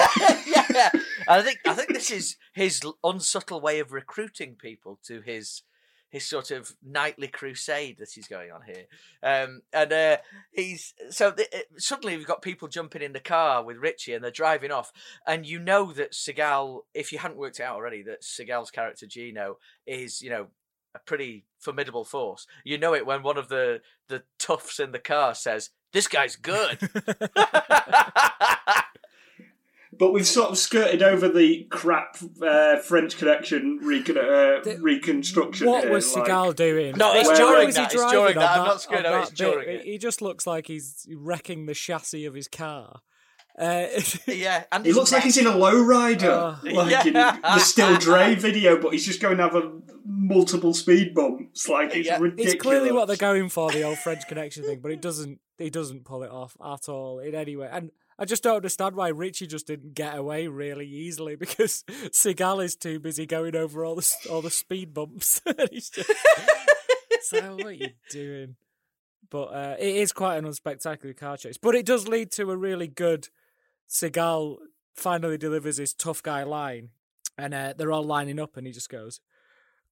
yeah. 0.45 0.89
And 0.93 1.01
I 1.27 1.41
think 1.41 1.59
I 1.65 1.73
think 1.73 1.89
this 1.89 2.11
is 2.11 2.37
his 2.53 2.81
unsubtle 3.03 3.59
way 3.59 3.79
of 3.79 3.91
recruiting 3.91 4.55
people 4.55 4.99
to 5.03 5.21
his 5.21 5.63
his 6.09 6.25
sort 6.25 6.51
of 6.51 6.75
nightly 6.83 7.27
crusade 7.27 7.97
that 7.99 8.09
he's 8.13 8.27
going 8.27 8.51
on 8.51 8.61
here. 8.65 8.85
Um, 9.21 9.61
and 9.71 9.93
uh, 9.93 10.17
he's 10.51 10.93
so 11.09 11.31
th- 11.31 11.49
uh, 11.53 11.59
suddenly 11.77 12.17
we've 12.17 12.27
got 12.27 12.41
people 12.41 12.67
jumping 12.67 13.01
in 13.01 13.13
the 13.13 13.19
car 13.19 13.63
with 13.63 13.77
Richie 13.77 14.13
and 14.13 14.23
they're 14.23 14.31
driving 14.31 14.71
off, 14.71 14.91
and 15.27 15.45
you 15.45 15.59
know 15.59 15.91
that 15.93 16.13
Seagal, 16.13 16.81
if 16.93 17.11
you 17.11 17.19
hadn't 17.19 17.37
worked 17.37 17.59
it 17.59 17.63
out 17.63 17.75
already, 17.75 18.03
that 18.03 18.23
Seagal's 18.23 18.71
character 18.71 19.05
Gino 19.05 19.57
is 19.85 20.21
you 20.21 20.29
know 20.29 20.47
a 20.95 20.99
pretty 20.99 21.45
formidable 21.59 22.03
force. 22.03 22.47
You 22.63 22.77
know 22.77 22.95
it 22.95 23.05
when 23.05 23.23
one 23.23 23.37
of 23.37 23.49
the 23.49 23.81
the 24.07 24.23
toughs 24.39 24.79
in 24.79 24.91
the 24.91 24.99
car 24.99 25.35
says, 25.35 25.69
"This 25.93 26.07
guy's 26.07 26.35
good." 26.35 26.79
But 29.99 30.13
we've 30.13 30.25
sort 30.25 30.49
of 30.49 30.57
skirted 30.57 31.03
over 31.03 31.27
the 31.27 31.65
crap 31.69 32.17
uh, 32.41 32.77
French 32.77 33.17
Connection 33.17 33.79
recon- 33.83 34.17
uh, 34.17 34.61
The- 34.63 34.77
reconstruction. 34.81 35.67
What 35.67 35.83
here, 35.83 35.93
was 35.93 36.15
like- 36.15 36.25
Seagal 36.29 36.55
doing? 36.55 36.95
No, 36.97 37.13
it's 37.13 37.27
Where- 37.27 37.35
during 37.37 37.51
where 37.53 37.65
he 37.67 37.73
that, 37.73 37.85
it's 37.85 37.95
driving 37.95 38.17
during 38.19 38.37
on 38.37 38.41
that. 38.43 38.57
I'm 38.59 38.65
not 38.65 38.81
scared 38.81 39.05
on 39.05 39.13
of 39.13 39.19
it, 39.19 39.21
it's 39.23 39.29
that 39.31 39.37
bit? 39.45 39.51
during 39.51 39.69
it. 39.79 39.85
He 39.85 39.97
just 39.97 40.21
looks 40.21 40.47
like 40.47 40.67
he's 40.67 41.05
wrecking 41.15 41.65
the 41.65 41.73
chassis 41.73 42.25
of 42.25 42.33
his 42.33 42.47
car. 42.47 43.01
Uh, 43.59 43.87
yeah, 44.25 44.63
and 44.71 44.85
He 44.85 44.93
looks 44.93 45.11
like 45.11 45.23
he's 45.23 45.37
in 45.37 45.45
a 45.45 45.51
lowrider, 45.51 46.57
Oh. 46.63 46.69
like 46.71 47.05
in 47.05 47.11
the 47.13 47.59
Still 47.59 47.97
D.R.E. 47.97 48.35
video, 48.35 48.81
but 48.81 48.93
he's 48.93 49.05
just 49.05 49.19
going 49.21 49.35
to 49.35 49.43
have 49.43 49.55
a 49.55 49.69
multiple 50.05 50.73
speed 50.73 51.13
bumps. 51.13 51.67
Like 51.67 51.93
it's 51.93 52.07
Yeah. 52.07 52.19
ridiculous. 52.19 52.53
it's 52.53 52.61
clearly 52.61 52.93
what 52.93 53.07
they're 53.09 53.17
going 53.17 53.49
for, 53.49 53.69
the 53.69 53.83
old 53.83 53.97
French 53.97 54.25
Connection 54.29 54.63
thing, 54.63 54.79
but 54.79 54.91
it 54.91 55.01
doesn't. 55.01 55.39
He 55.57 55.69
doesn't 55.69 56.05
pull 56.05 56.23
it 56.23 56.31
off 56.31 56.55
at 56.65 56.87
all 56.87 57.19
in 57.19 57.35
any 57.35 57.57
way. 57.57 57.67
And 57.69 57.91
I 58.19 58.25
just 58.25 58.43
don't 58.43 58.57
understand 58.57 58.95
why 58.95 59.07
Richie 59.07 59.47
just 59.47 59.65
didn't 59.65 59.93
get 59.93 60.17
away 60.17 60.47
really 60.47 60.85
easily 60.85 61.35
because 61.37 61.83
Seagal 61.87 62.63
is 62.63 62.75
too 62.75 62.99
busy 62.99 63.25
going 63.25 63.55
over 63.55 63.85
all 63.85 63.95
the 63.95 64.15
all 64.29 64.41
the 64.41 64.51
speed 64.51 64.93
bumps. 64.93 65.41
He's 65.71 65.89
just, 65.89 66.11
so 67.21 67.55
what 67.55 67.65
are 67.65 67.71
you 67.71 67.91
doing? 68.11 68.55
But 69.31 69.45
uh, 69.45 69.75
it 69.79 69.95
is 69.95 70.11
quite 70.11 70.37
an 70.37 70.45
unspectacular 70.45 71.15
car 71.15 71.37
chase. 71.37 71.57
But 71.57 71.75
it 71.75 71.85
does 71.85 72.07
lead 72.07 72.31
to 72.33 72.51
a 72.51 72.57
really 72.57 72.87
good. 72.87 73.29
Seagal 73.89 74.57
finally 74.95 75.37
delivers 75.37 75.77
his 75.77 75.95
tough 75.95 76.21
guy 76.21 76.43
line, 76.43 76.89
and 77.37 77.53
uh, 77.53 77.73
they're 77.75 77.91
all 77.91 78.03
lining 78.03 78.39
up, 78.39 78.57
and 78.57 78.67
he 78.67 78.73
just 78.73 78.89
goes, 78.89 79.19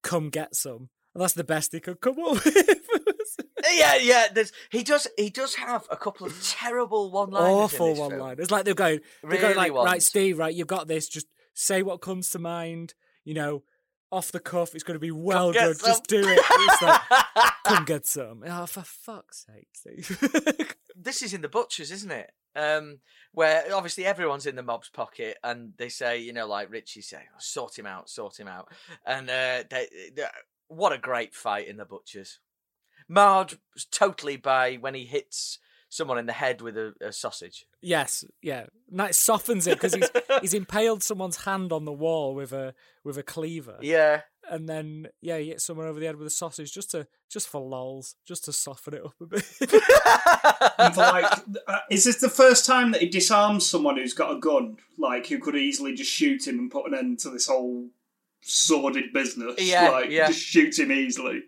"Come 0.02 0.28
get 0.28 0.54
some." 0.54 0.90
And 1.14 1.22
that's 1.22 1.32
the 1.32 1.44
best 1.44 1.72
he 1.72 1.80
could 1.80 2.00
come 2.00 2.18
up 2.20 2.44
with. 2.44 2.97
Yeah, 3.72 3.96
yeah. 3.96 4.26
There's, 4.32 4.52
he 4.70 4.82
does. 4.82 5.06
He 5.16 5.30
does 5.30 5.56
have 5.56 5.86
a 5.90 5.96
couple 5.96 6.26
of 6.26 6.42
terrible 6.42 7.10
one-liners. 7.10 7.48
Awful 7.50 7.94
one 7.94 8.10
film. 8.10 8.20
line. 8.20 8.36
It's 8.38 8.50
like 8.50 8.64
they're 8.64 8.74
going, 8.74 9.00
they're 9.22 9.30
Really 9.30 9.42
going 9.42 9.56
like, 9.56 9.72
right. 9.72 10.02
Steve, 10.02 10.38
right, 10.38 10.54
you've 10.54 10.66
got 10.68 10.88
this. 10.88 11.08
Just 11.08 11.26
say 11.54 11.82
what 11.82 12.00
comes 12.00 12.30
to 12.30 12.38
mind. 12.38 12.94
You 13.24 13.34
know, 13.34 13.62
off 14.10 14.32
the 14.32 14.40
cuff. 14.40 14.74
It's 14.74 14.84
going 14.84 14.94
to 14.94 15.00
be 15.00 15.10
well 15.10 15.52
good. 15.52 15.76
some. 15.78 15.90
Just 15.90 16.06
do 16.06 16.20
it. 16.20 16.40
It's 16.40 16.82
like, 16.82 17.00
come 17.66 17.84
get 17.84 18.06
some. 18.06 18.42
Oh, 18.46 18.66
for 18.66 18.82
fuck's 18.82 19.46
sake, 19.46 19.68
Steve. 19.72 20.74
This 21.00 21.22
is 21.22 21.32
in 21.32 21.42
the 21.42 21.48
butchers, 21.48 21.92
isn't 21.92 22.10
it? 22.10 22.32
Um, 22.56 22.98
where 23.30 23.72
obviously 23.72 24.04
everyone's 24.04 24.46
in 24.46 24.56
the 24.56 24.64
mob's 24.64 24.88
pocket, 24.88 25.36
and 25.44 25.72
they 25.76 25.88
say, 25.88 26.18
you 26.18 26.32
know, 26.32 26.48
like 26.48 26.72
Richie 26.72 27.02
say, 27.02 27.18
"Oh, 27.32 27.36
sort 27.38 27.78
him 27.78 27.86
out, 27.86 28.10
sort 28.10 28.40
him 28.40 28.48
out, 28.48 28.66
and 29.06 29.30
uh, 29.30 29.62
they, 29.70 29.86
they, 30.16 30.24
what 30.66 30.92
a 30.92 30.98
great 30.98 31.36
fight 31.36 31.68
in 31.68 31.76
the 31.76 31.84
butchers. 31.84 32.40
Marred 33.08 33.58
totally 33.90 34.36
by 34.36 34.74
when 34.74 34.94
he 34.94 35.04
hits 35.04 35.58
someone 35.88 36.18
in 36.18 36.26
the 36.26 36.32
head 36.32 36.60
with 36.60 36.76
a, 36.76 36.92
a 37.00 37.12
sausage. 37.12 37.66
yes, 37.80 38.24
yeah. 38.42 38.66
And 38.90 39.00
that 39.00 39.14
softens 39.14 39.66
it 39.66 39.80
because 39.80 39.94
he's 39.94 40.10
he's 40.40 40.54
impaled 40.54 41.02
someone's 41.02 41.44
hand 41.44 41.72
on 41.72 41.84
the 41.84 41.92
wall 41.92 42.34
with 42.34 42.52
a 42.52 42.74
with 43.04 43.16
a 43.18 43.22
cleaver. 43.22 43.78
Yeah, 43.80 44.22
and 44.50 44.68
then 44.68 45.08
yeah, 45.20 45.38
he 45.38 45.48
hits 45.48 45.64
someone 45.64 45.86
over 45.86 46.00
the 46.00 46.06
head 46.06 46.16
with 46.16 46.26
a 46.26 46.30
sausage 46.30 46.72
just 46.72 46.90
to 46.92 47.06
just 47.30 47.48
for 47.48 47.60
lols, 47.60 48.16
just 48.26 48.44
to 48.44 48.52
soften 48.52 48.94
it 48.94 49.04
up 49.04 49.14
a 49.20 49.26
bit. 49.26 49.44
And 50.78 50.94
for, 50.94 51.00
like, 51.00 51.24
uh, 51.66 51.78
is 51.90 52.04
this 52.04 52.20
the 52.20 52.28
first 52.28 52.64
time 52.64 52.92
that 52.92 53.02
he 53.02 53.08
disarms 53.08 53.66
someone 53.66 53.96
who's 53.96 54.14
got 54.14 54.36
a 54.36 54.38
gun, 54.38 54.78
like 54.96 55.26
who 55.26 55.38
could 55.38 55.56
easily 55.56 55.94
just 55.94 56.10
shoot 56.10 56.46
him 56.46 56.58
and 56.58 56.70
put 56.70 56.86
an 56.86 56.96
end 56.96 57.18
to 57.20 57.30
this 57.30 57.48
whole 57.48 57.88
sordid 58.42 59.12
business? 59.12 59.54
Yeah, 59.58 59.90
like 59.90 60.10
yeah. 60.10 60.28
just 60.28 60.40
shoot 60.40 60.78
him 60.78 60.92
easily. 60.92 61.42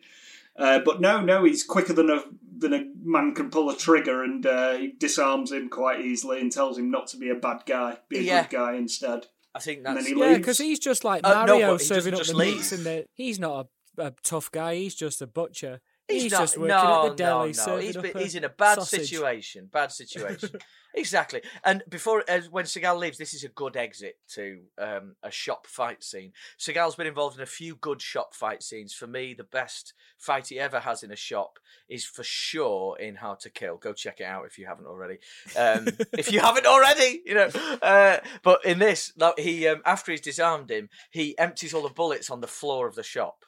Uh, 0.59 0.79
but 0.85 1.01
no, 1.01 1.21
no, 1.21 1.45
he's 1.45 1.65
quicker 1.65 1.93
than 1.93 2.11
a 2.11 2.23
than 2.59 2.75
a 2.75 2.85
man 3.03 3.35
can 3.35 3.49
pull 3.51 3.71
a 3.71 3.77
trigger, 3.77 4.23
and 4.23 4.45
uh, 4.45 4.73
he 4.75 4.93
disarms 4.99 5.51
him 5.53 5.69
quite 5.71 6.01
easily 6.01 6.41
and 6.41 6.53
tells 6.53 6.77
him 6.77 6.91
not 6.91 7.07
to 7.09 7.17
be 7.17 7.31
a 7.31 7.35
bad 7.35 7.63
guy, 7.67 7.97
be 8.09 8.19
a 8.19 8.23
Yeah. 8.23 8.43
good 8.43 8.51
guy 8.57 8.75
instead. 8.75 9.27
I 9.55 9.61
think 9.61 9.83
that's 9.83 10.05
then 10.05 10.15
he 10.15 10.21
yeah, 10.21 10.37
because 10.37 10.59
he's 10.59 10.79
just 10.79 11.03
like 11.05 11.23
Uh, 11.25 11.45
no, 11.47 11.53
Mario 11.55 11.73
but 11.73 11.81
he 11.81 11.87
serving 11.87 12.13
doesn't 12.13 12.35
up 12.35 12.39
the 12.39 12.45
just 12.45 12.57
meats 12.57 12.71
leave. 12.73 12.79
in 12.81 12.85
the. 12.85 13.07
He's 13.15 13.39
not 13.41 13.67
a, 13.99 14.03
a 14.09 14.15
tough 14.23 14.51
guy. 14.53 14.75
He's 14.77 14.95
just 14.95 15.23
a 15.23 15.27
butcher. 15.27 15.81
He's, 16.09 16.25
He's, 16.25 16.33
not, 16.33 16.41
just 16.41 16.57
working 16.59 16.69
no, 16.77 17.07
at 17.07 17.09
the 17.11 17.15
deli 17.17 17.41
no, 17.41 17.47
no. 17.47 17.53
serving 17.53 17.87
He's, 17.87 17.97
up 17.97 18.03
been- 18.03 18.17
a 18.17 18.21
he's 18.21 18.35
in 18.35 18.45
a 18.45 18.49
bad 18.49 18.75
sausage. 18.79 19.09
situation. 19.09 19.69
Bad 19.73 19.93
situation. 19.93 20.51
exactly. 20.95 21.43
And 21.65 21.83
before, 21.89 22.25
when 22.51 22.65
Seagal 22.65 22.99
leaves, 22.99 23.19
this 23.19 23.35
is 23.35 23.45
a 23.45 23.49
good 23.49 23.77
exit 23.77 24.17
to 24.35 24.61
um, 24.79 25.17
a 25.23 25.31
shop 25.31 25.67
fight 25.67 26.03
scene. 26.03 26.33
Seagal's 26.59 26.97
been 26.97 27.07
involved 27.07 27.37
in 27.37 27.43
a 27.43 27.47
few 27.47 27.77
good 27.77 28.01
shop 28.03 28.35
fight 28.35 28.63
scenes. 28.63 28.93
For 28.95 29.07
me, 29.07 29.35
the 29.35 29.45
best 29.45 29.95
fight 30.19 30.49
he 30.49 30.59
ever 30.59 30.81
has 30.81 31.03
in 31.03 31.11
a 31.11 31.17
shop 31.17 31.59
is 31.89 32.05
for 32.05 32.23
sure 32.23 32.99
in 32.99 33.17
Hard 33.17 33.41
to 33.41 33.51
Kill. 33.51 33.77
Go 33.77 33.93
check 33.93 34.21
it 34.21 34.25
out 34.25 34.47
if 34.47 34.59
you 34.59 34.67
haven't 34.67 34.87
already. 34.87 35.19
Um, 35.57 35.89
if 36.13 36.33
you 36.33 36.41
haven't 36.41 36.67
already, 36.67 37.23
you 37.25 37.35
know. 37.35 37.51
Uh, 37.83 38.19
but 38.43 38.65
in 38.65 38.79
this, 38.79 39.13
he 39.39 39.67
um, 39.69 39.83
after 39.85 40.13
he's 40.13 40.21
disarmed 40.21 40.71
him, 40.71 40.89
he 41.11 41.37
empties 41.39 41.75
all 41.75 41.83
the 41.83 41.89
bullets 41.89 42.31
on 42.31 42.41
the 42.41 42.47
floor 42.47 42.87
of 42.87 42.95
the 42.95 43.03
shop 43.03 43.45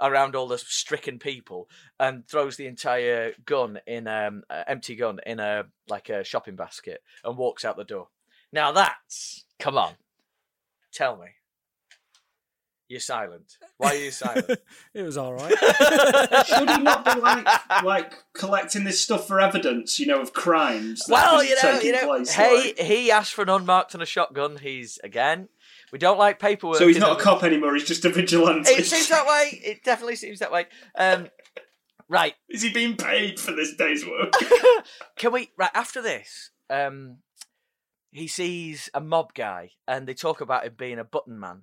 around 0.00 0.34
all 0.34 0.48
the 0.48 0.58
stricken 0.58 1.18
people 1.18 1.68
and 2.00 2.26
throws 2.26 2.56
the 2.56 2.66
entire 2.66 3.32
gun 3.46 3.78
in 3.86 4.06
um 4.08 4.42
uh, 4.50 4.64
empty 4.66 4.96
gun 4.96 5.20
in 5.24 5.38
a 5.40 5.64
like 5.88 6.08
a 6.08 6.24
shopping 6.24 6.56
basket 6.56 7.02
and 7.24 7.36
walks 7.36 7.64
out 7.64 7.76
the 7.76 7.84
door. 7.84 8.08
Now 8.52 8.72
that's 8.72 9.44
come 9.58 9.76
on, 9.78 9.94
tell 10.92 11.16
me, 11.16 11.28
you're 12.88 13.00
silent. 13.00 13.56
Why 13.78 13.88
are 13.88 13.94
you 13.96 14.10
silent? 14.10 14.60
it 14.94 15.02
was 15.02 15.16
all 15.16 15.32
right. 15.32 15.54
Should 16.46 16.70
he 16.70 16.82
not 16.82 17.04
be 17.04 17.20
like 17.20 17.82
like 17.82 18.12
collecting 18.34 18.84
this 18.84 19.00
stuff 19.00 19.26
for 19.26 19.40
evidence, 19.40 19.98
you 19.98 20.06
know, 20.06 20.20
of 20.20 20.32
crimes? 20.32 21.02
well, 21.08 21.42
you 21.42 21.56
know, 21.62 21.80
you 21.80 21.92
know. 21.92 22.04
place, 22.06 22.32
Hey, 22.32 22.56
like- 22.56 22.78
he 22.78 23.10
asked 23.10 23.32
for 23.34 23.42
an 23.42 23.48
unmarked 23.48 23.94
and 23.94 24.02
a 24.02 24.06
shotgun. 24.06 24.58
He's 24.58 24.98
again. 25.02 25.48
We 25.94 25.98
don't 26.00 26.18
like 26.18 26.40
paperwork. 26.40 26.78
so 26.78 26.88
he's 26.88 26.98
not 26.98 27.20
a 27.20 27.22
cop 27.22 27.44
anymore. 27.44 27.72
He's 27.74 27.84
just 27.84 28.04
a 28.04 28.08
vigilante. 28.10 28.68
It 28.68 28.84
seems 28.84 29.08
that 29.10 29.26
way. 29.28 29.60
It 29.64 29.84
definitely 29.84 30.16
seems 30.16 30.40
that 30.40 30.50
way. 30.50 30.66
Um, 30.98 31.28
right. 32.08 32.34
Is 32.48 32.62
he 32.62 32.72
being 32.72 32.96
paid 32.96 33.38
for 33.38 33.52
this 33.52 33.76
day's 33.76 34.04
work? 34.04 34.32
Can 35.16 35.30
we 35.32 35.52
right 35.56 35.70
after 35.72 36.02
this? 36.02 36.50
Um, 36.68 37.18
he 38.10 38.26
sees 38.26 38.90
a 38.92 39.00
mob 39.00 39.34
guy, 39.34 39.70
and 39.86 40.08
they 40.08 40.14
talk 40.14 40.40
about 40.40 40.64
him 40.66 40.74
being 40.76 40.98
a 40.98 41.04
button 41.04 41.38
man. 41.38 41.62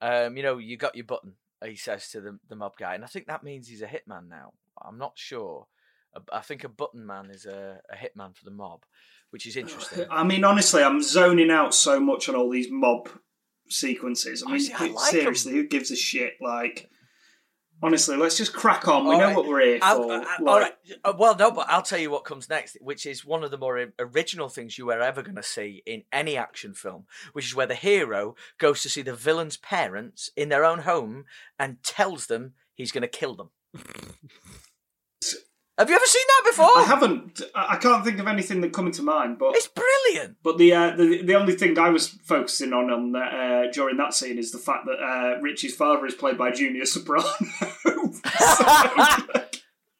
Um, 0.00 0.36
you 0.36 0.44
know, 0.44 0.58
you 0.58 0.76
got 0.76 0.94
your 0.94 1.06
button. 1.06 1.32
He 1.64 1.74
says 1.74 2.08
to 2.10 2.20
the 2.20 2.38
the 2.48 2.54
mob 2.54 2.76
guy, 2.78 2.94
and 2.94 3.02
I 3.02 3.08
think 3.08 3.26
that 3.26 3.42
means 3.42 3.66
he's 3.66 3.82
a 3.82 3.88
hitman 3.88 4.28
now. 4.28 4.52
I'm 4.80 4.96
not 4.96 5.14
sure. 5.16 5.66
I- 6.14 6.38
I 6.38 6.40
think 6.42 6.62
a 6.62 6.68
button 6.68 7.04
man 7.04 7.30
is 7.30 7.46
a, 7.46 7.80
a 7.90 7.96
hitman 7.96 8.36
for 8.36 8.44
the 8.44 8.52
mob, 8.52 8.84
which 9.30 9.44
is 9.44 9.56
interesting. 9.56 10.06
I 10.10 10.22
mean, 10.22 10.44
honestly, 10.44 10.84
I'm 10.84 11.02
zoning 11.02 11.50
out 11.50 11.74
so 11.74 11.98
much 11.98 12.28
on 12.28 12.36
all 12.36 12.48
these 12.48 12.68
mob 12.70 13.08
sequences. 13.72 14.42
I 14.42 14.50
I 14.50 14.52
mean, 14.52 14.60
see, 14.60 14.72
I 14.72 14.86
like 14.88 15.14
'em. 15.14 15.20
seriously, 15.20 15.52
who 15.52 15.66
gives 15.66 15.90
a 15.90 15.96
shit? 15.96 16.34
Like, 16.40 16.88
honestly, 17.82 18.16
let's 18.16 18.36
just 18.36 18.52
crack 18.52 18.86
on. 18.86 19.04
We 19.06 19.14
All 19.14 19.20
know 19.20 19.26
right. 19.28 19.36
what 19.36 19.46
we're 19.46 19.60
here 19.60 19.78
I'll- 19.82 20.02
for. 20.04 20.12
I- 20.12 20.16
I- 20.16 20.18
Like, 20.20 20.40
all 20.46 20.60
right. 20.60 20.74
Uh, 21.04 21.12
Well, 21.18 21.36
no, 21.36 21.50
but 21.50 21.68
I'll 21.68 21.82
tell 21.82 21.98
you 21.98 22.10
what 22.10 22.24
comes 22.24 22.48
next, 22.48 22.76
which 22.80 23.06
is 23.06 23.24
one 23.24 23.42
of 23.42 23.50
the 23.50 23.58
more 23.58 23.92
original 23.98 24.48
things 24.48 24.78
you 24.78 24.90
are 24.90 25.00
ever 25.00 25.22
going 25.22 25.36
to 25.36 25.42
see 25.42 25.82
in 25.86 26.04
any 26.12 26.36
action 26.36 26.74
film, 26.74 27.06
which 27.32 27.46
is 27.46 27.54
where 27.54 27.66
the 27.66 27.74
hero 27.74 28.36
goes 28.58 28.82
to 28.82 28.88
see 28.88 29.02
the 29.02 29.14
villain's 29.16 29.56
parents 29.56 30.30
in 30.36 30.48
their 30.48 30.64
own 30.64 30.80
home 30.80 31.24
and 31.58 31.82
tells 31.82 32.26
them 32.26 32.54
he's 32.74 32.92
going 32.92 33.02
to 33.02 33.08
kill 33.08 33.34
them. 33.34 33.50
Have 35.82 35.90
you 35.90 35.96
ever 35.96 36.06
seen 36.06 36.22
that 36.28 36.42
before? 36.52 36.78
I 36.78 36.84
haven't. 36.84 37.42
I 37.56 37.76
can't 37.76 38.04
think 38.04 38.20
of 38.20 38.28
anything 38.28 38.60
that 38.60 38.72
coming 38.72 38.92
to 38.92 39.02
mind. 39.02 39.40
But 39.40 39.56
It's 39.56 39.66
brilliant. 39.66 40.36
but 40.40 40.56
the 40.56 40.72
uh, 40.72 40.90
the 40.94 41.22
the 41.22 41.34
only 41.34 41.56
thing 41.56 41.76
I 41.76 41.88
was 41.88 42.06
focusing 42.06 42.72
on 42.72 42.88
on 42.88 43.16
uh, 43.16 43.64
during 43.72 43.96
that 43.96 44.14
scene 44.14 44.38
is 44.38 44.52
the 44.52 44.58
fact 44.58 44.86
that 44.86 45.02
uh, 45.02 45.40
Richie's 45.40 45.74
father 45.74 46.06
is 46.06 46.14
played 46.14 46.38
by 46.38 46.52
Junior 46.52 46.86
Soprano. 46.86 47.26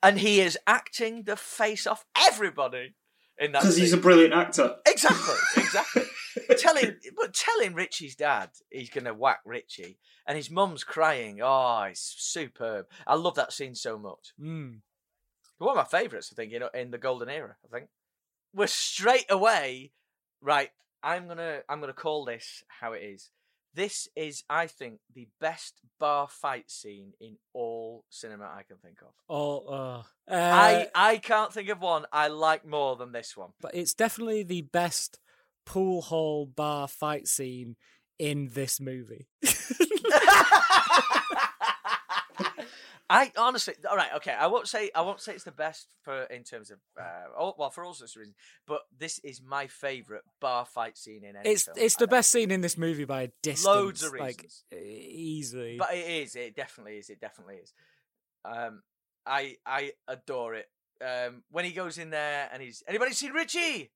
And 0.05 0.19
he 0.19 0.41
is 0.41 0.59
acting 0.67 1.23
the 1.25 1.37
face 1.37 1.87
off 1.87 2.05
everybody 2.17 2.95
in 3.39 3.53
that. 3.53 3.63
Because 3.63 3.77
he's 3.77 3.93
a 3.93 3.97
brilliant 3.97 4.35
actor. 4.35 4.77
Exactly, 4.87 5.35
exactly. 5.57 6.03
telling, 6.59 6.97
but 7.17 7.35
telling 7.35 7.75
Richie's 7.75 8.17
dad 8.17 8.51
he's 8.71 8.91
going 8.91 9.05
to 9.05 9.15
whack 9.15 9.41
Richie, 9.45 9.99
and 10.27 10.37
his 10.37 10.51
mum's 10.51 10.85
crying. 10.85 11.41
Oh, 11.43 11.83
it's 11.89 12.15
superb. 12.19 12.87
I 13.07 13.15
love 13.15 13.37
that 13.37 13.53
scene 13.53 13.75
so 13.75 13.99
much. 13.99 14.33
Mm. 14.41 14.81
One 15.63 15.79
of 15.79 15.93
my 15.93 15.99
favourites, 15.99 16.31
I 16.33 16.35
think, 16.35 16.53
you 16.53 16.59
know, 16.59 16.71
in 16.75 16.91
the 16.91 16.99
golden 16.99 17.29
era. 17.29 17.57
I 17.65 17.77
think 17.77 17.89
we're 18.55 18.67
straight 18.67 19.27
away 19.31 19.93
right. 20.41 20.71
I'm 21.03 21.29
gonna, 21.29 21.61
I'm 21.69 21.81
gonna 21.81 21.93
call 21.93 22.25
this 22.25 22.65
how 22.69 22.93
it 22.93 23.03
is. 23.03 23.31
This 23.75 24.07
is, 24.15 24.45
I 24.51 24.67
think, 24.67 24.99
the 25.15 25.29
best 25.41 25.81
bar 25.99 26.29
fight 26.29 26.71
scene 26.71 27.13
in 27.21 27.37
all 27.55 28.05
cinema 28.11 28.45
I 28.45 28.65
can 28.65 28.77
think 28.77 28.99
of. 29.01 29.15
Oh, 29.31 29.67
uh, 29.67 30.03
I, 30.29 30.75
uh, 30.75 30.85
I 30.95 31.17
can't 31.17 31.53
think 31.53 31.71
of 31.71 31.81
one 31.81 32.05
I 32.13 32.29
like 32.29 32.67
more 32.67 32.97
than 32.97 33.13
this 33.13 33.37
one. 33.37 33.51
but 33.61 33.75
it's 33.75 33.95
definitely 33.95 34.43
the 34.43 34.63
best 34.63 35.21
pool 35.65 36.03
hall 36.03 36.45
bar 36.45 36.87
fight 36.89 37.27
scene 37.29 37.77
in 38.19 38.51
this 38.53 38.81
movie. 38.81 39.29
I 43.13 43.31
honestly, 43.37 43.75
all 43.91 43.97
right, 43.97 44.09
okay. 44.17 44.33
I 44.33 44.47
won't 44.47 44.67
say 44.67 44.91
I 44.95 45.03
won't 45.03 45.21
say 45.21 45.35
it's 45.35 45.45
the 45.45 45.53
best 45.53 45.95
for 46.03 46.23
in 46.25 46.45
terms 46.45 46.71
of 46.71 46.79
uh, 46.99 47.29
oh, 47.39 47.55
well 47.59 47.69
for 47.69 47.85
all 47.85 47.93
sorts 47.93 48.17
of 48.17 48.21
reasons, 48.21 48.37
but 48.67 48.81
this 48.99 49.19
is 49.19 49.43
my 49.43 49.67
favorite 49.67 50.23
bar 50.41 50.65
fight 50.65 50.97
scene 50.97 51.23
in 51.23 51.37
any 51.37 51.51
it's 51.51 51.65
film. 51.65 51.77
it's 51.79 51.97
the 51.97 52.07
best 52.07 52.31
scene 52.31 52.51
in 52.51 52.63
this 52.63 52.79
movie 52.79 53.05
by 53.05 53.23
a 53.23 53.29
distance. 53.43 53.67
Loads 53.67 54.03
of 54.03 54.13
like 54.15 54.43
reasons. 54.43 54.65
e- 54.73 54.79
easily. 54.79 55.77
but 55.79 55.93
it 55.93 56.07
is. 56.07 56.37
It 56.37 56.57
definitely 56.57 56.97
is. 56.97 57.11
It 57.11 57.21
definitely 57.21 57.57
is. 57.57 57.75
Um, 58.47 58.83
I 59.27 59.57
I 59.67 59.93
adore 60.09 60.55
it. 60.55 60.69
Um, 61.03 61.43
when 61.51 61.67
he 61.67 61.73
goes 61.73 61.99
in 61.99 62.11
there 62.11 62.49
and 62.51 62.63
he's 62.63 62.83
anybody 62.89 63.13
seen 63.13 63.33
Richie? 63.33 63.91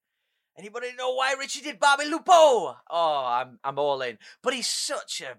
Anybody 0.59 0.89
know 0.97 1.15
why 1.15 1.35
Richie 1.39 1.61
did 1.63 1.79
Bobby 1.79 2.05
Lupo? 2.05 2.33
Oh, 2.33 2.77
I'm 2.91 3.59
I'm 3.65 3.79
all 3.79 4.03
in. 4.03 4.19
But 4.43 4.55
he's 4.55 4.69
such 4.69 5.23
a 5.23 5.37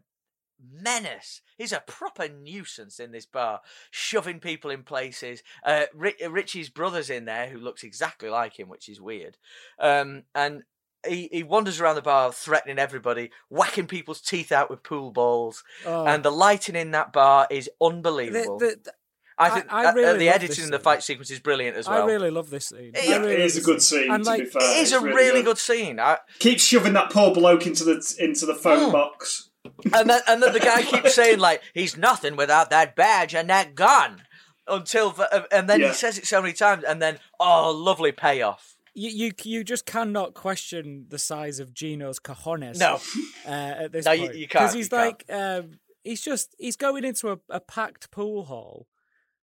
menace. 0.62 1.41
He's 1.58 1.72
a 1.72 1.84
proper 1.86 2.28
nuisance 2.28 2.99
in 2.99 3.12
this 3.12 3.26
bar, 3.26 3.62
shoving 3.91 4.39
people 4.39 4.72
in 4.72 4.84
places. 4.84 5.43
Uh, 5.66 5.84
Richie's 5.93 6.70
brother's 6.70 7.10
in 7.10 7.26
there, 7.26 7.47
who 7.47 7.60
looks 7.60 7.84
exactly 7.84 8.30
like 8.30 8.60
him, 8.60 8.70
which 8.70 8.89
is 8.89 9.01
weird. 9.01 9.38
Um, 9.80 10.24
and 10.36 10.64
he, 11.08 11.30
he 11.32 11.43
wanders 11.43 11.80
around 11.80 11.95
the 11.95 12.01
bar, 12.01 12.32
threatening 12.32 12.80
everybody, 12.80 13.32
whacking 13.49 13.88
people's 13.88 14.22
teeth 14.22 14.51
out 14.51 14.70
with 14.70 14.84
pool 14.84 15.12
balls. 15.12 15.64
Oh. 15.86 16.05
And 16.05 16.24
the 16.24 16.32
lighting 16.32 16.76
in 16.76 16.91
that 16.91 17.14
bar 17.14 17.47
is 17.49 17.70
unbelievable. 17.82 18.60
the- 18.60 18.80
the- 18.84 18.93
I 19.39 19.45
I- 19.45 19.49
think 19.51 19.66
I 19.72 19.86
uh, 19.86 19.91
uh, 19.91 19.93
really 19.93 20.18
the 20.18 20.26
love 20.26 20.34
editing 20.36 20.47
this 20.47 20.66
in 20.66 20.72
the 20.72 20.78
scene. 20.78 20.84
fight 20.84 21.03
sequence 21.03 21.30
is 21.30 21.39
brilliant 21.39 21.78
as 21.78 21.88
well. 21.88 22.01
I 22.01 22.05
really 22.08 22.32
love 22.32 22.49
this 22.49 22.66
scene. 22.70 22.91
Yeah, 22.95 23.01
I 23.01 23.03
Yeah, 23.03 23.18
really 23.18 23.34
it 23.36 23.38
love 23.38 23.45
is 23.45 23.58
a 23.58 23.62
good 23.62 23.82
scene. 23.84 24.12
And 24.12 24.24
to 24.24 24.30
like, 24.32 24.39
be 24.39 24.45
fair, 24.49 24.62
it 24.64 24.78
is 24.82 24.91
It's 24.91 24.99
a 24.99 25.05
really 25.05 25.43
good 25.43 25.60
scene. 25.60 25.99
I, 25.99 26.18
Keep 26.39 26.60
shoving 26.60 26.93
that 26.93 27.12
poor 27.12 27.32
bloke 27.36 27.68
into 27.68 27.84
the 27.84 28.16
into 28.18 28.47
the 28.47 28.55
phone 28.55 28.89
Mm. 28.89 28.93
box. 28.93 29.47
And 29.93 30.09
then 30.09 30.21
and 30.28 30.41
then 30.41 30.53
the 30.53 30.59
guy 30.59 30.82
keeps 30.84 31.13
saying 31.15 31.39
like 31.39 31.61
he's 31.73 31.97
nothing 31.97 32.36
without 32.36 32.69
that 32.69 32.95
badge 32.95 33.34
and 33.36 33.49
that 33.49 33.75
gun 33.75 34.21
until 34.67 35.11
the, 35.11 35.34
uh, 35.34 35.43
and 35.51 35.69
then 35.69 35.80
Yeah. 35.80 35.89
he 35.89 35.93
says 35.93 36.17
it 36.17 36.25
so 36.25 36.41
many 36.41 36.53
times 36.53 36.84
and 36.84 37.01
then 37.01 37.19
oh 37.39 37.71
lovely 37.71 38.11
payoff 38.11 38.75
you, 38.93 39.09
you 39.09 39.32
you 39.43 39.63
just 39.63 39.86
cannot 39.86 40.34
question 40.34 41.05
the 41.09 41.19
size 41.19 41.59
of 41.59 41.73
Gino's 41.73 42.19
cojones. 42.19 42.78
no 42.80 42.99
uh, 43.45 43.49
at 43.84 43.91
this 43.91 44.05
No, 44.05 44.11
you- 44.11 44.21
point 44.28 44.36
you 44.36 44.47
can't, 44.47 44.63
Because 44.63 44.73
he's 44.73 44.91
you 44.91 44.97
like 44.97 45.23
um, 45.30 45.80
he's 46.03 46.21
just 46.21 46.55
he's 46.57 46.75
going 46.75 47.03
into 47.05 47.32
a, 47.32 47.38
a 47.49 47.59
packed 47.59 48.09
pool 48.11 48.45
hall 48.45 48.88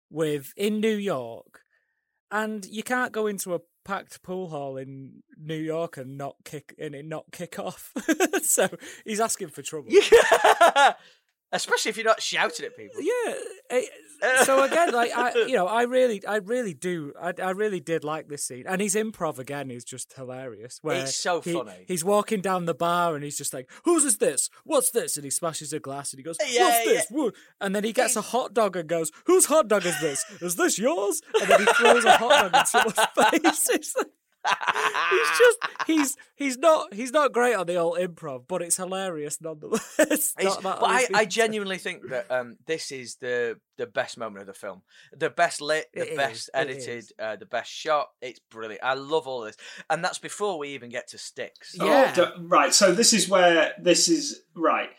with 0.09 0.53
in 0.57 0.79
New 0.79 0.95
York, 0.95 1.61
and 2.31 2.65
you 2.65 2.84
can't 2.84 3.11
go 3.11 3.27
into 3.27 3.53
a 3.53 3.59
packed 3.84 4.21
pool 4.23 4.49
hall 4.49 4.77
in 4.77 5.23
New 5.38 5.57
York 5.57 5.97
and 5.97 6.17
not 6.17 6.36
kick 6.43 6.75
and 6.79 6.95
it 6.95 7.05
not 7.05 7.25
kick 7.31 7.59
off. 7.59 7.91
so 8.43 8.69
he's 9.05 9.19
asking 9.19 9.49
for 9.49 9.61
trouble. 9.61 9.89
yeah. 9.89 10.93
especially 11.54 11.89
if 11.89 11.97
you're 11.97 12.06
not 12.06 12.22
shouting 12.22 12.66
at 12.66 12.76
people 12.76 13.01
Yeah. 13.01 13.82
so 14.43 14.64
again, 14.64 14.91
like 14.91 15.12
I, 15.16 15.34
you 15.47 15.56
know, 15.56 15.68
I 15.68 15.84
really, 15.84 16.26
I 16.26 16.38
really 16.38 16.74
do, 16.74 17.14
I, 17.22 17.34
I 17.41 17.51
really 17.51 17.80
did 17.80 18.04
like 18.04 18.28
this 18.28 18.43
scene, 18.43 18.66
and 18.68 18.82
his 18.82 18.95
improv 18.95 19.39
again 19.39 19.72
is 19.72 19.84
just 19.84 20.14
hilarious. 20.14 20.80
Where 20.82 21.01
It's 21.04 21.16
so 21.16 21.41
he- 21.41 21.54
funny. 21.54 21.86
He's 21.88 22.04
walking 22.04 22.41
down 22.41 22.66
the 22.66 22.74
bar 22.74 23.16
and 23.16 23.24
he's 23.24 23.38
just 23.38 23.54
like, 23.54 23.70
"Whose 23.86 24.04
is 24.06 24.18
this? 24.18 24.49
What's 24.64 24.91
this?" 24.91 25.18
And 25.18 25.24
he 25.24 25.30
smashes 25.30 25.74
a 25.74 25.80
glass 25.80 26.12
and 26.14 26.20
he 26.20 26.24
goes, 26.24 26.38
Yeah, 26.49 26.64
"What's 26.70 26.86
this?" 26.86 27.06
Woo." 27.12 27.32
And 27.60 27.76
then 27.76 27.84
he 27.84 27.91
gets 27.93 28.16
a 28.16 28.22
hot 28.22 28.54
dog 28.54 28.76
and 28.76 28.88
goes, 28.88 29.12
"Whose 29.26 29.45
hot 29.45 29.68
dog 29.68 29.86
is 29.86 29.99
this? 29.99 30.24
Is 30.41 30.56
this 30.56 30.78
yours?" 30.78 31.22
And 31.41 31.49
then 31.49 31.60
he 31.62 31.66
throws 31.74 32.06
a 32.06 32.18
hot 32.18 32.51
dog 32.51 32.56
in 32.62 32.66
someone's 32.66 32.97
face. 33.32 33.70
It's 33.70 33.95
like- 33.95 34.08
he's 35.09 35.29
just 35.39 35.57
he's 35.87 36.17
he's 36.35 36.57
not 36.57 36.93
he's 36.93 37.11
not 37.11 37.31
great 37.31 37.55
on 37.55 37.65
the 37.67 37.75
old 37.75 37.97
improv, 37.97 38.43
but 38.47 38.61
it's 38.61 38.77
hilarious 38.77 39.39
nonetheless. 39.41 39.83
It's- 39.99 40.33
Not 40.43 40.63
but 40.63 40.79
I, 40.83 41.07
I, 41.13 41.25
genuinely 41.25 41.77
think 41.77 42.09
that 42.09 42.29
um, 42.31 42.57
this 42.65 42.91
is 42.91 43.15
the 43.15 43.59
the 43.77 43.85
best 43.87 44.17
moment 44.17 44.41
of 44.41 44.47
the 44.47 44.53
film. 44.53 44.81
The 45.17 45.29
best 45.29 45.61
lit, 45.61 45.87
the 45.93 46.11
It 46.13 46.17
best 46.17 46.35
is, 46.35 46.49
edited, 46.53 47.05
uh, 47.19 47.35
the 47.37 47.45
best 47.45 47.71
shot. 47.71 48.09
It's 48.21 48.39
brilliant. 48.51 48.83
I 48.83 48.93
love 48.95 49.27
all 49.27 49.41
this, 49.41 49.57
and 49.89 50.03
that's 50.03 50.19
before 50.19 50.57
we 50.59 50.69
even 50.69 50.89
get 50.89 51.07
to 51.09 51.17
sticks. 51.17 51.75
Yeah. 51.79 52.13
Oh, 52.17 52.31
right. 52.41 52.73
So 52.73 52.91
this 52.93 53.13
is 53.13 53.29
where 53.29 53.73
this 53.79 54.07
is 54.09 54.41
right. 54.55 54.89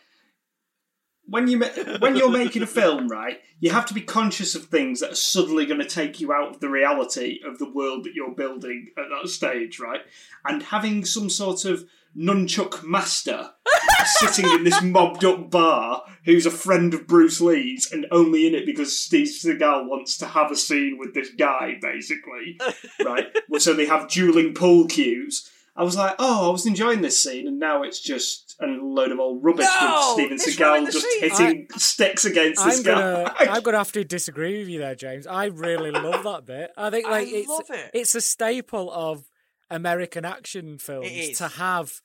When 1.27 1.47
you 1.47 1.63
when 1.99 2.15
you're 2.15 2.29
making 2.29 2.61
a 2.61 2.67
film, 2.67 3.07
right, 3.07 3.39
you 3.59 3.71
have 3.71 3.85
to 3.87 3.93
be 3.93 4.01
conscious 4.01 4.53
of 4.55 4.65
things 4.65 4.99
that 4.99 5.11
are 5.11 5.15
suddenly 5.15 5.65
going 5.65 5.79
to 5.79 5.87
take 5.87 6.19
you 6.19 6.31
out 6.31 6.49
of 6.49 6.59
the 6.59 6.69
reality 6.69 7.39
of 7.45 7.57
the 7.57 7.69
world 7.69 8.03
that 8.03 8.13
you're 8.13 8.35
building 8.35 8.89
at 8.97 9.05
that 9.09 9.29
stage, 9.29 9.79
right? 9.79 10.01
And 10.45 10.61
having 10.61 11.03
some 11.03 11.29
sort 11.29 11.65
of 11.65 11.85
nunchuck 12.17 12.83
master 12.83 13.51
sitting 14.05 14.49
in 14.51 14.63
this 14.63 14.81
mobbed 14.81 15.25
up 15.25 15.49
bar 15.49 16.03
who's 16.23 16.45
a 16.45 16.51
friend 16.51 16.93
of 16.93 17.07
Bruce 17.07 17.41
Lee's 17.41 17.91
and 17.91 18.05
only 18.11 18.47
in 18.47 18.55
it 18.55 18.65
because 18.65 18.97
Steve 18.97 19.27
Seagal 19.27 19.87
wants 19.87 20.17
to 20.17 20.25
have 20.25 20.51
a 20.51 20.55
scene 20.55 20.97
with 20.97 21.13
this 21.13 21.29
guy, 21.37 21.77
basically, 21.81 22.59
right? 23.03 23.25
So 23.57 23.73
they 23.73 23.85
have 23.85 24.07
dueling 24.09 24.53
pool 24.53 24.87
cues. 24.87 25.49
I 25.77 25.83
was 25.83 25.97
like, 25.97 26.15
oh, 26.19 26.47
I 26.47 26.51
was 26.51 26.65
enjoying 26.65 27.01
this 27.01 27.21
scene, 27.21 27.47
and 27.47 27.59
now 27.59 27.83
it's 27.83 27.99
just 27.99 28.55
a 28.61 28.65
load 28.65 29.11
of 29.11 29.19
old 29.19 29.43
rubbish 29.43 29.65
No, 29.65 30.15
with 30.17 30.25
Steven 30.29 30.33
it's 30.35 30.55
Seagal 30.55 30.85
just 30.91 31.05
scene. 31.05 31.21
hitting 31.29 31.67
sticks 31.75 32.23
against 32.23 32.63
this 32.63 32.77
I'm 32.77 32.83
guy. 32.83 33.23
gonna, 33.23 33.33
I'm 33.51 33.61
gonna 33.61 33.77
have 33.79 33.91
to 33.91 34.03
disagree 34.05 34.59
with 34.59 34.69
you 34.69 34.79
there, 34.79 34.95
James. 34.95 35.27
I 35.27 35.45
really 35.45 35.91
love 35.91 36.23
that 36.23 36.45
bit. 36.45 36.71
I 36.77 36.89
think 36.91 37.05
I 37.05 37.21
it's 37.27 37.49
love 37.49 37.65
it. 37.69 37.91
it's 37.93 38.15
a 38.15 38.21
staple 38.21 38.89
of 38.89 39.25
American 39.69 40.23
action 40.23 40.77
films 40.77 41.37
to 41.39 41.47
have 41.49 41.99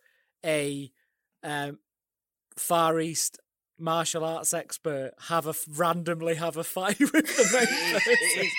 a 0.44 0.90
um, 1.44 1.78
Far 2.56 2.98
East 2.98 3.38
martial 3.80 4.24
arts 4.24 4.52
expert 4.54 5.12
have 5.28 5.46
a 5.46 5.54
randomly 5.76 6.34
have 6.34 6.56
a 6.56 6.64
fight 6.64 6.98
with 7.00 7.12
the 7.12 7.50
main 7.52 7.62
It 7.62 7.70
is, 7.70 7.92
person. 7.92 8.12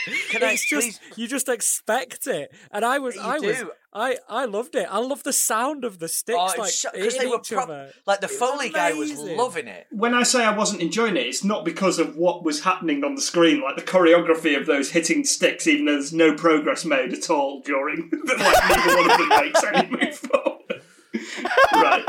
it 0.08 0.12
is. 0.12 0.28
Can 0.30 0.44
I 0.44 0.52
just 0.56 0.68
please- 0.70 1.00
you 1.16 1.28
just 1.28 1.50
expect 1.50 2.28
it, 2.28 2.54
and 2.72 2.84
I 2.86 3.00
was 3.00 3.16
You 3.16 3.22
I 3.22 3.40
was 3.40 3.58
do. 3.58 3.72
I 3.94 4.18
I 4.30 4.46
loved 4.46 4.76
it. 4.76 4.88
I 4.90 5.00
love 5.00 5.24
the 5.24 5.34
sound 5.34 5.84
of 5.84 6.00
the 6.00 6.08
sticks 6.08 6.38
Oh, 6.40 6.54
like 6.58 6.72
because 6.94 7.18
they 7.18 7.28
were 7.28 7.38
each 7.40 7.52
prop- 7.52 7.68
like 8.08 8.22
the 8.22 8.28
It 8.28 8.32
was 8.32 8.40
Foley 8.40 8.70
guy 8.70 8.94
was 8.94 9.12
loving 9.20 9.68
it. 9.68 9.88
when 9.92 10.14
I 10.14 10.24
say 10.24 10.46
I 10.46 10.56
wasn't 10.56 10.82
enjoying 10.82 11.18
it, 11.18 11.26
it's 11.28 11.44
not 11.44 11.66
because 11.66 12.00
of 12.00 12.16
what 12.16 12.44
was 12.46 12.64
happening 12.64 13.04
on 13.04 13.16
the 13.16 13.22
screen, 13.22 13.62
like 13.62 13.76
the 13.76 13.82
choreography 13.82 14.58
of 14.58 14.66
those 14.66 14.92
hitting 14.92 15.26
sticks, 15.26 15.68
even 15.68 15.86
though 15.86 15.94
there's 15.94 16.14
no 16.14 16.34
progress 16.36 16.86
made 16.86 17.14
at 17.14 17.30
all 17.30 17.60
during, 17.62 18.10
that. 18.26 18.38
like 18.40 18.78
neither 18.78 18.98
one 19.02 19.12
of 19.12 19.18
them 19.18 19.30
makes 19.42 19.64
any 19.64 19.90
move 20.06 20.16
forward. 20.18 20.81
Right. 21.74 22.04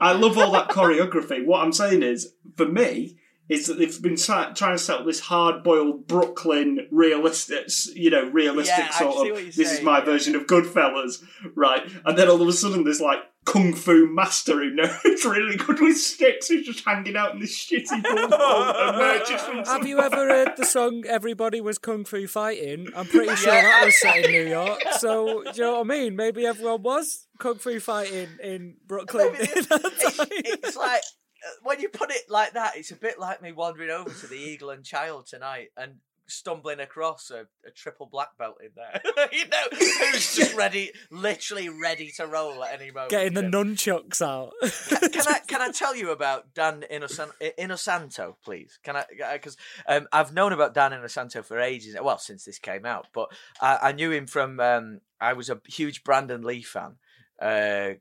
I 0.00 0.12
love 0.12 0.38
all 0.38 0.52
that 0.52 0.68
choreography. 0.68 1.44
What 1.44 1.62
I'm 1.62 1.72
saying 1.72 2.02
is, 2.02 2.34
for 2.56 2.66
me, 2.66 3.18
is 3.48 3.66
that 3.66 3.78
they've 3.78 4.02
been 4.02 4.16
sa- 4.16 4.52
trying 4.52 4.74
to 4.74 4.78
set 4.78 5.00
up 5.00 5.06
this 5.06 5.20
hard-boiled 5.20 6.06
Brooklyn 6.06 6.86
realistic, 6.90 7.68
you 7.94 8.10
know, 8.10 8.28
realistic 8.28 8.76
Yeah, 8.78 8.90
sort 8.90 9.30
of. 9.30 9.36
This 9.56 9.72
is 9.72 9.82
my 9.82 9.98
yeah. 9.98 10.04
version 10.04 10.36
of 10.36 10.46
Goodfellas, 10.46 11.24
right? 11.54 11.90
And 12.04 12.18
then 12.18 12.28
all 12.28 12.42
of 12.42 12.48
a 12.48 12.52
sudden, 12.52 12.84
there's 12.84 13.00
like 13.00 13.20
kung 13.48 13.72
fu 13.72 14.06
master 14.12 14.52
who 14.58 14.70
knows 14.70 14.90
really 15.24 15.56
good 15.56 15.80
with 15.80 15.96
sticks, 15.96 16.48
who's 16.48 16.66
just 16.66 16.84
hanging 16.84 17.16
out 17.16 17.32
in 17.32 17.40
this 17.40 17.56
shitty 17.56 18.04
pool 18.04 18.28
hall 18.36 18.74
and 18.76 18.96
emerges 18.96 19.40
from 19.40 19.64
Have 19.64 19.86
you 19.86 19.98
ever 20.00 20.28
heard 20.28 20.56
the 20.56 20.66
song 20.66 21.04
"Everybody 21.08 21.60
Was 21.60 21.78
Kung 21.78 22.04
Fu 22.04 22.26
Fighting"? 22.26 22.88
I'm 22.94 23.06
pretty 23.06 23.34
sure 23.36 23.54
Yeah. 23.54 23.62
that 23.62 23.84
was 23.86 24.00
set 24.00 24.24
in 24.24 24.30
New 24.30 24.46
York. 24.48 24.80
So 24.98 25.42
do 25.44 25.50
you 25.54 25.62
know 25.62 25.72
what 25.78 25.80
I 25.80 25.84
mean? 25.84 26.16
Maybe 26.16 26.44
everyone 26.46 26.82
was 26.82 27.26
kung 27.38 27.56
fu 27.56 27.78
fighting 27.80 28.28
in 28.42 28.74
Brooklyn. 28.86 29.32
Maybe 29.32 29.44
in 29.56 29.62
that 29.70 29.80
it's, 29.84 30.16
time. 30.16 30.26
it's 30.30 30.76
like 30.76 31.02
uh, 31.46 31.50
when 31.62 31.80
you 31.80 31.88
put 31.88 32.10
it 32.10 32.22
like 32.28 32.52
that, 32.54 32.72
it's 32.76 32.90
a 32.90 32.96
bit 32.96 33.18
like 33.18 33.40
me 33.40 33.52
wandering 33.52 33.90
over 33.90 34.10
to 34.10 34.26
the 34.26 34.36
Eagle 34.36 34.70
and 34.70 34.84
Child 34.84 35.26
tonight 35.26 35.68
and 35.76 35.94
stumbling 36.28 36.80
across 36.80 37.30
a, 37.30 37.46
a 37.66 37.70
triple 37.74 38.06
black 38.06 38.36
belt 38.38 38.58
in 38.62 38.70
there. 38.76 39.00
you 39.32 39.46
know, 39.48 39.68
who's 39.72 40.34
just 40.36 40.54
ready, 40.54 40.92
literally 41.10 41.68
ready 41.68 42.10
to 42.16 42.26
roll 42.26 42.62
at 42.64 42.80
any 42.80 42.90
moment. 42.90 43.10
Getting 43.10 43.34
the 43.34 43.42
you 43.42 43.48
know? 43.48 43.64
nunchucks 43.64 44.22
out. 44.22 44.52
can, 44.88 45.10
can 45.10 45.28
I 45.28 45.38
can 45.46 45.62
I 45.62 45.70
tell 45.72 45.96
you 45.96 46.10
about 46.10 46.54
Dan 46.54 46.84
Innocent, 46.88 47.32
Inosanto, 47.40 48.34
please? 48.44 48.78
Can 48.82 48.96
I? 48.96 49.04
Because 49.32 49.56
um, 49.86 50.06
I've 50.12 50.32
known 50.32 50.52
about 50.52 50.74
Dan 50.74 50.92
Inosanto 50.92 51.44
for 51.44 51.58
ages. 51.58 51.96
Well, 52.00 52.18
since 52.18 52.44
this 52.44 52.58
came 52.58 52.86
out, 52.86 53.08
but 53.12 53.30
I, 53.60 53.78
I 53.82 53.92
knew 53.92 54.10
him 54.10 54.26
from. 54.26 54.60
Um, 54.60 55.00
I 55.20 55.32
was 55.32 55.50
a 55.50 55.60
huge 55.66 56.04
Brandon 56.04 56.42
Lee 56.42 56.62
fan. 56.62 56.96
Uh, 57.40 57.94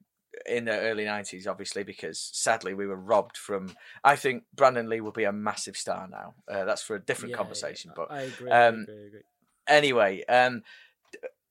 in 0.46 0.66
the 0.66 0.80
early 0.80 1.06
90s 1.06 1.48
obviously 1.48 1.84
because 1.84 2.30
sadly 2.34 2.74
we 2.74 2.88
were 2.88 2.96
robbed 2.96 3.38
from 3.38 3.68
i 4.04 4.16
think 4.16 4.44
brandon 4.56 4.90
lee 4.90 5.02
will 5.02 5.12
be 5.12 5.24
a 5.24 5.32
massive 5.32 5.76
star 5.78 6.08
now 6.10 6.34
uh, 6.52 6.66
that's 6.66 6.82
for 6.82 6.96
a 6.96 7.00
different 7.06 7.32
Yeah, 7.32 7.38
conversation 7.38 7.92
yeah, 7.98 8.06
but 8.06 8.12
I 8.16 8.22
agree. 8.24 8.52
um, 8.52 8.58
I 8.58 8.82
agree, 8.82 9.04
I 9.04 9.08
agree. 9.08 9.22
anyway, 9.68 10.24
um, 10.26 10.64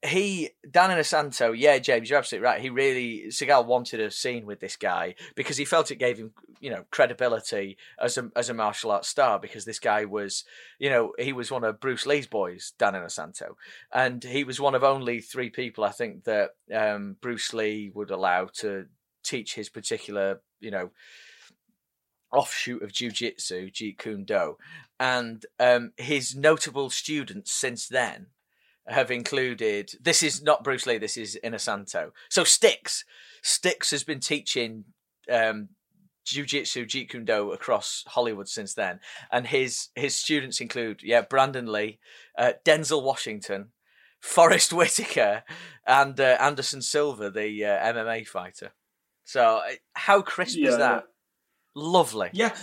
he 0.05 0.51
Dan 0.69 0.91
Inosanto, 0.91 1.55
yeah, 1.57 1.79
James, 1.79 2.09
you're 2.09 2.19
absolutely 2.19 2.45
right. 2.45 2.61
He 2.61 2.69
really 2.69 3.25
Seagal 3.29 3.65
wanted 3.65 3.99
a 3.99 4.11
scene 4.11 4.45
with 4.45 4.59
this 4.59 4.75
guy 4.75 5.15
because 5.35 5.57
he 5.57 5.65
felt 5.65 5.89
it 5.89 5.95
gave 5.95 6.17
him, 6.17 6.33
you 6.59 6.69
know, 6.69 6.85
credibility 6.91 7.77
as 7.99 8.17
a 8.17 8.29
as 8.35 8.49
a 8.49 8.53
martial 8.53 8.91
arts 8.91 9.07
star 9.07 9.39
because 9.39 9.65
this 9.65 9.79
guy 9.79 10.05
was, 10.05 10.43
you 10.77 10.89
know, 10.89 11.13
he 11.17 11.33
was 11.33 11.49
one 11.49 11.63
of 11.63 11.79
Bruce 11.79 12.05
Lee's 12.05 12.27
boys, 12.27 12.73
Dan 12.77 12.93
Inosanto, 12.93 13.55
and 13.91 14.23
he 14.23 14.43
was 14.43 14.59
one 14.59 14.75
of 14.75 14.83
only 14.83 15.19
three 15.19 15.49
people 15.49 15.83
I 15.83 15.91
think 15.91 16.25
that 16.25 16.51
um, 16.73 17.15
Bruce 17.19 17.51
Lee 17.51 17.91
would 17.93 18.11
allow 18.11 18.45
to 18.59 18.85
teach 19.23 19.55
his 19.55 19.67
particular, 19.67 20.41
you 20.59 20.69
know, 20.69 20.91
offshoot 22.31 22.83
of 22.83 22.93
jiu-jitsu, 22.93 23.71
Jeet 23.71 23.97
Kune 23.97 24.25
Do, 24.25 24.57
and 24.99 25.43
um, 25.59 25.93
his 25.97 26.35
notable 26.35 26.91
students 26.91 27.51
since 27.51 27.87
then 27.87 28.27
have 28.87 29.11
included. 29.11 29.91
This 30.01 30.23
is 30.23 30.41
not 30.41 30.63
Bruce 30.63 30.85
Lee. 30.85 30.97
This 30.97 31.17
is 31.17 31.37
Inosanto. 31.43 32.11
So 32.29 32.43
Sticks, 32.43 33.03
Sticks 33.41 33.91
has 33.91 34.03
been 34.03 34.19
teaching 34.19 34.85
um, 35.31 35.69
jiu-jitsu, 36.25 36.85
Jeet 36.85 37.09
Kune 37.09 37.25
Do 37.25 37.51
across 37.51 38.03
Hollywood 38.07 38.47
since 38.47 38.73
then, 38.73 38.99
and 39.31 39.47
his 39.47 39.89
his 39.95 40.15
students 40.15 40.61
include 40.61 41.01
yeah 41.03 41.21
Brandon 41.21 41.71
Lee, 41.71 41.99
uh, 42.37 42.53
Denzel 42.65 43.03
Washington. 43.03 43.71
Forest 44.19 44.73
Whitaker 44.73 45.43
and 45.85 46.19
uh, 46.19 46.37
Anderson 46.39 46.81
Silva, 46.81 47.29
the 47.29 47.63
uh, 47.63 47.93
MMA 47.93 48.27
fighter. 48.27 48.71
So, 49.25 49.57
uh, 49.57 49.73
how 49.93 50.23
crisp 50.23 50.57
Yeah, 50.57 50.69
is 50.69 50.77
that? 50.77 51.03
Lovely. 51.75 52.29
Yeah, 52.33 52.55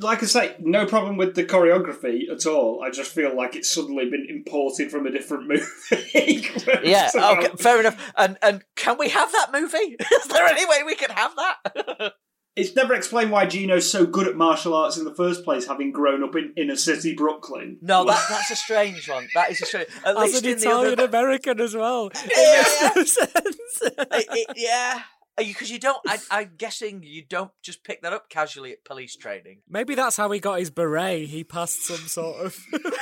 like 0.00 0.22
I 0.22 0.26
say, 0.26 0.56
no 0.60 0.86
problem 0.86 1.16
with 1.16 1.34
the 1.34 1.44
choreography 1.44 2.30
at 2.30 2.46
all. 2.46 2.82
I 2.82 2.90
just 2.90 3.12
feel 3.12 3.34
like 3.36 3.56
it's 3.56 3.70
suddenly 3.72 4.08
been 4.10 4.26
imported 4.28 4.90
from 4.90 5.06
a 5.06 5.10
different 5.10 5.48
movie. 5.48 6.44
Yeah, 6.84 7.08
So- 7.08 7.38
okay, 7.38 7.48
fair 7.58 7.80
enough. 7.80 8.12
And 8.16 8.38
and 8.42 8.64
can 8.76 8.98
we 8.98 9.08
have 9.10 9.30
that 9.32 9.52
movie? 9.52 9.76
Is 10.00 10.26
there 10.28 10.46
any 10.46 10.64
way 10.66 10.82
we 10.84 10.94
can 10.94 11.10
have 11.10 11.34
that? 11.36 12.12
It's 12.56 12.74
never 12.74 12.92
explained 12.92 13.30
why 13.30 13.46
Gino's 13.46 13.88
so 13.88 14.04
good 14.04 14.26
at 14.26 14.34
martial 14.34 14.74
arts 14.74 14.96
in 14.96 15.04
the 15.04 15.14
first 15.14 15.44
place, 15.44 15.68
having 15.68 15.92
grown 15.92 16.24
up 16.24 16.34
in 16.34 16.52
inner 16.56 16.74
city 16.74 17.14
Brooklyn. 17.14 17.78
no, 17.80 18.04
that 18.04 18.26
that's 18.28 18.50
a 18.50 18.56
strange 18.56 19.08
one. 19.08 19.28
That 19.36 19.52
is 19.52 19.62
a 19.62 19.66
strange. 19.66 19.86
At 20.04 20.16
As 20.16 20.22
least 20.32 20.42
an 20.44 20.50
in 20.50 20.56
the 20.58 20.62
Italian 20.66 20.92
other, 20.94 21.04
American 21.04 21.60
as 21.60 21.76
well. 21.76 22.10
It 22.12 22.32
Yeah, 22.36 22.90
makes 22.96 23.16
no 23.16 23.26
sense. 23.26 23.80
it, 23.82 24.26
it, 24.32 24.46
yeah, 24.56 25.02
because 25.38 25.70
you 25.70 25.78
don't. 25.78 25.98
I, 26.06 26.18
I'm 26.30 26.52
guessing 26.56 27.02
you 27.02 27.24
don't 27.24 27.50
just 27.62 27.84
pick 27.84 28.02
that 28.02 28.12
up 28.12 28.28
casually 28.28 28.72
at 28.72 28.84
police 28.84 29.16
training. 29.16 29.62
Maybe 29.68 29.94
that's 29.94 30.16
how 30.16 30.30
he 30.30 30.40
got 30.40 30.58
his 30.58 30.70
beret. 30.70 31.28
He 31.28 31.44
passed 31.44 31.86
some 31.86 32.08
sort 32.08 32.44
of. 32.44 32.58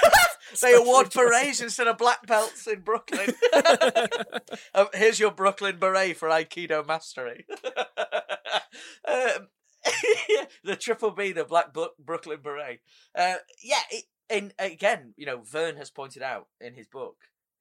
They 0.62 0.74
award 0.74 1.12
berets 1.12 1.60
instead 1.60 1.88
of 1.88 1.98
black 1.98 2.24
belts 2.24 2.68
in 2.68 2.80
Brooklyn. 2.80 3.34
Um, 4.72 4.86
here's 4.94 5.18
your 5.18 5.32
Brooklyn 5.32 5.78
beret 5.78 6.16
for 6.16 6.28
Aikido 6.28 6.86
mastery. 6.86 7.46
um, 9.06 9.48
the 10.64 10.76
triple 10.76 11.10
B, 11.10 11.32
the 11.32 11.44
black 11.44 11.72
Bro- 11.72 11.94
Brooklyn 11.98 12.40
beret. 12.42 12.80
Uh, 13.14 13.34
yeah, 13.62 13.80
it, 13.90 14.04
and 14.30 14.54
again, 14.58 15.14
you 15.16 15.26
know, 15.26 15.40
Vern 15.42 15.76
has 15.76 15.90
pointed 15.90 16.22
out 16.22 16.46
in 16.60 16.74
his 16.74 16.86
book, 16.86 17.16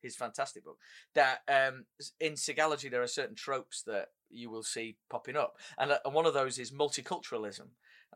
his 0.06 0.16
fantastic 0.16 0.64
book, 0.64 0.78
that 1.14 1.40
um, 1.48 1.86
in 2.20 2.34
Seagalogy 2.34 2.90
there 2.90 3.04
are 3.04 3.08
certain 3.08 3.36
tropes 3.36 3.84
that 3.84 4.08
you 4.30 4.50
will 4.50 4.64
see 4.64 4.98
popping 5.10 5.36
up, 5.36 5.58
and, 5.78 5.92
uh, 5.92 6.00
and 6.06 6.14
one 6.14 6.26
of 6.26 6.34
those 6.34 6.58
is 6.58 6.72
multiculturalism. 6.72 7.68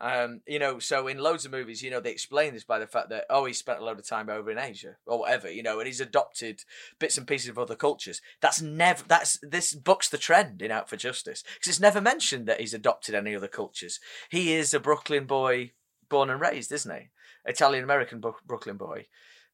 Um, 0.02 0.40
you 0.46 0.58
know, 0.58 0.78
so 0.78 1.08
in 1.08 1.18
loads 1.18 1.44
of 1.44 1.52
movies, 1.52 1.82
you 1.82 1.90
know, 1.90 2.00
they 2.00 2.10
explain 2.10 2.54
this 2.54 2.64
by 2.64 2.78
the 2.78 2.86
fact 2.86 3.10
that 3.10 3.26
oh, 3.28 3.44
he 3.44 3.52
spent 3.52 3.80
a 3.80 3.84
load 3.84 3.98
of 3.98 4.08
time 4.08 4.30
over 4.30 4.50
in 4.50 4.58
Asia 4.58 4.96
or 5.06 5.18
whatever, 5.18 5.50
you 5.50 5.62
know, 5.62 5.78
and 5.78 5.86
he's 5.86 6.00
adopted 6.00 6.62
bits 6.98 7.18
and 7.18 7.26
pieces 7.26 7.50
of 7.50 7.58
other 7.58 7.76
cultures. 7.76 8.22
That's 8.40 8.62
never 8.62 9.04
that's 9.06 9.38
this 9.42 9.74
bucks 9.74 10.08
the 10.08 10.16
trend 10.16 10.62
in 10.62 10.70
Out 10.70 10.88
for 10.88 10.96
Justice 10.96 11.42
because 11.54 11.68
it's 11.68 11.80
never 11.80 12.00
mentioned 12.00 12.46
that 12.46 12.60
he's 12.60 12.72
adopted 12.72 13.14
any 13.14 13.36
other 13.36 13.48
cultures. 13.48 14.00
He 14.30 14.54
is 14.54 14.72
a 14.72 14.80
Brooklyn 14.80 15.26
boy, 15.26 15.72
born 16.08 16.30
and 16.30 16.40
raised, 16.40 16.72
isn't 16.72 16.94
he? 16.94 17.10
Italian 17.44 17.84
American 17.84 18.20
Bro- 18.20 18.36
Brooklyn 18.46 18.78
boy. 18.78 19.06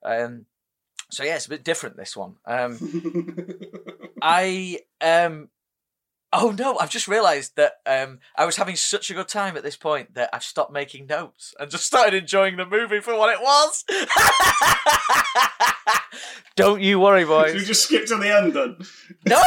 Um, 0.05 0.47
so 1.11 1.25
yeah, 1.25 1.37
it's 1.37 1.47
a 1.47 1.51
bit 1.51 1.65
different 1.65 1.97
this 1.97 2.17
one. 2.17 2.37
Um, 2.45 2.79
I 4.23 4.81
um 5.01 5.49
oh 6.33 6.55
no, 6.59 6.79
I've 6.79 6.91
just 6.91 7.09
realised 7.09 7.57
that 7.57 7.75
um 7.87 8.19
I 8.37 8.45
was 8.45 8.57
having 8.57 8.77
such 8.77 9.11
a 9.11 9.15
good 9.15 9.29
time 9.29 9.57
at 9.57 9.63
this 9.63 9.77
point 9.77 10.15
that 10.15 10.31
I've 10.33 10.43
stopped 10.43 10.73
making 10.73 11.07
notes 11.07 11.55
and 11.59 11.71
just 11.71 11.87
started 11.87 12.15
enjoying 12.15 12.57
the 12.57 12.67
movie 12.67 13.01
for 13.01 13.17
what 13.17 13.33
it 13.33 13.41
was. 13.41 13.85
Don't 16.57 16.81
you 16.81 16.99
worry, 16.99 17.25
Should 17.25 17.57
we 17.57 17.65
just 17.65 17.85
skip 17.85 18.07
to 18.07 18.17
the 18.17 18.35
end 18.35 18.55
then? 18.55 18.79
No, 19.27 19.43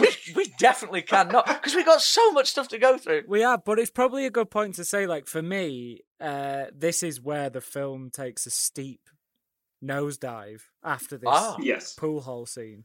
we 0.00 0.08
we 0.34 0.52
definitely 0.58 1.02
can 1.02 1.28
not 1.28 1.46
because 1.46 1.74
we 1.76 1.84
got 1.84 2.02
so 2.02 2.32
much 2.32 2.48
stuff 2.48 2.68
to 2.68 2.78
go 2.78 2.98
through. 2.98 3.22
We 3.28 3.44
are, 3.44 3.56
but 3.56 3.78
it's 3.78 3.90
probably 3.90 4.26
a 4.26 4.30
good 4.30 4.50
point 4.50 4.74
to 4.74 4.84
say, 4.84 5.06
like, 5.06 5.28
for 5.28 5.42
me, 5.42 6.00
uh, 6.20 6.64
this 6.74 7.04
is 7.04 7.20
where 7.20 7.50
the 7.50 7.60
film 7.60 8.10
takes 8.10 8.46
a 8.46 8.50
steep 8.50 9.00
nosedive 9.84 10.62
after 10.82 11.16
this 11.16 11.28
Ah. 11.30 11.56
Yes. 11.60 11.94
pool 11.94 12.20
hole 12.22 12.46
scene. 12.46 12.84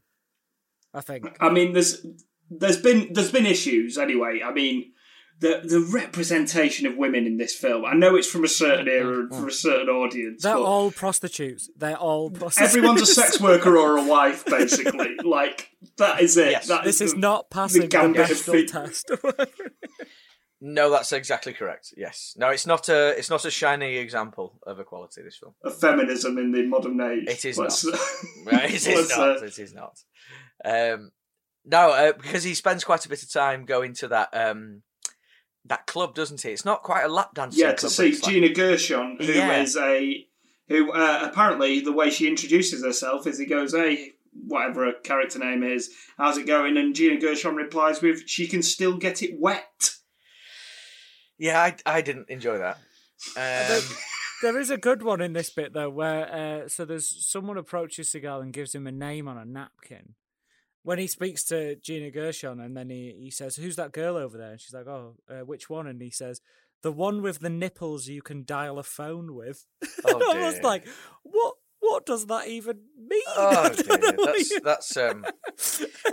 I 0.92 1.00
think. 1.00 1.36
I 1.40 1.50
mean, 1.50 1.72
there's 1.72 2.04
there's 2.50 2.80
been 2.80 3.12
there's 3.12 3.30
been 3.32 3.46
issues 3.46 3.96
anyway. 3.96 4.40
I 4.44 4.52
mean, 4.52 4.92
the 5.38 5.60
the 5.64 5.80
representation 5.92 6.86
of 6.86 6.96
women 6.96 7.26
in 7.26 7.36
this 7.36 7.54
film. 7.54 7.84
I 7.84 7.94
know 7.94 8.16
it's 8.16 8.26
from 8.28 8.44
a 8.44 8.48
certain 8.48 8.88
era 8.88 9.20
and 9.20 9.30
for 9.34 9.46
a 9.46 9.52
certain 9.52 9.88
audience. 9.88 10.42
They're 10.42 10.56
all 10.56 10.90
prostitutes. 10.90 11.70
They're 11.76 11.96
all 11.96 12.30
prostitutes. 12.30 12.74
everyone's 12.76 13.02
a 13.02 13.06
sex 13.06 13.40
worker 13.48 13.76
or 13.78 13.96
a 13.98 14.04
wife, 14.04 14.44
basically. 14.44 15.16
like 15.22 15.70
that 15.96 16.20
is 16.20 16.36
it. 16.36 16.50
Yes. 16.50 16.66
That 16.68 16.82
This 16.84 17.00
is 17.00 17.12
the- 17.14 17.20
not 17.20 17.50
passing 17.50 17.82
the, 17.82 17.86
gambit 17.86 18.30
of 18.30 18.36
Bechdel 18.38 18.66
test. 18.66 19.10
No, 20.62 20.90
that's 20.90 21.12
exactly 21.12 21.52
correct. 21.54 21.94
Yes, 21.96 22.34
no, 22.36 22.48
it's 22.50 22.66
not 22.66 22.88
a 22.90 23.18
it's 23.18 23.30
not 23.30 23.44
a 23.46 23.50
shining 23.50 23.94
example 23.94 24.58
of 24.66 24.78
equality. 24.78 25.22
This 25.22 25.38
film. 25.38 25.54
of 25.64 25.78
feminism 25.80 26.36
in 26.36 26.52
the 26.52 26.66
modern 26.66 27.00
age. 27.00 27.24
It 27.28 27.44
is 27.46 27.56
Let's- 27.58 27.84
Right, 28.44 28.64
it 28.74 28.86
is 28.86 29.08
not. 29.16 29.18
uh, 29.38 29.44
It 29.44 29.58
is 29.58 29.72
not. 29.74 29.98
Um, 30.64 31.12
no, 31.64 31.90
uh, 31.92 32.12
because 32.12 32.44
he 32.44 32.54
spends 32.54 32.84
quite 32.84 33.06
a 33.06 33.08
bit 33.08 33.22
of 33.22 33.32
time 33.32 33.64
going 33.64 33.94
to 33.94 34.08
that 34.08 34.28
um, 34.34 34.82
that 35.64 35.86
club, 35.86 36.14
doesn't 36.14 36.42
he? 36.42 36.50
It's 36.50 36.64
not 36.66 36.82
quite 36.82 37.04
a 37.04 37.08
lap 37.08 37.34
dance. 37.34 37.56
yeah, 37.56 37.72
to 37.72 37.88
see 37.88 38.10
it's 38.10 38.22
like- 38.22 38.32
Gina 38.34 38.50
Gershon, 38.52 39.16
who 39.18 39.24
is 39.24 39.76
Yeah. 39.76 39.82
a 39.88 40.26
who 40.68 40.92
uh, 40.92 41.20
apparently 41.30 41.80
the 41.80 41.92
way 41.92 42.10
she 42.10 42.28
introduces 42.28 42.84
herself 42.84 43.26
is 43.26 43.38
he 43.38 43.46
goes, 43.46 43.72
"Hey, 43.74 44.12
whatever 44.32 44.84
her 44.84 44.92
character 44.92 45.38
name 45.38 45.62
is, 45.62 45.90
how's 46.18 46.36
it 46.36 46.46
going?" 46.46 46.76
And 46.76 46.94
Gina 46.94 47.18
Gershon 47.18 47.56
replies 47.56 48.02
with, 48.02 48.28
"She 48.28 48.46
can 48.46 48.62
still 48.62 48.98
get 48.98 49.22
it 49.22 49.38
wet." 49.38 49.92
Yeah, 51.40 51.60
I, 51.60 51.74
I 51.86 52.00
didn't 52.02 52.28
enjoy 52.28 52.58
that. 52.58 52.76
Um, 53.34 53.82
there 54.42 54.58
is 54.60 54.68
a 54.68 54.76
good 54.76 55.02
one 55.02 55.22
in 55.22 55.32
this 55.32 55.48
bit 55.50 55.72
though, 55.72 55.88
where 55.88 56.32
uh, 56.64 56.68
so 56.68 56.84
there's 56.84 57.26
someone 57.26 57.56
approaches 57.56 58.12
Seagal 58.12 58.42
and 58.42 58.52
gives 58.52 58.74
him 58.74 58.86
a 58.86 58.92
name 58.92 59.26
on 59.26 59.38
a 59.38 59.44
napkin. 59.46 60.14
When 60.82 60.98
he 60.98 61.06
speaks 61.06 61.44
to 61.46 61.76
Gina 61.76 62.10
Gershon, 62.10 62.60
and 62.60 62.76
then 62.76 62.90
he, 62.90 63.14
he 63.18 63.30
says, 63.30 63.56
"Who's 63.56 63.76
that 63.76 63.92
girl 63.92 64.16
over 64.16 64.36
there?" 64.36 64.52
And 64.52 64.60
she's 64.60 64.72
like, 64.74 64.86
"Oh, 64.86 65.16
uh, 65.30 65.44
which 65.44 65.68
one?" 65.70 65.86
And 65.86 66.00
he 66.00 66.10
says, 66.10 66.40
"The 66.82 66.92
one 66.92 67.22
with 67.22 67.40
the 67.40 67.50
nipples 67.50 68.06
you 68.06 68.20
can 68.22 68.44
dial 68.44 68.78
a 68.78 68.82
phone 68.82 69.34
with." 69.34 69.66
Oh, 70.04 70.32
I 70.34 70.44
was 70.46 70.60
like, 70.62 70.86
"What? 71.22 71.54
What 71.80 72.04
does 72.04 72.26
that 72.26 72.48
even 72.48 72.80
mean?" 72.98 73.22
oh 73.28 73.68
dear, 73.74 74.12
that's 74.26 74.50
you- 74.50 74.60
that's 74.60 74.96
um. 74.96 75.24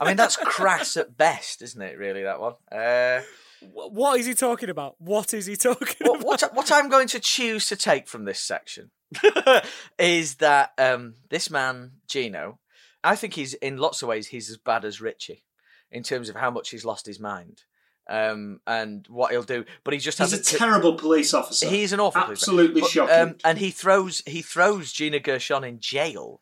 I 0.02 0.06
mean, 0.08 0.16
that's 0.18 0.38
crass 0.38 0.96
at 0.98 1.18
best, 1.18 1.62
isn't 1.62 1.82
it? 1.82 1.98
Really, 1.98 2.24
that 2.24 2.40
one. 2.40 2.54
Uh, 2.72 3.22
What 3.62 4.20
is 4.20 4.26
he 4.26 4.34
talking 4.34 4.70
about? 4.70 4.96
What 5.00 5.34
is 5.34 5.46
he 5.46 5.56
talking 5.56 5.96
what, 6.08 6.22
about? 6.22 6.26
what 6.26 6.56
what 6.56 6.72
I'm 6.72 6.90
going 6.90 7.08
to 7.10 7.20
choose 7.20 7.68
to 7.70 7.76
take 7.76 8.08
from 8.08 8.26
this 8.26 8.40
section 8.40 8.92
is 10.00 10.36
that 10.36 10.74
um, 10.78 11.16
this 11.30 11.50
man 11.50 11.92
Gino, 12.08 12.60
I 13.04 13.16
think 13.16 13.34
he's 13.34 13.54
in 13.56 13.78
lots 13.78 14.02
of 14.02 14.10
ways 14.10 14.28
he's 14.28 14.50
as 14.50 14.58
bad 14.58 14.86
as 14.86 15.02
Richie 15.02 15.44
in 15.92 16.04
terms 16.04 16.30
of 16.30 16.36
how 16.36 16.52
much 16.52 16.70
he's 16.70 16.86
lost 16.86 17.06
his 17.06 17.20
mind. 17.20 17.62
um, 18.10 18.62
and 18.66 19.06
what 19.10 19.32
he'll 19.32 19.44
do. 19.44 19.66
But 19.84 19.94
he 19.94 20.00
just 20.00 20.18
He's 20.18 20.32
has 20.32 20.40
a 20.40 20.44
t- 20.44 20.58
terrible 20.58 20.94
police 20.96 21.34
officer. 21.34 21.68
He's 21.68 21.92
an 21.92 22.00
awful 22.00 22.22
police 22.22 22.40
Absolutely 22.42 22.82
But, 22.82 22.90
shocking. 22.90 23.16
Um, 23.16 23.36
and 23.44 23.58
he 23.58 23.70
throws 23.72 24.22
he 24.26 24.42
throws 24.42 24.94
Gina 24.94 25.20
Gershon 25.20 25.64
in 25.66 25.80
jail 25.82 26.40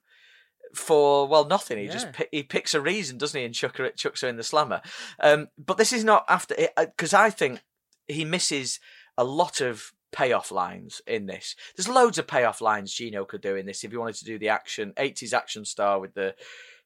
for 0.76 1.28
well 1.28 1.46
nothing. 1.46 1.78
He 1.78 1.88
just 1.88 2.08
Yeah. 2.08 2.12
pi- 2.12 2.30
he 2.32 2.44
picks 2.44 2.74
a 2.74 2.82
reason, 2.82 3.18
doesn't 3.18 3.40
he, 3.40 3.46
and 3.46 3.56
chuck 3.56 3.78
her, 3.78 3.90
chucks 3.92 4.22
her 4.22 4.28
in 4.28 4.38
the 4.38 4.44
slammer. 4.44 4.82
Um, 5.20 5.50
but 5.58 5.78
this 5.78 5.92
is 5.94 6.04
not 6.04 6.26
after 6.28 6.54
it 6.58 6.74
because 6.76 7.14
I 7.14 7.30
think 7.30 7.64
he 8.08 8.26
misses 8.26 8.80
a 9.18 9.24
lot 9.24 9.62
of 9.62 9.92
payoff 10.12 10.52
lines 10.52 11.02
in 11.08 11.26
this. 11.26 11.56
There's 11.76 11.90
loads 11.90 12.18
of 12.18 12.28
payoff 12.28 12.62
lines 12.62 12.94
Gino 12.94 13.26
could 13.26 13.42
do 13.42 13.56
in 13.56 13.66
this 13.66 13.84
if 13.84 13.92
he 13.92 13.98
wanted 13.98 14.16
to 14.18 14.26
do 14.26 14.38
the 14.38 14.50
action 14.50 14.94
80s 14.98 15.34
action 15.34 15.66
star 15.66 16.00
with 16.00 16.14
the 16.14 16.36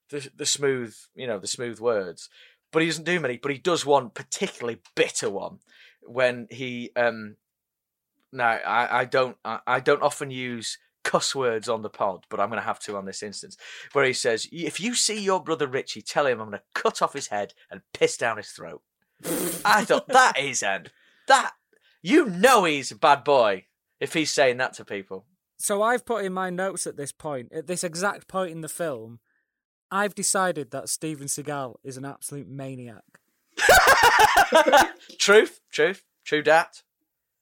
the, 0.10 0.30
the 0.36 0.46
smooth 0.46 0.96
you 1.16 1.28
know 1.28 1.40
the 1.40 1.48
smooth 1.48 1.80
words. 1.80 2.30
But 2.72 2.82
he 2.84 2.88
doesn't 2.88 3.04
do 3.06 3.20
many. 3.20 3.38
But 3.38 3.52
he 3.52 3.58
does 3.58 3.86
one 3.86 4.10
particularly 4.12 4.80
bitter 4.96 5.30
one 5.30 5.60
when 6.02 6.48
he 6.50 6.92
um 6.96 7.36
no, 8.32 8.44
I, 8.44 9.00
I 9.00 9.06
don't. 9.06 9.38
I, 9.44 9.60
I 9.66 9.80
don't 9.80 10.04
often 10.04 10.30
use 10.30 10.78
cuss 11.04 11.34
words 11.34 11.70
on 11.70 11.82
the 11.82 11.90
pod, 11.90 12.26
but 12.30 12.40
I'm 12.40 12.50
going 12.50 12.62
to 12.62 12.66
have 12.66 12.80
to 12.82 12.98
on 12.98 13.06
this 13.06 13.24
instance, 13.24 13.58
where 13.94 14.06
he 14.06 14.14
says, 14.14 14.48
"If 14.52 14.80
you 14.80 14.96
see 14.96 15.20
your 15.20 15.44
brother 15.44 15.68
Richie, 15.68 16.02
tell 16.02 16.28
him 16.28 16.40
I'm 16.40 16.50
going 16.50 16.60
to 16.60 16.82
cut 16.82 17.02
off 17.02 17.14
his 17.14 17.28
head 17.28 17.54
and 17.70 17.82
piss 17.94 18.18
down 18.18 18.38
his 18.38 18.50
throat." 18.50 18.82
I 19.66 19.84
thought 19.86 20.08
that 20.08 20.40
is 20.40 20.64
an 20.64 20.92
that 21.28 21.54
you 22.02 22.26
know 22.26 22.66
he's 22.66 22.92
a 22.92 22.96
bad 22.96 23.24
boy 23.24 23.66
if 24.00 24.14
he's 24.14 24.32
saying 24.32 24.58
that 24.58 24.74
to 24.74 24.86
people. 24.86 25.26
So 25.58 25.82
I've 25.82 26.06
put 26.06 26.24
in 26.24 26.34
my 26.34 26.50
notes 26.50 26.88
at 26.88 26.96
this 26.96 27.12
point, 27.12 27.52
at 27.52 27.68
this 27.68 27.84
exact 27.84 28.28
point 28.28 28.52
in 28.52 28.62
the 28.62 28.70
film, 28.70 29.20
I've 29.92 30.16
decided 30.16 30.72
that 30.72 30.88
Steven 30.88 31.28
Seagal 31.28 31.76
is 31.84 31.98
an 31.98 32.06
absolute 32.06 32.48
maniac. 32.48 33.04
truth, 35.20 35.60
truth, 35.72 36.04
true 36.24 36.42
dat. 36.42 36.84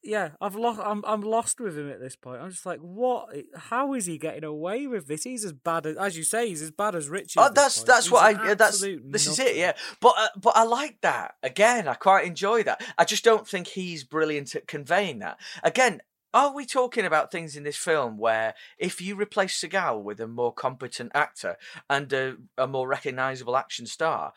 Yeah, 0.03 0.32
I've 0.40 0.56
lost. 0.56 0.80
I'm 0.84 1.03
I'm 1.06 1.22
lost 1.22 1.60
with 1.60 1.78
him 1.78 1.90
at 1.90 1.99
this 1.99 2.15
point. 2.15 2.41
I'm 2.41 2.52
just 2.52 2.65
like, 2.65 2.80
what? 2.80 3.30
How 3.56 3.94
is 3.94 4.06
he 4.06 4.18
getting 4.18 4.44
away 4.44 4.88
with 4.88 5.07
this? 5.07 5.24
He's 5.24 5.44
as 5.44 5.53
bad 5.53 5.86
as, 5.86 5.98
as 5.98 6.18
you 6.18 6.24
say, 6.24 6.48
he's 6.48 6.61
as 6.61 6.72
bad 6.72 6.95
as 6.95 7.10
Richie. 7.10 7.40
Oh, 7.40 7.52
that's 7.53 7.84
that's 7.84 8.06
He's 8.06 8.11
what 8.11 8.24
I. 8.24 8.53
That's 8.53 8.80
this 8.80 9.28
is 9.28 9.40
it. 9.40 9.56
Yeah, 9.56 9.74
but 9.99 10.14
uh, 10.18 10.28
but 10.38 10.56
I 10.56 10.64
like 10.64 11.02
that. 11.02 11.36
Again, 11.44 11.88
I 11.88 11.95
quite 11.95 12.26
enjoy 12.26 12.64
that. 12.64 12.82
I 12.98 13.06
just 13.06 13.24
don't 13.24 13.48
think 13.48 13.68
he's 13.68 14.03
brilliant 14.03 14.56
at 14.56 14.68
conveying 14.68 15.19
that. 15.19 15.40
Again, 15.64 16.02
are 16.34 16.53
we 16.53 16.65
talking 16.65 17.06
about 17.06 17.32
things 17.32 17.56
in 17.56 17.64
this 17.64 17.78
film 17.78 18.18
where 18.18 18.53
if 18.78 19.02
you 19.02 19.15
replace 19.15 19.60
Seagal 19.60 20.03
with 20.03 20.19
a 20.19 20.28
more 20.28 20.53
competent 20.53 21.11
actor 21.15 21.57
and 21.90 22.14
a, 22.14 22.36
a 22.57 22.68
more 22.68 22.88
recognizable 22.88 23.57
action 23.57 23.88
star, 23.88 24.34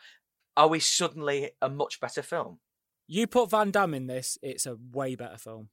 are 0.57 0.67
we 0.67 0.79
suddenly 0.79 1.51
a 1.61 1.69
much 1.69 1.99
better 1.99 2.23
film? 2.23 2.59
You 3.13 3.27
put 3.27 3.49
Van 3.49 3.71
Damme 3.71 3.93
in 3.93 4.07
this, 4.07 4.37
it's 4.41 4.65
a 4.65 4.77
way 4.93 5.15
better 5.15 5.37
film. 5.37 5.67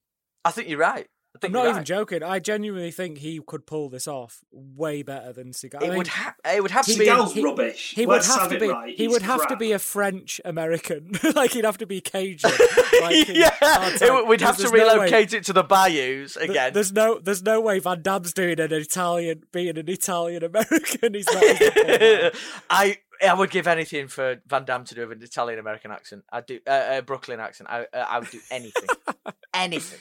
I 0.45 0.51
think 0.51 0.69
you're 0.69 0.81
right. 0.81 1.07
I 1.37 1.39
think 1.39 1.51
I'm 1.51 1.53
not 1.53 1.65
even 1.67 1.77
right. 1.77 1.87
joking. 1.87 2.23
I 2.25 2.41
genuinely 2.41 2.91
think 2.91 3.19
he 3.19 3.39
could 3.47 3.65
pull 3.65 3.89
this 3.91 4.09
off 4.09 4.41
way 4.51 5.03
better 5.05 5.33
than 5.33 5.53
Seagal. 5.53 5.81
I 5.81 5.85
It 5.85 5.89
mean, 5.91 5.99
would 5.99 6.07
have. 6.09 6.35
It 6.45 6.63
would 6.63 6.71
have 6.73 6.87
to 6.87 6.99
be. 6.99 7.07
Seagal's 7.07 7.35
he- 7.35 7.45
rubbish. 7.45 7.93
He 7.95 8.07
would 8.07 8.25
have 8.25 8.41
have 8.41 8.51
to 8.51 8.59
be. 8.59 8.69
right. 8.69 8.89
He 8.97 9.05
He's 9.05 9.13
would 9.13 9.23
have 9.23 9.47
to 9.47 9.57
be 9.57 9.71
a 9.71 9.79
French 9.79 10.41
American. 10.45 11.13
like 11.37 11.53
he'd 11.53 11.65
have 11.65 11.79
to 11.79 11.87
be 11.87 12.01
Cajun. 12.01 12.51
like 13.03 13.29
yeah, 13.29 13.51
it 13.63 14.27
we'd 14.27 14.41
have 14.41 14.57
to 14.57 14.63
There's 14.63 14.73
no 14.73 14.79
relocate 14.97 15.33
it 15.33 15.45
to 15.45 15.53
the 15.53 15.63
bayous 15.63 16.35
th- 16.35 16.51
again. 16.51 16.73
There's 16.73 16.93
no, 16.93 17.21
there's 17.21 17.43
no 17.45 17.61
way 17.61 17.79
Van 17.79 18.03
Damme's 18.03 18.33
doing 18.33 18.59
an 18.59 18.73
Italian, 18.73 19.45
being 19.53 19.79
an 19.79 19.89
Italian 19.89 20.43
American. 20.43 21.15
He's 21.15 21.27
not. 21.27 21.45
he's 21.45 21.61
not 21.61 21.75
pulling 21.75 21.87
that 21.87 22.33
off. 22.35 22.65
I 22.69 22.99
I 23.27 23.35
would 23.35 23.51
give 23.51 23.67
anything 23.67 24.09
for 24.09 24.37
Van 24.47 24.65
Damme 24.65 24.85
to 24.85 24.95
do 24.95 25.09
with 25.09 25.19
an 25.19 25.25
Italian 25.25 25.59
American 25.59 25.91
accent. 25.91 26.25
I'd 26.33 26.47
do 26.47 26.61
uh, 26.67 26.99
a 26.99 27.03
Brooklyn 27.03 27.41
accent. 27.41 27.69
I 27.71 27.87
uh, 27.93 28.07
I 28.09 28.19
would 28.19 28.31
do 28.31 28.41
anything, 28.51 28.89
anything. 29.55 29.99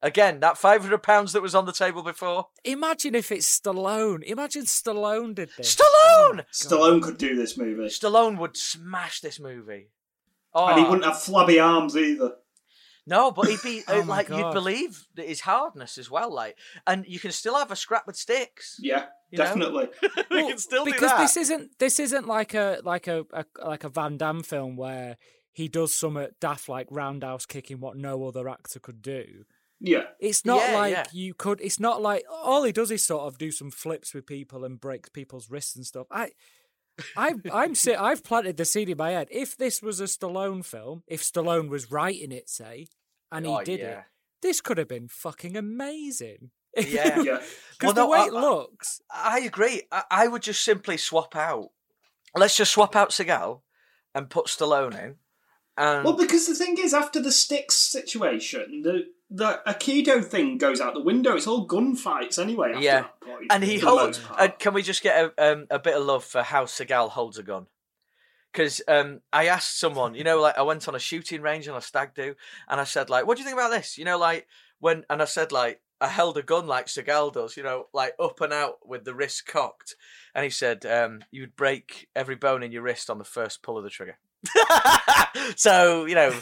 Again, 0.00 0.40
that 0.40 0.56
five 0.58 0.82
hundred 0.82 1.02
pounds 1.02 1.32
that 1.32 1.42
was 1.42 1.54
on 1.54 1.66
the 1.66 1.72
table 1.72 2.02
before. 2.02 2.48
Imagine 2.64 3.14
if 3.14 3.32
it's 3.32 3.58
Stallone. 3.60 4.22
Imagine 4.22 4.64
Stallone 4.64 5.34
did 5.34 5.50
this. 5.56 5.74
Stallone. 5.76 6.44
Stallone 6.52 7.02
could 7.02 7.18
do 7.18 7.34
this 7.34 7.58
movie. 7.58 7.88
Stallone 7.88 8.38
would 8.38 8.56
smash 8.56 9.20
this 9.20 9.40
movie. 9.40 9.90
Oh 10.54 10.68
And 10.68 10.78
he 10.78 10.84
wouldn't 10.84 11.04
have 11.04 11.20
flabby 11.20 11.58
arms 11.58 11.96
either. 11.96 12.34
no, 13.06 13.32
but 13.32 13.48
he'd 13.48 13.62
be 13.62 13.82
Oh 13.88 14.02
uh, 14.02 14.04
my 14.04 14.16
like 14.18 14.28
you'd 14.28 14.52
believe 14.52 15.06
that 15.14 15.26
his 15.26 15.40
hardness 15.40 15.98
as 15.98 16.10
well. 16.10 16.32
Like, 16.32 16.56
and 16.86 17.04
you 17.06 17.18
can 17.18 17.32
still 17.32 17.56
have 17.56 17.70
a 17.72 17.76
scrap 17.76 18.06
with 18.06 18.16
sticks. 18.16 18.76
Yeah, 18.80 18.96
You 18.96 19.02
know? 19.02 19.06
Definitely. 19.36 19.88
you 20.02 20.24
Well, 20.30 20.48
can 20.48 20.58
still 20.58 20.84
do 20.84 20.92
because 20.92 21.10
that. 21.10 21.18
this 21.20 21.36
isn't 21.36 21.78
this 21.78 21.98
isn't 22.00 22.26
like 22.26 22.54
a 22.54 22.80
like 22.84 23.06
a, 23.06 23.24
a 23.32 23.44
like 23.64 23.84
a 23.84 23.88
Van 23.88 24.16
Damme 24.16 24.42
film 24.42 24.76
where 24.76 25.16
he 25.52 25.68
does 25.68 25.92
some 25.94 26.24
daft 26.40 26.68
like 26.68 26.86
roundhouse 26.90 27.44
kicking 27.46 27.80
what 27.80 27.96
no 27.96 28.26
other 28.26 28.48
actor 28.48 28.78
could 28.78 29.02
do. 29.02 29.44
Yeah. 29.80 30.04
It's 30.20 30.44
not 30.44 30.60
Yeah, 30.68 30.76
like 30.76 30.92
yeah. 30.92 31.04
you 31.12 31.34
could. 31.34 31.60
It's 31.60 31.78
not 31.80 32.00
like 32.02 32.24
all 32.30 32.62
he 32.64 32.72
does 32.72 32.90
is 32.90 33.04
sort 33.04 33.22
of 33.24 33.38
do 33.38 33.50
some 33.52 33.70
flips 33.70 34.12
with 34.14 34.26
people 34.26 34.64
and 34.64 34.80
breaks 34.80 35.08
people's 35.08 35.50
wrists 35.50 35.76
and 35.76 35.86
stuff. 35.86 36.06
I, 36.10 36.30
I, 37.16 37.34
I'm 37.52 37.74
si- 37.76 37.94
I've 37.94 38.24
planted 38.24 38.56
the 38.56 38.64
seed 38.64 38.88
in 38.88 38.96
my 38.98 39.10
head. 39.10 39.28
If 39.30 39.56
this 39.56 39.80
was 39.82 40.00
a 40.00 40.04
Stallone 40.04 40.64
film, 40.64 41.02
if 41.06 41.22
Stallone 41.22 41.68
was 41.68 41.90
writing 41.92 42.32
it, 42.32 42.48
say, 42.48 42.88
and 43.30 43.46
he 43.46 43.52
Oh, 43.52 43.62
did 43.62 43.78
yeah. 43.80 43.86
it, 43.86 44.04
this 44.42 44.60
could 44.60 44.78
have 44.78 44.88
been 44.88 45.06
fucking 45.08 45.56
amazing. 45.56 46.50
Yeah. 46.86 47.22
Yeah. 47.22 47.42
because 47.78 47.82
Well, 47.82 47.92
the 47.94 48.02
no, 48.02 48.08
way 48.10 48.18
I- 48.18 48.26
it 48.26 48.32
looks, 48.32 49.00
I 49.10 49.40
agree. 49.40 49.82
I, 49.92 50.02
I 50.10 50.28
would 50.28 50.42
just 50.42 50.64
simply 50.64 50.96
swap 50.96 51.36
out. 51.36 51.70
Let's 52.36 52.56
just 52.56 52.72
swap 52.72 52.94
out 52.96 53.10
Seagal 53.10 53.60
and 54.14 54.28
put 54.30 54.46
Stallone 54.46 54.94
in. 55.02 55.14
And 55.76 56.04
Well, 56.04 56.16
because 56.16 56.46
the 56.48 56.54
thing 56.56 56.76
is, 56.78 56.92
after 56.92 57.20
the 57.22 57.30
sticks 57.32 57.76
situation, 57.76 58.82
the 58.82 59.06
the 59.30 59.60
Aikido 59.66 60.24
thing 60.24 60.56
goes 60.58 60.80
out 60.80 60.94
the 60.94 61.02
window. 61.02 61.36
It's 61.36 61.46
all 61.46 61.68
gunfights 61.68 62.38
anyway. 62.42 62.70
After 62.72 62.80
Yeah. 62.82 63.00
that 63.02 63.20
point, 63.20 63.46
and 63.50 63.62
he 63.62 63.78
holds. 63.78 64.20
Uh, 64.36 64.48
can 64.58 64.72
we 64.74 64.82
just 64.82 65.02
get 65.02 65.32
a 65.36 65.52
um, 65.52 65.66
a 65.70 65.78
bit 65.78 65.94
of 65.94 66.02
love 66.04 66.24
for 66.24 66.42
how 66.42 66.64
Seagal 66.64 67.10
holds 67.10 67.38
a 67.38 67.42
gun? 67.44 67.66
Because 68.52 68.80
um, 68.88 69.20
I 69.32 69.46
asked 69.46 69.78
someone, 69.78 70.14
you 70.14 70.24
know, 70.24 70.40
like 70.40 70.56
I 70.58 70.62
went 70.62 70.88
on 70.88 70.94
a 70.94 70.98
shooting 70.98 71.42
range 71.42 71.68
on 71.68 71.76
a 71.76 71.80
stag 71.82 72.14
do, 72.14 72.34
and 72.68 72.80
I 72.80 72.84
said, 72.84 73.10
like, 73.10 73.26
what 73.26 73.36
do 73.36 73.42
you 73.42 73.46
think 73.48 73.58
about 73.58 73.70
this? 73.70 73.98
You 73.98 74.04
know, 74.06 74.18
like 74.18 74.48
when, 74.80 75.04
and 75.10 75.20
I 75.20 75.26
said, 75.26 75.52
like, 75.52 75.80
I 76.00 76.08
held 76.08 76.38
a 76.38 76.42
gun 76.42 76.66
like 76.66 76.86
Seagal 76.86 77.32
does, 77.32 77.56
you 77.56 77.62
know, 77.62 77.86
like 77.92 78.14
up 78.20 78.40
and 78.40 78.52
out 78.52 78.74
with 78.86 79.04
the 79.04 79.14
wrist 79.14 79.46
cocked, 79.46 79.96
and 80.34 80.44
he 80.44 80.50
said, 80.50 80.86
um, 80.86 81.20
you'd 81.30 81.56
break 81.56 82.08
every 82.14 82.36
bone 82.36 82.62
in 82.62 82.70
your 82.72 82.82
wrist 82.82 83.10
on 83.10 83.18
the 83.18 83.24
first 83.24 83.62
pull 83.62 83.76
of 83.78 83.84
the 83.84 83.90
trigger. 83.90 84.18
so 85.56 86.04
you 86.04 86.14
know, 86.14 86.32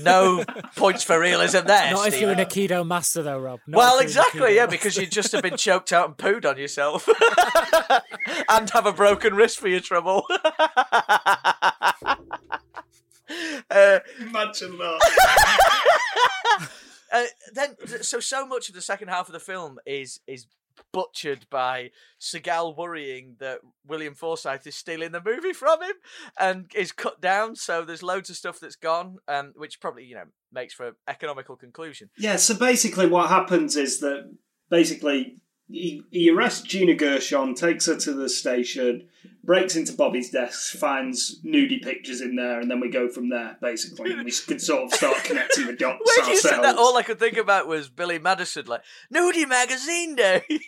no 0.00 0.42
points 0.76 1.04
for 1.04 1.20
realism 1.20 1.66
there. 1.66 1.90
not 1.92 2.08
if 2.08 2.18
you're 2.18 2.30
an 2.30 2.48
Steve. 2.50 2.70
Aikido 2.70 2.86
master, 2.86 3.22
though, 3.22 3.38
Rob. 3.38 3.60
Not 3.66 3.76
Well, 3.76 3.98
if 3.98 4.14
you're 4.14 4.22
an 4.22 4.26
exactly, 4.28 4.54
yeah, 4.54 4.62
master. 4.62 4.70
because 4.70 4.96
you'd 4.96 5.12
just 5.12 5.32
have 5.32 5.42
been 5.42 5.58
choked 5.58 5.92
out 5.92 6.08
and 6.08 6.16
pooed 6.16 6.46
on 6.48 6.56
yourself, 6.56 7.06
and 8.48 8.70
have 8.70 8.86
a 8.86 8.92
broken 8.94 9.34
wrist 9.34 9.60
for 9.60 9.68
your 9.68 9.80
trouble. 9.80 10.24
uh, 13.70 13.98
Imagine 14.20 14.78
that. 14.78 16.70
Uh, 17.12 17.24
then, 17.52 17.76
so 18.02 18.20
so 18.20 18.46
much 18.46 18.68
of 18.68 18.74
the 18.74 18.80
second 18.80 19.08
half 19.08 19.28
of 19.28 19.32
the 19.32 19.40
film 19.40 19.78
is 19.86 20.20
is 20.26 20.46
butchered 20.92 21.46
by 21.50 21.90
Seagal 22.20 22.76
worrying 22.76 23.36
that 23.38 23.60
William 23.86 24.14
Forsythe 24.14 24.66
is 24.66 24.74
stealing 24.74 25.12
the 25.12 25.22
movie 25.24 25.52
from 25.52 25.82
him, 25.82 25.94
and 26.38 26.70
is 26.74 26.92
cut 26.92 27.20
down. 27.20 27.56
So 27.56 27.84
there's 27.84 28.02
loads 28.02 28.30
of 28.30 28.36
stuff 28.36 28.58
that's 28.60 28.76
gone, 28.76 29.18
um, 29.28 29.52
which 29.56 29.80
probably 29.80 30.04
you 30.04 30.14
know 30.14 30.24
makes 30.52 30.74
for 30.74 30.88
an 30.88 30.94
economical 31.08 31.56
conclusion. 31.56 32.10
yeah. 32.18 32.36
So 32.36 32.54
basically, 32.54 33.06
what 33.06 33.28
happens 33.28 33.76
is 33.76 34.00
that 34.00 34.30
basically 34.70 35.36
he, 35.72 36.04
he 36.10 36.30
arrests 36.30 36.62
Gina 36.62 36.94
Gershon, 36.94 37.54
takes 37.54 37.86
her 37.86 37.96
to 37.96 38.12
the 38.12 38.28
station, 38.28 39.08
breaks 39.42 39.74
into 39.74 39.92
Bobby's 39.94 40.30
desk, 40.30 40.76
finds 40.76 41.40
nudie 41.44 41.82
pictures 41.82 42.20
in 42.20 42.36
there, 42.36 42.60
and 42.60 42.70
then 42.70 42.78
we 42.80 42.90
go 42.90 43.08
from 43.08 43.28
there. 43.30 43.56
Basically, 43.60 44.14
we 44.14 44.30
can 44.30 44.58
sort 44.58 44.84
of 44.84 44.92
start 44.92 45.16
connecting 45.24 45.66
the 45.66 45.72
dots 45.72 46.00
When 46.18 46.28
you 46.30 46.38
said 46.38 46.60
that, 46.60 46.76
all 46.76 46.96
I 46.96 47.02
could 47.02 47.18
think 47.18 47.36
about 47.38 47.66
was 47.66 47.88
Billy 47.88 48.18
Madison, 48.18 48.66
like 48.66 48.82
nudie 49.12 49.48
magazine 49.48 50.14
day. 50.14 50.42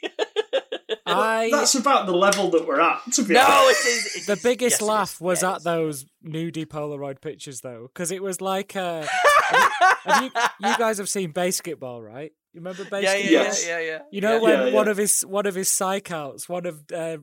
I 1.07 1.51
That's 1.51 1.75
about 1.75 2.07
the 2.07 2.13
level 2.17 2.51
that 2.51 2.67
we're 2.67 2.81
at. 2.81 3.01
To 3.13 3.23
be 3.23 3.35
no, 3.35 3.43
honest. 3.43 3.85
it 3.85 3.89
is. 3.89 4.17
it 4.17 4.27
the 4.27 4.33
is- 4.33 4.43
biggest 4.43 4.81
yes, 4.81 4.83
laugh 4.83 5.21
was 5.21 5.43
Yeah, 5.43 5.53
it 5.53 5.57
at 5.57 5.63
those 5.65 6.07
nudie 6.27 6.67
Polaroid 6.67 7.21
pictures, 7.21 7.61
though, 7.61 7.89
because 7.93 8.11
it 8.11 8.23
was 8.23 8.41
like, 8.41 8.75
uh, 8.75 9.05
have 9.07 9.61
you, 9.61 10.11
have 10.13 10.23
you, 10.25 10.31
you 10.71 10.77
guys 10.79 10.99
have 10.99 11.09
seen 11.09 11.33
BASEketball, 11.33 12.03
right? 12.05 12.33
You 12.55 12.61
remember 12.61 12.85
BASEketball? 12.85 13.03
Yeah, 13.03 13.15
yeah, 13.17 13.31
Yes. 13.31 13.67
yeah, 13.67 13.79
yeah, 13.81 13.87
yeah. 13.87 13.99
You 14.13 14.21
know 14.21 14.35
yeah. 14.37 14.41
when 14.41 14.59
Yeah, 14.69 14.75
one 14.75 14.87
yeah. 14.87 14.91
of 14.93 14.97
his 14.97 15.21
one 15.23 15.47
of 15.47 15.55
his 15.57 15.69
psych 15.69 16.11
outs, 16.13 16.49
one 16.49 16.67
of 16.67 16.85
uh, 16.95 17.19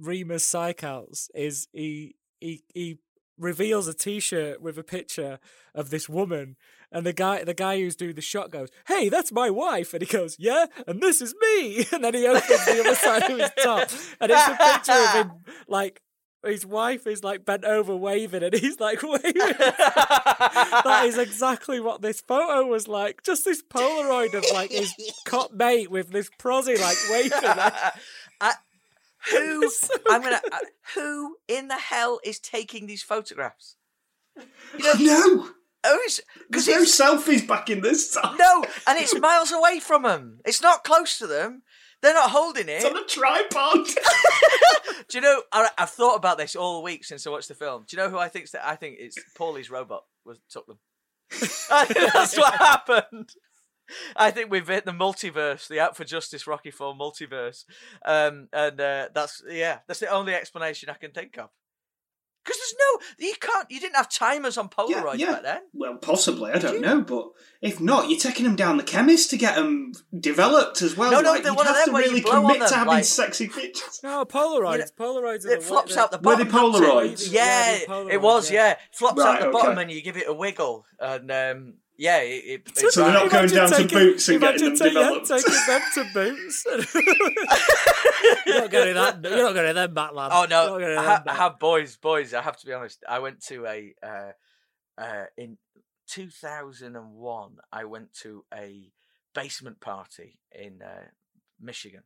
Remer's 0.00 0.44
psych 0.44 0.84
outs 0.84 1.30
is 1.34 1.66
he 1.72 2.14
he 2.40 2.62
he 2.74 2.98
reveals 3.38 3.88
a 3.88 3.94
T-shirt 3.94 4.60
with 4.62 4.78
a 4.78 4.84
picture 4.84 5.38
of 5.74 5.90
this 5.90 6.08
woman, 6.08 6.56
and 6.92 7.04
the 7.06 7.12
guy 7.14 7.42
the 7.44 7.54
guy 7.54 7.78
who's 7.78 7.96
doing 7.96 8.14
the 8.14 8.20
shot 8.20 8.50
goes, 8.50 8.68
"Hey, 8.86 9.08
that's 9.08 9.32
my 9.32 9.48
wife," 9.50 9.94
and 9.94 10.02
he 10.02 10.06
goes, 10.06 10.36
"Yeah, 10.38 10.66
and 10.86 11.00
this 11.02 11.20
is 11.22 11.34
me," 11.40 11.86
and 11.92 12.04
then 12.04 12.12
he 12.14 12.26
opens 12.26 12.64
the 12.66 12.80
other 12.80 12.94
side 12.94 13.30
of 13.30 13.38
his 13.38 13.50
top, 13.62 13.88
and 14.20 14.30
it's 14.30 14.48
a 14.48 14.56
picture 14.56 14.92
of 14.92 15.12
him 15.14 15.32
like 15.66 16.02
his 16.44 16.66
wife 16.66 17.06
is 17.06 17.24
like 17.24 17.44
bent 17.44 17.64
over 17.64 17.94
waving, 17.96 18.42
and 18.42 18.54
he's 18.54 18.80
like 18.80 19.02
waving. 19.02 19.32
that 19.34 21.02
is 21.06 21.18
exactly 21.18 21.80
what 21.80 22.02
this 22.02 22.20
photo 22.20 22.66
was 22.66 22.88
like. 22.88 23.22
Just 23.22 23.44
this 23.44 23.62
Polaroid 23.62 24.34
of 24.34 24.44
like 24.52 24.70
his 24.70 24.92
cop 25.24 25.52
mate 25.52 25.90
with 25.90 26.10
this 26.10 26.30
prosy 26.38 26.76
like 26.76 26.96
waving. 27.10 27.32
I, 28.40 28.52
who? 29.30 29.70
so 29.70 29.94
I'm 30.08 30.22
gonna. 30.22 30.40
Uh, 30.52 30.58
who 30.94 31.36
in 31.48 31.68
the 31.68 31.78
hell 31.78 32.20
is 32.24 32.38
taking 32.38 32.86
these 32.86 33.02
photographs? 33.02 33.76
You 34.36 34.82
know, 34.82 34.92
No, 34.98 35.48
oh, 35.84 36.08
because 36.48 36.66
there's 36.66 36.82
it's 36.82 36.98
no 36.98 37.16
selfies 37.16 37.46
back 37.46 37.70
in 37.70 37.80
this 37.80 38.12
time. 38.14 38.36
no, 38.36 38.64
and 38.86 38.98
it's 38.98 39.18
miles 39.18 39.52
away 39.52 39.80
from 39.80 40.02
them. 40.02 40.40
It's 40.44 40.60
not 40.62 40.84
close 40.84 41.18
to 41.18 41.26
them. 41.26 41.62
They're 42.02 42.14
not 42.14 42.30
holding 42.30 42.68
it. 42.68 42.82
It's 42.82 42.84
it. 42.84 42.92
on 42.92 43.02
a 43.02 43.06
tripod. 43.06 43.86
Do 45.08 45.18
you 45.18 45.20
know? 45.20 45.42
I, 45.52 45.68
I've 45.78 45.90
thought 45.90 46.16
about 46.16 46.38
this 46.38 46.56
all 46.56 46.82
week 46.82 47.04
since 47.04 47.26
I 47.26 47.30
watched 47.30 47.48
the 47.48 47.54
film. 47.54 47.84
Do 47.86 47.96
you 47.96 48.02
know 48.02 48.10
who 48.10 48.18
I 48.18 48.28
think? 48.28 48.48
I 48.62 48.76
think 48.76 48.96
it's 48.98 49.18
Paulie's 49.36 49.70
robot 49.70 50.04
was 50.24 50.38
took 50.48 50.66
them. 50.66 50.78
That's 51.30 52.36
what 52.36 52.54
happened. 52.54 53.30
I 54.16 54.30
think 54.30 54.50
we've 54.50 54.66
hit 54.66 54.86
the 54.86 54.92
multiverse, 54.92 55.68
the 55.68 55.80
Out 55.80 55.96
for 55.96 56.04
Justice 56.04 56.46
Rocky 56.46 56.70
Four 56.70 56.94
multiverse, 56.94 57.64
um, 58.06 58.48
and 58.50 58.80
uh, 58.80 59.08
that's 59.14 59.42
yeah, 59.46 59.80
that's 59.86 60.00
the 60.00 60.08
only 60.08 60.32
explanation 60.34 60.88
I 60.88 60.94
can 60.94 61.10
think 61.10 61.36
of. 61.36 61.50
Because 62.44 62.58
there's 62.58 62.74
no, 62.78 63.26
you 63.26 63.34
can't, 63.40 63.70
you 63.70 63.80
didn't 63.80 63.96
have 63.96 64.10
timers 64.10 64.58
on 64.58 64.68
Polaroids 64.68 65.18
yeah. 65.18 65.32
back 65.32 65.42
then. 65.44 65.60
Well, 65.72 65.96
possibly. 65.96 66.52
I 66.52 66.58
don't 66.58 66.82
know, 66.82 67.00
but 67.00 67.28
if 67.62 67.80
not, 67.80 68.10
you're 68.10 68.18
taking 68.20 68.44
them 68.44 68.54
down 68.56 68.76
the 68.76 68.82
chemist 68.82 69.30
to 69.30 69.38
get 69.38 69.54
them 69.56 69.92
developed 70.20 70.82
as 70.82 70.96
well. 70.96 71.10
No, 71.10 71.20
no, 71.22 71.30
like, 71.30 71.42
they're 71.42 71.52
you'd 71.52 71.56
one 71.56 71.66
of 71.66 71.74
have 71.74 71.86
them 71.86 71.94
to 71.94 72.00
really 72.00 72.20
commit 72.20 72.58
them, 72.58 72.68
to 72.68 72.74
having 72.74 72.88
like- 72.94 73.04
sexy 73.04 73.48
pictures. 73.48 74.00
No, 74.02 74.24
Polaroids. 74.26 74.72
You 74.72 74.78
know, 74.78 74.84
Polaroids. 74.98 75.46
It 75.46 75.60
the 75.60 75.64
flops 75.66 75.96
way- 75.96 76.02
out 76.02 76.10
the 76.10 76.18
bottom. 76.18 76.46
Were 76.46 76.52
bottom. 76.52 76.72
they 76.72 76.78
doesn't 76.80 76.84
it? 76.84 77.10
Polaroids? 77.12 77.32
Yeah, 77.32 77.72
Yeah, 77.72 77.78
they're 77.88 78.10
it 78.10 78.20
was. 78.20 78.48
Polaroids, 78.48 78.52
Yeah, 78.52 78.66
yeah. 78.68 78.76
flops 78.92 79.18
Right, 79.20 79.28
out 79.36 79.40
the 79.40 79.46
okay. 79.46 79.52
bottom 79.52 79.78
and 79.78 79.90
you 79.90 80.02
give 80.02 80.16
it 80.18 80.28
a 80.28 80.34
wiggle, 80.34 80.84
and 81.00 81.30
um, 81.30 81.74
yeah, 81.96 82.18
it. 82.20 82.44
it 82.44 82.62
it's 82.76 82.94
So 82.94 83.04
they're 83.04 83.12
not 83.12 83.22
right. 83.24 83.30
going 83.32 83.48
down 83.48 83.68
to 83.70 83.76
taking- 83.76 83.98
boots 83.98 84.28
and 84.28 84.40
getting 84.40 84.66
imagine 84.66 84.78
them 84.78 84.78
take- 84.78 84.94
yeah, 84.94 85.00
developed. 85.02 85.28
taking 85.28 85.66
them 85.66 85.82
to 85.94 86.04
boots. 86.14 86.66
you're 88.46 88.60
not 88.60 88.70
getting 88.70 88.94
that. 88.94 89.20
You're 89.22 89.42
not 89.44 89.54
getting 89.54 89.74
them 89.74 89.94
back, 89.94 90.12
lad. 90.12 90.30
Oh 90.32 90.46
no, 90.48 90.76
I, 90.76 90.80
them 90.80 91.04
ha- 91.04 91.22
I 91.26 91.34
have 91.34 91.58
boys, 91.58 91.96
boys. 91.96 92.34
I 92.34 92.42
have 92.42 92.56
to 92.58 92.66
be 92.66 92.72
honest. 92.72 93.02
I 93.08 93.18
went 93.20 93.40
to 93.46 93.66
a 93.66 93.94
uh, 94.02 94.32
uh, 94.98 95.24
in 95.36 95.58
2001. 96.08 97.56
I 97.72 97.84
went 97.84 98.12
to 98.22 98.44
a 98.54 98.90
basement 99.34 99.80
party 99.80 100.38
in 100.52 100.80
uh, 100.82 101.04
Michigan, 101.60 102.02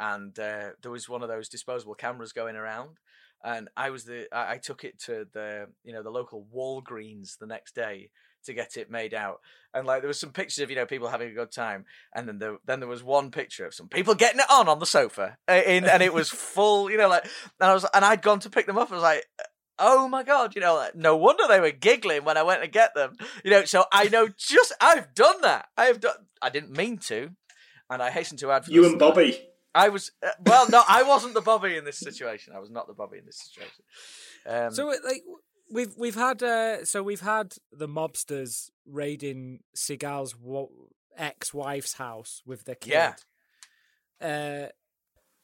and 0.00 0.38
uh, 0.38 0.70
there 0.82 0.90
was 0.90 1.08
one 1.08 1.22
of 1.22 1.28
those 1.28 1.48
disposable 1.48 1.94
cameras 1.94 2.32
going 2.32 2.56
around. 2.56 2.98
And 3.44 3.68
I 3.76 3.90
was 3.90 4.04
the 4.04 4.26
I, 4.32 4.54
I 4.54 4.58
took 4.58 4.84
it 4.84 4.98
to 5.02 5.26
the 5.32 5.66
you 5.84 5.92
know 5.92 6.02
the 6.02 6.10
local 6.10 6.46
Walgreens 6.54 7.38
the 7.38 7.46
next 7.46 7.74
day 7.74 8.10
to 8.44 8.54
get 8.54 8.76
it 8.76 8.90
made 8.90 9.14
out. 9.14 9.40
And 9.74 9.86
like 9.86 10.00
there 10.00 10.08
was 10.08 10.18
some 10.18 10.32
pictures 10.32 10.62
of 10.62 10.70
you 10.70 10.76
know 10.76 10.86
people 10.86 11.08
having 11.08 11.28
a 11.30 11.34
good 11.34 11.52
time, 11.52 11.84
and 12.14 12.26
then 12.26 12.38
there 12.38 12.56
then 12.64 12.80
there 12.80 12.88
was 12.88 13.02
one 13.02 13.30
picture 13.30 13.66
of 13.66 13.74
some 13.74 13.88
people 13.88 14.14
getting 14.14 14.40
it 14.40 14.50
on 14.50 14.68
on 14.68 14.78
the 14.78 14.86
sofa, 14.86 15.36
uh, 15.48 15.60
in 15.66 15.84
and 15.84 16.02
it 16.02 16.14
was 16.14 16.28
full, 16.54 16.90
you 16.90 16.96
know, 16.96 17.08
like 17.08 17.24
and 17.60 17.70
I 17.70 17.74
was 17.74 17.84
and 17.92 18.04
I'd 18.04 18.22
gone 18.22 18.40
to 18.40 18.50
pick 18.50 18.66
them 18.66 18.78
up. 18.78 18.90
I 18.90 18.94
was 18.94 19.02
like. 19.02 19.24
Oh 19.80 20.08
my 20.08 20.24
god! 20.24 20.56
You 20.56 20.60
know, 20.60 20.74
like, 20.74 20.96
no 20.96 21.16
wonder 21.16 21.44
they 21.46 21.60
were 21.60 21.70
giggling 21.70 22.24
when 22.24 22.36
I 22.36 22.42
went 22.42 22.62
to 22.62 22.66
get 22.66 22.96
them. 22.96 23.12
You 23.44 23.52
know, 23.52 23.64
so 23.64 23.84
I 23.92 24.08
know 24.08 24.26
just 24.36 24.72
I've 24.80 25.14
done 25.14 25.40
that. 25.42 25.68
I 25.76 25.84
have 25.84 26.00
done. 26.00 26.16
I 26.42 26.50
didn't 26.50 26.76
mean 26.76 26.98
to, 27.06 27.30
and 27.88 28.02
I 28.02 28.10
hasten 28.10 28.36
to 28.38 28.50
add. 28.50 28.64
For 28.64 28.72
You 28.72 28.84
and 28.86 28.98
Bobby. 28.98 29.40
I 29.76 29.90
was 29.90 30.10
uh, 30.26 30.30
well. 30.44 30.68
No, 30.68 30.82
I 30.88 31.04
wasn't 31.04 31.34
the 31.34 31.40
Bobby 31.40 31.76
in 31.76 31.84
this 31.84 32.00
situation. 32.00 32.54
I 32.56 32.58
was 32.58 32.70
not 32.70 32.88
the 32.88 32.92
Bobby 32.92 33.18
in 33.18 33.26
this 33.26 33.38
situation. 33.38 33.84
Um, 34.46 34.72
So 34.74 34.90
it, 34.90 35.00
like 35.04 35.22
we've 35.70 35.94
we've 35.96 36.14
had 36.14 36.42
uh, 36.42 36.84
so 36.84 37.02
we've 37.02 37.20
had 37.20 37.54
the 37.72 37.88
mobsters 37.88 38.70
raiding 38.86 39.60
Seagal's 39.76 40.36
wo- 40.36 40.70
ex-wife's 41.16 41.94
house 41.94 42.42
with 42.46 42.64
their 42.64 42.74
kid. 42.76 42.92
Yeah. 42.92 43.14
Uh, 44.20 44.68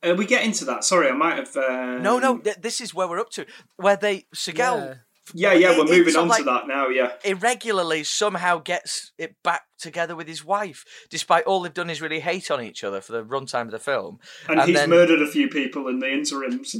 Uh, 0.09 0.15
we 0.15 0.27
get 0.27 0.45
into 0.45 0.65
that. 0.67 0.85
Sorry, 0.85 1.09
I 1.09 1.13
might 1.13 1.37
have. 1.39 1.57
Uh, 1.57 1.99
no, 1.99 2.19
no, 2.19 2.39
th- 2.39 2.57
this 2.61 2.81
is 2.81 2.93
where 2.95 3.09
we're 3.09 3.21
up 3.21 3.31
to. 3.31 3.47
Where 3.77 3.97
they 3.97 4.27
Seagal 4.35 5.01
yeah. 5.33 5.53
Yeah, 5.53 5.59
yeah, 5.59 5.73
It- 5.73 5.79
we're 5.79 5.85
moving 5.99 6.17
on 6.17 6.31
of 6.31 6.37
to 6.37 6.43
that 6.45 6.67
now. 6.69 6.89
Yeah. 6.89 7.13
irregularly 7.25 8.05
somehow 8.05 8.59
gets 8.59 9.13
it 9.17 9.37
back 9.43 9.63
together 9.79 10.15
with 10.17 10.27
his 10.29 10.45
wife, 10.45 10.85
despite 11.11 11.45
all 11.45 11.61
they've 11.63 11.73
done 11.73 11.89
is 11.91 12.01
really 12.03 12.21
hate 12.21 12.51
on 12.51 12.63
each 12.63 12.83
other 12.85 13.01
for 13.01 13.13
the 13.13 13.23
runtime 13.25 13.63
of 13.63 13.71
the 13.71 13.79
film. 13.79 14.19
And, 14.49 14.61
he's 14.63 14.75
then- 14.77 14.91
murdered 14.91 15.23
a 15.23 15.27
few 15.27 15.49
people 15.49 15.89
in 15.89 15.99
the 16.01 16.11
interim. 16.13 16.63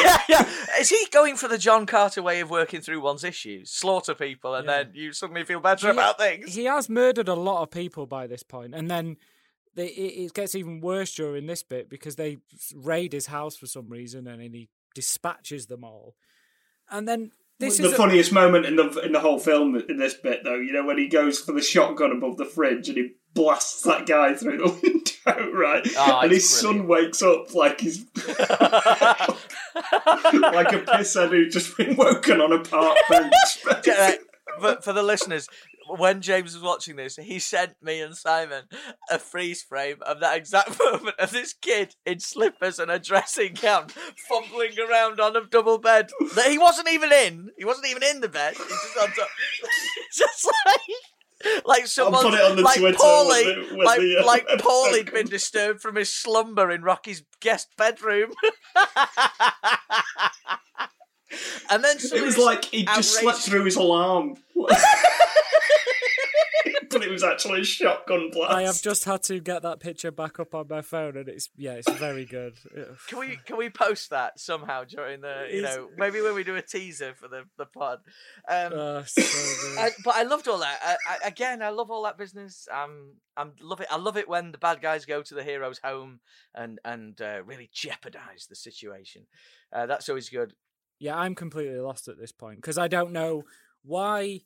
yeah, 0.00 0.18
yeah. 0.28 0.48
Is 0.80 0.88
he 0.90 1.06
going 1.12 1.36
for 1.36 1.48
the 1.48 1.58
John 1.58 1.86
Carter 1.86 2.22
way 2.22 2.40
of 2.40 2.50
working 2.50 2.80
through 2.80 3.00
one's 3.00 3.24
issues? 3.24 3.70
Slaughter 3.70 4.14
people 4.14 4.54
and 4.54 4.66
Yeah. 4.66 4.82
then 4.84 4.92
you 4.94 5.12
suddenly 5.12 5.44
feel 5.44 5.60
better 5.60 5.86
He- 5.88 5.92
about 5.92 6.18
things? 6.18 6.54
He 6.54 6.64
has 6.64 6.88
murdered 6.88 7.28
a 7.28 7.34
lot 7.34 7.62
of 7.62 7.70
people 7.70 8.06
by 8.06 8.26
this 8.26 8.42
point, 8.42 8.74
and 8.74 8.90
then 8.90 9.16
they, 9.74 9.88
it, 9.88 10.24
it 10.26 10.34
gets 10.34 10.54
even 10.54 10.80
worse 10.80 11.14
during 11.14 11.46
this 11.46 11.62
bit 11.62 11.90
because 11.90 12.16
they 12.16 12.38
raid 12.74 13.12
his 13.12 13.26
house 13.26 13.56
for 13.56 13.66
some 13.66 13.88
reason, 13.88 14.26
and 14.26 14.40
then 14.40 14.52
he 14.54 14.68
dispatches 14.94 15.66
them 15.66 15.84
all. 15.84 16.14
And 16.90 17.06
then 17.08 17.32
this 17.58 17.78
the 17.78 17.86
is 17.86 17.92
a- 17.92 17.96
funniest 17.96 18.32
moment 18.32 18.66
in 18.66 18.76
the 18.76 18.88
in 19.04 19.12
the 19.12 19.20
whole 19.20 19.38
film 19.38 19.76
in 19.88 19.96
this 19.98 20.14
bit, 20.14 20.40
though, 20.44 20.56
you 20.56 20.72
know, 20.72 20.84
when 20.84 20.98
he 20.98 21.08
goes 21.08 21.40
for 21.40 21.52
the 21.52 21.62
shotgun 21.62 22.12
above 22.12 22.36
the 22.36 22.44
fridge 22.44 22.88
and 22.88 22.98
he 22.98 23.12
blasts 23.34 23.82
that 23.82 24.06
guy 24.06 24.34
through 24.34 24.58
the 24.58 24.68
window, 24.82 25.50
right? 25.52 25.86
Oh, 25.98 26.20
and 26.20 26.32
his 26.32 26.44
it's 26.44 26.50
son 26.50 26.86
wakes 26.86 27.22
up 27.22 27.54
like 27.54 27.80
he's 27.80 28.04
like 28.16 28.28
a 30.72 30.82
pisshead 30.86 31.30
who's 31.30 31.52
just 31.52 31.76
been 31.76 31.96
woken 31.96 32.40
on 32.40 32.52
a 32.52 32.60
park 32.60 32.96
bench. 33.08 33.32
But 34.60 34.84
for 34.84 34.92
the 34.92 35.02
listeners, 35.02 35.48
when 35.88 36.20
James 36.20 36.54
was 36.54 36.62
watching 36.62 36.96
this, 36.96 37.16
he 37.16 37.38
sent 37.38 37.74
me 37.82 38.00
and 38.00 38.16
Simon 38.16 38.64
a 39.10 39.18
freeze 39.18 39.62
frame 39.62 39.96
of 40.02 40.20
that 40.20 40.36
exact 40.36 40.78
moment 40.84 41.16
of 41.18 41.30
this 41.30 41.52
kid 41.52 41.94
in 42.04 42.20
slippers 42.20 42.78
and 42.78 42.90
a 42.90 42.98
dressing 42.98 43.54
gown 43.54 43.88
fumbling 44.28 44.72
around 44.78 45.20
on 45.20 45.36
a 45.36 45.46
double 45.46 45.78
bed 45.78 46.10
that 46.34 46.50
he 46.50 46.58
wasn't 46.58 46.88
even 46.88 47.12
in. 47.12 47.50
He 47.58 47.64
wasn't 47.64 47.88
even 47.88 48.02
in 48.02 48.20
the 48.20 48.28
bed. 48.28 48.54
He's 48.56 48.66
just 48.68 48.96
on 49.00 49.08
top. 49.12 49.28
just 50.14 50.44
like. 50.66 50.80
Like 51.66 51.86
someone, 51.86 52.22
put 52.22 52.32
it 52.32 52.40
on 52.40 52.56
the 52.56 52.62
like 52.62 52.78
Twitter 52.80 52.96
Paulie, 52.96 53.44
with 53.58 53.68
the- 53.68 53.76
with 53.76 53.86
like 53.86 54.00
the, 54.00 54.16
uh, 54.16 54.26
like 54.26 54.46
Paulie'd 54.58 55.12
been 55.12 55.26
disturbed 55.26 55.82
from 55.82 55.94
his 55.96 56.10
slumber 56.10 56.70
in 56.70 56.80
Rocky's 56.80 57.22
guest 57.40 57.68
bedroom, 57.76 58.32
and 61.70 61.84
then 61.84 61.96
It 62.00 62.22
was 62.24 62.38
like 62.38 62.64
he 62.64 62.84
just 62.86 63.20
slept 63.20 63.40
through 63.40 63.64
his 63.64 63.76
alarm. 63.76 64.36
but 66.90 67.02
it 67.02 67.10
was 67.10 67.22
actually 67.22 67.60
a 67.60 67.64
shotgun 67.64 68.30
blast. 68.30 68.52
I 68.52 68.62
have 68.62 68.80
just 68.80 69.04
had 69.04 69.22
to 69.24 69.40
get 69.40 69.62
that 69.62 69.80
picture 69.80 70.10
back 70.10 70.38
up 70.38 70.54
on 70.54 70.66
my 70.68 70.82
phone, 70.82 71.16
and 71.16 71.28
it's 71.28 71.50
yeah, 71.56 71.74
it's 71.74 71.90
very 71.92 72.24
good. 72.24 72.54
Can 73.08 73.18
we 73.18 73.38
can 73.44 73.56
we 73.56 73.70
post 73.70 74.10
that 74.10 74.38
somehow 74.38 74.84
during 74.84 75.20
the 75.20 75.48
you 75.50 75.62
know 75.62 75.88
maybe 75.96 76.20
when 76.20 76.34
we 76.34 76.44
do 76.44 76.56
a 76.56 76.62
teaser 76.62 77.14
for 77.14 77.28
the 77.28 77.44
the 77.58 77.66
pod? 77.66 77.98
Um, 78.48 78.72
Uh, 78.72 79.02
so 79.06 79.22
good. 79.22 79.78
I, 79.78 79.90
but 80.04 80.14
I 80.16 80.22
loved 80.22 80.48
all 80.48 80.58
that. 80.58 80.78
I, 80.82 80.96
I, 81.08 81.28
again, 81.28 81.62
I 81.62 81.70
love 81.70 81.90
all 81.90 82.04
that 82.04 82.18
business. 82.18 82.68
Um, 82.72 83.14
I'm 83.36 83.52
love 83.60 83.80
it. 83.80 83.88
I 83.90 83.96
love 83.96 84.16
it 84.16 84.28
when 84.28 84.52
the 84.52 84.58
bad 84.58 84.80
guys 84.80 85.04
go 85.04 85.22
to 85.22 85.34
the 85.34 85.42
hero's 85.42 85.80
home 85.82 86.20
and 86.54 86.78
and 86.84 87.20
uh, 87.20 87.42
really 87.44 87.70
jeopardize 87.72 88.46
the 88.48 88.56
situation. 88.56 89.26
Uh, 89.72 89.86
that's 89.86 90.08
always 90.08 90.28
good. 90.28 90.54
Yeah, 90.98 91.16
I'm 91.16 91.34
completely 91.34 91.78
lost 91.78 92.08
at 92.08 92.18
this 92.18 92.32
point 92.32 92.56
because 92.56 92.78
I 92.78 92.88
don't 92.88 93.12
know 93.12 93.44
why. 93.82 94.40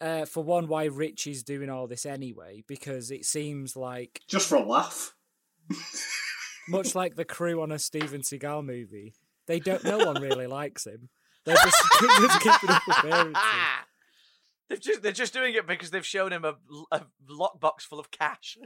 Uh, 0.00 0.24
for 0.24 0.44
one, 0.44 0.68
why 0.68 0.84
Rich 0.84 1.26
is 1.26 1.42
doing 1.42 1.68
all 1.68 1.86
this 1.86 2.06
anyway? 2.06 2.62
Because 2.66 3.10
it 3.10 3.24
seems 3.24 3.76
like 3.76 4.20
Just 4.28 4.48
for 4.48 4.56
a 4.56 4.64
laugh. 4.64 5.14
much 6.68 6.94
like 6.94 7.16
the 7.16 7.24
crew 7.24 7.62
on 7.62 7.72
a 7.72 7.78
Steven 7.78 8.20
Seagal 8.22 8.64
movie, 8.64 9.14
they 9.46 9.58
don't. 9.58 9.82
No 9.84 9.98
one 9.98 10.22
really 10.22 10.46
likes 10.60 10.86
him. 10.86 11.08
They're 11.44 11.56
just, 11.56 11.84
just 12.00 12.40
keeping 12.40 12.70
up 12.70 12.82
appearances. 12.88 13.42
They've 14.68 14.80
just, 14.80 15.02
they're 15.02 15.12
just 15.12 15.32
doing 15.32 15.54
it 15.54 15.66
because 15.66 15.90
they've 15.90 16.04
shown 16.04 16.30
him 16.30 16.44
a, 16.44 16.54
a 16.92 17.02
lockbox 17.28 17.82
full 17.82 17.98
of 17.98 18.10
cash. 18.10 18.58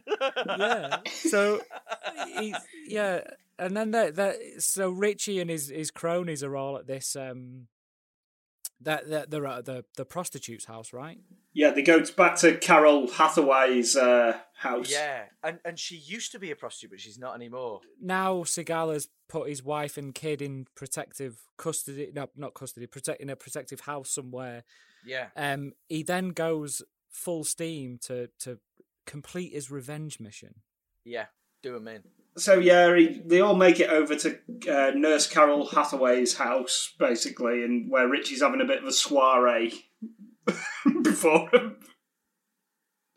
yeah. 0.46 0.96
So, 1.06 1.60
he, 2.26 2.54
yeah, 2.88 3.20
and 3.58 3.76
then 3.76 3.92
the, 3.92 4.10
the 4.12 4.60
so 4.60 4.90
Richie 4.90 5.40
and 5.40 5.48
his 5.48 5.68
his 5.68 5.92
cronies 5.92 6.42
are 6.42 6.56
all 6.56 6.76
at 6.76 6.88
this 6.88 7.14
um 7.14 7.68
that 8.84 9.08
that 9.10 9.30
they're 9.30 9.46
at 9.46 9.64
the 9.64 9.84
the 9.96 10.04
prostitute's 10.04 10.64
house, 10.66 10.92
right? 10.92 11.18
Yeah, 11.54 11.70
they 11.70 11.82
go 11.82 12.02
back 12.16 12.36
to 12.38 12.56
Carol 12.56 13.08
Hathaway's 13.08 13.94
uh, 13.96 14.38
house. 14.54 14.90
Yeah, 14.90 15.24
and 15.42 15.58
and 15.64 15.78
she 15.78 15.96
used 15.96 16.32
to 16.32 16.38
be 16.38 16.50
a 16.50 16.56
prostitute, 16.56 16.90
but 16.90 17.00
she's 17.00 17.18
not 17.18 17.34
anymore. 17.34 17.80
Now 18.00 18.36
Seagal 18.42 18.92
has 18.94 19.08
put 19.28 19.48
his 19.48 19.62
wife 19.62 19.96
and 19.96 20.14
kid 20.14 20.40
in 20.42 20.66
protective 20.74 21.42
custody. 21.58 22.10
No, 22.14 22.28
not 22.36 22.54
custody. 22.54 22.86
Protect 22.86 23.20
in 23.20 23.30
a 23.30 23.36
protective 23.36 23.80
house 23.80 24.10
somewhere. 24.10 24.64
Yeah, 25.04 25.26
Um, 25.36 25.72
he 25.88 26.02
then 26.04 26.28
goes 26.30 26.82
full 27.10 27.44
steam 27.44 27.98
to 28.02 28.28
to 28.40 28.58
complete 29.06 29.52
his 29.52 29.70
revenge 29.70 30.20
mission. 30.20 30.54
yeah, 31.04 31.26
do 31.62 31.76
him 31.76 31.88
in. 31.88 32.02
So 32.36 32.58
yeah, 32.58 32.94
he, 32.96 33.20
they 33.24 33.40
all 33.40 33.54
make 33.54 33.78
it 33.78 33.90
over 33.90 34.16
to 34.16 34.38
uh, 34.70 34.92
Nurse 34.94 35.26
Carol 35.26 35.66
Hathaway's 35.66 36.36
house, 36.36 36.94
basically, 36.98 37.62
and 37.62 37.90
where 37.90 38.08
Richie's 38.08 38.40
having 38.40 38.62
a 38.62 38.66
bit 38.66 38.78
of 38.78 38.88
a 38.88 38.92
soiree 38.92 39.86
before. 41.02 41.50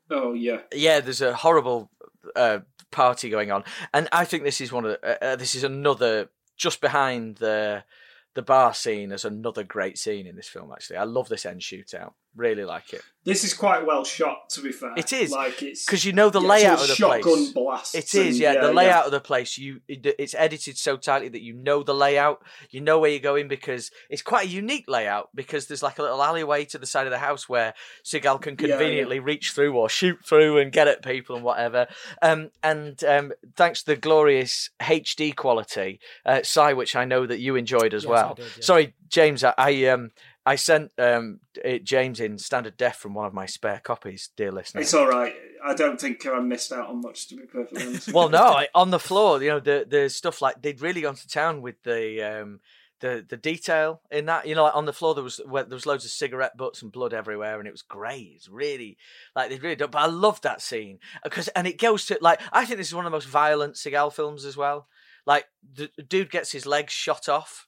oh 0.09 0.33
yeah, 0.33 0.61
yeah, 0.73 0.99
there's 0.99 1.21
a 1.21 1.33
horrible 1.33 1.89
uh, 2.35 2.59
party 2.91 3.29
going 3.29 3.51
on, 3.51 3.63
and 3.93 4.09
I 4.11 4.25
think 4.25 4.43
this 4.43 4.59
is 4.59 4.71
one 4.71 4.85
of 4.85 4.91
the, 4.91 5.07
uh, 5.07 5.31
uh, 5.31 5.35
this 5.37 5.55
is 5.55 5.63
another 5.63 6.29
just 6.57 6.81
behind 6.81 7.37
the 7.37 7.85
the 8.33 8.41
bar 8.41 8.73
scene 8.73 9.13
as 9.13 9.23
another 9.23 9.63
great 9.63 9.97
scene 9.97 10.27
in 10.27 10.35
this 10.35 10.49
film. 10.49 10.71
Actually, 10.73 10.97
I 10.97 11.03
love 11.05 11.29
this 11.29 11.45
end 11.45 11.61
shootout. 11.61 12.13
Really 12.35 12.65
like 12.65 12.93
it. 12.93 13.01
This 13.23 13.43
is 13.43 13.55
quite 13.55 13.85
well 13.87 14.03
shot, 14.03 14.49
to 14.51 14.61
be 14.61 14.71
fair. 14.71 14.93
It 14.95 15.11
is 15.11 15.31
like 15.31 15.63
it's 15.63 15.83
because 15.85 16.05
you 16.05 16.13
know 16.13 16.29
the 16.29 16.41
yeah, 16.41 16.47
layout 16.47 16.81
of 16.81 16.87
the 16.89 16.95
shotgun 16.95 17.21
place. 17.21 17.51
blasts 17.53 17.95
It 17.95 18.13
is, 18.13 18.35
and, 18.35 18.37
yeah. 18.37 18.61
The 18.61 18.71
layout 18.71 19.01
yeah. 19.01 19.05
of 19.05 19.11
the 19.11 19.19
place, 19.19 19.57
you 19.57 19.81
it, 19.87 20.05
it's 20.19 20.35
edited 20.35 20.77
so 20.77 20.95
tightly 20.95 21.29
that 21.29 21.41
you 21.41 21.53
know 21.53 21.81
the 21.81 21.95
layout, 21.95 22.43
you 22.69 22.81
know 22.81 22.99
where 22.99 23.09
you're 23.09 23.19
going 23.19 23.47
because 23.47 23.89
it's 24.11 24.21
quite 24.21 24.45
a 24.47 24.49
unique 24.49 24.85
layout 24.87 25.29
because 25.33 25.65
there's 25.65 25.81
like 25.81 25.97
a 25.97 26.03
little 26.03 26.21
alleyway 26.21 26.65
to 26.65 26.77
the 26.77 26.85
side 26.85 27.07
of 27.07 27.11
the 27.11 27.17
house 27.17 27.49
where 27.49 27.73
Seagal 28.03 28.41
can 28.41 28.55
Yeah, 28.59 28.67
yeah. 28.67 28.77
conveniently 28.77 29.19
reach 29.19 29.53
through 29.53 29.75
or 29.75 29.89
shoot 29.89 30.19
through 30.23 30.59
and 30.59 30.71
get 30.71 30.87
at 30.87 31.01
people 31.01 31.35
and 31.35 31.43
whatever. 31.43 31.87
Um, 32.21 32.51
and 32.61 33.03
um, 33.05 33.31
thanks 33.55 33.81
to 33.83 33.93
the 33.93 33.95
glorious 33.95 34.69
HD 34.81 35.35
quality, 35.35 35.99
uh, 36.27 36.41
Si, 36.43 36.73
which 36.73 36.95
I 36.95 37.05
know 37.05 37.25
that 37.25 37.39
you 37.39 37.55
enjoyed 37.55 37.93
as 37.95 38.03
Yes, 38.03 38.09
well. 38.09 38.33
did, 38.35 38.45
yeah. 38.45 38.63
Sorry, 38.63 38.93
James, 39.09 39.43
I, 39.43 39.53
I 39.57 39.85
um. 39.85 40.11
I 40.45 40.55
sent 40.55 40.91
um, 40.99 41.39
it, 41.63 41.83
James 41.83 42.19
in 42.19 42.37
standard 42.37 42.77
def 42.77 42.97
from 42.97 43.15
one 43.15 43.25
of 43.25 43.33
my 43.33 43.47
spare 43.47 43.81
copies, 43.83 44.29
dear 44.37 44.51
listener. 44.51 44.81
It's 44.81 44.93
all 44.93 45.07
right. 45.07 45.33
I 45.63 45.73
don't 45.73 45.99
think 45.99 46.25
I 46.27 46.39
missed 46.39 46.71
out 46.71 46.87
on 46.87 47.01
much, 47.01 47.27
to 47.29 47.35
be 47.35 47.43
perfectly 47.47 47.87
honest. 47.87 48.13
well, 48.13 48.29
no, 48.29 48.43
I, 48.43 48.67
on 48.75 48.91
the 48.91 48.99
floor, 48.99 49.41
you 49.41 49.49
know, 49.49 49.59
the 49.59 49.87
the 49.89 50.07
stuff 50.09 50.41
like 50.41 50.61
they'd 50.61 50.81
really 50.81 51.01
gone 51.01 51.15
to 51.15 51.27
town 51.27 51.61
with 51.61 51.81
the 51.83 52.21
um 52.21 52.59
the 52.99 53.25
the 53.27 53.37
detail 53.37 54.01
in 54.11 54.27
that. 54.27 54.47
You 54.47 54.53
know, 54.53 54.63
like 54.63 54.75
on 54.75 54.85
the 54.85 54.93
floor 54.93 55.15
there 55.15 55.23
was 55.23 55.41
where 55.47 55.63
there 55.63 55.75
was 55.75 55.87
loads 55.87 56.05
of 56.05 56.11
cigarette 56.11 56.55
butts 56.55 56.83
and 56.83 56.91
blood 56.91 57.13
everywhere, 57.13 57.57
and 57.57 57.67
it 57.67 57.71
was 57.71 57.81
great. 57.81 58.33
It's 58.35 58.47
really 58.47 58.97
like 59.35 59.49
they 59.49 59.57
really 59.57 59.75
done. 59.75 59.89
But 59.89 60.03
I 60.03 60.07
loved 60.07 60.43
that 60.43 60.61
scene 60.61 60.99
because, 61.23 61.47
and 61.49 61.65
it 61.65 61.79
goes 61.79 62.05
to 62.07 62.19
like 62.21 62.39
I 62.51 62.65
think 62.65 62.77
this 62.77 62.89
is 62.89 62.95
one 62.95 63.05
of 63.05 63.11
the 63.11 63.15
most 63.15 63.27
violent 63.27 63.75
Seagal 63.75 64.13
films 64.13 64.45
as 64.45 64.55
well. 64.55 64.87
Like 65.25 65.45
the 65.73 65.89
the 65.97 66.03
dude 66.03 66.29
gets 66.29 66.51
his 66.51 66.67
legs 66.67 66.93
shot 66.93 67.27
off, 67.27 67.67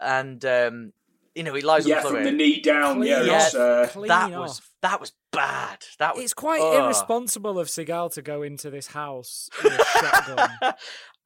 and 0.00 0.42
um 0.46 0.92
you 1.34 1.42
know 1.42 1.54
he 1.54 1.62
lies 1.62 1.86
yeah, 1.86 1.96
on 1.96 2.02
the 2.02 2.08
floor. 2.08 2.22
from 2.22 2.24
the 2.24 2.32
knee 2.32 2.60
down. 2.60 2.96
Clean 2.96 3.10
yeah, 3.10 3.22
Yeah, 3.22 3.46
it's, 3.46 3.54
uh, 3.54 3.88
Clean 3.90 4.08
that 4.08 4.30
was 4.32 4.62
that 4.82 5.00
was 5.00 5.12
bad. 5.32 5.78
That 5.98 6.14
was 6.14 6.24
It's 6.24 6.34
quite 6.34 6.60
ugh. 6.60 6.84
irresponsible 6.84 7.58
of 7.58 7.68
Seagal 7.68 8.14
to 8.14 8.22
go 8.22 8.42
into 8.42 8.70
this 8.70 8.88
house 8.88 9.48
with 9.62 9.72
a 9.72 9.84
shotgun. 9.84 10.50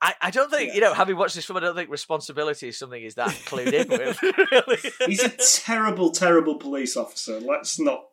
I, 0.01 0.15
I 0.23 0.31
don't 0.31 0.51
think 0.51 0.75
you 0.75 0.81
know. 0.81 0.95
Having 0.95 1.17
watched 1.17 1.35
this 1.35 1.45
film, 1.45 1.57
I 1.57 1.61
don't 1.61 1.75
think 1.75 1.91
responsibility 1.91 2.69
is 2.69 2.79
something 2.79 3.03
he's 3.03 3.17
that 3.17 3.31
clued 3.47 3.73
in 3.73 3.89
with. 3.89 4.19
Really, 4.53 4.79
he's 5.07 5.23
a 5.23 5.31
terrible, 5.65 6.11
terrible 6.11 6.55
police 6.57 6.97
officer. 6.97 7.41
Let's 7.41 7.81
not. 7.81 8.05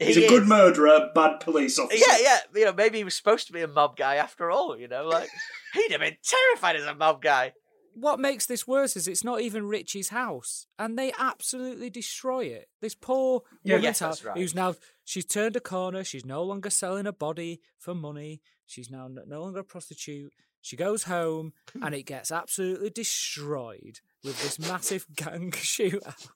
He's 0.00 0.16
He 0.16 0.26
a 0.26 0.28
good 0.28 0.42
is. 0.44 0.48
murderer, 0.48 1.10
bad 1.14 1.38
police 1.40 1.78
officer. 1.78 2.04
Yeah, 2.06 2.16
yeah. 2.20 2.38
You 2.54 2.64
know, 2.66 2.72
maybe 2.72 2.98
he 2.98 3.04
was 3.04 3.16
supposed 3.16 3.46
to 3.48 3.52
be 3.52 3.62
a 3.62 3.68
mob 3.68 3.96
guy 3.96 4.16
after 4.16 4.50
all. 4.50 4.76
You 4.76 4.88
know, 4.88 5.06
like 5.06 5.28
he'd 5.74 5.92
have 5.92 6.00
been 6.00 6.16
terrified 6.24 6.76
as 6.76 6.84
a 6.84 6.94
mob 6.94 7.22
guy. 7.22 7.52
What 8.00 8.20
makes 8.20 8.46
this 8.46 8.66
worse 8.66 8.96
is 8.96 9.08
it's 9.08 9.24
not 9.24 9.40
even 9.40 9.66
Richie's 9.68 10.08
house, 10.10 10.66
and 10.78 10.98
they 10.98 11.12
absolutely 11.18 11.90
destroy 11.90 12.44
it. 12.46 12.68
This 12.80 12.94
poor 12.94 13.42
Yeah, 13.62 13.76
woman's 13.76 14.00
yes, 14.00 14.24
right. 14.24 14.36
who's 14.36 14.54
now 14.54 14.74
she's 15.04 15.24
turned 15.24 15.56
a 15.56 15.60
corner. 15.60 16.04
She's 16.04 16.24
no 16.24 16.42
longer 16.42 16.70
selling 16.70 17.06
a 17.06 17.12
body 17.12 17.60
for 17.78 17.94
money. 17.94 18.40
She's 18.66 18.90
now 18.90 19.08
no 19.08 19.22
no 19.26 19.42
longer 19.42 19.60
a 19.60 19.64
prostitute. 19.64 20.32
She 20.60 20.76
goes 20.76 21.04
home, 21.04 21.52
hmm. 21.72 21.82
and 21.84 21.94
it 21.94 22.02
gets 22.04 22.30
absolutely 22.30 22.90
destroyed 22.90 24.00
with 24.24 24.42
this 24.42 24.58
massive 24.58 25.06
gang 25.16 25.50
shootout. 25.52 26.28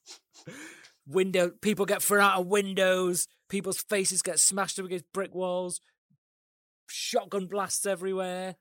Window 1.06 1.50
people 1.60 1.84
get 1.84 2.02
thrown 2.02 2.22
out 2.22 2.40
of 2.40 2.46
windows. 2.46 3.26
People's 3.48 3.78
faces 3.82 4.22
get 4.22 4.38
smashed 4.38 4.78
up 4.78 4.84
against 4.86 5.12
brick 5.12 5.34
walls. 5.34 5.80
Shotgun 6.86 7.46
blasts 7.46 7.86
everywhere. 7.86 8.56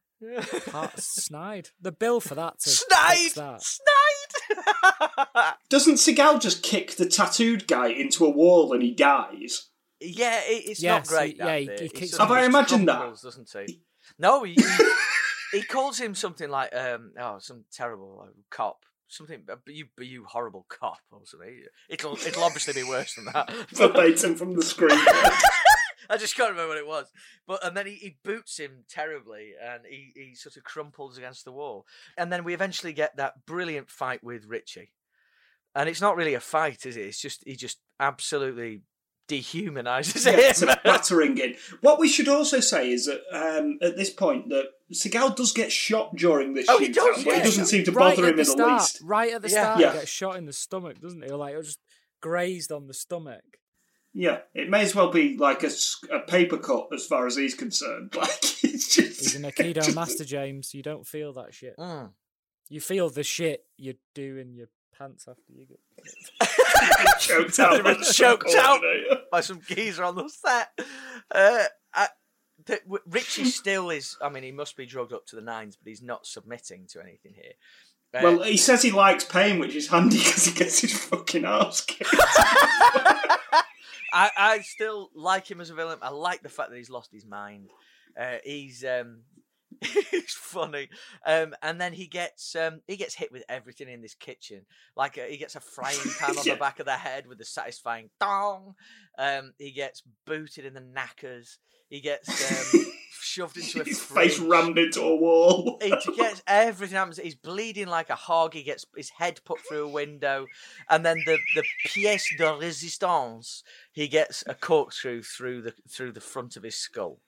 Part 0.69 0.99
snide. 0.99 1.69
The 1.81 1.91
bill 1.91 2.19
for 2.19 2.35
that 2.35 2.60
to 2.60 2.69
fix 2.69 2.85
Snide, 2.88 3.31
that. 3.35 3.61
snide. 3.64 5.53
Doesn't 5.69 5.95
Seagal 5.95 6.41
just 6.41 6.64
kick 6.64 6.91
the 6.95 7.06
tattooed 7.07 7.68
guy 7.68 7.88
into 7.88 8.26
a 8.26 8.30
wall 8.30 8.73
and 8.73 8.81
he 8.84 8.91
dies? 8.93 9.68
yeah, 9.99 10.39
it, 10.45 10.64
it's 10.68 10.81
Yes, 10.81 11.10
not 11.10 11.15
great. 11.18 11.34
he- 11.34 11.39
yeah, 11.39 11.57
he- 11.57 11.65
he 11.77 11.84
He 11.84 11.89
kicks 11.89 12.11
sort 12.11 12.22
him. 12.22 12.23
of 12.23 12.30
Have 12.30 12.31
I 12.38 12.39
just 12.41 12.49
imagined 12.49 12.88
that? 12.89 13.22
Doesn't 13.22 13.52
he? 13.68 13.81
No, 14.19 14.43
he, 14.43 14.53
he, 14.53 14.64
he 15.60 15.61
calls 15.64 15.99
him 15.99 16.15
something 16.15 16.49
like 16.49 16.76
um 16.76 17.11
oh 17.19 17.38
some 17.39 17.65
terrible 17.72 18.18
like, 18.19 18.30
cop. 18.49 18.85
Something, 19.07 19.43
but 19.45 19.60
you, 19.68 19.88
but 19.98 20.06
you 20.07 20.23
horrible 20.23 20.65
cop 20.69 20.99
or 21.11 21.19
something. 21.26 21.64
It'll, 21.89 22.14
it'll 22.14 22.45
obviously 22.45 22.73
be 22.81 22.88
worse 22.88 23.14
than 23.15 23.26
that. 23.26 23.52
Verbatim 23.73 24.35
from 24.38 24.53
the 24.56 24.61
screen. 24.64 24.98
I 26.11 26.17
just 26.17 26.35
can't 26.35 26.51
remember 26.51 26.69
what 26.69 26.77
it 26.77 26.88
was. 26.88 27.11
But 27.47 27.65
and 27.65 27.75
then 27.75 27.88
he, 27.88 27.93
he 27.95 28.17
boots 28.23 28.57
him 28.59 28.83
terribly, 28.89 29.53
and 29.61 29.81
he, 29.89 30.11
he 30.15 30.35
sort 30.35 30.57
of 30.57 30.63
crumples 30.63 31.17
against 31.17 31.45
the 31.45 31.51
wall. 31.51 31.85
And 32.17 32.31
then 32.31 32.43
we 32.43 32.53
eventually 32.53 32.93
get 32.93 33.15
that 33.17 33.45
brilliant 33.45 33.89
fight 33.89 34.23
with 34.23 34.45
Richie. 34.45 34.91
And 35.73 35.88
it's 35.88 36.01
not 36.01 36.17
really 36.17 36.33
a 36.33 36.39
fight, 36.41 36.85
is 36.85 36.97
it? 36.97 37.01
It's 37.07 37.21
just 37.21 37.43
he 37.45 37.55
just 37.55 37.79
absolutely 37.99 38.81
dehumanizes 39.29 40.25
yeah, 40.25 40.47
him. 40.49 40.53
sort 40.53 40.71
of 40.77 40.83
battering 40.83 41.38
in. 41.38 41.55
What 41.79 41.99
we 41.99 42.09
should 42.09 42.27
also 42.27 42.59
say 42.59 42.91
is 42.91 43.05
that 43.05 43.21
um, 43.31 43.79
at 43.81 43.95
this 43.95 44.09
point 44.09 44.49
that 44.49 44.65
Seagal 44.93 45.38
does 45.38 45.53
get 45.53 45.71
shot 45.71 46.15
during 46.15 46.53
this 46.53 46.65
Oh, 46.69 46.77
he 46.79 46.89
shootout, 46.89 46.93
does, 46.95 47.23
but 47.23 47.33
yeah. 47.33 47.39
it 47.39 47.43
doesn't 47.43 47.65
seem 47.67 47.85
to 47.85 47.91
right 47.93 48.15
bother 48.15 48.27
at 48.27 48.31
him 48.31 48.35
the 48.35 48.41
in 48.41 48.47
the 48.47 48.51
start, 48.51 48.81
least. 48.81 49.01
Right 49.03 49.33
at 49.33 49.41
the 49.41 49.49
Yeah. 49.49 49.63
start, 49.63 49.79
Yeah. 49.79 49.91
he 49.93 49.99
gets 49.99 50.11
shot 50.11 50.35
in 50.35 50.45
the 50.45 50.53
stomach, 50.53 50.99
doesn't 50.99 51.23
he? 51.23 51.29
Or 51.29 51.38
like, 51.38 51.55
or 51.55 51.63
just 51.63 51.79
grazed 52.21 52.71
on 52.73 52.88
the 52.88 52.93
stomach. 52.93 53.43
Yeah, 54.13 54.39
it 54.53 54.69
may 54.69 54.81
as 54.81 54.93
well 54.93 55.09
be 55.11 55.38
like 55.38 55.63
a 55.63 56.19
paper 56.27 56.57
cut 56.57 56.88
as 56.93 57.05
far 57.05 57.27
as 57.27 57.35
he's 57.38 57.55
concerned. 57.55 58.13
Like 58.17 58.29
it's 58.63 58.93
just 58.95 59.19
He's 59.21 59.35
an 59.35 59.43
Aikido 59.43 59.93
master, 59.95 60.25
James. 60.25 60.73
You 60.73 60.83
don't 60.83 61.07
feel 61.07 61.33
that 61.33 61.53
shit. 61.53 61.77
Mm. 61.77 62.11
You 62.69 62.81
feel 62.81 63.09
the 63.09 63.23
shit 63.23 63.65
you 63.77 63.95
do 64.13 64.38
in 64.38 64.53
your 64.53 64.67
pants 64.97 65.27
after 65.27 65.41
you 65.51 65.65
get. 65.65 65.79
choked 67.19 67.59
out. 67.59 67.83
by 67.83 67.95
Choked 67.95 68.53
out. 68.57 68.81
by 69.31 69.41
some 69.41 69.61
geezer 69.67 70.03
on 70.03 70.15
the 70.15 70.27
set. 70.29 70.69
Uh, 71.33 71.63
I, 71.93 72.07
the, 72.65 72.79
Richie 73.09 73.45
still 73.45 73.89
is. 73.89 74.17
I 74.21 74.29
mean, 74.29 74.43
he 74.43 74.51
must 74.51 74.75
be 74.77 74.85
drugged 74.85 75.13
up 75.13 75.25
to 75.27 75.35
the 75.35 75.41
nines, 75.41 75.77
but 75.81 75.89
he's 75.89 76.01
not 76.03 76.25
submitting 76.25 76.85
to 76.91 77.01
anything 77.01 77.33
here. 77.33 77.53
Uh, 78.13 78.19
Well, 78.23 78.43
he 78.43 78.57
says 78.57 78.81
he 78.81 78.91
likes 78.91 79.23
pain, 79.25 79.59
which 79.59 79.75
is 79.75 79.88
handy 79.88 80.17
because 80.17 80.45
he 80.45 80.53
gets 80.57 80.79
his 80.79 80.93
fucking 80.93 81.45
ass 81.45 81.81
kicked. 81.81 82.13
I, 84.13 84.29
I 84.38 84.59
still 84.59 85.09
like 85.15 85.49
him 85.49 85.61
as 85.61 85.69
a 85.69 85.73
villain. 85.75 85.99
I 86.01 86.09
like 86.09 86.43
the 86.43 86.49
fact 86.49 86.69
that 86.69 86.77
he's 86.77 86.89
lost 86.89 87.11
his 87.11 87.25
mind. 87.25 87.69
Uh, 88.19 88.38
he's 88.43 88.83
um, 88.83 89.21
he's 89.81 90.33
funny, 90.33 90.89
um, 91.25 91.53
and 91.61 91.79
then 91.79 91.93
he 91.93 92.07
gets 92.07 92.55
um, 92.55 92.81
he 92.88 92.97
gets 92.97 93.15
hit 93.15 93.31
with 93.31 93.43
everything 93.49 93.89
in 93.89 94.01
this 94.01 94.15
kitchen. 94.15 94.65
Like 94.95 95.17
uh, 95.17 95.23
he 95.23 95.38
gets 95.38 95.55
a 95.55 95.59
frying 95.61 95.97
pan 96.19 96.38
on 96.38 96.45
Yeah. 96.45 96.53
the 96.53 96.59
back 96.59 96.79
of 96.79 96.85
the 96.85 96.93
head 96.93 97.27
with 97.27 97.39
a 97.41 97.45
satisfying 97.45 98.09
dong. 98.19 98.75
Um, 99.17 99.53
he 99.57 99.71
gets 99.71 100.03
booted 100.25 100.65
in 100.65 100.73
the 100.73 100.81
knackers. 100.81 101.57
He 101.89 102.01
gets 102.01 102.41
um, 102.41 102.91
shoved 103.31 103.57
into 103.57 103.81
a 103.81 103.83
his 103.83 103.99
fridge. 103.99 104.35
face 104.35 104.39
rammed 104.39 104.77
into 104.77 105.01
a 105.01 105.15
wall. 105.15 105.79
He 105.81 105.89
gets 106.15 106.43
everything 106.45 106.97
happens. 106.97 107.17
He's 107.17 107.35
bleeding 107.35 107.87
like 107.87 108.09
a 108.09 108.15
hog. 108.15 108.53
He 108.53 108.63
gets 108.63 108.85
his 108.95 109.09
head 109.09 109.39
put 109.45 109.59
through 109.61 109.85
a 109.85 109.91
window, 109.91 110.47
and 110.89 111.05
then 111.05 111.17
the 111.25 111.37
the 111.55 111.63
pièce 111.87 112.37
de 112.37 112.43
résistance. 112.43 113.63
He 113.91 114.07
gets 114.07 114.43
a 114.47 114.53
corkscrew 114.53 115.21
through 115.21 115.61
the 115.61 115.73
through 115.89 116.11
the 116.11 116.21
front 116.21 116.55
of 116.57 116.63
his 116.63 116.75
skull. 116.75 117.19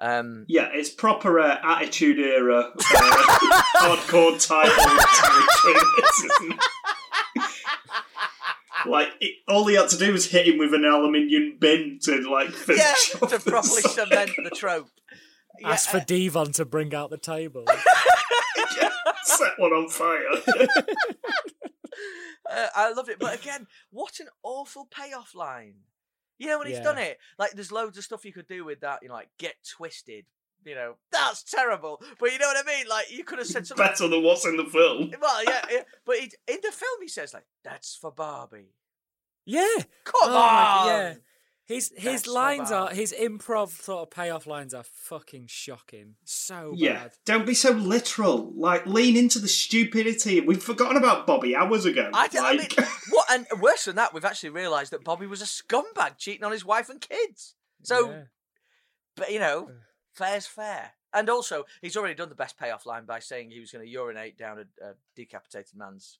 Um, 0.00 0.46
Yeah, 0.48 0.68
it's 0.72 0.88
proper 0.88 1.38
uh, 1.38 1.58
Attitude 1.62 2.18
Era 2.18 2.60
uh, 2.60 2.72
hardcore 3.76 4.46
title 4.46 4.74
territory. 4.74 5.86
this, 5.98 6.24
isn't 6.24 6.52
it? 6.52 6.60
like 8.86 9.08
it, 9.20 9.34
all 9.46 9.66
he 9.66 9.74
had 9.74 9.88
to 9.90 9.98
do 9.98 10.12
was 10.12 10.30
hit 10.30 10.48
him 10.48 10.58
with 10.58 10.72
an 10.72 10.84
aluminium 10.84 11.56
bin 11.58 11.98
to 12.02 12.20
like 12.30 12.48
finish 12.48 12.80
yeah, 12.80 13.28
to 13.28 13.38
properly 13.38 13.82
cement 13.82 14.30
the 14.42 14.50
trope. 14.50 14.88
Yeah, 15.60 15.68
uh, 15.68 15.72
Ask 15.72 15.90
for 15.90 16.00
D-Von 16.00 16.52
to 16.52 16.64
bring 16.64 16.94
out 16.94 17.10
the 17.10 17.18
table. 17.18 17.64
set 19.24 19.52
one 19.58 19.72
on 19.72 19.88
fire. 19.88 20.26
uh, 22.50 22.66
I 22.74 22.92
loved 22.92 23.08
it, 23.08 23.18
but 23.18 23.38
again, 23.38 23.66
what 23.90 24.20
an 24.20 24.28
awful 24.42 24.86
payoff 24.90 25.34
line. 25.34 25.74
You 26.38 26.46
know 26.46 26.58
when 26.58 26.68
he's 26.68 26.78
Yeah. 26.78 26.84
done 26.84 26.98
it, 26.98 27.18
like 27.38 27.52
there's 27.52 27.70
loads 27.70 27.98
of 27.98 28.04
stuff 28.04 28.24
you 28.24 28.32
could 28.32 28.48
do 28.48 28.64
with 28.64 28.80
that. 28.80 29.00
You 29.02 29.08
know, 29.08 29.14
like 29.14 29.28
get 29.38 29.54
twisted. 29.76 30.24
You 30.64 30.74
know, 30.74 30.94
that's 31.12 31.42
terrible. 31.42 32.02
But 32.18 32.32
you 32.32 32.38
know 32.38 32.46
what 32.46 32.64
I 32.66 32.66
mean? 32.66 32.86
Like 32.88 33.10
you 33.10 33.24
could 33.24 33.38
have 33.38 33.46
said 33.46 33.66
something. 33.66 33.86
Better 33.86 34.08
than 34.08 34.22
what's 34.22 34.46
in 34.46 34.56
the 34.56 34.64
film. 34.64 35.10
Well, 35.20 35.44
yeah, 35.44 35.64
yeah. 35.70 35.82
but 36.06 36.16
he, 36.16 36.24
in 36.48 36.58
the 36.62 36.72
film 36.72 36.98
he 37.02 37.08
says 37.08 37.34
like, 37.34 37.44
"That's 37.62 37.94
for 37.96 38.10
Barbie." 38.10 38.74
yeah. 39.46 39.66
Come 40.04 40.30
Oh, 40.30 40.36
on, 40.36 40.86
yeah. 40.86 41.14
His 41.70 41.92
his 41.96 42.04
That's 42.04 42.24
so 42.24 42.32
lines 42.32 42.72
are 42.72 42.90
his 42.90 43.12
improv 43.12 43.68
sort 43.80 44.02
of 44.02 44.10
payoff 44.10 44.44
lines 44.46 44.74
are 44.74 44.82
fucking 44.82 45.46
shocking. 45.46 46.16
So 46.24 46.72
Yeah, 46.74 46.94
bad. 47.04 47.12
don't 47.24 47.46
be 47.46 47.54
so 47.54 47.70
literal. 47.70 48.52
Like, 48.56 48.86
lean 48.86 49.16
into 49.16 49.38
the 49.38 49.46
stupidity. 49.46 50.40
We've 50.40 50.60
forgotten 50.62 50.96
about 50.96 51.28
Bobby 51.28 51.54
hours 51.54 51.84
ago. 51.84 52.10
I, 52.12 52.26
don't- 52.26 52.44
I 52.44 52.56
mean, 52.56 52.66
what? 53.10 53.26
And 53.30 53.46
worse 53.60 53.84
than 53.84 53.94
that, 53.96 54.12
we've 54.12 54.24
actually 54.24 54.50
realised 54.50 54.90
that 54.90 55.04
Bobby 55.04 55.26
was 55.26 55.40
a 55.42 55.44
scumbag 55.44 56.18
cheating 56.18 56.42
on 56.42 56.50
his 56.50 56.64
wife 56.64 56.88
and 56.90 57.00
kids. 57.00 57.54
So, 57.84 58.10
Yeah. 58.10 58.22
but 59.16 59.30
you 59.32 59.38
know, 59.38 59.70
fair's 60.12 60.46
fair. 60.46 60.92
And 61.14 61.30
also, 61.30 61.64
he's 61.82 61.96
already 61.96 62.14
done 62.14 62.28
the 62.30 62.34
best 62.34 62.58
payoff 62.58 62.84
line 62.84 63.04
by 63.04 63.20
saying 63.20 63.50
he 63.52 63.60
was 63.60 63.70
going 63.70 63.84
to 63.84 63.90
urinate 63.90 64.36
down 64.36 64.58
a, 64.58 64.84
a 64.84 64.92
decapitated 65.14 65.76
man's 65.76 66.18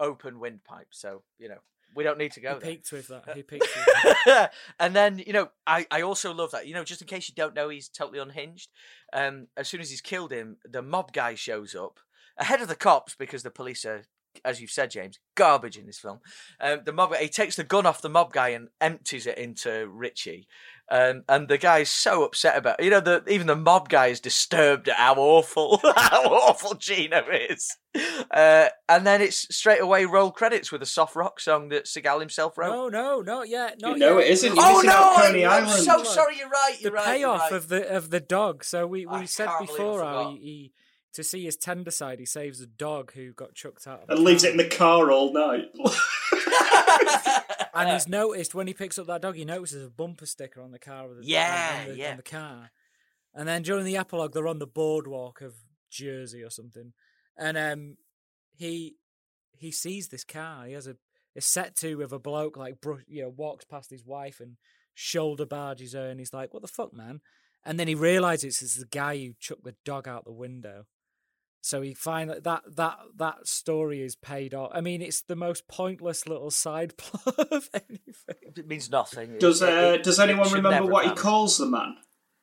open 0.00 0.40
windpipe. 0.40 0.88
So, 0.90 1.22
you 1.38 1.48
know, 1.48 1.58
we 1.94 2.04
don't 2.04 2.18
need 2.18 2.32
to 2.32 2.40
go 2.40 2.54
he 2.54 2.60
there. 2.60 2.70
peaked 2.70 2.92
with 2.92 3.08
that. 3.08 3.36
He 3.36 3.42
peaked 3.42 3.68
with 3.74 4.24
that. 4.26 4.52
and 4.78 4.94
then 4.94 5.18
you 5.18 5.32
know 5.32 5.50
I, 5.66 5.86
I 5.90 6.02
also 6.02 6.32
love 6.32 6.50
that 6.52 6.66
you 6.66 6.74
know 6.74 6.84
just 6.84 7.02
in 7.02 7.08
case 7.08 7.28
you 7.28 7.34
don't 7.34 7.54
know 7.54 7.68
he's 7.68 7.88
totally 7.88 8.18
unhinged 8.18 8.70
um 9.12 9.48
as 9.56 9.68
soon 9.68 9.80
as 9.80 9.90
he's 9.90 10.00
killed 10.00 10.32
him 10.32 10.56
the 10.64 10.82
mob 10.82 11.12
guy 11.12 11.34
shows 11.34 11.74
up 11.74 12.00
ahead 12.38 12.60
of 12.60 12.68
the 12.68 12.74
cops 12.76 13.14
because 13.14 13.42
the 13.42 13.50
police 13.50 13.84
are 13.84 14.04
as 14.44 14.60
you've 14.60 14.70
said 14.70 14.90
james 14.90 15.18
garbage 15.34 15.76
in 15.78 15.86
this 15.86 15.98
film 15.98 16.20
um 16.60 16.80
the 16.84 16.92
mob 16.92 17.14
he 17.16 17.28
takes 17.28 17.56
the 17.56 17.64
gun 17.64 17.86
off 17.86 18.02
the 18.02 18.08
mob 18.08 18.32
guy 18.32 18.48
and 18.50 18.68
empties 18.80 19.26
it 19.26 19.38
into 19.38 19.86
richie 19.88 20.46
um, 20.90 21.22
and 21.28 21.48
the 21.48 21.56
guy's 21.56 21.88
so 21.88 22.22
upset 22.22 22.58
about 22.58 22.78
it. 22.78 22.84
you 22.84 22.90
know 22.90 23.00
the 23.00 23.22
even 23.28 23.46
the 23.46 23.56
mob 23.56 23.88
guy 23.88 24.08
is 24.08 24.20
disturbed 24.20 24.88
at 24.88 24.96
how 24.96 25.14
awful 25.14 25.80
how 25.96 26.24
awful 26.24 26.74
Gino 26.74 27.22
is 27.30 27.78
uh, 28.30 28.68
and 28.88 29.06
then 29.06 29.22
it's 29.22 29.54
straight 29.54 29.80
away 29.80 30.04
roll 30.04 30.30
credits 30.30 30.70
with 30.70 30.82
a 30.82 30.86
soft 30.86 31.14
rock 31.16 31.40
song 31.40 31.68
that 31.68 31.84
Seagal 31.86 32.20
himself 32.20 32.58
wrote 32.58 32.70
No, 32.72 32.88
no, 32.88 33.20
not 33.20 33.48
yet. 33.48 33.80
Not 33.80 33.98
no, 33.98 34.18
yet. 34.18 34.26
it 34.26 34.30
isn't. 34.32 34.54
You're 34.54 34.64
Oh 34.64 34.80
no! 34.84 34.92
out 34.92 35.16
Coney 35.22 35.46
I'm 35.46 35.64
Island. 35.64 35.84
so 35.84 36.02
sorry. 36.04 36.36
You're 36.38 36.48
right. 36.48 36.76
the 36.76 36.82
You're 36.84 36.92
right. 36.92 37.06
you're 37.20 37.28
payoff 37.28 37.40
right. 37.40 37.52
of 37.52 37.68
the 37.68 37.88
of 37.96 38.10
the 38.10 38.20
dog. 38.20 38.64
So 38.64 38.86
we, 38.86 39.06
we 39.06 39.12
I 39.14 39.24
said 39.26 39.48
can't 39.48 39.66
believe 39.66 39.80
I 39.80 39.84
before 39.84 40.04
how 40.04 40.30
he, 40.30 40.36
he 40.38 40.72
to 41.14 41.22
see 41.22 41.44
his 41.44 41.56
tender 41.56 41.90
side, 41.90 42.18
he 42.18 42.26
saves 42.26 42.60
a 42.60 42.66
dog 42.66 43.12
who 43.12 43.32
got 43.32 43.54
chucked 43.54 43.86
out 43.86 44.02
of 44.02 44.10
and 44.10 44.20
leaves 44.20 44.44
it 44.44 44.52
in 44.52 44.56
the 44.56 44.68
car 44.68 45.10
all 45.10 45.32
night. 45.32 45.70
And 47.74 47.90
he's 47.90 48.08
noticed 48.08 48.54
when 48.54 48.66
he 48.66 48.74
picks 48.74 48.98
up 48.98 49.06
that 49.06 49.22
dog, 49.22 49.34
he 49.34 49.44
notices 49.44 49.86
a 49.86 49.90
bumper 49.90 50.26
sticker 50.26 50.60
on 50.60 50.72
the 50.72 50.78
car. 50.78 51.10
Of 51.10 51.16
the, 51.16 51.26
Yeah, 51.26 51.80
on 51.82 51.88
the, 51.88 51.96
yeah. 51.96 52.10
on 52.10 52.16
the 52.18 52.22
car. 52.22 52.70
And 53.34 53.48
then 53.48 53.62
during 53.62 53.84
the 53.84 53.96
epilogue, 53.96 54.34
they're 54.34 54.46
on 54.46 54.58
the 54.58 54.66
boardwalk 54.66 55.40
of 55.40 55.54
Jersey 55.90 56.42
or 56.42 56.50
something, 56.50 56.92
and 57.36 57.56
um, 57.56 57.96
he 58.54 58.96
he 59.56 59.70
sees 59.70 60.08
this 60.08 60.24
car. 60.24 60.66
He 60.66 60.74
has 60.74 60.86
a, 60.86 60.96
a 61.34 61.40
set 61.40 61.76
to 61.76 61.94
with 61.96 62.12
a 62.12 62.18
bloke 62.18 62.58
like 62.58 62.80
brush, 62.80 63.02
you 63.06 63.22
know, 63.22 63.30
walks 63.30 63.64
past 63.64 63.90
his 63.90 64.04
wife 64.04 64.38
and 64.38 64.56
shoulder 64.94 65.46
barges 65.46 65.94
her, 65.94 66.08
and 66.10 66.20
he's 66.20 66.34
like, 66.34 66.52
"What 66.52 66.60
the 66.60 66.68
fuck, 66.68 66.92
man?" 66.92 67.20
And 67.64 67.80
then 67.80 67.88
he 67.88 67.94
realizes 67.94 68.60
it's 68.60 68.76
the 68.78 68.86
guy 68.86 69.16
who 69.16 69.32
chucked 69.40 69.64
the 69.64 69.76
dog 69.84 70.06
out 70.06 70.24
the 70.24 70.32
window. 70.32 70.84
So 71.64 71.80
he 71.80 71.94
finally 71.94 72.40
that 72.40 72.62
that 72.76 72.98
that 73.16 73.46
story 73.46 74.02
is 74.02 74.16
paid 74.16 74.52
off. 74.52 74.72
I 74.74 74.80
mean, 74.80 75.00
it's 75.00 75.22
the 75.22 75.36
most 75.36 75.68
pointless 75.68 76.26
little 76.26 76.50
side 76.50 76.96
plot 76.98 77.38
of 77.52 77.70
anything. 77.72 78.52
It 78.56 78.66
means 78.66 78.90
nothing. 78.90 79.38
does 79.38 79.62
It- 79.62 79.68
uh, 79.68 79.92
it- 79.94 80.02
does 80.02 80.18
anyone 80.18 80.48
remember 80.48 80.70
never 80.80 80.86
what 80.86 81.06
he 81.06 81.12
calls 81.14 81.58
the 81.58 81.66
man? 81.66 81.96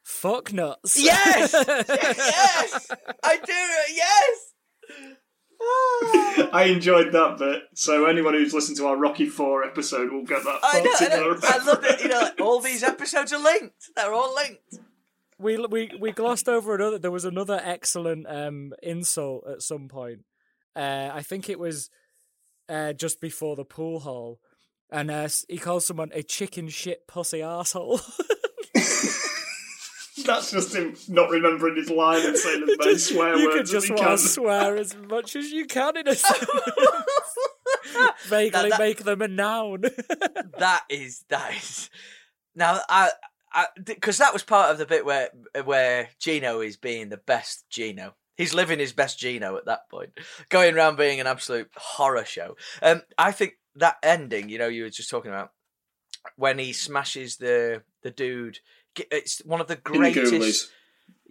Fuck 0.06 0.54
nuts. 0.54 0.98
Yes, 0.98 1.54
yes, 1.68 2.88
I 3.24 3.38
do. 3.46 3.54
Yes. 3.94 4.54
I 6.54 6.64
enjoyed 6.74 7.12
that 7.12 7.38
bit. 7.38 7.64
So 7.76 8.06
anyone 8.06 8.34
who's 8.34 8.54
listened 8.54 8.78
to 8.78 8.88
our 8.88 8.96
Rocky 8.98 9.26
Four 9.26 9.66
episode 9.66 10.12
will 10.12 10.24
get 10.24 10.44
that 10.46 10.60
I 10.64 10.80
know. 10.82 10.94
I, 10.98 11.08
know. 11.18 11.40
I 11.44 11.66
love 11.66 11.84
it. 11.84 12.02
You 12.02 12.08
know, 12.08 12.22
like, 12.22 12.40
all 12.42 12.60
these 12.62 12.82
episodes 12.84 13.34
are 13.34 13.44
linked. 13.44 13.90
They're 13.96 14.14
all 14.14 14.34
linked. 14.34 14.80
We 15.40 15.58
we 15.58 15.92
we 16.00 16.12
glossed 16.12 16.48
over 16.50 16.76
another. 16.76 17.00
There 17.00 17.12
was 17.12 17.26
another 17.26 17.60
excellent 17.64 18.28
um, 18.30 18.74
insult 18.84 19.46
at 19.48 19.62
some 19.62 19.88
point. 19.88 20.26
Uh, 20.76 21.10
I 21.14 21.22
think 21.24 21.50
it 21.50 21.58
was 21.60 21.90
uh, 22.68 22.94
just 22.94 23.20
before 23.22 23.56
the 23.56 23.66
pool 23.66 24.00
hall, 24.02 24.40
and 24.92 25.10
uh, 25.10 25.28
he 25.48 25.58
calls 25.58 25.86
someone 25.86 26.12
a 26.14 26.22
chicken 26.24 26.68
shit 26.70 27.08
pussy 27.08 27.42
asshole. 27.42 28.00
That's 30.26 30.52
just 30.52 30.76
him 30.76 30.96
not 31.08 31.30
remembering 31.30 31.78
his 31.78 31.90
line 31.90 32.24
and 32.26 32.38
saying 32.38 32.64
as 32.70 32.78
many 32.86 32.98
swear 32.98 33.36
you 33.38 33.46
words 33.46 33.56
could 33.56 33.64
as 33.64 33.72
just 33.72 33.88
he 33.88 33.94
want 33.94 34.04
can. 34.04 34.12
to 34.12 34.18
swear 34.18 34.76
as 34.78 34.96
much 34.96 35.36
as 35.36 35.50
you 35.52 35.66
can 35.66 35.96
in 35.98 36.08
a 36.08 36.16
sentence. 36.16 36.50
Vaguely 38.28 38.50
That- 38.52 38.70
that- 38.72 38.80
make 38.80 39.04
them 39.04 39.22
a 39.22 39.28
noun. 39.28 39.84
That 40.58 40.84
is 40.90 41.24
that 41.30 41.54
is. 41.56 41.90
Now 42.56 42.82
I. 42.90 43.10
Because 43.84 44.18
that 44.20 44.34
was 44.34 44.44
part 44.44 44.72
of 44.72 44.78
the 44.78 44.86
bit 44.86 45.06
where 45.06 45.30
where 45.64 46.10
Gino 46.20 46.62
is 46.62 46.78
being 46.78 47.10
the 47.10 47.18
best 47.18 47.66
Gino. 47.70 48.16
He's 48.36 48.54
living 48.54 48.80
his 48.80 48.94
best 48.94 49.20
Gino 49.20 49.58
at 49.58 49.66
that 49.66 49.90
point, 49.90 50.12
going 50.50 50.76
around 50.76 50.96
being 50.98 51.20
an 51.20 51.28
absolute 51.28 51.70
horror 51.76 52.24
show. 52.26 52.56
Um, 52.82 53.02
I 53.18 53.32
think 53.34 53.54
that 53.76 53.98
ending, 54.02 54.48
you 54.50 54.58
know, 54.58 54.68
you 54.70 54.84
were 54.84 54.90
just 54.90 55.10
talking 55.10 55.32
about 55.32 55.52
when 56.38 56.58
he 56.60 56.72
smashes 56.74 57.38
the 57.38 57.84
the 58.02 58.12
dude. 58.12 58.60
It's 58.96 59.40
one 59.46 59.62
of 59.62 59.68
the 59.68 59.76
greatest. 59.76 60.70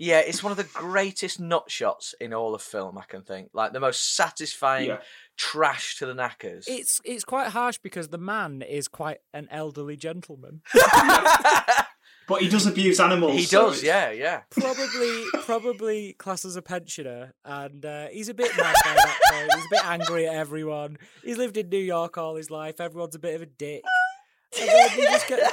Yeah, 0.01 0.21
it's 0.21 0.43
one 0.45 0.53
of 0.53 0.57
the 0.57 0.65
greatest 0.65 1.41
nut 1.41 1.71
shots 1.71 2.15
in 2.21 2.33
all 2.33 2.55
of 2.55 2.63
film. 2.63 2.99
I 2.99 3.05
can 3.05 3.23
think 3.23 3.51
like 3.53 3.73
the 3.73 3.81
most 3.81 4.15
satisfying 4.15 4.87
Yeah. 4.89 4.99
trash 5.37 5.97
to 5.99 6.07
the 6.07 6.15
knackers. 6.15 6.67
it's 6.69 7.01
it's 7.05 7.25
quite 7.25 7.49
harsh 7.49 7.79
because 7.79 8.09
the 8.09 8.19
man 8.19 8.63
is 8.63 8.87
quite 8.87 9.19
an 9.33 9.49
elderly 9.51 9.97
gentleman. 9.97 10.63
But 12.29 12.43
he 12.43 12.49
does 12.49 12.67
abuse 12.67 13.01
animals. 13.01 13.33
he 13.33 13.43
so 13.45 13.71
does, 13.71 13.83
it's- 13.83 13.85
yeah, 13.85 14.11
yeah. 14.13 14.43
probably 14.51 15.25
probably 15.47 16.13
classed 16.19 16.45
as 16.45 16.57
a 16.57 16.63
pensioner 16.63 17.33
and 17.45 17.85
uh, 17.87 18.09
he's 18.09 18.29
a 18.29 18.35
bit 18.35 18.51
mad 18.57 18.75
by 18.85 18.95
that 18.95 19.19
point. 19.31 19.53
He's 19.55 19.65
a 19.65 19.69
bit 19.71 19.85
angry 19.87 20.29
at 20.29 20.35
everyone. 20.35 20.99
He's 21.25 21.39
lived 21.39 21.57
in 21.57 21.71
New 21.71 21.79
York 21.79 22.19
all 22.19 22.37
his 22.37 22.51
life. 22.51 22.81
Everyone's 22.81 23.15
a 23.15 23.19
bit 23.19 23.35
of 23.35 23.41
a 23.43 23.47
dick. 23.47 23.83
And 24.61 24.69
then 24.69 24.99
you 24.99 25.05
just 25.05 25.27
get 25.29 25.51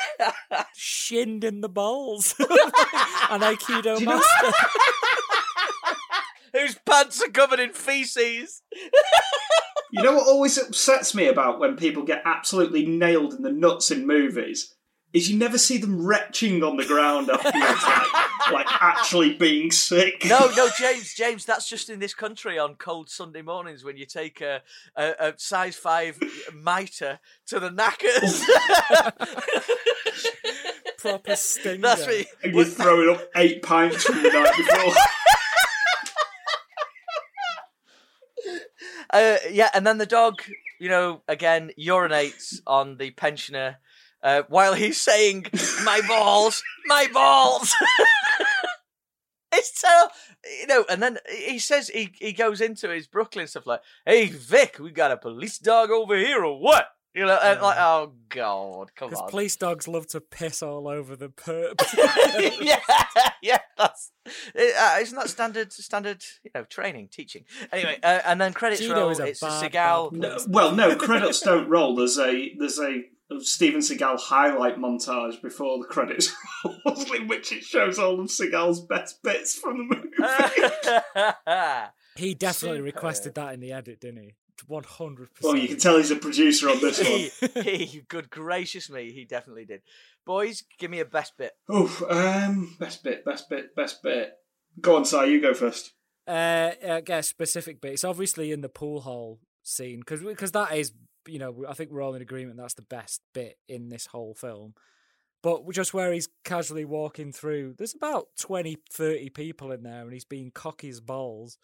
shinned 0.75 1.43
in 1.45 1.61
the 1.61 1.69
balls. 1.69 2.35
An 2.39 3.41
Aikido 3.41 3.99
you 3.99 4.05
know- 4.05 4.17
master. 4.17 4.51
Whose 6.53 6.75
pants 6.85 7.21
are 7.21 7.29
covered 7.31 7.59
in 7.59 7.73
feces. 7.73 8.61
You 9.91 10.03
know 10.03 10.13
what 10.13 10.27
always 10.27 10.57
upsets 10.57 11.13
me 11.13 11.27
about 11.27 11.59
when 11.59 11.75
people 11.75 12.03
get 12.03 12.21
absolutely 12.25 12.85
nailed 12.85 13.33
in 13.33 13.41
the 13.43 13.51
nuts 13.51 13.91
in 13.91 14.05
movies 14.07 14.73
is 15.15 15.31
you 15.31 15.37
never 15.37 15.57
see 15.57 15.77
them 15.77 16.05
retching 16.05 16.61
on 16.61 16.75
the 16.75 16.83
ground 16.83 17.29
after 17.29 17.49
the 17.49 17.57
attack, 17.57 18.07
like 18.51 18.67
actually 18.81 19.33
being 19.33 19.71
sick. 19.71 20.25
No, 20.25 20.51
no, 20.57 20.67
James, 20.77 21.13
James, 21.13 21.45
that's 21.45 21.69
just 21.69 21.89
in 21.89 21.99
this 21.99 22.13
country 22.13 22.59
on 22.59 22.75
cold 22.75 23.09
Sunday 23.09 23.41
mornings 23.41 23.85
when 23.85 23.95
you 23.95 24.05
take 24.05 24.41
a, 24.41 24.61
a, 24.97 25.13
a 25.19 25.33
size 25.37 25.77
five 25.77 26.19
mitre 26.53 27.19
to 27.47 27.61
the 27.61 27.71
knackers. 27.71 28.43
Proper 30.97 31.37
stinger. 31.37 31.81
that's 31.81 32.05
what 32.05 32.19
you, 32.19 32.25
and 32.43 32.53
you're 32.53 32.65
throwing 32.65 33.15
up 33.15 33.21
eight 33.37 33.63
pints 33.63 34.03
from 34.03 34.21
the 34.21 34.29
night 34.29 34.53
before. 34.57 34.93
Uh, 39.11 39.37
yeah, 39.49 39.69
and 39.73 39.87
then 39.87 39.97
the 39.97 40.05
dog, 40.05 40.41
you 40.77 40.89
know, 40.89 41.21
again 41.29 41.71
urinates 41.79 42.55
on 42.67 42.97
the 42.97 43.11
pensioner 43.11 43.77
uh, 44.25 44.41
while 44.49 44.73
he's 44.73 44.99
saying, 44.99 45.45
"My 45.85 46.01
balls, 46.07 46.61
my 46.87 47.07
balls." 47.13 47.73
it's 49.53 49.79
so, 49.79 50.07
you 50.61 50.67
know, 50.67 50.85
and 50.89 51.01
then 51.01 51.17
he 51.29 51.59
says 51.59 51.87
he 51.89 52.11
he 52.19 52.33
goes 52.33 52.59
into 52.61 52.89
his 52.89 53.07
Brooklyn 53.07 53.47
stuff 53.47 53.65
like, 53.65 53.81
"Hey 54.05 54.27
Vic, 54.27 54.77
we 54.79 54.91
got 54.91 55.11
a 55.11 55.17
police 55.17 55.57
dog 55.59 55.89
over 55.91 56.17
here 56.17 56.43
or 56.43 56.59
what?" 56.59 56.87
You 57.13 57.25
know, 57.25 57.39
and 57.41 57.61
like, 57.61 57.77
oh 57.79 58.11
god, 58.27 58.91
come 58.93 59.09
Because 59.09 59.21
on. 59.23 59.29
police 59.29 59.55
dogs 59.55 59.87
love 59.87 60.05
to 60.07 60.19
piss 60.19 60.61
all 60.61 60.89
over 60.89 61.15
the 61.15 61.29
perp. 61.45 61.79
yeah, 62.61 62.79
yeah, 63.41 63.59
that's 63.77 64.11
uh, 64.27 64.97
isn't 64.99 65.17
that 65.17 65.29
standard 65.29 65.71
standard 65.71 66.21
you 66.43 66.51
know 66.53 66.65
training 66.65 67.07
teaching. 67.09 67.45
Anyway, 67.71 67.97
uh, 68.03 68.19
and 68.25 68.41
then 68.41 68.51
credits 68.51 68.81
Gino 68.81 68.95
roll. 68.95 69.09
is 69.11 69.19
a 69.21 69.27
It's 69.27 69.39
bad, 69.39 69.71
Seagal. 69.71 70.11
No, 70.11 70.37
well, 70.49 70.73
no, 70.73 70.97
credits 70.97 71.39
don't 71.39 71.69
roll. 71.69 71.95
There's 71.95 72.19
a 72.19 72.53
there's 72.59 72.79
a 72.79 73.03
Steven 73.39 73.81
Seagal 73.81 74.19
highlight 74.19 74.77
montage 74.77 75.41
before 75.41 75.79
the 75.79 75.85
credits 75.85 76.31
roll, 76.63 77.13
in 77.15 77.27
which 77.27 77.51
it 77.51 77.63
shows 77.63 77.97
all 77.97 78.19
of 78.19 78.27
Seagal's 78.27 78.81
best 78.85 79.21
bits 79.23 79.57
from 79.57 79.77
the 79.77 79.95
movie. 79.95 81.91
he 82.15 82.33
definitely 82.35 82.77
Superb. 82.77 82.85
requested 82.95 83.35
that 83.35 83.53
in 83.53 83.59
the 83.59 83.71
edit, 83.71 83.99
didn't 83.99 84.21
he? 84.21 84.35
100%. 84.69 85.27
well, 85.41 85.57
you 85.57 85.67
can 85.67 85.77
tell 85.77 85.97
he's 85.97 86.11
a 86.11 86.15
producer 86.15 86.69
on 86.69 86.79
this 86.79 86.99
one. 87.53 87.63
he, 87.63 88.03
good 88.07 88.29
gracious 88.29 88.89
me, 88.89 89.11
he 89.11 89.25
definitely 89.25 89.65
did. 89.65 89.81
Boys, 90.25 90.63
give 90.79 90.89
me 90.89 90.99
a 91.01 91.05
best 91.05 91.33
bit. 91.37 91.51
Oof, 91.73 92.01
um, 92.09 92.75
best 92.79 93.03
bit, 93.03 93.25
best 93.25 93.49
bit, 93.49 93.75
best 93.75 94.01
bit. 94.01 94.33
Go 94.79 94.95
on, 94.95 95.05
Si, 95.05 95.17
you 95.25 95.41
go 95.41 95.53
first. 95.53 95.91
Uh, 96.27 96.71
I 96.89 97.01
guess 97.01 97.27
specific 97.27 97.81
bit. 97.81 97.93
It's 97.93 98.03
obviously 98.03 98.51
in 98.51 98.61
the 98.61 98.69
pool 98.69 99.01
hall 99.01 99.39
scene 99.61 99.99
because 99.99 100.21
because 100.21 100.51
that 100.53 100.75
is, 100.75 100.93
you 101.27 101.39
know, 101.39 101.65
I 101.67 101.73
think 101.73 101.91
we're 101.91 102.01
all 102.01 102.15
in 102.15 102.21
agreement 102.21 102.57
that's 102.57 102.73
the 102.73 102.81
best 102.81 103.21
bit 103.33 103.57
in 103.67 103.89
this 103.89 104.07
whole 104.07 104.33
film. 104.33 104.73
but 105.43 105.69
just 105.71 105.93
where 105.93 106.11
he's 106.11 106.27
casually 106.43 106.85
walking 106.85 107.31
through, 107.31 107.75
there's 107.77 107.93
about 107.93 108.27
20, 108.39 108.77
30 108.91 109.29
people 109.29 109.71
in 109.71 109.83
there, 109.83 110.01
and 110.03 110.13
he's 110.13 110.25
being 110.25 110.51
cocky 110.51 110.89
as 110.89 111.01
balls. 111.01 111.57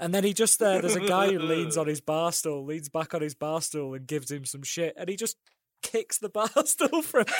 And 0.00 0.12
then 0.12 0.24
he 0.24 0.32
just 0.32 0.58
there, 0.58 0.80
there's 0.80 0.96
a 0.96 1.06
guy 1.06 1.30
who 1.30 1.38
leans 1.38 1.76
on 1.78 1.86
his 1.86 2.00
bar 2.00 2.32
stool, 2.32 2.64
leans 2.64 2.88
back 2.88 3.14
on 3.14 3.22
his 3.22 3.34
bar 3.34 3.60
stool, 3.60 3.94
and 3.94 4.06
gives 4.06 4.30
him 4.30 4.44
some 4.44 4.62
shit, 4.62 4.94
and 4.96 5.08
he 5.08 5.16
just 5.16 5.36
kicks 5.84 6.18
the 6.18 6.28
bar 6.28 6.48
stool 6.64 7.02
from 7.02 7.26
him. 7.26 7.26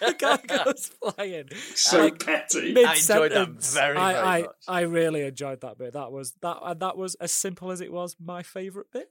the 0.00 0.14
guy 0.18 0.38
goes 0.64 0.90
flying. 1.00 1.48
So 1.74 2.04
Like, 2.04 2.24
petty. 2.24 2.72
Mid 2.72 2.84
I 2.84 2.94
enjoyed 2.94 3.32
that 3.32 3.36
sentence. 3.36 3.74
very, 3.74 3.96
I, 3.96 4.12
very 4.12 4.26
I, 4.26 4.40
much. 4.42 4.50
I 4.66 4.80
really 4.80 5.22
enjoyed 5.22 5.60
that 5.62 5.78
bit. 5.78 5.92
That 5.94 6.12
was 6.12 6.32
that 6.42 6.58
and 6.62 6.80
that 6.80 6.96
was 6.98 7.14
as 7.14 7.32
simple 7.32 7.70
as 7.70 7.80
it 7.80 7.92
was 7.92 8.16
my 8.22 8.42
favourite 8.42 8.88
bit. 8.92 9.10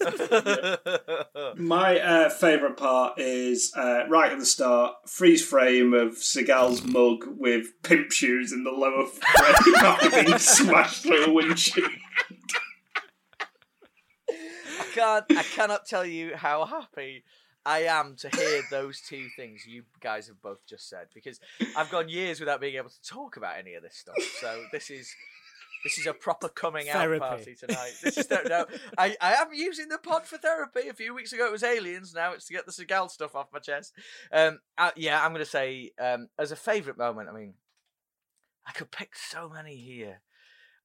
My 1.56 1.98
uh, 2.00 2.30
favourite 2.30 2.76
part 2.76 3.18
is 3.18 3.72
uh, 3.76 4.06
right 4.08 4.32
at 4.32 4.38
the 4.38 4.46
start, 4.46 4.94
freeze 5.06 5.44
frame 5.44 5.94
of 5.94 6.12
Seagal's 6.14 6.84
mug 6.84 7.24
with 7.26 7.82
pimp 7.82 8.10
shoes 8.10 8.52
in 8.52 8.64
the 8.64 8.70
lower 8.70 9.06
frame 9.06 9.74
after 9.76 10.10
being 10.10 10.38
smashed 10.38 11.02
through 11.04 11.26
a 11.26 11.32
windshield. 11.32 11.90
I 14.30 14.84
can't. 14.94 15.24
I 15.30 15.42
cannot 15.42 15.86
tell 15.86 16.04
you 16.04 16.36
how 16.36 16.64
happy 16.64 17.24
I 17.68 17.80
am 17.80 18.16
to 18.16 18.28
hear 18.30 18.62
those 18.70 19.02
two 19.02 19.28
things 19.36 19.66
you 19.66 19.82
guys 20.00 20.26
have 20.28 20.40
both 20.40 20.64
just 20.66 20.88
said 20.88 21.08
because 21.14 21.38
I've 21.76 21.90
gone 21.90 22.08
years 22.08 22.40
without 22.40 22.62
being 22.62 22.76
able 22.76 22.88
to 22.88 23.02
talk 23.02 23.36
about 23.36 23.58
any 23.58 23.74
of 23.74 23.82
this 23.82 23.96
stuff. 23.96 24.16
So 24.40 24.64
this 24.72 24.90
is. 24.90 25.14
This 25.84 25.96
is 25.96 26.06
a 26.06 26.12
proper 26.12 26.48
coming 26.48 26.88
out 26.88 27.20
party 27.20 27.54
tonight. 27.54 27.92
This 28.02 28.18
is 28.18 28.28
no, 28.28 28.40
no. 28.48 28.66
I, 28.98 29.16
I 29.20 29.34
am 29.34 29.52
using 29.54 29.88
the 29.88 29.98
pod 29.98 30.26
for 30.26 30.36
therapy. 30.36 30.88
A 30.88 30.92
few 30.92 31.14
weeks 31.14 31.32
ago 31.32 31.46
it 31.46 31.52
was 31.52 31.62
aliens. 31.62 32.12
Now 32.12 32.32
it's 32.32 32.46
to 32.48 32.52
get 32.52 32.66
the 32.66 32.72
Seagal 32.72 33.12
stuff 33.12 33.36
off 33.36 33.52
my 33.52 33.60
chest. 33.60 33.92
Um, 34.32 34.58
yeah, 34.96 35.24
I'm 35.24 35.30
going 35.30 35.44
to 35.44 35.48
say 35.48 35.92
um, 36.00 36.30
as 36.36 36.50
a 36.50 36.56
favourite 36.56 36.98
moment. 36.98 37.28
I 37.28 37.32
mean, 37.32 37.54
I 38.66 38.72
could 38.72 38.90
pick 38.90 39.14
so 39.14 39.48
many 39.48 39.76
here. 39.76 40.20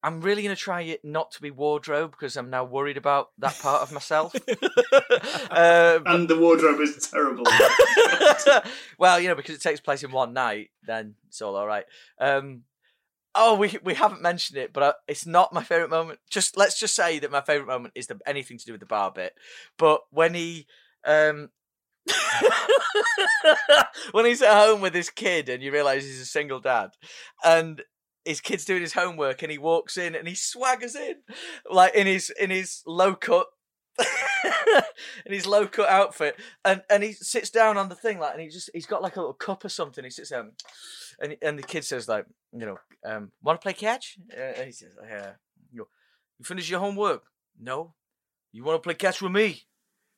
I'm 0.04 0.20
really 0.20 0.44
going 0.44 0.54
to 0.54 0.62
try 0.62 0.82
it 0.82 1.06
not 1.06 1.32
to 1.32 1.42
be 1.42 1.50
wardrobe 1.50 2.12
because 2.12 2.36
I'm 2.36 2.50
now 2.50 2.66
worried 2.66 2.98
about 2.98 3.30
that 3.38 3.58
part 3.60 3.82
of 3.82 3.94
myself. 3.94 4.36
uh, 5.50 6.00
And 6.06 6.28
the 6.28 6.38
wardrobe 6.38 6.82
is 6.82 7.10
terrible. 7.10 7.46
well, 9.00 9.18
you 9.22 9.30
know, 9.30 9.36
because 9.36 9.56
it 9.56 9.62
takes 9.62 9.80
place 9.80 10.04
in 10.04 10.12
one 10.12 10.34
night, 10.34 10.72
then 10.86 11.16
it's 11.28 11.42
all 11.42 11.56
all 11.56 11.66
right. 11.66 11.86
Um, 12.20 12.64
oh, 13.34 13.56
we 13.56 13.78
we 13.82 13.94
haven't 13.94 14.22
mentioned 14.22 14.60
it, 14.60 14.74
but 14.74 14.84
uh, 14.84 14.94
it's 15.08 15.26
not 15.26 15.54
my 15.54 15.64
favorite 15.64 15.90
moment. 15.90 16.20
Just 16.30 16.58
let's 16.58 16.78
just 16.78 16.96
say 16.96 17.20
that 17.20 17.32
my 17.32 17.42
favorite 17.42 17.68
moment 17.68 17.94
is 17.96 18.08
the 18.08 18.20
anything 18.26 18.58
to 18.58 18.66
do 18.66 18.74
with 18.74 18.82
the 18.82 18.86
bar 18.86 19.10
bit. 19.12 19.34
But 19.78 20.02
when 20.12 20.34
he 20.34 20.68
um. 21.06 21.50
when 24.12 24.26
he's 24.26 24.42
at 24.42 24.54
home 24.54 24.82
with 24.82 24.94
his 24.94 25.10
kid 25.10 25.48
and 25.48 25.64
you 25.64 25.72
realize 25.72 26.04
he's 26.04 26.20
a 26.20 26.26
single 26.26 26.60
dad 26.60 26.90
and 27.46 27.82
his 28.26 28.42
kid's 28.42 28.66
doing 28.66 28.82
his 28.82 28.94
homework 28.94 29.42
and 29.42 29.52
he 29.52 29.58
walks 29.58 29.98
in 29.98 30.16
and 30.16 30.28
he 30.28 30.34
swaggers 30.34 30.96
in 30.96 31.16
like 31.70 31.94
in 31.96 32.08
his 32.08 32.30
in 32.30 32.50
his 32.50 32.82
low 32.86 33.16
cut 33.16 33.48
in 35.26 35.32
his 35.34 35.46
low 35.46 35.68
cut 35.68 35.90
outfit. 35.90 36.38
And 36.64 36.82
and 36.90 37.04
he 37.04 37.14
sits 37.14 37.50
down 37.50 37.78
on 37.78 37.90
the 37.90 37.96
thing 37.96 38.20
like 38.20 38.34
and 38.34 38.42
he 38.42 38.48
just 38.50 38.70
he's 38.74 38.86
got 38.86 39.02
like 39.02 39.16
a 39.16 39.20
little 39.20 39.34
cup 39.34 39.66
or 39.66 39.70
something. 39.70 40.04
He 40.04 40.10
sits 40.10 40.30
down 40.30 40.52
and 41.20 41.36
and 41.42 41.58
the 41.60 41.64
kid 41.64 41.84
says 41.84 42.08
like 42.08 42.26
you 42.52 42.66
know 42.66 42.78
um 43.06 43.32
want 43.42 43.60
to 43.60 43.64
play 43.64 43.74
catch? 43.74 44.18
Uh, 44.36 44.42
and 44.42 44.66
he 44.66 44.72
says 44.72 44.96
yeah. 45.08 45.32
You 45.72 45.80
know, 45.80 45.88
you 46.40 46.46
finish 46.46 46.70
your 46.70 46.80
homework? 46.80 47.24
No. 47.60 47.94
You 48.52 48.64
want 48.64 48.82
to 48.82 48.86
play 48.86 48.94
catch 48.96 49.22
with 49.22 49.32
me? 49.32 49.64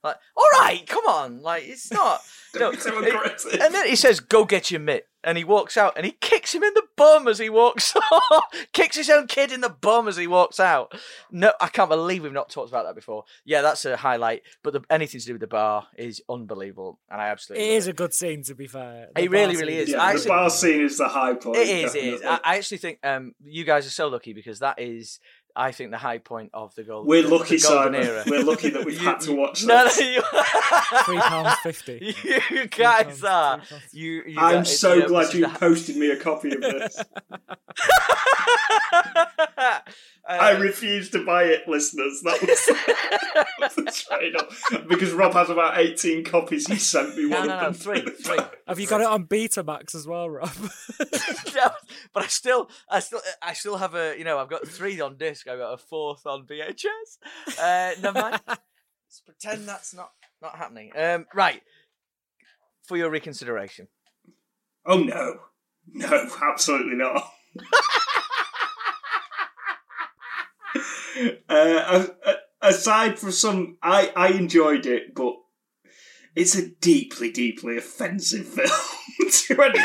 Like 0.03 0.18
all 0.38 0.60
right 0.60 0.86
come 0.88 1.06
on. 1.07 1.41
Like 1.41 1.64
it's 1.65 1.91
not 1.91 2.22
no, 2.56 2.60
Don't 2.72 2.76
be 2.76 2.82
so 2.82 3.03
aggressive. 3.03 3.60
and 3.60 3.73
then 3.73 3.88
he 3.88 3.95
says, 3.95 4.19
"Go 4.19 4.45
get 4.45 4.72
your 4.72 4.80
mitt," 4.80 5.07
and 5.23 5.38
he 5.38 5.44
walks 5.44 5.76
out, 5.77 5.94
and 5.98 6.06
he 6.06 6.14
kicks 6.14 6.56
him 6.56 6.64
in 6.64 6.73
bum 6.95 7.27
as 7.27 7.39
he 7.39 7.49
walks 7.49 7.95
off. 8.11 8.43
kicks 8.73 8.95
his 8.95 9.09
own 9.09 9.27
kid 9.27 9.51
in 9.51 9.61
the 9.61 9.69
bum 9.69 10.07
as 10.07 10.17
he 10.17 10.27
walks 10.27 10.59
out. 10.59 10.93
No, 11.31 11.53
I 11.59 11.67
can't 11.67 11.89
believe 11.89 12.23
we've 12.23 12.34
not 12.34 12.49
talked 12.49 12.69
about 12.69 12.85
that 12.85 12.95
before. 12.95 13.26
Yeah, 13.43 13.61
that's 13.61 13.85
a 13.85 13.97
highlight. 13.97 14.43
But 14.63 14.73
the, 14.73 14.81
anything 14.89 15.19
to 15.19 15.26
do 15.26 15.34
with 15.34 15.41
the 15.41 15.47
bar 15.47 15.88
is 15.97 16.22
unbelievable, 16.30 16.99
and 17.09 17.22
I 17.22 17.27
absolutely. 17.27 17.69
is 17.69 17.88
love 17.88 17.93
a 17.93 17.95
good 17.95 18.13
scene, 18.13 18.43
to 18.43 18.55
be 18.55 18.67
fair. 18.67 19.09
It 19.15 19.30
really, 19.30 19.55
really 19.55 19.77
is. 19.77 19.89
yeah, 19.89 20.01
I 20.01 20.17
the 20.17 20.27
bar 20.27 20.49
scene 20.49 20.81
is 20.81 20.97
the 20.97 21.07
high 21.07 21.34
point. 21.34 21.57
It 21.57 21.67
is. 21.67 21.95
It 21.95 22.03
is. 22.03 22.22
I, 22.23 22.39
I 22.43 22.57
actually 22.57 22.77
think 22.77 22.99
um, 23.03 23.34
you 23.43 23.63
guys 23.63 23.85
are 23.85 23.91
so 23.91 24.07
lucky 24.07 24.34
because 24.34 24.59
that 24.59 24.80
is, 24.80 25.19
I 25.56 25.72
think, 25.72 25.91
the 25.91 25.98
high 25.98 26.18
point 26.18 26.49
of 26.53 26.76
the 26.76 26.84
gold. 26.84 27.07
We're 27.07 27.23
the, 27.23 27.30
lucky, 27.30 27.57
the 27.57 27.68
golden 27.68 27.94
Simon. 27.94 28.07
era. 28.07 28.23
We're 28.27 28.44
lucky 28.44 28.69
that 28.72 28.84
we've 28.86 28.99
You- 28.99 29.07
had 29.07 29.19
to 29.22 29.34
watch 29.36 29.64
No, 29.65 29.86
no, 29.86 29.91
you, 29.99 30.22
Three 31.06 31.18
pounds 31.19 31.56
fifty. 31.64 32.15
you 32.49 32.68
guys 32.68 33.22
pounds, 33.22 33.23
are. 33.23 33.61
You. 33.91 34.23
you 34.27 34.36
I'm 34.40 34.56
guys- 34.57 34.80
so 34.80 35.07
glad 35.07 35.34
you 35.34 35.48
the- 35.48 35.57
posted 35.57 35.95
me 35.98 36.10
a 36.11 36.18
copy 36.18 36.52
of 36.53 36.61
this. 36.61 37.02
Uh, 40.27 40.38
I 40.41 40.51
refuse 40.57 41.11
to 41.11 41.23
buy 41.23 41.43
it, 41.43 41.67
listeners. 41.67 42.22
That 42.23 42.41
was, 42.41 42.65
that 42.65 43.47
was 43.59 43.76
the 43.76 43.91
trade 43.91 44.35
off. 44.35 44.88
Because 44.89 45.11
Rob 45.11 45.34
has 45.34 45.51
about 45.51 45.77
18 45.77 46.23
copies. 46.23 46.65
He 46.65 46.77
sent 46.77 47.15
me 47.15 47.30
no, 47.30 47.38
one 47.38 47.47
no, 47.47 47.53
of 47.53 47.59
no, 47.59 47.65
them. 47.65 47.73
three, 47.76 48.01
three. 48.01 48.39
Have 48.67 48.80
you 48.80 48.88
got 48.88 49.01
it 49.01 49.07
on 49.07 49.27
Betamax 49.27 49.93
as 49.93 50.07
well, 50.07 50.27
Rob? 50.27 50.51
no, 50.59 51.69
but 52.13 52.23
I 52.23 52.27
still, 52.27 52.72
I 52.89 53.01
still, 53.01 53.22
I 53.39 53.53
still 53.53 53.77
have 53.77 53.93
a, 53.93 54.17
you 54.17 54.23
know, 54.23 54.39
I've 54.39 54.49
got 54.49 54.67
three 54.67 54.99
on 54.99 55.15
disc. 55.17 55.47
I've 55.47 55.59
got 55.59 55.73
a 55.73 55.77
fourth 55.77 56.26
on 56.26 56.47
VHS. 56.47 57.59
Uh, 57.59 57.91
never 58.01 58.19
mind. 58.19 58.41
Let's 58.47 59.22
pretend 59.23 59.67
that's 59.67 59.93
not 59.93 60.09
not 60.41 60.55
happening. 60.55 60.91
Um, 60.97 61.27
right. 61.35 61.61
For 62.88 62.97
your 62.97 63.11
reconsideration. 63.11 63.89
Oh, 64.88 64.97
no. 64.97 65.35
No, 65.88 66.30
absolutely 66.41 66.95
not. 66.95 67.31
Uh, 71.49 72.06
aside 72.61 73.19
from 73.19 73.31
some, 73.31 73.77
I, 73.81 74.11
I 74.15 74.30
enjoyed 74.30 74.85
it, 74.85 75.14
but 75.15 75.35
it's 76.35 76.56
a 76.56 76.68
deeply, 76.68 77.31
deeply 77.31 77.77
offensive 77.77 78.47
film 78.47 78.68
to 79.31 79.61
any. 79.61 79.80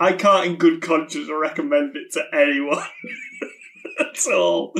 I 0.00 0.12
can't, 0.12 0.46
in 0.46 0.56
good 0.56 0.80
conscience, 0.82 1.28
recommend 1.30 1.96
it 1.96 2.12
to 2.12 2.24
anyone 2.32 2.82
at 4.00 4.26
all. 4.32 4.74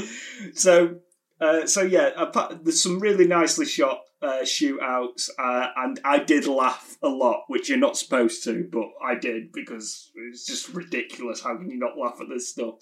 So, 0.54 0.96
uh, 1.42 1.66
so 1.66 1.82
yeah, 1.82 2.10
apart, 2.16 2.64
there's 2.64 2.82
some 2.82 3.00
really 3.00 3.26
nicely 3.26 3.66
shot 3.66 4.02
uh, 4.22 4.42
shootouts, 4.42 5.28
uh, 5.38 5.66
and 5.76 6.00
I 6.04 6.20
did 6.20 6.46
laugh 6.46 6.96
a 7.02 7.08
lot, 7.08 7.44
which 7.48 7.68
you're 7.68 7.78
not 7.78 7.96
supposed 7.96 8.44
to, 8.44 8.68
but 8.70 8.88
I 9.04 9.16
did 9.16 9.52
because 9.52 10.10
it's 10.14 10.46
just 10.46 10.72
ridiculous. 10.72 11.42
How 11.42 11.56
can 11.56 11.68
you 11.68 11.78
not 11.78 11.98
laugh 11.98 12.20
at 12.20 12.28
this 12.28 12.48
stuff? 12.48 12.74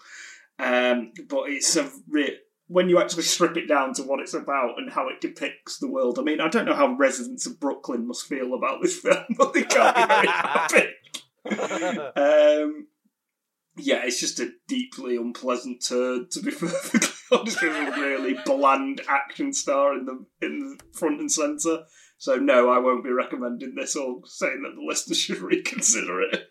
Um, 0.59 1.13
but 1.29 1.49
it's 1.49 1.75
a 1.77 1.91
re- 2.09 2.39
when 2.67 2.91
you 2.91 3.01
actually 3.01 3.23
strip 3.23 3.57
it 3.57 3.67
down 3.67 3.95
to 3.95 4.03
what 4.03 4.21
it's 4.21 4.35
about 4.35 4.79
and 4.79 4.93
how 4.93 5.09
it 5.09 5.23
depicts 5.23 5.79
the 5.79 5.91
world. 5.91 6.19
I 6.19 6.23
mean, 6.23 6.41
I 6.41 6.49
don't 6.49 6.67
know 6.67 6.75
how 6.75 6.95
residents 6.95 7.47
of 7.47 7.59
Brooklyn 7.59 8.07
must 8.07 8.27
feel 8.27 8.53
about 8.53 8.83
this 8.83 8.99
film, 8.99 9.25
but 9.39 9.55
they 9.55 9.63
can't 9.63 9.97
be 9.97 10.07
very 10.07 10.27
happy. 10.29 10.87
Um, 12.15 12.87
yeah, 13.77 14.03
it's 14.05 14.21
just 14.21 14.41
a 14.41 14.51
deeply 14.69 15.17
unpleasant 15.17 15.85
turd, 15.87 16.31
to 16.33 16.41
be 16.43 16.51
perfectly 16.59 17.09
honest, 17.33 17.63
with 17.63 17.73
a 17.73 17.91
really 18.01 18.37
bland 18.45 19.01
action 19.09 19.53
star 19.53 19.95
in 19.95 20.05
the 20.07 20.25
in 20.47 20.59
the 20.79 20.99
front 20.99 21.21
and 21.21 21.31
centre. 21.31 21.85
So 22.19 22.37
no, 22.37 22.71
I 22.71 22.79
won't 22.79 23.05
be 23.05 23.11
recommending 23.11 23.75
this 23.77 23.97
or 23.97 24.21
saying 24.27 24.63
that 24.63 24.75
the 24.75 24.87
listeners 24.87 25.19
should 25.19 25.39
reconsider 25.41 26.21
it. 26.23 26.47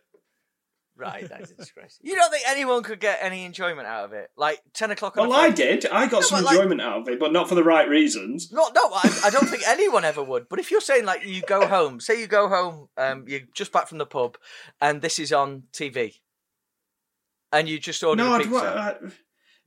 Right, 0.95 1.29
that's 1.29 1.51
a 1.51 1.55
disgrace. 1.55 1.97
You 2.01 2.13
don't 2.15 2.29
think 2.29 2.43
anyone 2.45 2.83
could 2.83 2.99
get 2.99 3.19
any 3.21 3.45
enjoyment 3.45 3.87
out 3.87 4.03
of 4.03 4.11
it? 4.11 4.31
Like 4.35 4.59
ten 4.73 4.91
o'clock 4.91 5.17
on 5.17 5.29
Well, 5.29 5.39
I 5.39 5.49
did. 5.49 5.85
I 5.85 6.07
got 6.07 6.21
No, 6.21 6.27
some 6.27 6.43
like- 6.43 6.55
enjoyment 6.57 6.81
out 6.81 7.01
of 7.01 7.07
it, 7.07 7.19
but 7.21 7.31
not 7.31 7.47
for 7.47 7.55
the 7.55 7.63
right 7.63 7.87
reasons. 7.87 8.51
No, 8.51 8.69
no, 8.75 8.81
I, 8.93 9.21
I 9.25 9.29
don't 9.29 9.47
think 9.47 9.63
anyone 9.65 10.03
ever 10.03 10.21
would. 10.21 10.49
But 10.49 10.59
if 10.59 10.71
you're 10.71 10.81
saying 10.81 11.05
like 11.05 11.25
you 11.25 11.41
go 11.43 11.67
home, 11.67 12.01
say 12.01 12.19
you 12.19 12.27
go 12.27 12.49
home, 12.49 12.89
um, 12.97 13.23
you're 13.29 13.39
just 13.53 13.71
back 13.71 13.87
from 13.87 13.97
the 13.97 14.05
pub, 14.05 14.37
and 14.81 15.01
this 15.01 15.19
is 15.19 15.31
on 15.31 15.63
TV, 15.71 16.15
and 17.51 17.67
you 17.69 17.79
just 17.79 18.03
order 18.03 18.23
No, 18.23 18.31
a 18.33 18.35
I'd, 18.35 18.41
pizza. 18.43 18.53
wa- 18.53 18.61
I, 18.61 18.95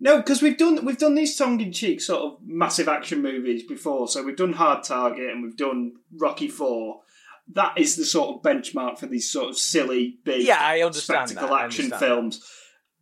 no, 0.00 0.16
because 0.18 0.42
we've 0.42 0.58
done 0.58 0.84
we've 0.84 0.98
done 0.98 1.14
these 1.14 1.36
tongue 1.36 1.60
in 1.60 1.72
cheek 1.72 2.00
sort 2.00 2.22
of 2.22 2.38
massive 2.44 2.88
action 2.88 3.22
movies 3.22 3.62
before. 3.66 4.08
So 4.08 4.22
we've 4.22 4.36
done 4.36 4.52
Hard 4.54 4.82
Target 4.84 5.30
and 5.30 5.42
we've 5.42 5.56
done 5.56 5.92
Rocky 6.16 6.48
Four. 6.48 7.00
That 7.54 7.76
is 7.78 7.96
the 7.96 8.04
sort 8.04 8.36
of 8.36 8.42
benchmark 8.42 8.98
for 8.98 9.06
these 9.06 9.30
sort 9.30 9.48
of 9.50 9.56
silly, 9.58 10.18
big, 10.24 10.46
Yeah, 10.46 10.58
I 10.60 10.80
understand 10.82 11.28
spectacle 11.30 11.48
that, 11.54 11.62
I 11.62 11.64
action 11.66 11.84
understand 11.86 12.10
films. 12.10 12.48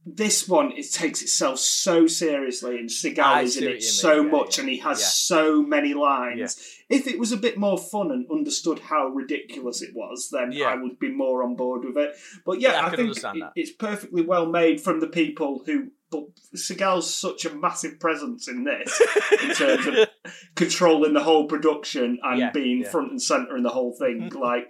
This 0.06 0.48
one 0.48 0.72
it 0.72 0.90
takes 0.92 1.20
itself 1.20 1.58
so 1.58 2.06
seriously, 2.06 2.78
and 2.78 2.88
Seagal 2.88 3.42
is 3.42 3.56
in 3.58 3.68
it 3.68 3.82
so 3.82 4.22
mean, 4.22 4.26
yeah, 4.26 4.38
much, 4.38 4.56
yeah, 4.56 4.62
and 4.62 4.70
he 4.70 4.78
has 4.78 5.00
yeah. 5.00 5.06
so 5.06 5.62
many 5.62 5.92
lines. 5.92 6.58
If 6.88 7.06
it 7.06 7.18
was 7.18 7.32
a 7.32 7.36
bit 7.36 7.58
more 7.58 7.76
fun 7.78 8.10
and 8.10 8.26
understood 8.30 8.78
how 8.78 9.08
ridiculous 9.08 9.82
it 9.82 9.90
was, 9.94 10.30
then. 10.32 10.52
I 10.70 10.74
would 10.76 10.98
be 10.98 11.10
more 11.10 11.44
on 11.44 11.54
board 11.54 11.84
with 11.84 11.98
it. 11.98 12.16
But 12.46 12.60
yeah, 12.60 12.80
I 12.80 12.86
I, 12.86 12.88
can 12.88 12.96
think 12.96 13.00
understand 13.08 13.36
it- 13.36 13.40
that. 13.40 13.52
it's 13.56 13.72
perfectly 13.72 14.22
well 14.22 14.46
made 14.46 14.80
from 14.80 15.00
the 15.00 15.06
people 15.06 15.62
who 15.66 15.90
but 16.10 16.24
Seagal's 16.56 17.14
such 17.14 17.44
a 17.44 17.54
massive 17.54 18.00
presence 18.00 18.48
in 18.48 18.64
this 18.64 19.00
in 19.42 19.54
terms 19.54 19.86
of 19.86 20.08
controlling 20.56 21.14
the 21.14 21.22
whole 21.22 21.46
production 21.46 22.18
and 22.22 22.52
being 22.52 22.84
front 22.84 23.10
and 23.12 23.22
center 23.22 23.56
in 23.56 23.62
the 23.62 23.70
whole 23.70 23.92
thing. 23.92 24.28
like 24.34 24.68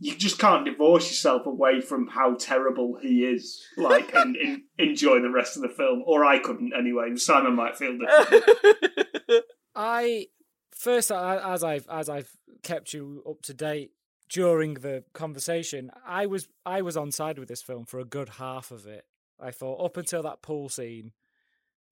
you 0.00 0.14
just 0.14 0.38
can't 0.38 0.64
divorce 0.64 1.08
yourself 1.08 1.46
away 1.46 1.80
from 1.80 2.06
how 2.06 2.34
terrible 2.34 2.98
he 3.00 3.24
is. 3.24 3.62
Like 3.76 4.14
and, 4.14 4.36
and 4.36 4.62
enjoy 4.78 5.20
the 5.20 5.30
rest 5.30 5.56
of 5.56 5.62
the 5.62 5.68
film, 5.68 6.02
or 6.06 6.24
I 6.24 6.38
couldn't 6.38 6.72
anyway. 6.76 7.16
Simon 7.16 7.54
might 7.54 7.76
feel 7.76 7.98
different. 8.28 9.44
I 9.74 10.26
first, 10.70 11.10
as 11.10 11.64
I've 11.64 11.86
as 11.88 12.08
I've 12.08 12.30
kept 12.62 12.92
you 12.92 13.22
up 13.28 13.42
to 13.42 13.54
date 13.54 13.92
during 14.28 14.74
the 14.74 15.04
conversation, 15.14 15.90
I 16.06 16.26
was 16.26 16.48
I 16.64 16.82
was 16.82 16.96
on 16.96 17.10
side 17.10 17.38
with 17.38 17.48
this 17.48 17.62
film 17.62 17.84
for 17.84 17.98
a 17.98 18.04
good 18.04 18.28
half 18.30 18.70
of 18.70 18.86
it. 18.86 19.04
I 19.40 19.50
thought 19.50 19.84
up 19.84 19.96
until 19.96 20.22
that 20.22 20.42
pool 20.42 20.68
scene, 20.68 21.12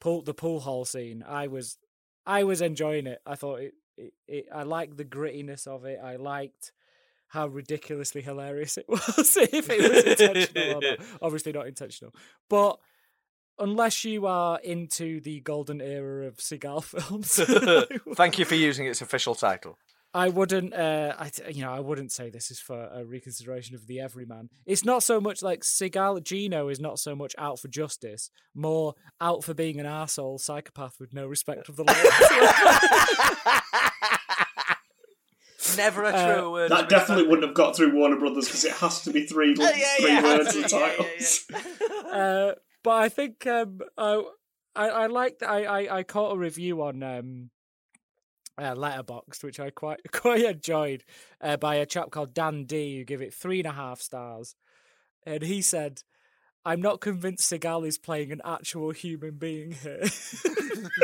pool 0.00 0.22
the 0.22 0.34
pool 0.34 0.60
hall 0.60 0.84
scene, 0.84 1.24
I 1.26 1.48
was 1.48 1.78
I 2.24 2.44
was 2.44 2.60
enjoying 2.60 3.06
it. 3.06 3.20
I 3.26 3.34
thought 3.34 3.60
it, 3.60 3.74
it, 3.96 4.12
it 4.28 4.46
I 4.54 4.62
liked 4.62 4.96
the 4.96 5.04
grittiness 5.04 5.66
of 5.66 5.84
it. 5.84 6.00
I 6.02 6.16
liked 6.16 6.72
how 7.28 7.46
ridiculously 7.46 8.22
hilarious 8.22 8.76
it 8.76 8.86
was. 8.88 9.36
if 9.36 9.70
it 9.70 9.90
was 9.90 10.04
intentional 10.04 10.78
or 10.78 10.80
not, 10.80 10.98
obviously 11.22 11.52
not 11.52 11.66
intentional, 11.66 12.14
but. 12.48 12.78
Unless 13.58 14.04
you 14.04 14.26
are 14.26 14.60
into 14.60 15.18
the 15.22 15.40
golden 15.40 15.80
era 15.80 16.26
of 16.26 16.36
Seagal 16.36 16.84
films, 16.84 17.40
Thank 18.14 18.38
you 18.38 18.44
for 18.44 18.54
using 18.54 18.84
its 18.84 19.00
official 19.00 19.34
title. 19.34 19.78
I 20.12 20.28
wouldn't, 20.28 20.74
uh, 20.74 21.14
I, 21.18 21.30
you 21.50 21.62
know, 21.62 21.72
I 21.72 21.80
wouldn't 21.80 22.12
say 22.12 22.28
this 22.30 22.50
is 22.50 22.58
for 22.58 22.88
a 22.92 23.04
reconsideration 23.04 23.74
of 23.74 23.86
the 23.86 24.00
everyman. 24.00 24.48
It's 24.66 24.84
not 24.84 25.02
so 25.02 25.20
much 25.20 25.42
like 25.42 25.60
Seagal 25.60 26.24
Gino 26.24 26.68
is 26.68 26.80
not 26.80 26.98
so 26.98 27.16
much 27.16 27.34
out 27.38 27.58
for 27.58 27.68
justice, 27.68 28.30
more 28.54 28.94
out 29.20 29.44
for 29.44 29.54
being 29.54 29.80
an 29.80 29.86
asshole 29.86 30.38
psychopath 30.38 30.96
with 31.00 31.14
no 31.14 31.26
respect 31.26 31.68
of 31.68 31.76
the 31.76 31.84
law. 31.84 33.90
Never 35.76 36.04
a 36.04 36.08
Uh, 36.08 36.34
true 36.34 36.52
word. 36.52 36.70
That 36.70 36.88
definitely 36.88 37.24
wouldn't 37.28 37.46
have 37.46 37.54
got 37.54 37.76
through 37.76 37.94
Warner 37.94 38.16
Brothers 38.16 38.46
because 38.46 38.64
it 38.64 38.72
has 38.72 39.02
to 39.02 39.12
be 39.12 39.26
three, 39.26 39.54
Yeah, 39.58 39.70
yeah, 39.76 39.86
three 39.98 40.12
yeah, 40.12 40.22
words 40.22 40.54
yeah, 40.56 40.62
and 40.62 40.72
yeah, 40.72 40.78
yeah, 40.78 40.96
titles. 40.96 41.46
uh, 42.12 42.52
but 42.82 42.90
I 42.94 43.08
think 43.08 43.46
um, 43.46 43.80
I, 43.96 44.22
I, 44.74 44.88
I 44.88 45.06
liked. 45.06 45.42
I, 45.42 45.64
I, 45.64 45.98
I 45.98 46.02
caught 46.02 46.34
a 46.34 46.38
review 46.38 46.82
on 46.82 47.02
um, 47.02 47.50
uh, 48.58 48.74
Letterboxd, 48.74 49.42
which 49.44 49.60
I 49.60 49.70
quite 49.70 50.00
quite 50.12 50.44
enjoyed, 50.44 51.04
uh, 51.40 51.56
by 51.56 51.76
a 51.76 51.86
chap 51.86 52.10
called 52.10 52.34
Dan 52.34 52.64
D, 52.64 52.98
who 52.98 53.04
gave 53.04 53.22
it 53.22 53.34
three 53.34 53.58
and 53.60 53.68
a 53.68 53.72
half 53.72 54.00
stars, 54.00 54.54
and 55.24 55.42
he 55.42 55.62
said. 55.62 56.02
I'm 56.66 56.80
not 56.80 57.00
convinced 57.00 57.48
Seagal 57.48 57.86
is 57.86 57.96
playing 57.96 58.32
an 58.32 58.42
actual 58.44 58.90
human 58.90 59.36
being 59.36 59.70
here. 59.70 60.02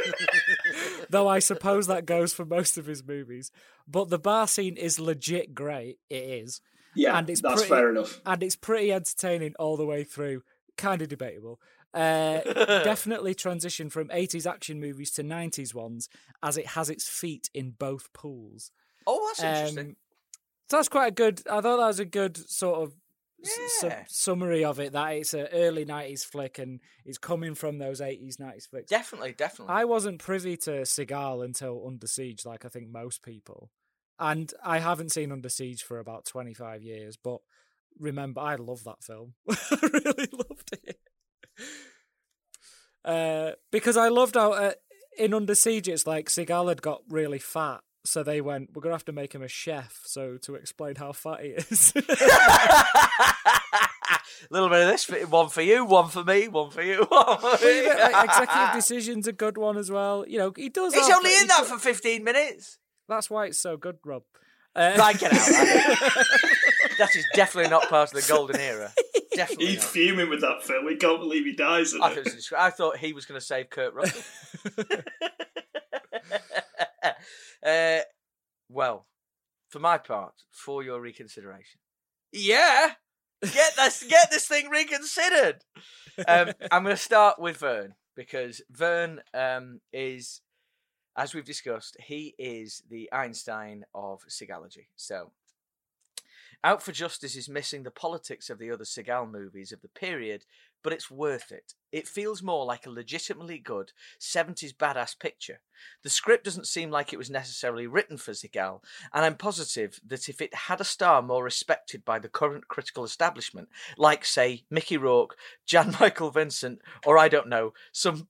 Though 1.09 1.29
I 1.29 1.39
suppose 1.39 1.87
that 1.87 2.05
goes 2.05 2.35
for 2.35 2.45
most 2.45 2.77
of 2.77 2.87
his 2.87 3.07
movies. 3.07 3.53
But 3.87 4.11
the 4.11 4.19
bar 4.19 4.49
scene 4.49 4.77
is 4.77 4.99
legit 4.99 5.55
great. 5.55 6.01
It 6.11 6.25
is. 6.25 6.61
Yeah, 6.97 7.17
and 7.17 7.31
it's 7.31 7.41
that's 7.41 7.63
pretty, 7.63 7.69
fair 7.69 7.91
enough. 7.91 8.21
And 8.27 8.43
it's 8.43 8.57
pretty 8.57 8.93
entertaining 8.93 9.55
all 9.57 9.77
the 9.77 9.87
way 9.87 10.03
through. 10.03 10.43
Kind 10.77 11.01
of 11.01 11.09
debatable. 11.09 11.61
Uh, 11.95 12.41
definitely 12.83 13.33
transition 13.33 13.89
from 13.89 14.09
80s 14.09 14.51
action 14.51 14.81
movies 14.81 15.13
to 15.13 15.23
90s 15.23 15.73
ones, 15.73 16.09
as 16.43 16.57
it 16.57 16.69
has 16.69 16.91
its 16.91 17.07
feet 17.07 17.49
in 17.55 17.71
both 17.71 18.13
pools. 18.13 18.73
Oh, 19.07 19.29
that's 19.29 19.45
interesting. 19.45 19.91
Um, 19.91 19.97
so 20.69 20.79
that's 20.79 20.89
quite 20.89 21.09
a 21.09 21.15
good. 21.15 21.41
I 21.49 21.61
thought 21.61 21.77
that 21.77 21.87
was 21.87 22.01
a 22.01 22.05
good 22.05 22.37
sort 22.51 22.83
of 22.83 22.95
s- 23.45 23.73
su- 23.81 23.91
summary 24.09 24.65
of 24.65 24.79
it. 24.81 24.93
That 24.93 25.11
it's 25.15 25.35
an 25.35 25.49
early 25.53 25.85
'90s 25.85 26.25
flick 26.25 26.59
and 26.59 26.81
it's 27.05 27.19
coming 27.19 27.55
from 27.55 27.79
those 27.79 28.01
'80s 28.01 28.37
'90s 28.37 28.69
flicks. 28.69 28.91
definitely, 28.91 29.33
definitely. 29.33 29.75
I 29.75 29.85
wasn't 29.85 30.19
privy 30.21 30.57
to 30.59 30.71
Seagal 30.83 31.45
until 31.45 31.85
Under 31.87 32.07
Siege, 32.07 32.45
like 32.45 32.65
I 32.65 32.69
think 32.69 32.89
most 32.91 33.23
people, 33.23 33.71
and 34.19 34.53
I 34.65 34.79
haven't 34.79 35.13
seen 35.13 35.33
Under 35.33 35.49
Siege 35.49 35.83
for 35.83 35.99
about 35.99 36.25
25 36.25 36.83
years. 36.83 37.17
But 37.17 37.41
remember, 37.99 38.41
I 38.41 38.55
love 38.57 38.85
that 38.85 39.03
film. 39.03 39.35
I 39.51 39.79
really 39.93 40.29
loved 40.33 40.79
it. 40.85 40.99
Uh, 43.05 43.53
because 43.71 43.97
I 43.97 44.09
loved 44.09 44.37
how 44.37 44.53
uh, 44.53 44.73
in 45.19 45.35
Under 45.35 45.55
Siege, 45.55 45.89
it's 45.89 46.07
like 46.07 46.29
Seagal 46.29 46.69
had 46.69 46.83
got 46.83 47.03
really 47.09 47.39
fat, 47.41 47.81
so 48.05 48.23
they 48.23 48.41
went, 48.41 48.71
"We're 48.75 48.83
gonna 48.83 48.95
have 48.95 49.05
to 49.07 49.13
make 49.13 49.35
him 49.35 49.43
a 49.43 49.49
chef." 49.49 50.01
So 50.05 50.37
to 50.43 50.55
explain 50.57 50.97
how 50.97 51.13
fat 51.13 51.41
he 51.41 51.49
is, 51.51 51.93
A 51.97 52.03
little 54.51 54.69
bit 54.69 54.83
of 54.83 54.89
this, 54.89 55.09
one 55.29 55.49
for 55.49 55.63
you, 55.63 55.85
one 55.85 56.09
for 56.09 56.25
me, 56.25 56.49
one 56.49 56.71
for 56.71 56.83
you. 56.83 56.99
One 57.11 57.39
for 57.39 57.65
me. 57.65 57.89
like, 57.89 58.25
executive 58.25 58.73
decision's 58.75 59.27
a 59.29 59.33
good 59.33 59.57
one 59.57 59.77
as 59.77 59.91
well. 59.91 60.25
You 60.27 60.39
know, 60.39 60.53
he 60.57 60.69
does. 60.69 60.95
He's 60.95 61.09
only 61.09 61.33
in 61.35 61.43
he 61.43 61.47
that 61.47 61.59
does- 61.61 61.71
for 61.71 61.79
15 61.79 62.25
minutes. 62.25 62.79
That's 63.09 63.31
why 63.31 63.47
it's 63.47 63.61
so 63.61 63.77
good, 63.77 63.99
Rob. 64.05 64.23
Uh, 64.75 64.95
Right, 64.99 65.19
get 65.19 65.33
out. 65.33 65.39
that 66.99 67.11
is 67.15 67.27
definitely 67.35 67.71
not 67.71 67.89
part 67.89 68.13
of 68.15 68.23
the 68.23 68.27
golden 68.33 68.61
era. 68.61 68.93
Definitely 69.35 69.67
He's 69.67 69.77
not. 69.77 69.85
fuming 69.85 70.31
with 70.31 70.41
that 70.43 70.63
film. 70.63 70.89
He 70.89 70.97
can't 70.97 71.21
believe 71.21 71.45
he 71.45 71.55
dies 71.55 71.95
I, 71.95 72.13
it. 72.13 72.15
thought 72.15 72.27
it 72.27 72.53
I 72.57 72.71
thought 72.71 72.97
he 72.99 73.13
was 73.13 73.27
going 73.27 73.41
to 73.41 73.45
save 73.45 73.71
Kurt 73.71 73.95
Russell. 73.95 74.23
uh, 77.67 77.99
well, 78.69 79.07
for 79.69 79.79
my 79.79 79.99
part, 79.99 80.35
for 80.51 80.83
your 80.83 81.01
reconsideration, 81.01 81.81
yeah, 82.33 82.93
get 83.43 83.73
this, 83.77 84.05
get 84.09 84.31
this 84.31 84.47
thing 84.47 84.69
reconsidered. 84.69 85.65
Um, 86.27 86.53
I'm 86.71 86.85
going 86.85 86.97
to 86.97 87.03
start 87.03 87.39
with 87.39 87.59
Vern 87.59 87.95
because 88.17 88.63
Vern 88.71 89.21
um, 89.35 89.81
is, 89.93 90.41
as 91.17 91.35
we've 91.35 91.45
discussed, 91.45 91.97
he 92.01 92.35
is 92.39 92.83
the 92.89 93.11
Einstein 93.13 93.85
of 93.95 94.23
Seagalogy. 94.29 94.87
So, 94.97 95.33
Out 96.65 96.81
for 96.81 96.93
Justice 96.93 97.35
is 97.35 97.49
missing 97.49 97.83
the 97.83 97.91
politics 97.91 98.49
of 98.49 98.59
the 98.59 98.71
other 98.71 98.85
Seagal 98.85 99.33
movies 99.33 99.73
of 99.73 99.83
the 99.83 99.89
period, 99.89 100.45
but 100.85 100.93
it's 100.93 101.11
worth 101.11 101.51
it. 101.51 101.75
It 101.91 102.07
feels 102.07 102.41
more 102.41 102.65
like 102.65 102.87
a 102.87 102.91
legitimately 102.91 103.59
good 103.59 103.91
70s 104.21 104.73
badass 104.73 105.19
picture. 105.19 105.61
The 106.05 106.11
script 106.11 106.45
doesn't 106.45 106.69
seem 106.69 106.91
like 106.91 107.13
it 107.13 107.19
was 107.19 107.31
necessarily 107.31 107.89
written 107.89 108.17
for 108.17 108.31
Seagal, 108.31 108.81
and 109.13 109.25
I'm 109.25 109.37
positive 109.37 109.99
that 110.07 110.29
if 110.29 110.41
it 110.41 110.55
had 110.55 110.81
a 110.81 110.85
star 110.85 111.21
more 111.21 111.43
respected 111.43 112.05
by 112.05 112.21
the 112.21 112.29
current 112.29 112.69
critical 112.69 113.03
establishment, 113.03 113.69
like, 113.99 114.25
say, 114.25 114.65
Mickey 114.71 114.97
Rourke, 114.97 115.37
Jan 115.67 115.97
Michael 116.01 116.31
Vincent, 116.31 116.79
or 117.05 117.19
I 117.19 117.29
don't 117.29 117.49
know, 117.49 117.73
some 117.91 118.29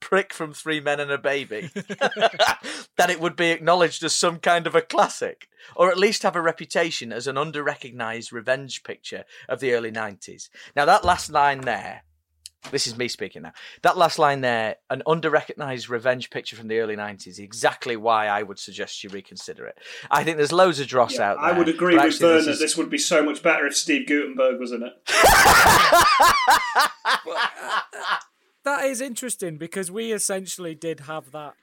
prick 0.00 0.32
from 0.32 0.52
Three 0.52 0.80
Men 0.80 1.00
and 1.00 1.10
a 1.10 1.18
Baby, 1.18 1.70
that 1.74 3.10
it 3.10 3.20
would 3.20 3.36
be 3.36 3.50
acknowledged 3.50 4.02
as 4.04 4.14
some 4.14 4.38
kind 4.38 4.66
of 4.66 4.74
a 4.74 4.82
classic, 4.82 5.48
or 5.76 5.90
at 5.90 5.98
least 5.98 6.22
have 6.22 6.36
a 6.36 6.42
reputation 6.42 7.12
as 7.12 7.26
an 7.26 7.38
under 7.38 7.62
recognized 7.62 8.32
revenge 8.32 8.82
picture 8.82 9.24
of 9.48 9.60
the 9.60 9.72
early 9.74 9.92
90s. 9.92 10.48
Now, 10.76 10.84
that 10.84 11.04
last 11.04 11.30
line 11.30 11.62
there, 11.62 12.02
this 12.72 12.86
is 12.88 12.98
me 12.98 13.06
speaking 13.08 13.42
now. 13.42 13.52
That 13.82 13.96
last 13.96 14.18
line 14.18 14.40
there, 14.40 14.76
an 14.90 15.02
under 15.06 15.30
recognized 15.30 15.88
revenge 15.88 16.28
picture 16.30 16.56
from 16.56 16.66
the 16.68 16.80
early 16.80 16.96
90s, 16.96 17.38
exactly 17.38 17.96
why 17.96 18.26
I 18.26 18.42
would 18.42 18.58
suggest 18.58 19.04
you 19.04 19.10
reconsider 19.10 19.66
it. 19.66 19.78
I 20.10 20.24
think 20.24 20.36
there's 20.38 20.52
loads 20.52 20.80
of 20.80 20.88
dross 20.88 21.14
Yeah, 21.14 21.30
out 21.30 21.36
there. 21.36 21.44
I 21.46 21.52
would 21.56 21.68
agree 21.68 21.94
with 21.94 22.04
actually 22.04 22.28
Vern 22.28 22.36
this 22.38 22.44
that 22.46 22.50
is- 22.52 22.58
this 22.58 22.76
would 22.76 22.90
be 22.90 22.98
so 22.98 23.22
much 23.22 23.42
better 23.42 23.66
if 23.66 23.76
Steve 23.76 24.06
Guttenberg 24.08 24.58
was 24.58 24.72
in 24.72 24.82
it. 24.82 24.92
that 28.68 28.84
is 28.84 29.00
interesting 29.00 29.56
because 29.56 29.90
we 29.90 30.12
essentially 30.12 30.74
did 30.74 31.00
have 31.00 31.32
that 31.32 31.54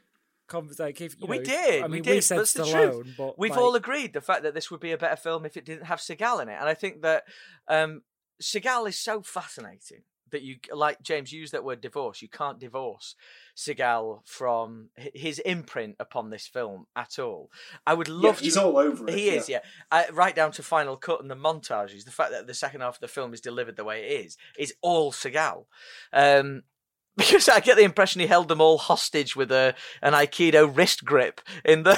conversation. 0.47 0.85
Like 0.85 1.01
if, 1.01 1.15
we 1.21 1.37
know, 1.37 1.43
did. 1.43 1.83
I 1.83 1.87
mean, 1.87 1.91
we 1.91 2.01
did. 2.01 2.23
said 2.23 2.39
That's 2.39 2.53
the 2.53 2.65
truth. 2.65 3.15
but 3.17 3.37
we've 3.37 3.51
like, 3.51 3.59
all 3.59 3.75
agreed 3.75 4.13
the 4.13 4.21
fact 4.21 4.43
that 4.43 4.53
this 4.53 4.71
would 4.71 4.79
be 4.79 4.91
a 4.91 4.97
better 4.97 5.15
film 5.15 5.45
if 5.45 5.57
it 5.57 5.65
didn't 5.65 5.85
have 5.85 5.99
Seagal 5.99 6.41
in 6.41 6.49
it, 6.49 6.57
and 6.59 6.69
I 6.69 6.73
think 6.73 7.01
that 7.01 7.23
um, 7.67 8.01
Seagal 8.41 8.89
is 8.89 8.97
so 8.97 9.21
fascinating 9.21 10.01
that 10.31 10.41
you, 10.41 10.57
like 10.73 11.01
James, 11.01 11.31
used 11.31 11.53
that 11.53 11.63
word 11.63 11.81
divorce. 11.81 12.21
You 12.21 12.27
can't 12.27 12.59
divorce 12.59 13.15
Seagal 13.55 14.21
from 14.25 14.89
his 14.95 15.39
imprint 15.39 15.95
upon 15.99 16.29
this 16.29 16.47
film 16.47 16.87
at 16.95 17.19
all. 17.19 17.49
I 17.85 17.93
would 17.93 18.07
Yeah, 18.07 18.29
love. 18.29 18.39
he's 18.39 18.55
to, 18.55 18.63
all 18.63 18.77
over 18.77 19.07
it. 19.07 19.13
He 19.13 19.29
is, 19.29 19.47
yeah. 19.47 19.59
Uh, 19.91 20.03
right 20.11 20.35
down 20.35 20.51
to 20.53 20.63
final 20.63 20.97
cut 20.97 21.21
and 21.21 21.29
the 21.29 21.35
montages. 21.35 22.05
The 22.05 22.11
fact 22.11 22.31
that 22.31 22.47
the 22.47 22.53
second 22.53 22.81
half 22.81 22.95
of 22.95 23.01
the 23.01 23.07
film 23.07 23.33
is 23.33 23.39
delivered 23.39 23.77
the 23.77 23.83
way 23.83 24.03
it 24.03 24.25
is 24.25 24.35
is 24.57 24.73
all 24.81 25.11
Seagal. 25.11 25.65
Um, 26.11 26.63
because 27.17 27.47
I 27.47 27.61
get 27.61 27.77
the 27.77 27.83
impression 27.83 28.19
he 28.19 28.27
held 28.27 28.49
them 28.49 28.59
all 28.59 28.77
hostage 28.77 29.35
with 29.35 29.51
a 29.51 29.73
an 30.01 30.13
aikido 30.13 30.75
wrist 30.75 31.05
grip 31.05 31.39
in 31.63 31.83
the 31.83 31.97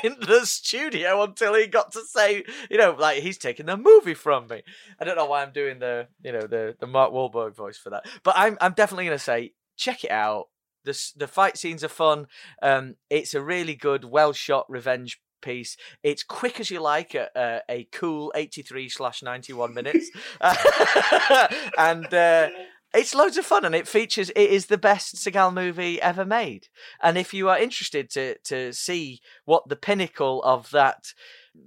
in 0.04 0.16
the 0.20 0.46
studio 0.46 1.22
until 1.22 1.54
he 1.54 1.66
got 1.66 1.92
to 1.92 2.04
say, 2.04 2.44
you 2.70 2.78
know, 2.78 2.94
like 2.96 3.22
he's 3.22 3.38
taking 3.38 3.66
the 3.66 3.76
movie 3.76 4.14
from 4.14 4.46
me. 4.46 4.62
I 5.00 5.04
don't 5.04 5.16
know 5.16 5.26
why 5.26 5.42
I'm 5.42 5.52
doing 5.52 5.80
the 5.80 6.06
you 6.22 6.32
know 6.32 6.42
the 6.42 6.76
the 6.78 6.86
Mark 6.86 7.12
Wahlberg 7.12 7.56
voice 7.56 7.78
for 7.78 7.90
that, 7.90 8.06
but 8.22 8.34
I'm 8.36 8.56
I'm 8.60 8.74
definitely 8.74 9.08
to 9.08 9.18
say 9.18 9.54
check 9.76 10.04
it 10.04 10.10
out. 10.10 10.46
The 10.84 11.12
the 11.16 11.26
fight 11.26 11.56
scenes 11.56 11.82
are 11.82 11.88
fun. 11.88 12.26
Um, 12.62 12.94
it's 13.10 13.34
a 13.34 13.42
really 13.42 13.74
good, 13.74 14.04
well 14.04 14.32
shot 14.32 14.66
revenge 14.68 15.20
piece. 15.40 15.76
It's 16.02 16.22
quick 16.22 16.60
as 16.60 16.70
you 16.70 16.80
like 16.80 17.14
at 17.14 17.36
uh, 17.36 17.60
a 17.68 17.88
cool 17.92 18.32
83 18.34 18.88
slash 18.88 19.22
91 19.22 19.74
minutes. 19.74 20.10
and 21.78 22.12
uh, 22.12 22.48
It's 22.94 23.14
loads 23.14 23.36
of 23.36 23.44
fun 23.44 23.64
and 23.64 23.74
it 23.74 23.86
features 23.86 24.30
it 24.30 24.50
is 24.50 24.66
the 24.66 24.78
best 24.78 25.16
Seagal 25.16 25.52
movie 25.52 26.00
ever 26.00 26.24
made. 26.24 26.68
And 27.02 27.18
if 27.18 27.34
you 27.34 27.48
are 27.48 27.58
interested 27.58 28.10
to 28.10 28.38
to 28.44 28.72
see 28.72 29.20
what 29.44 29.68
the 29.68 29.76
pinnacle 29.76 30.42
of 30.42 30.70
that 30.70 31.12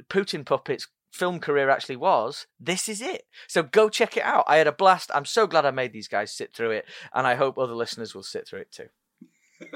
Putin 0.09 0.45
puppets 0.45 0.87
film 1.11 1.39
career 1.39 1.69
actually 1.69 1.97
was, 1.97 2.47
this 2.59 2.89
is 2.89 3.01
it. 3.01 3.23
So 3.47 3.61
go 3.63 3.89
check 3.89 4.17
it 4.17 4.23
out. 4.23 4.45
I 4.47 4.57
had 4.57 4.67
a 4.67 4.71
blast. 4.71 5.11
I'm 5.13 5.25
so 5.25 5.45
glad 5.45 5.65
I 5.65 5.71
made 5.71 5.93
these 5.93 6.07
guys 6.07 6.31
sit 6.33 6.53
through 6.53 6.71
it 6.71 6.85
and 7.13 7.27
I 7.27 7.35
hope 7.35 7.57
other 7.57 7.75
listeners 7.75 8.15
will 8.15 8.23
sit 8.23 8.47
through 8.47 8.61
it 8.61 8.71
too. 8.71 8.87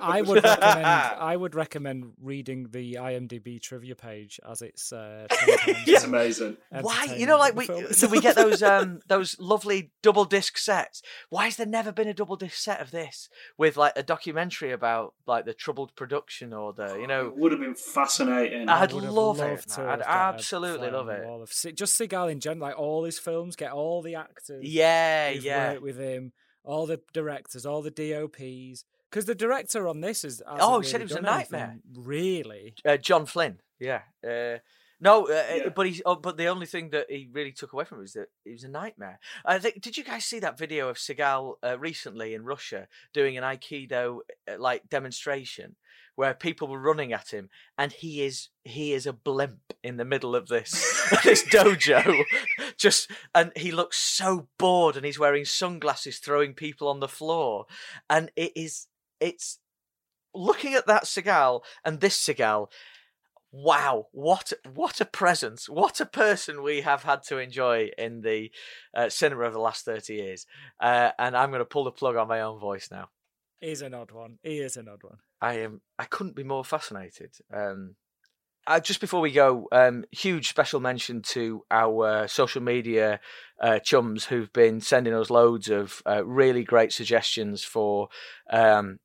I 0.02 0.22
would 0.22 0.44
recommend. 0.44 0.86
I 0.86 1.36
would 1.36 1.56
recommend 1.56 2.14
reading 2.22 2.68
the 2.72 2.96
IMDb 2.96 3.62
trivia 3.62 3.96
page 3.96 4.40
as 4.48 4.62
it's. 4.62 4.92
Uh, 4.92 5.28
it's 5.32 6.04
amazing. 6.04 6.58
Why 6.70 7.16
you 7.18 7.26
know 7.26 7.38
like 7.38 7.56
we 7.56 7.68
so 7.92 8.08
we 8.08 8.20
get 8.20 8.36
those 8.36 8.62
um 8.64 9.00
those 9.08 9.40
lovely 9.40 9.92
double 10.02 10.26
disc 10.26 10.58
sets. 10.58 11.02
Why 11.30 11.46
has 11.46 11.58
there 11.58 11.66
never 11.66 11.92
been 11.92 12.08
a 12.08 12.14
double 12.14 12.36
disc 12.36 12.58
set 12.58 12.82
of 12.82 12.92
this 12.92 13.30
with 13.58 13.78
like 13.78 13.94
a 13.96 14.04
documentary 14.04 14.72
about 14.72 15.14
like 15.28 15.46
the 15.46 15.54
troubled 15.54 15.96
production 15.96 16.54
or 16.54 16.74
the 16.74 16.96
you 16.96 17.08
know? 17.08 17.28
It 17.28 17.38
would 17.38 17.52
have 17.52 17.62
been 17.62 17.76
fascinating. 17.76 18.70
I'd 18.70 18.92
love 18.92 19.40
it. 19.40 19.78
I'd 19.78 20.02
absolutely 20.02 20.90
love 20.90 21.10
it. 21.10 21.24
Of, 21.26 21.50
just 21.76 22.00
Seagal 22.00 22.32
in 22.32 22.40
general, 22.40 22.68
like 22.68 22.80
all 22.80 23.04
his 23.04 23.20
films, 23.20 23.56
get 23.56 23.72
all 23.72 24.02
the 24.02 24.16
actors. 24.16 24.64
Yeah, 24.64 25.30
yeah. 25.30 25.78
with 25.78 25.98
him, 25.98 26.34
all 26.64 26.86
the 26.86 27.02
directors, 27.14 27.66
all 27.66 27.82
the 27.82 27.92
DOPs 27.92 28.86
because 29.16 29.26
the 29.26 29.34
director 29.34 29.88
on 29.88 30.02
this 30.02 30.26
is 30.26 30.44
oh, 30.46 30.82
he 30.82 30.88
said 30.88 31.00
it 31.00 31.06
was 31.06 31.14
a 31.14 31.22
nightmare. 31.22 31.78
Really, 31.96 32.76
uh, 32.84 32.98
John 32.98 33.26
Flynn. 33.26 33.62
Yeah. 33.80 34.02
Uh, 34.22 34.58
no, 35.00 35.28
uh, 35.30 35.32
uh, 35.32 35.56
yeah. 35.56 35.70
but 35.74 35.88
he. 35.88 36.02
Oh, 36.06 36.18
but 36.18 36.36
the 36.36 36.48
only 36.48 36.66
thing 36.66 36.90
that 36.90 37.10
he 37.10 37.30
really 37.32 37.54
took 37.54 37.72
away 37.72 37.86
from 37.86 38.00
it 38.00 38.02
was 38.02 38.14
that 38.14 38.28
it 38.46 38.52
was 38.52 38.66
a 38.66 38.70
nightmare. 38.70 39.20
I 39.46 39.58
think. 39.58 39.82
Did 39.82 39.96
you 39.96 40.04
guys 40.04 40.26
see 40.26 40.40
that 40.40 40.58
video 40.58 40.90
of 40.90 40.98
Seagal 40.98 41.54
uh, 41.64 41.80
recently 41.80 42.34
in 42.34 42.44
Russia 42.44 42.90
doing 43.14 43.38
an 43.38 43.46
Aikido 43.46 44.20
uh, 44.52 44.56
like 44.60 44.90
demonstration? 44.90 45.78
Where 46.16 46.34
people 46.34 46.70
were 46.70 46.80
running 46.80 47.12
at 47.12 47.34
him, 47.34 47.50
and 47.78 47.92
he 47.94 48.22
is 48.22 48.50
he 48.64 48.92
is 48.92 49.06
a 49.06 49.14
blimp 49.14 49.74
in 49.82 49.96
the 49.96 50.06
middle 50.06 50.36
of 50.36 50.48
this 50.48 50.72
this 51.24 51.44
dojo, 51.44 52.24
just 52.78 53.10
and 53.34 53.52
he 53.56 53.72
looks 53.72 53.98
so 53.98 54.50
bored, 54.58 54.98
and 54.98 55.06
he's 55.06 55.20
wearing 55.20 55.46
sunglasses, 55.46 56.20
throwing 56.20 56.54
people 56.54 56.90
on 56.90 57.00
the 57.00 57.08
floor, 57.08 57.66
and 58.10 58.32
it 58.36 58.54
is 58.56 58.88
it's 59.20 59.60
looking 60.34 60.74
at 60.74 60.88
that 60.88 61.06
Seagal 61.06 61.62
and 61.84 62.00
this 62.00 62.18
Seagal. 62.18 62.68
Wow, 63.52 64.08
what 64.12 64.52
what 64.74 65.00
a 65.00 65.06
presence! 65.06 65.70
What 65.70 66.02
a 66.02 66.06
person 66.06 66.62
we 66.62 66.82
have 66.82 67.04
had 67.04 67.24
to 67.24 67.38
enjoy 67.38 67.90
in 67.98 68.20
the 68.20 68.52
uh, 68.94 69.08
cinema 69.08 69.44
of 69.44 69.54
the 69.54 69.60
last 69.60 69.86
thirty 69.86 70.16
years. 70.16 70.46
Uh, 70.80 71.12
and 71.18 71.38
I'm 71.38 71.52
going 71.52 71.60
to 71.60 71.66
pull 71.66 71.86
the 71.86 71.92
plug 71.92 72.18
on 72.18 72.28
my 72.28 72.42
own 72.42 72.60
voice 72.60 72.90
now. 72.92 73.10
He's 73.62 73.82
an 73.82 73.94
odd 73.94 74.12
one. 74.12 74.40
He 74.44 74.58
is 74.58 74.76
an 74.76 74.90
odd 74.90 75.04
one. 75.04 75.20
I 75.42 75.60
am. 75.60 75.82
I 75.98 76.04
couldn't 76.04 76.36
be 76.36 76.44
more 76.44 76.66
fascinated. 76.66 77.32
Um, 77.54 77.96
uh, 78.68 78.80
just 78.80 79.00
before 79.00 79.22
we 79.22 79.32
go, 79.32 79.68
um, 79.72 80.06
huge 80.12 80.50
special 80.50 80.80
mention 80.80 81.22
to 81.22 81.64
our 81.70 82.28
social 82.28 82.62
media 82.62 83.20
uh, 83.62 83.80
chums 83.80 84.26
who've 84.26 84.52
been 84.52 84.82
sending 84.82 85.14
us 85.14 85.30
loads 85.30 85.70
of 85.70 86.02
uh, 86.06 86.26
really 86.26 86.64
great 86.64 86.92
suggestions 86.92 87.64
for 87.64 88.10
um, 88.50 89.00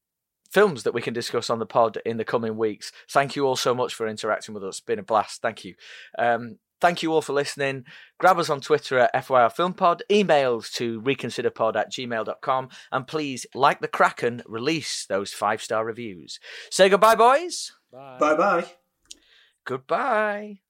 films 0.50 0.82
that 0.82 0.94
we 0.94 1.02
can 1.02 1.14
discuss 1.14 1.50
on 1.50 1.58
the 1.58 1.66
pod 1.66 1.98
in 2.04 2.16
the 2.16 2.24
coming 2.24 2.56
weeks. 2.56 2.92
Thank 3.10 3.36
you 3.36 3.46
all 3.46 3.56
so 3.56 3.74
much 3.74 3.94
for 3.94 4.06
interacting 4.06 4.54
with 4.54 4.64
us. 4.64 4.78
It's 4.78 4.80
been 4.80 4.98
a 4.98 5.02
blast. 5.02 5.42
Thank 5.42 5.64
you. 5.64 5.74
Um, 6.18 6.58
thank 6.80 7.02
you 7.02 7.12
all 7.12 7.22
for 7.22 7.32
listening. 7.32 7.84
Grab 8.18 8.38
us 8.38 8.50
on 8.50 8.60
Twitter 8.60 8.98
at 8.98 9.14
FYR 9.14 9.52
Film 9.52 9.74
Pod, 9.74 10.02
emails 10.10 10.72
to 10.74 11.00
reconsiderpod 11.02 11.76
at 11.76 11.92
gmail.com, 11.92 12.68
and 12.92 13.06
please, 13.06 13.46
like 13.54 13.80
the 13.80 13.88
Kraken, 13.88 14.42
release 14.46 15.06
those 15.06 15.32
five 15.32 15.62
star 15.62 15.84
reviews. 15.84 16.40
Say 16.70 16.88
goodbye, 16.88 17.16
boys. 17.16 17.72
Bye 17.92 18.34
bye. 18.36 18.66
Goodbye. 19.64 20.60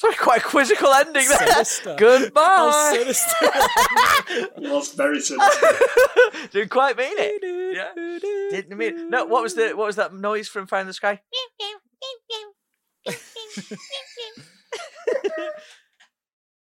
Sorry, 0.00 0.14
quite 0.16 0.40
a 0.40 0.44
quizzical 0.44 0.92
ending 0.92 1.28
there. 1.28 1.96
Goodbye. 1.96 3.04
was 4.56 4.92
very 4.92 5.20
sinister. 5.20 5.68
Didn't 6.52 6.70
quite 6.70 6.96
mean 6.96 7.14
it. 7.16 7.76
Yeah. 7.76 7.92
Didn't 8.50 8.76
mean 8.76 8.98
it. 8.98 9.08
No, 9.08 9.24
what 9.24 9.42
was 9.42 9.54
the 9.54 9.76
what 9.76 9.86
was 9.86 9.96
that 9.96 10.12
noise 10.12 10.48
from 10.48 10.66
Fire 10.66 10.80
in 10.80 10.88
the 10.88 10.92
Sky? 10.92 11.20